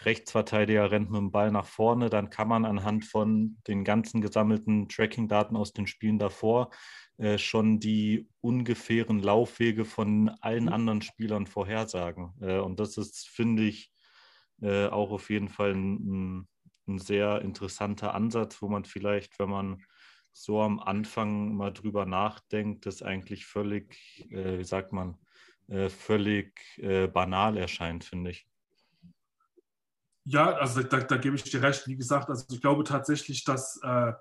Rechtsverteidiger 0.00 0.90
rennt 0.90 1.12
mit 1.12 1.20
dem 1.20 1.30
Ball 1.30 1.52
nach 1.52 1.66
vorne, 1.66 2.10
dann 2.10 2.28
kann 2.28 2.48
man 2.48 2.64
anhand 2.64 3.04
von 3.04 3.58
den 3.68 3.84
ganzen 3.84 4.20
gesammelten 4.20 4.88
Tracking-Daten 4.88 5.54
aus 5.54 5.72
den 5.72 5.86
Spielen 5.86 6.18
davor 6.18 6.70
äh, 7.18 7.36
schon 7.36 7.80
die 7.80 8.28
ungefähren 8.40 9.20
Laufwege 9.20 9.84
von 9.84 10.28
allen 10.40 10.64
mhm. 10.64 10.72
anderen 10.72 11.02
Spielern 11.02 11.46
vorhersagen. 11.46 12.32
Äh, 12.40 12.58
und 12.58 12.78
das 12.78 12.96
ist, 12.96 13.28
finde 13.28 13.64
ich, 13.64 13.92
äh, 14.60 14.86
auch 14.86 15.10
auf 15.10 15.28
jeden 15.28 15.48
Fall 15.48 15.74
ein, 15.74 16.46
ein, 16.86 16.98
sehr 16.98 17.42
interessanter 17.42 18.14
Ansatz, 18.14 18.62
wo 18.62 18.68
man 18.68 18.84
vielleicht, 18.84 19.38
wenn 19.38 19.50
man 19.50 19.82
so 20.32 20.62
am 20.62 20.78
Anfang 20.78 21.56
mal 21.56 21.72
drüber 21.72 22.06
nachdenkt, 22.06 22.86
das 22.86 23.02
eigentlich 23.02 23.46
völlig, 23.46 24.30
äh, 24.30 24.58
wie 24.58 24.64
sagt 24.64 24.92
man, 24.92 25.18
äh, 25.66 25.88
völlig 25.88 26.78
äh, 26.78 27.08
banal 27.08 27.56
erscheint, 27.56 28.04
finde 28.04 28.30
ich. 28.30 28.46
Ja, 30.24 30.52
also 30.52 30.82
da, 30.82 31.00
da, 31.00 31.16
gebe 31.16 31.34
ich 31.34 31.42
dir 31.42 31.62
recht. 31.62 31.86
Wie 31.88 31.96
gesagt, 31.96 32.28
also 32.28 32.44
ich 32.50 32.60
glaube 32.60 32.84
tatsächlich, 32.84 33.44
dass 33.44 33.80
äh, 33.82 34.12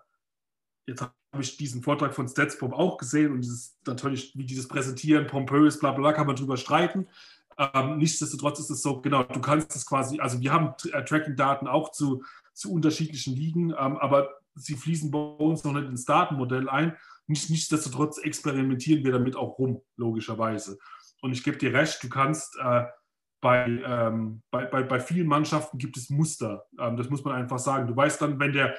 jetzt 0.87 1.05
habe 1.37 1.43
ich 1.43 1.55
diesen 1.55 1.83
Vortrag 1.83 2.15
von 2.15 2.27
Statspop 2.27 2.73
auch 2.73 2.97
gesehen 2.97 3.31
und 3.31 3.41
dieses 3.41 3.77
natürlich, 3.85 4.35
wie 4.35 4.43
dieses 4.43 4.67
Präsentieren, 4.67 5.27
pompös, 5.27 5.79
bla 5.79 5.91
bla, 5.91 6.11
kann 6.11 6.25
man 6.25 6.35
drüber 6.35 6.57
streiten. 6.57 7.07
Ähm, 7.59 7.99
nichtsdestotrotz 7.99 8.59
ist 8.59 8.71
es 8.71 8.81
so, 8.81 9.01
genau, 9.01 9.21
du 9.21 9.39
kannst 9.39 9.75
es 9.75 9.85
quasi, 9.85 10.19
also 10.19 10.41
wir 10.41 10.51
haben 10.51 10.73
äh, 10.91 11.03
Tracking-Daten 11.03 11.67
auch 11.67 11.91
zu, 11.91 12.23
zu 12.53 12.73
unterschiedlichen 12.73 13.35
Ligen, 13.35 13.69
ähm, 13.69 13.97
aber 13.97 14.29
sie 14.55 14.75
fließen 14.75 15.11
bei 15.11 15.19
uns 15.19 15.63
noch 15.63 15.73
nicht 15.73 15.87
ins 15.87 16.05
Datenmodell 16.05 16.69
ein. 16.69 16.97
Nicht, 17.27 17.51
nichtsdestotrotz 17.51 18.17
experimentieren 18.17 19.03
wir 19.03 19.11
damit 19.11 19.35
auch 19.35 19.59
rum, 19.59 19.81
logischerweise. 19.95 20.79
Und 21.21 21.33
ich 21.33 21.43
gebe 21.43 21.57
dir 21.57 21.73
recht, 21.73 22.03
du 22.03 22.09
kannst 22.09 22.57
äh, 22.59 22.85
bei, 23.41 23.65
ähm, 23.85 24.41
bei, 24.49 24.65
bei, 24.65 24.81
bei 24.81 24.99
vielen 24.99 25.27
Mannschaften 25.27 25.77
gibt 25.77 25.97
es 25.97 26.09
Muster. 26.09 26.65
Ähm, 26.79 26.97
das 26.97 27.09
muss 27.09 27.23
man 27.23 27.35
einfach 27.35 27.59
sagen. 27.59 27.87
Du 27.87 27.95
weißt 27.95 28.21
dann, 28.21 28.39
wenn 28.39 28.53
der, 28.53 28.75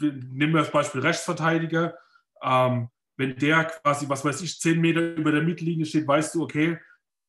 nehmen 0.00 0.54
wir 0.54 0.60
das 0.60 0.72
Beispiel 0.72 1.00
Rechtsverteidiger, 1.00 1.94
ähm, 2.42 2.88
wenn 3.16 3.36
der 3.36 3.64
quasi, 3.64 4.08
was 4.08 4.24
weiß 4.24 4.40
ich, 4.42 4.58
zehn 4.58 4.80
Meter 4.80 5.14
über 5.14 5.32
der 5.32 5.42
Mittellinie 5.42 5.86
steht, 5.86 6.06
weißt 6.06 6.34
du, 6.34 6.42
okay, 6.42 6.78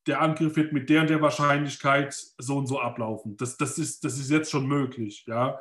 der 0.07 0.21
Angriff 0.21 0.55
wird 0.55 0.73
mit 0.73 0.89
der 0.89 1.01
und 1.01 1.09
der 1.09 1.21
Wahrscheinlichkeit 1.21 2.15
so 2.37 2.57
und 2.57 2.67
so 2.67 2.79
ablaufen. 2.79 3.37
Das, 3.37 3.57
das, 3.57 3.77
ist, 3.77 4.03
das 4.03 4.17
ist 4.17 4.29
jetzt 4.29 4.51
schon 4.51 4.67
möglich. 4.67 5.25
Ja? 5.27 5.59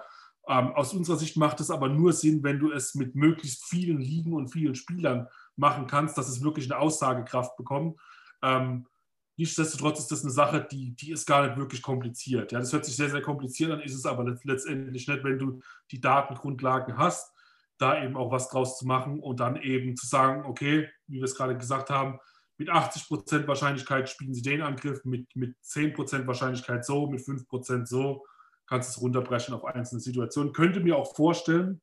Ähm, 0.49 0.73
aus 0.73 0.93
unserer 0.93 1.17
Sicht 1.17 1.37
macht 1.37 1.61
es 1.61 1.71
aber 1.71 1.89
nur 1.89 2.13
Sinn, 2.13 2.43
wenn 2.43 2.59
du 2.59 2.71
es 2.71 2.95
mit 2.95 3.15
möglichst 3.15 3.65
vielen 3.65 4.01
Ligen 4.01 4.35
und 4.35 4.49
vielen 4.49 4.75
Spielern 4.75 5.29
machen 5.57 5.87
kannst, 5.87 6.19
dass 6.19 6.29
es 6.29 6.43
wirklich 6.43 6.71
eine 6.71 6.81
Aussagekraft 6.81 7.57
bekommt. 7.57 7.99
Ähm, 8.43 8.87
Nichtsdestotrotz 9.37 10.01
ist 10.01 10.13
das 10.13 10.23
eine 10.23 10.31
Sache, 10.31 10.67
die, 10.71 10.95
die 10.95 11.11
ist 11.11 11.27
gar 11.27 11.47
nicht 11.47 11.59
wirklich 11.59 11.83
kompliziert. 11.83 12.53
Ja, 12.53 12.61
das 12.61 12.73
hört 12.73 12.85
sich 12.85 12.95
sehr, 12.95 13.11
sehr 13.11 13.23
kompliziert 13.23 13.73
an, 13.73 13.81
ist 13.81 13.95
es 13.95 14.07
aber 14.07 14.25
letztendlich 14.45 15.09
nicht, 15.09 15.25
wenn 15.25 15.39
du 15.39 15.61
die 15.91 16.01
Datengrundlagen 16.01 16.97
hast, 16.97 17.33
da 17.79 18.03
eben 18.03 18.17
auch 18.17 18.31
was 18.31 18.49
draus 18.49 18.79
zu 18.79 18.87
machen 18.87 19.19
und 19.21 19.41
dann 19.41 19.57
eben 19.57 19.97
zu 19.97 20.07
sagen, 20.07 20.45
okay, 20.45 20.89
wie 21.09 21.17
wir 21.17 21.25
es 21.25 21.35
gerade 21.35 21.57
gesagt 21.57 21.91
haben, 21.91 22.21
mit 22.57 22.71
80% 22.71 23.49
Wahrscheinlichkeit 23.49 24.09
spielen 24.09 24.35
sie 24.35 24.43
den 24.43 24.63
Angriff, 24.63 25.05
mit, 25.05 25.35
mit 25.35 25.57
10% 25.65 26.27
Wahrscheinlichkeit 26.27 26.85
so, 26.85 27.09
mit 27.09 27.21
5% 27.21 27.87
so, 27.87 28.25
kannst 28.67 28.91
du 28.91 28.91
es 28.93 29.03
runterbrechen 29.03 29.55
auf 29.55 29.65
einzelne 29.65 30.01
Situationen. 30.01 30.53
Könnte 30.53 30.79
mir 30.79 30.97
auch 30.97 31.15
vorstellen, 31.17 31.81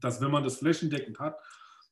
dass 0.00 0.20
wenn 0.20 0.32
man 0.32 0.42
das 0.42 0.56
flächendeckend 0.56 1.20
hat, 1.20 1.38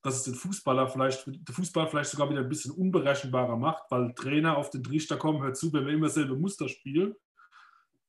dass 0.05 0.17
es 0.17 0.23
den 0.25 0.35
Fußballer 0.35 0.87
vielleicht, 0.87 1.27
der 1.27 1.55
Fußball 1.55 1.89
vielleicht 1.89 2.11
sogar 2.11 2.29
wieder 2.29 2.41
ein 2.41 2.49
bisschen 2.49 2.73
unberechenbarer 2.73 3.57
macht, 3.57 3.85
weil 3.91 4.13
Trainer 4.15 4.59
auf 4.59 4.69
den 4.69 4.85
Trichter 4.85 5.17
kommen, 5.17 5.43
hört 5.43 5.57
zu, 5.57 5.73
wenn 5.73 5.87
wir 5.87 5.95
immer 5.95 6.11
selbe 6.11 6.37
Muster 6.37 6.69
spielen 6.69 7.15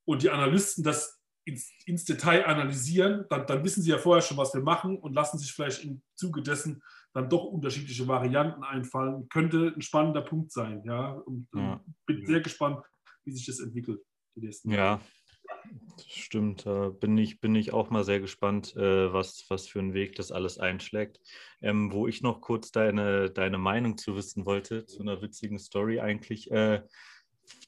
und 0.03 0.21
die 0.21 0.29
Analysten 0.29 0.83
das 0.83 1.21
ins, 1.45 1.71
ins 1.85 2.03
Detail 2.03 2.45
analysieren, 2.47 3.25
dann, 3.29 3.47
dann, 3.47 3.63
wissen 3.63 3.81
sie 3.81 3.91
ja 3.91 3.97
vorher 3.97 4.21
schon, 4.21 4.35
was 4.35 4.53
wir 4.53 4.61
machen 4.61 4.97
und 4.97 5.13
lassen 5.13 5.37
sich 5.37 5.53
vielleicht 5.53 5.85
im 5.85 6.01
Zuge 6.15 6.41
dessen 6.41 6.83
dann 7.13 7.29
doch 7.29 7.45
unterschiedliche 7.45 8.05
Varianten 8.09 8.63
einfallen. 8.63 9.29
Könnte 9.29 9.71
ein 9.73 9.81
spannender 9.81 10.21
Punkt 10.21 10.51
sein, 10.51 10.83
ja. 10.83 11.11
Und, 11.11 11.47
ja. 11.55 11.79
bin 12.05 12.25
sehr 12.25 12.41
gespannt, 12.41 12.83
wie 13.23 13.31
sich 13.31 13.45
das 13.45 13.59
entwickelt. 13.59 14.01
Die 14.35 14.41
nächsten 14.41 14.69
ja. 14.69 14.99
Stimmt, 16.07 16.65
da 16.65 16.89
bin 16.89 17.17
ich, 17.17 17.39
bin 17.39 17.55
ich 17.55 17.73
auch 17.73 17.89
mal 17.89 18.03
sehr 18.03 18.19
gespannt, 18.19 18.75
äh, 18.75 19.13
was, 19.13 19.45
was 19.49 19.67
für 19.67 19.79
einen 19.79 19.93
Weg 19.93 20.15
das 20.15 20.31
alles 20.31 20.57
einschlägt. 20.59 21.19
Ähm, 21.61 21.91
wo 21.91 22.07
ich 22.07 22.21
noch 22.21 22.41
kurz 22.41 22.71
deine, 22.71 23.29
deine 23.29 23.57
Meinung 23.57 23.97
zu 23.97 24.15
wissen 24.15 24.45
wollte, 24.45 24.85
zu 24.85 25.01
einer 25.01 25.21
witzigen 25.21 25.59
Story 25.59 25.99
eigentlich, 25.99 26.51
äh, 26.51 26.81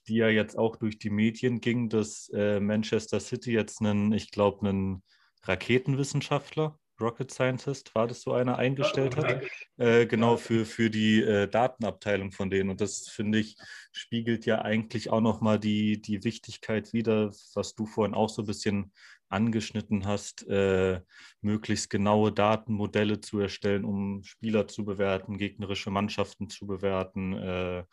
die 0.08 0.16
ja 0.16 0.30
jetzt 0.30 0.58
auch 0.58 0.76
durch 0.76 1.00
die 1.00 1.10
Medien 1.10 1.62
ging, 1.62 1.90
dass 1.90 2.30
äh, 2.34 2.60
Manchester 2.60 3.20
City 3.20 3.52
jetzt 3.52 3.82
einen, 3.82 4.12
ich 4.12 4.32
glaube, 4.32 4.68
einen 4.68 5.04
Raketenwissenschaftler 5.44 6.78
Rocket 7.00 7.32
Scientist, 7.32 7.94
war 7.96 8.08
das 8.08 8.22
so 8.22 8.34
einer, 8.34 8.58
eingestellt 8.58 9.16
hat, 9.18 9.44
äh, 9.78 10.06
genau 10.06 10.38
für, 10.38 10.66
für 10.66 10.90
die 10.90 11.22
äh, 11.22 11.48
Datenabteilung 11.48 12.32
von 12.32 12.50
denen. 12.50 12.70
Und 12.70 12.82
das, 12.82 13.08
finde 13.08 13.40
ich, 13.40 13.58
spiegelt 13.92 14.46
ja 14.46 14.62
eigentlich 14.62 15.10
auch 15.10 15.22
nochmal 15.22 15.60
die, 15.60 16.02
die 16.02 16.24
Wichtigkeit 16.24 16.94
wider, 16.94 17.32
was 17.54 17.76
du 17.76 17.86
vorhin 17.86 18.16
auch 18.16 18.30
so 18.30 18.42
ein 18.42 18.48
bisschen 18.48 18.92
angeschnitten 19.30 20.06
hast, 20.06 20.48
äh, 20.48 21.02
möglichst 21.42 21.90
genaue 21.90 22.32
Datenmodelle 22.32 23.20
zu 23.20 23.40
erstellen, 23.40 23.84
um 23.86 24.24
Spieler 24.24 24.68
zu 24.68 24.86
bewerten, 24.86 25.38
gegnerische 25.38 25.92
Mannschaften 25.92 26.50
zu 26.50 26.66
bewerten. 26.66 27.34
Äh, 27.34 27.84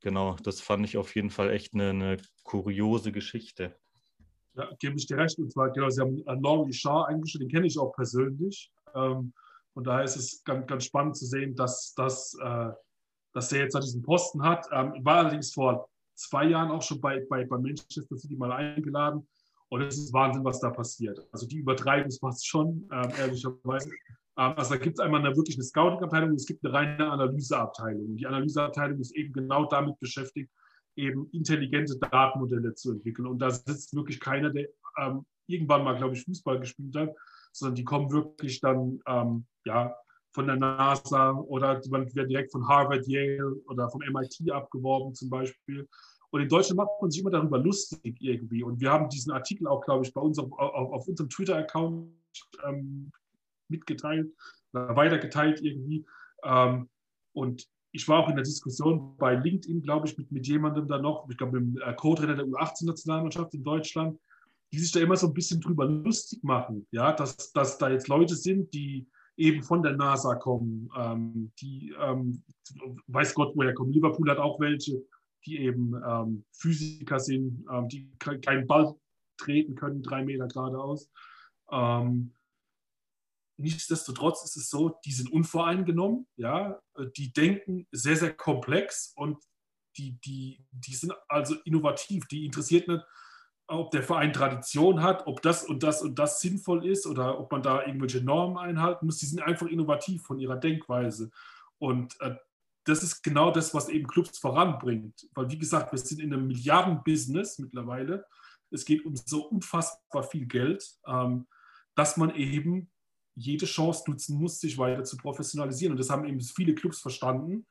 genau, 0.00 0.36
das 0.42 0.60
fand 0.60 0.86
ich 0.86 0.96
auf 0.96 1.14
jeden 1.14 1.30
Fall 1.30 1.50
echt 1.50 1.74
eine, 1.74 1.90
eine 1.90 2.16
kuriose 2.44 3.12
Geschichte. 3.12 3.76
Ja, 4.56 4.70
gebe 4.78 4.96
ich 4.96 5.06
dir 5.06 5.18
recht. 5.18 5.38
Und 5.38 5.52
zwar, 5.52 5.70
genau, 5.70 5.90
Sie 5.90 6.00
haben 6.00 6.22
Laurie 6.42 6.72
Shaw 6.72 7.04
eingestellt, 7.04 7.42
den 7.42 7.50
kenne 7.50 7.66
ich 7.66 7.78
auch 7.78 7.92
persönlich. 7.94 8.70
Ähm, 8.94 9.32
und 9.74 9.86
daher 9.86 10.04
ist 10.04 10.16
es 10.16 10.42
ganz, 10.44 10.66
ganz 10.66 10.84
spannend 10.84 11.16
zu 11.16 11.26
sehen, 11.26 11.54
dass, 11.54 11.92
dass, 11.94 12.34
äh, 12.42 12.70
dass 13.34 13.50
der 13.50 13.60
jetzt 13.60 13.76
diesen 13.76 14.02
Posten 14.02 14.42
hat. 14.42 14.66
Ähm, 14.72 15.04
war 15.04 15.18
allerdings 15.18 15.52
vor 15.52 15.88
zwei 16.14 16.46
Jahren 16.46 16.70
auch 16.70 16.82
schon 16.82 17.00
bei, 17.00 17.22
bei, 17.28 17.44
bei 17.44 17.58
Manchester 17.58 18.16
City 18.16 18.36
mal 18.36 18.52
eingeladen. 18.52 19.28
Und 19.68 19.82
es 19.82 19.98
ist 19.98 20.12
Wahnsinn, 20.12 20.44
was 20.44 20.60
da 20.60 20.70
passiert. 20.70 21.20
Also 21.32 21.46
die 21.46 21.58
übertreiben 21.58 22.06
es 22.06 22.18
fast 22.18 22.46
schon, 22.46 22.88
ähm, 22.92 23.10
ehrlicherweise. 23.18 23.90
Ähm, 23.90 24.54
also 24.56 24.74
da 24.74 24.80
gibt 24.80 24.98
es 24.98 25.04
einmal 25.04 25.20
eine, 25.20 25.36
wirklich 25.36 25.56
eine 25.56 25.64
Scouting-Abteilung 25.64 26.30
und 26.30 26.36
es 26.36 26.46
gibt 26.46 26.64
eine 26.64 26.72
reine 26.72 27.10
Analyseabteilung. 27.10 28.16
Die 28.16 28.26
Analyseabteilung 28.26 29.00
ist 29.00 29.14
eben 29.14 29.32
genau 29.34 29.66
damit 29.66 29.98
beschäftigt, 29.98 30.50
eben 30.96 31.28
intelligente 31.32 31.98
Datenmodelle 31.98 32.74
zu 32.74 32.92
entwickeln. 32.92 33.26
Und 33.26 33.38
da 33.38 33.50
sitzt 33.50 33.94
wirklich 33.94 34.20
keiner, 34.20 34.50
der 34.50 34.68
ähm, 34.98 35.24
irgendwann 35.46 35.84
mal, 35.84 35.96
glaube 35.96 36.14
ich, 36.14 36.24
Fußball 36.24 36.60
gespielt 36.60 36.96
hat, 36.96 37.14
sondern 37.52 37.76
die 37.76 37.84
kommen 37.84 38.10
wirklich 38.10 38.60
dann 38.60 39.00
ähm, 39.06 39.46
ja, 39.64 39.94
von 40.34 40.46
der 40.46 40.56
NASA 40.56 41.32
oder 41.32 41.80
man 41.90 42.14
wird 42.14 42.30
direkt 42.30 42.52
von 42.52 42.66
Harvard, 42.68 43.06
Yale 43.06 43.54
oder 43.68 43.88
vom 43.88 44.00
MIT 44.00 44.50
abgeworben 44.50 45.14
zum 45.14 45.30
Beispiel. 45.30 45.88
Und 46.30 46.40
in 46.42 46.48
Deutschland 46.48 46.76
macht 46.76 46.90
man 47.00 47.10
sich 47.10 47.20
immer 47.20 47.30
darüber 47.30 47.58
lustig 47.58 48.16
irgendwie. 48.20 48.62
Und 48.62 48.80
wir 48.80 48.90
haben 48.90 49.08
diesen 49.08 49.32
Artikel 49.32 49.66
auch, 49.66 49.82
glaube 49.82 50.04
ich, 50.04 50.12
bei 50.12 50.20
uns 50.20 50.38
auf, 50.38 50.52
auf, 50.52 50.92
auf 50.92 51.08
unserem 51.08 51.30
Twitter-Account 51.30 52.10
ähm, 52.66 53.10
mitgeteilt, 53.68 54.30
weitergeteilt 54.72 55.62
irgendwie. 55.62 56.04
Ähm, 56.42 56.88
und 57.32 57.66
ich 57.92 58.06
war 58.08 58.20
auch 58.20 58.28
in 58.28 58.36
der 58.36 58.44
Diskussion 58.44 59.16
bei 59.16 59.34
LinkedIn, 59.34 59.82
glaube 59.82 60.06
ich, 60.06 60.18
mit, 60.18 60.30
mit 60.30 60.46
jemandem 60.46 60.86
da 60.86 60.98
noch, 60.98 61.28
ich 61.30 61.36
glaube, 61.36 61.58
dem 61.58 61.78
äh, 61.84 61.94
Co-Trainer 61.94 62.34
der 62.34 62.46
U18-Nationalmannschaft 62.46 63.54
in 63.54 63.64
Deutschland, 63.64 64.18
die 64.72 64.78
sich 64.78 64.92
da 64.92 65.00
immer 65.00 65.16
so 65.16 65.28
ein 65.28 65.34
bisschen 65.34 65.60
drüber 65.60 65.86
lustig 65.86 66.42
machen, 66.42 66.86
ja, 66.90 67.12
dass, 67.12 67.52
dass 67.52 67.78
da 67.78 67.88
jetzt 67.88 68.08
Leute 68.08 68.34
sind, 68.34 68.72
die 68.74 69.06
eben 69.36 69.62
von 69.62 69.82
der 69.82 69.92
NASA 69.92 70.34
kommen, 70.34 70.88
ähm, 70.96 71.52
die, 71.60 71.94
ähm, 72.00 72.42
weiß 73.06 73.34
Gott, 73.34 73.52
woher 73.54 73.74
kommen. 73.74 73.92
Liverpool 73.92 74.30
hat 74.30 74.38
auch 74.38 74.58
welche, 74.60 75.02
die 75.44 75.58
eben 75.58 75.94
ähm, 76.06 76.44
Physiker 76.52 77.20
sind, 77.20 77.64
ähm, 77.70 77.88
die 77.88 78.10
keinen 78.18 78.66
Ball 78.66 78.94
treten 79.36 79.74
können, 79.74 80.02
drei 80.02 80.24
Meter 80.24 80.48
geradeaus. 80.48 81.10
Ähm, 81.70 82.32
Nichtsdestotrotz 83.58 84.44
ist 84.44 84.56
es 84.56 84.68
so, 84.68 84.98
die 85.04 85.12
sind 85.12 85.32
unvoreingenommen, 85.32 86.26
ja, 86.36 86.78
die 87.16 87.32
denken 87.32 87.86
sehr, 87.90 88.16
sehr 88.16 88.34
komplex 88.34 89.12
und 89.16 89.38
die, 89.96 90.18
die, 90.20 90.64
die 90.70 90.94
sind 90.94 91.14
also 91.28 91.54
innovativ. 91.64 92.26
Die 92.26 92.44
interessiert 92.44 92.86
nicht, 92.88 93.02
ob 93.68 93.90
der 93.90 94.02
Verein 94.02 94.32
Tradition 94.32 95.02
hat, 95.02 95.26
ob 95.26 95.42
das 95.42 95.64
und 95.64 95.82
das 95.82 96.02
und 96.02 96.18
das 96.18 96.40
sinnvoll 96.40 96.86
ist 96.86 97.06
oder 97.06 97.38
ob 97.38 97.50
man 97.50 97.62
da 97.62 97.84
irgendwelche 97.84 98.22
Normen 98.22 98.58
einhalten 98.58 99.06
muss. 99.06 99.18
Die 99.18 99.26
sind 99.26 99.42
einfach 99.42 99.66
innovativ 99.66 100.22
von 100.22 100.38
ihrer 100.38 100.56
Denkweise. 100.56 101.30
Und 101.78 102.20
äh, 102.20 102.36
das 102.84 103.02
ist 103.02 103.22
genau 103.22 103.50
das, 103.50 103.74
was 103.74 103.88
eben 103.88 104.06
Clubs 104.06 104.38
voranbringt. 104.38 105.28
Weil, 105.34 105.50
wie 105.50 105.58
gesagt, 105.58 105.92
wir 105.92 105.98
sind 105.98 106.20
in 106.20 106.32
einem 106.32 106.46
Milliardenbusiness 106.46 107.58
mittlerweile. 107.58 108.24
Es 108.70 108.84
geht 108.84 109.04
um 109.04 109.16
so 109.16 109.46
unfassbar 109.46 110.22
viel 110.22 110.46
Geld, 110.46 110.84
ähm, 111.06 111.46
dass 111.96 112.16
man 112.16 112.34
eben 112.34 112.90
jede 113.36 113.66
Chance 113.66 114.10
nutzen 114.10 114.38
muss, 114.38 114.60
sich 114.60 114.78
weiter 114.78 115.04
zu 115.04 115.16
professionalisieren. 115.16 115.92
Und 115.92 115.98
das 115.98 116.10
haben 116.10 116.24
eben 116.24 116.40
viele 116.40 116.74
Clubs 116.74 117.00
verstanden. 117.00 117.66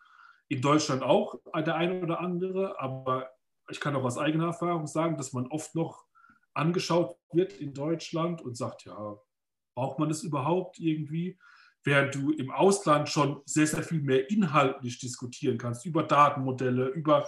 In 0.47 0.61
Deutschland 0.61 1.01
auch 1.01 1.39
der 1.55 1.75
eine 1.75 2.01
oder 2.01 2.19
andere, 2.19 2.79
aber 2.79 3.31
ich 3.69 3.79
kann 3.79 3.95
auch 3.95 4.03
aus 4.03 4.19
eigener 4.19 4.45
Erfahrung 4.45 4.85
sagen, 4.85 5.17
dass 5.17 5.33
man 5.33 5.47
oft 5.47 5.73
noch 5.73 6.05
angeschaut 6.53 7.17
wird 7.31 7.53
in 7.53 7.73
Deutschland 7.73 8.41
und 8.41 8.55
sagt, 8.55 8.85
ja, 8.85 9.17
braucht 9.75 9.97
man 9.97 10.07
das 10.07 10.23
überhaupt 10.23 10.79
irgendwie? 10.79 11.37
Während 11.83 12.13
du 12.13 12.31
im 12.31 12.51
Ausland 12.51 13.09
schon 13.09 13.41
sehr, 13.45 13.67
sehr 13.67 13.83
viel 13.83 14.01
mehr 14.01 14.29
inhaltlich 14.29 14.99
diskutieren 14.99 15.57
kannst, 15.57 15.85
über 15.85 16.03
Datenmodelle, 16.03 16.87
über, 16.89 17.27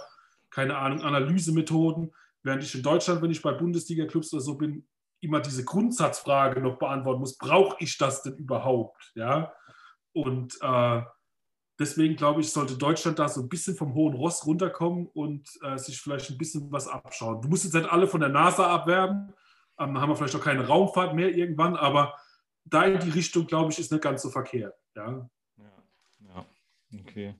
keine 0.50 0.76
Ahnung, 0.76 1.02
Analysemethoden. 1.02 2.12
Während 2.42 2.62
ich 2.62 2.74
in 2.74 2.82
Deutschland, 2.82 3.20
wenn 3.20 3.30
ich 3.30 3.42
bei 3.42 3.52
Bundesliga-Clubs 3.52 4.32
oder 4.32 4.42
so 4.42 4.56
bin, 4.56 4.86
immer 5.20 5.40
diese 5.40 5.64
Grundsatzfrage 5.64 6.60
noch 6.60 6.78
beantworten 6.78 7.20
muss, 7.20 7.36
brauche 7.36 7.76
ich 7.80 7.98
das 7.98 8.22
denn 8.22 8.36
überhaupt? 8.36 9.12
Ja? 9.14 9.52
Und 10.12 10.58
äh, 10.60 11.02
deswegen 11.78 12.16
glaube 12.16 12.40
ich, 12.40 12.50
sollte 12.50 12.76
Deutschland 12.76 13.18
da 13.18 13.28
so 13.28 13.42
ein 13.42 13.48
bisschen 13.48 13.76
vom 13.76 13.94
hohen 13.94 14.14
Ross 14.14 14.46
runterkommen 14.46 15.06
und 15.06 15.48
äh, 15.62 15.78
sich 15.78 16.00
vielleicht 16.00 16.30
ein 16.30 16.38
bisschen 16.38 16.70
was 16.70 16.88
abschauen. 16.88 17.40
Du 17.42 17.48
musst 17.48 17.64
jetzt 17.64 17.74
nicht 17.74 17.90
alle 17.90 18.06
von 18.06 18.20
der 18.20 18.30
NASA 18.30 18.66
abwerben, 18.72 19.32
ähm, 19.78 19.94
dann 19.94 20.00
haben 20.00 20.10
wir 20.10 20.16
vielleicht 20.16 20.36
auch 20.36 20.44
keine 20.44 20.66
Raumfahrt 20.66 21.14
mehr 21.14 21.34
irgendwann, 21.34 21.76
aber 21.76 22.16
da 22.64 22.84
in 22.84 23.00
die 23.00 23.10
Richtung, 23.10 23.46
glaube 23.46 23.72
ich, 23.72 23.78
ist 23.78 23.92
nicht 23.92 24.02
ganz 24.02 24.22
so 24.22 24.30
verkehrt. 24.30 24.74
Ja, 24.94 25.28
ja, 25.56 25.72
ja. 26.20 26.46
okay. 27.00 27.34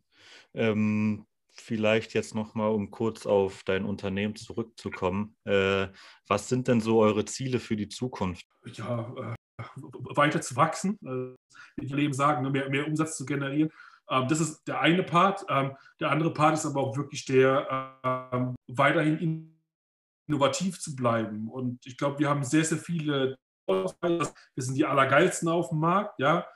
Ähm, 0.54 1.26
vielleicht 1.60 2.14
jetzt 2.14 2.34
nochmal, 2.34 2.70
um 2.70 2.90
kurz 2.90 3.26
auf 3.26 3.62
dein 3.64 3.84
Unternehmen 3.84 4.36
zurückzukommen. 4.36 5.36
Äh, 5.44 5.88
was 6.26 6.48
sind 6.48 6.68
denn 6.68 6.80
so 6.80 7.00
eure 7.00 7.24
Ziele 7.24 7.60
für 7.60 7.76
die 7.76 7.88
Zukunft? 7.88 8.46
Ja, 8.64 9.12
äh, 9.16 9.36
weiter 10.16 10.40
zu 10.40 10.56
wachsen, 10.56 10.98
äh, 11.04 11.36
wie 11.76 11.86
die 11.86 11.94
Leben 11.94 12.12
sagen, 12.12 12.42
ne, 12.42 12.50
mehr, 12.50 12.70
mehr 12.70 12.86
Umsatz 12.86 13.16
zu 13.16 13.26
generieren. 13.26 13.70
Ähm, 14.10 14.28
das 14.28 14.40
ist 14.40 14.64
der 14.64 14.80
eine 14.80 15.02
Part. 15.02 15.44
Ähm, 15.48 15.76
der 16.00 16.10
andere 16.10 16.32
Part 16.32 16.54
ist 16.54 16.66
aber 16.66 16.80
auch 16.80 16.96
wirklich 16.96 17.24
der, 17.24 17.98
ähm, 18.32 18.54
weiterhin 18.68 19.54
innovativ 20.28 20.80
zu 20.80 20.94
bleiben. 20.94 21.48
Und 21.48 21.84
ich 21.86 21.96
glaube, 21.96 22.18
wir 22.18 22.28
haben 22.28 22.44
sehr, 22.44 22.64
sehr 22.64 22.78
viele, 22.78 23.36
wir 23.66 24.32
sind 24.56 24.76
die 24.76 24.86
allergeilsten 24.86 25.48
auf 25.48 25.70
dem 25.70 25.80
Markt, 25.80 26.18
ja. 26.20 26.46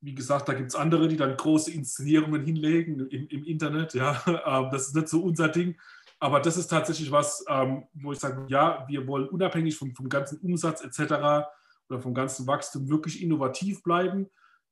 Wie 0.00 0.14
gesagt, 0.14 0.48
da 0.48 0.54
gibt 0.54 0.68
es 0.68 0.76
andere, 0.76 1.08
die 1.08 1.16
dann 1.16 1.36
große 1.36 1.70
Inszenierungen 1.72 2.44
hinlegen 2.44 3.08
im, 3.08 3.28
im 3.28 3.44
Internet, 3.44 3.94
ja. 3.94 4.22
das 4.72 4.88
ist 4.88 4.94
nicht 4.94 5.08
so 5.08 5.22
unser 5.22 5.48
Ding. 5.48 5.76
Aber 6.20 6.40
das 6.40 6.56
ist 6.56 6.68
tatsächlich 6.68 7.12
was, 7.12 7.44
wo 7.94 8.12
ich 8.12 8.18
sage, 8.18 8.44
ja, 8.48 8.84
wir 8.88 9.06
wollen 9.06 9.28
unabhängig 9.28 9.76
vom, 9.76 9.94
vom 9.94 10.08
ganzen 10.08 10.40
Umsatz 10.40 10.82
etc. 10.82 11.12
oder 11.88 12.00
vom 12.00 12.12
ganzen 12.12 12.46
Wachstum 12.46 12.88
wirklich 12.88 13.22
innovativ 13.22 13.82
bleiben 13.82 14.28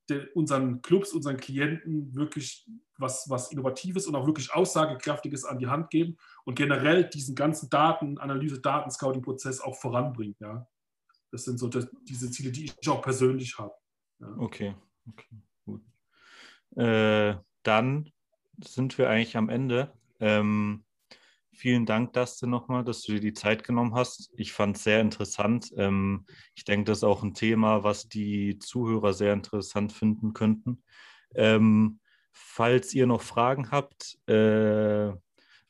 den, 0.08 0.28
unseren 0.34 0.82
Clubs, 0.82 1.12
unseren 1.12 1.36
Klienten 1.36 2.14
wirklich 2.14 2.68
was, 2.98 3.28
was 3.28 3.52
Innovatives 3.52 4.06
und 4.06 4.14
auch 4.14 4.26
wirklich 4.26 4.52
Aussagekräftiges 4.54 5.44
an 5.44 5.58
die 5.58 5.66
Hand 5.66 5.90
geben 5.90 6.16
und 6.44 6.54
generell 6.54 7.04
diesen 7.04 7.34
ganzen 7.34 7.68
Daten, 7.68 8.18
Analyse, 8.18 8.60
Daten-Scouting-Prozess 8.60 9.60
auch 9.60 9.76
voranbringen. 9.76 10.36
Ja. 10.40 10.66
Das 11.30 11.44
sind 11.44 11.58
so 11.58 11.68
das, 11.68 11.88
diese 12.08 12.30
Ziele, 12.30 12.52
die 12.52 12.64
ich 12.64 12.88
auch 12.88 13.02
persönlich 13.02 13.58
habe. 13.58 13.74
Ja. 14.20 14.34
Okay, 14.38 14.74
okay, 15.08 15.42
gut. 15.64 15.82
Äh, 16.76 17.36
dann 17.62 18.12
sind 18.62 18.98
wir 18.98 19.08
eigentlich 19.08 19.36
am 19.36 19.48
Ende. 19.48 19.92
Ähm, 20.20 20.86
Vielen 21.58 21.86
Dank, 21.86 22.12
Dustin, 22.12 22.50
nochmal, 22.50 22.84
dass 22.84 23.00
du 23.00 23.12
dir 23.12 23.20
die 23.20 23.32
Zeit 23.32 23.64
genommen 23.64 23.94
hast. 23.94 24.30
Ich 24.36 24.52
fand 24.52 24.76
es 24.76 24.84
sehr 24.84 25.00
interessant. 25.00 25.72
Ähm, 25.78 26.26
ich 26.54 26.64
denke, 26.64 26.84
das 26.84 26.98
ist 26.98 27.04
auch 27.04 27.22
ein 27.22 27.32
Thema, 27.32 27.82
was 27.82 28.08
die 28.10 28.58
Zuhörer 28.58 29.14
sehr 29.14 29.32
interessant 29.32 29.90
finden 29.94 30.34
könnten. 30.34 30.82
Ähm, 31.34 31.98
falls 32.30 32.92
ihr 32.92 33.06
noch 33.06 33.22
Fragen 33.22 33.70
habt, 33.70 34.18
äh, 34.28 35.12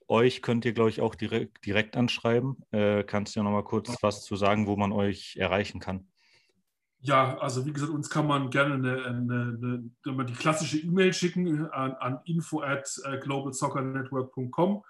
euch 0.09 0.43
könnt 0.43 0.65
ihr, 0.65 0.73
glaube 0.73 0.91
ich, 0.91 1.01
auch 1.01 1.15
direkt, 1.15 1.65
direkt 1.65 1.97
anschreiben. 1.97 2.57
Äh, 2.73 3.05
kannst 3.05 3.37
du 3.37 3.41
ja 3.41 3.45
nochmal 3.45 3.63
kurz 3.63 3.97
was 4.03 4.25
zu 4.25 4.35
sagen, 4.35 4.67
wo 4.67 4.75
man 4.75 4.91
euch 4.91 5.37
erreichen 5.37 5.79
kann? 5.79 6.09
Ja, 7.07 7.39
also 7.39 7.65
wie 7.65 7.73
gesagt, 7.73 7.93
uns 7.93 8.11
kann 8.11 8.27
man 8.27 8.51
gerne 8.51 8.75
eine, 8.75 9.05
eine, 9.05 9.91
eine, 10.05 10.25
die 10.25 10.35
klassische 10.35 10.79
E-Mail 10.79 11.13
schicken 11.13 11.71
an, 11.71 11.93
an 11.93 12.19
info 12.25 12.63
at 12.63 12.91
äh, 13.05 13.19
globalsoccernetwork.com 13.19 14.83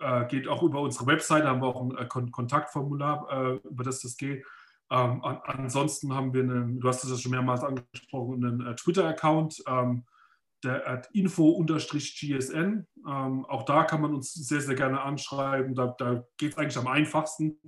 äh, 0.00 0.26
geht 0.26 0.48
auch 0.48 0.64
über 0.64 0.80
unsere 0.80 1.06
Website, 1.06 1.44
da 1.44 1.50
haben 1.50 1.62
wir 1.62 1.68
auch 1.68 1.80
ein 1.80 1.96
äh, 1.96 2.06
Kon 2.06 2.32
Kontaktformular, 2.32 3.28
äh, 3.30 3.68
über 3.68 3.84
das 3.84 4.00
das 4.00 4.16
geht. 4.16 4.44
Ähm, 4.90 5.22
an, 5.24 5.40
ansonsten 5.44 6.12
haben 6.12 6.34
wir 6.34 6.42
einen, 6.42 6.80
du 6.80 6.88
hast 6.88 7.04
es 7.04 7.10
ja 7.10 7.16
schon 7.16 7.30
mehrmals 7.30 7.62
angesprochen, 7.62 8.44
einen 8.44 8.66
äh, 8.66 8.74
Twitter-Account, 8.74 9.62
ähm, 9.68 10.04
der 10.64 10.88
at 10.88 11.10
info-gsn. 11.12 12.86
Ähm, 13.06 13.46
auch 13.46 13.64
da 13.64 13.84
kann 13.84 14.00
man 14.00 14.14
uns 14.14 14.34
sehr, 14.34 14.62
sehr 14.62 14.74
gerne 14.74 15.00
anschreiben. 15.00 15.76
Da, 15.76 15.94
da 15.96 16.24
geht 16.38 16.54
es 16.54 16.58
eigentlich 16.58 16.78
am 16.78 16.88
einfachsten, 16.88 17.60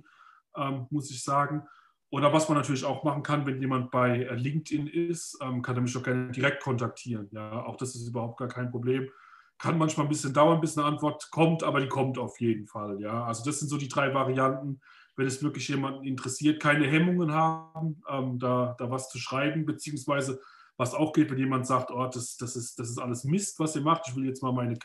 ähm, 0.57 0.87
muss 0.89 1.09
ich 1.11 1.23
sagen. 1.23 1.65
Oder 2.11 2.31
was 2.31 2.47
man 2.47 2.57
natürlich 2.57 2.85
auch 2.85 3.03
machen 3.03 3.23
kann, 3.23 3.45
wenn 3.45 3.59
jemand 3.59 3.91
bei 3.91 4.23
äh, 4.23 4.35
LinkedIn 4.35 4.87
ist, 4.87 5.37
ähm, 5.41 5.61
kann 5.61 5.75
er 5.75 5.81
mich 5.81 5.97
auch 5.97 6.03
gerne 6.03 6.31
direkt 6.31 6.63
kontaktieren. 6.63 7.27
Ja, 7.31 7.65
auch 7.65 7.77
das 7.77 7.95
ist 7.95 8.07
überhaupt 8.07 8.37
gar 8.37 8.47
kein 8.47 8.71
Problem. 8.71 9.09
Kann 9.57 9.77
manchmal 9.77 10.05
ein 10.05 10.09
bisschen 10.09 10.33
dauern, 10.33 10.61
bis 10.61 10.77
eine 10.77 10.85
Antwort 10.85 11.29
kommt, 11.31 11.63
aber 11.63 11.79
die 11.79 11.87
kommt 11.87 12.17
auf 12.17 12.39
jeden 12.39 12.67
Fall. 12.67 12.99
Ja, 13.01 13.25
also 13.25 13.43
das 13.43 13.59
sind 13.59 13.69
so 13.69 13.77
die 13.77 13.87
drei 13.87 14.13
Varianten. 14.13 14.81
Wenn 15.15 15.27
es 15.27 15.41
wirklich 15.41 15.67
jemanden 15.69 16.03
interessiert, 16.03 16.61
keine 16.61 16.87
Hemmungen 16.87 17.31
haben, 17.31 18.01
ähm, 18.09 18.37
da, 18.37 18.75
da 18.77 18.91
was 18.91 19.09
zu 19.09 19.17
schreiben, 19.17 19.65
beziehungsweise 19.65 20.41
was 20.77 20.93
auch 20.93 21.13
geht, 21.13 21.31
wenn 21.31 21.37
jemand 21.37 21.65
sagt, 21.65 21.89
oh, 21.89 22.09
das, 22.13 22.35
das, 22.37 22.55
ist, 22.55 22.77
das 22.79 22.89
ist 22.89 22.99
alles 22.99 23.23
Mist, 23.23 23.59
was 23.59 23.75
ihr 23.75 23.81
macht, 23.81 24.07
ich 24.07 24.15
will 24.15 24.25
jetzt 24.25 24.43
mal 24.43 24.51
meine 24.51 24.77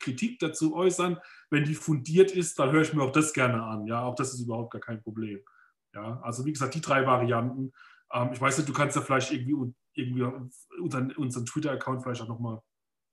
Kritik 0.00 0.40
dazu 0.40 0.74
äußern. 0.74 1.18
Wenn 1.50 1.64
die 1.64 1.74
fundiert 1.74 2.32
ist, 2.32 2.58
dann 2.58 2.72
höre 2.72 2.82
ich 2.82 2.92
mir 2.92 3.02
auch 3.02 3.12
das 3.12 3.32
gerne 3.32 3.62
an. 3.62 3.86
Ja, 3.86 4.02
auch 4.02 4.16
das 4.16 4.34
ist 4.34 4.40
überhaupt 4.40 4.72
gar 4.72 4.80
kein 4.80 5.00
Problem. 5.00 5.40
Ja, 5.94 6.20
also 6.22 6.44
wie 6.44 6.52
gesagt, 6.52 6.74
die 6.74 6.80
drei 6.80 7.06
Varianten. 7.06 7.72
Ähm, 8.12 8.30
ich 8.32 8.40
weiß 8.40 8.58
nicht, 8.58 8.68
du 8.68 8.72
kannst 8.72 8.96
ja 8.96 9.02
vielleicht 9.02 9.32
irgendwie, 9.32 9.74
irgendwie 9.94 10.22
unseren, 10.80 11.12
unseren 11.12 11.46
Twitter-Account 11.46 12.02
vielleicht 12.02 12.22
auch 12.22 12.28
nochmal 12.28 12.60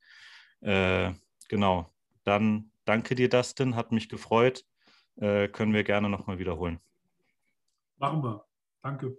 Äh, 0.61 1.13
genau, 1.47 1.93
dann 2.23 2.71
danke 2.83 3.15
dir, 3.15 3.29
Dustin, 3.29 3.75
hat 3.75 3.91
mich 3.91 4.09
gefreut. 4.09 4.65
Äh, 5.15 5.47
können 5.47 5.73
wir 5.73 5.83
gerne 5.83 6.09
nochmal 6.09 6.39
wiederholen. 6.39 6.79
Machen 7.97 8.21
wir. 8.21 8.45
Danke. 8.81 9.17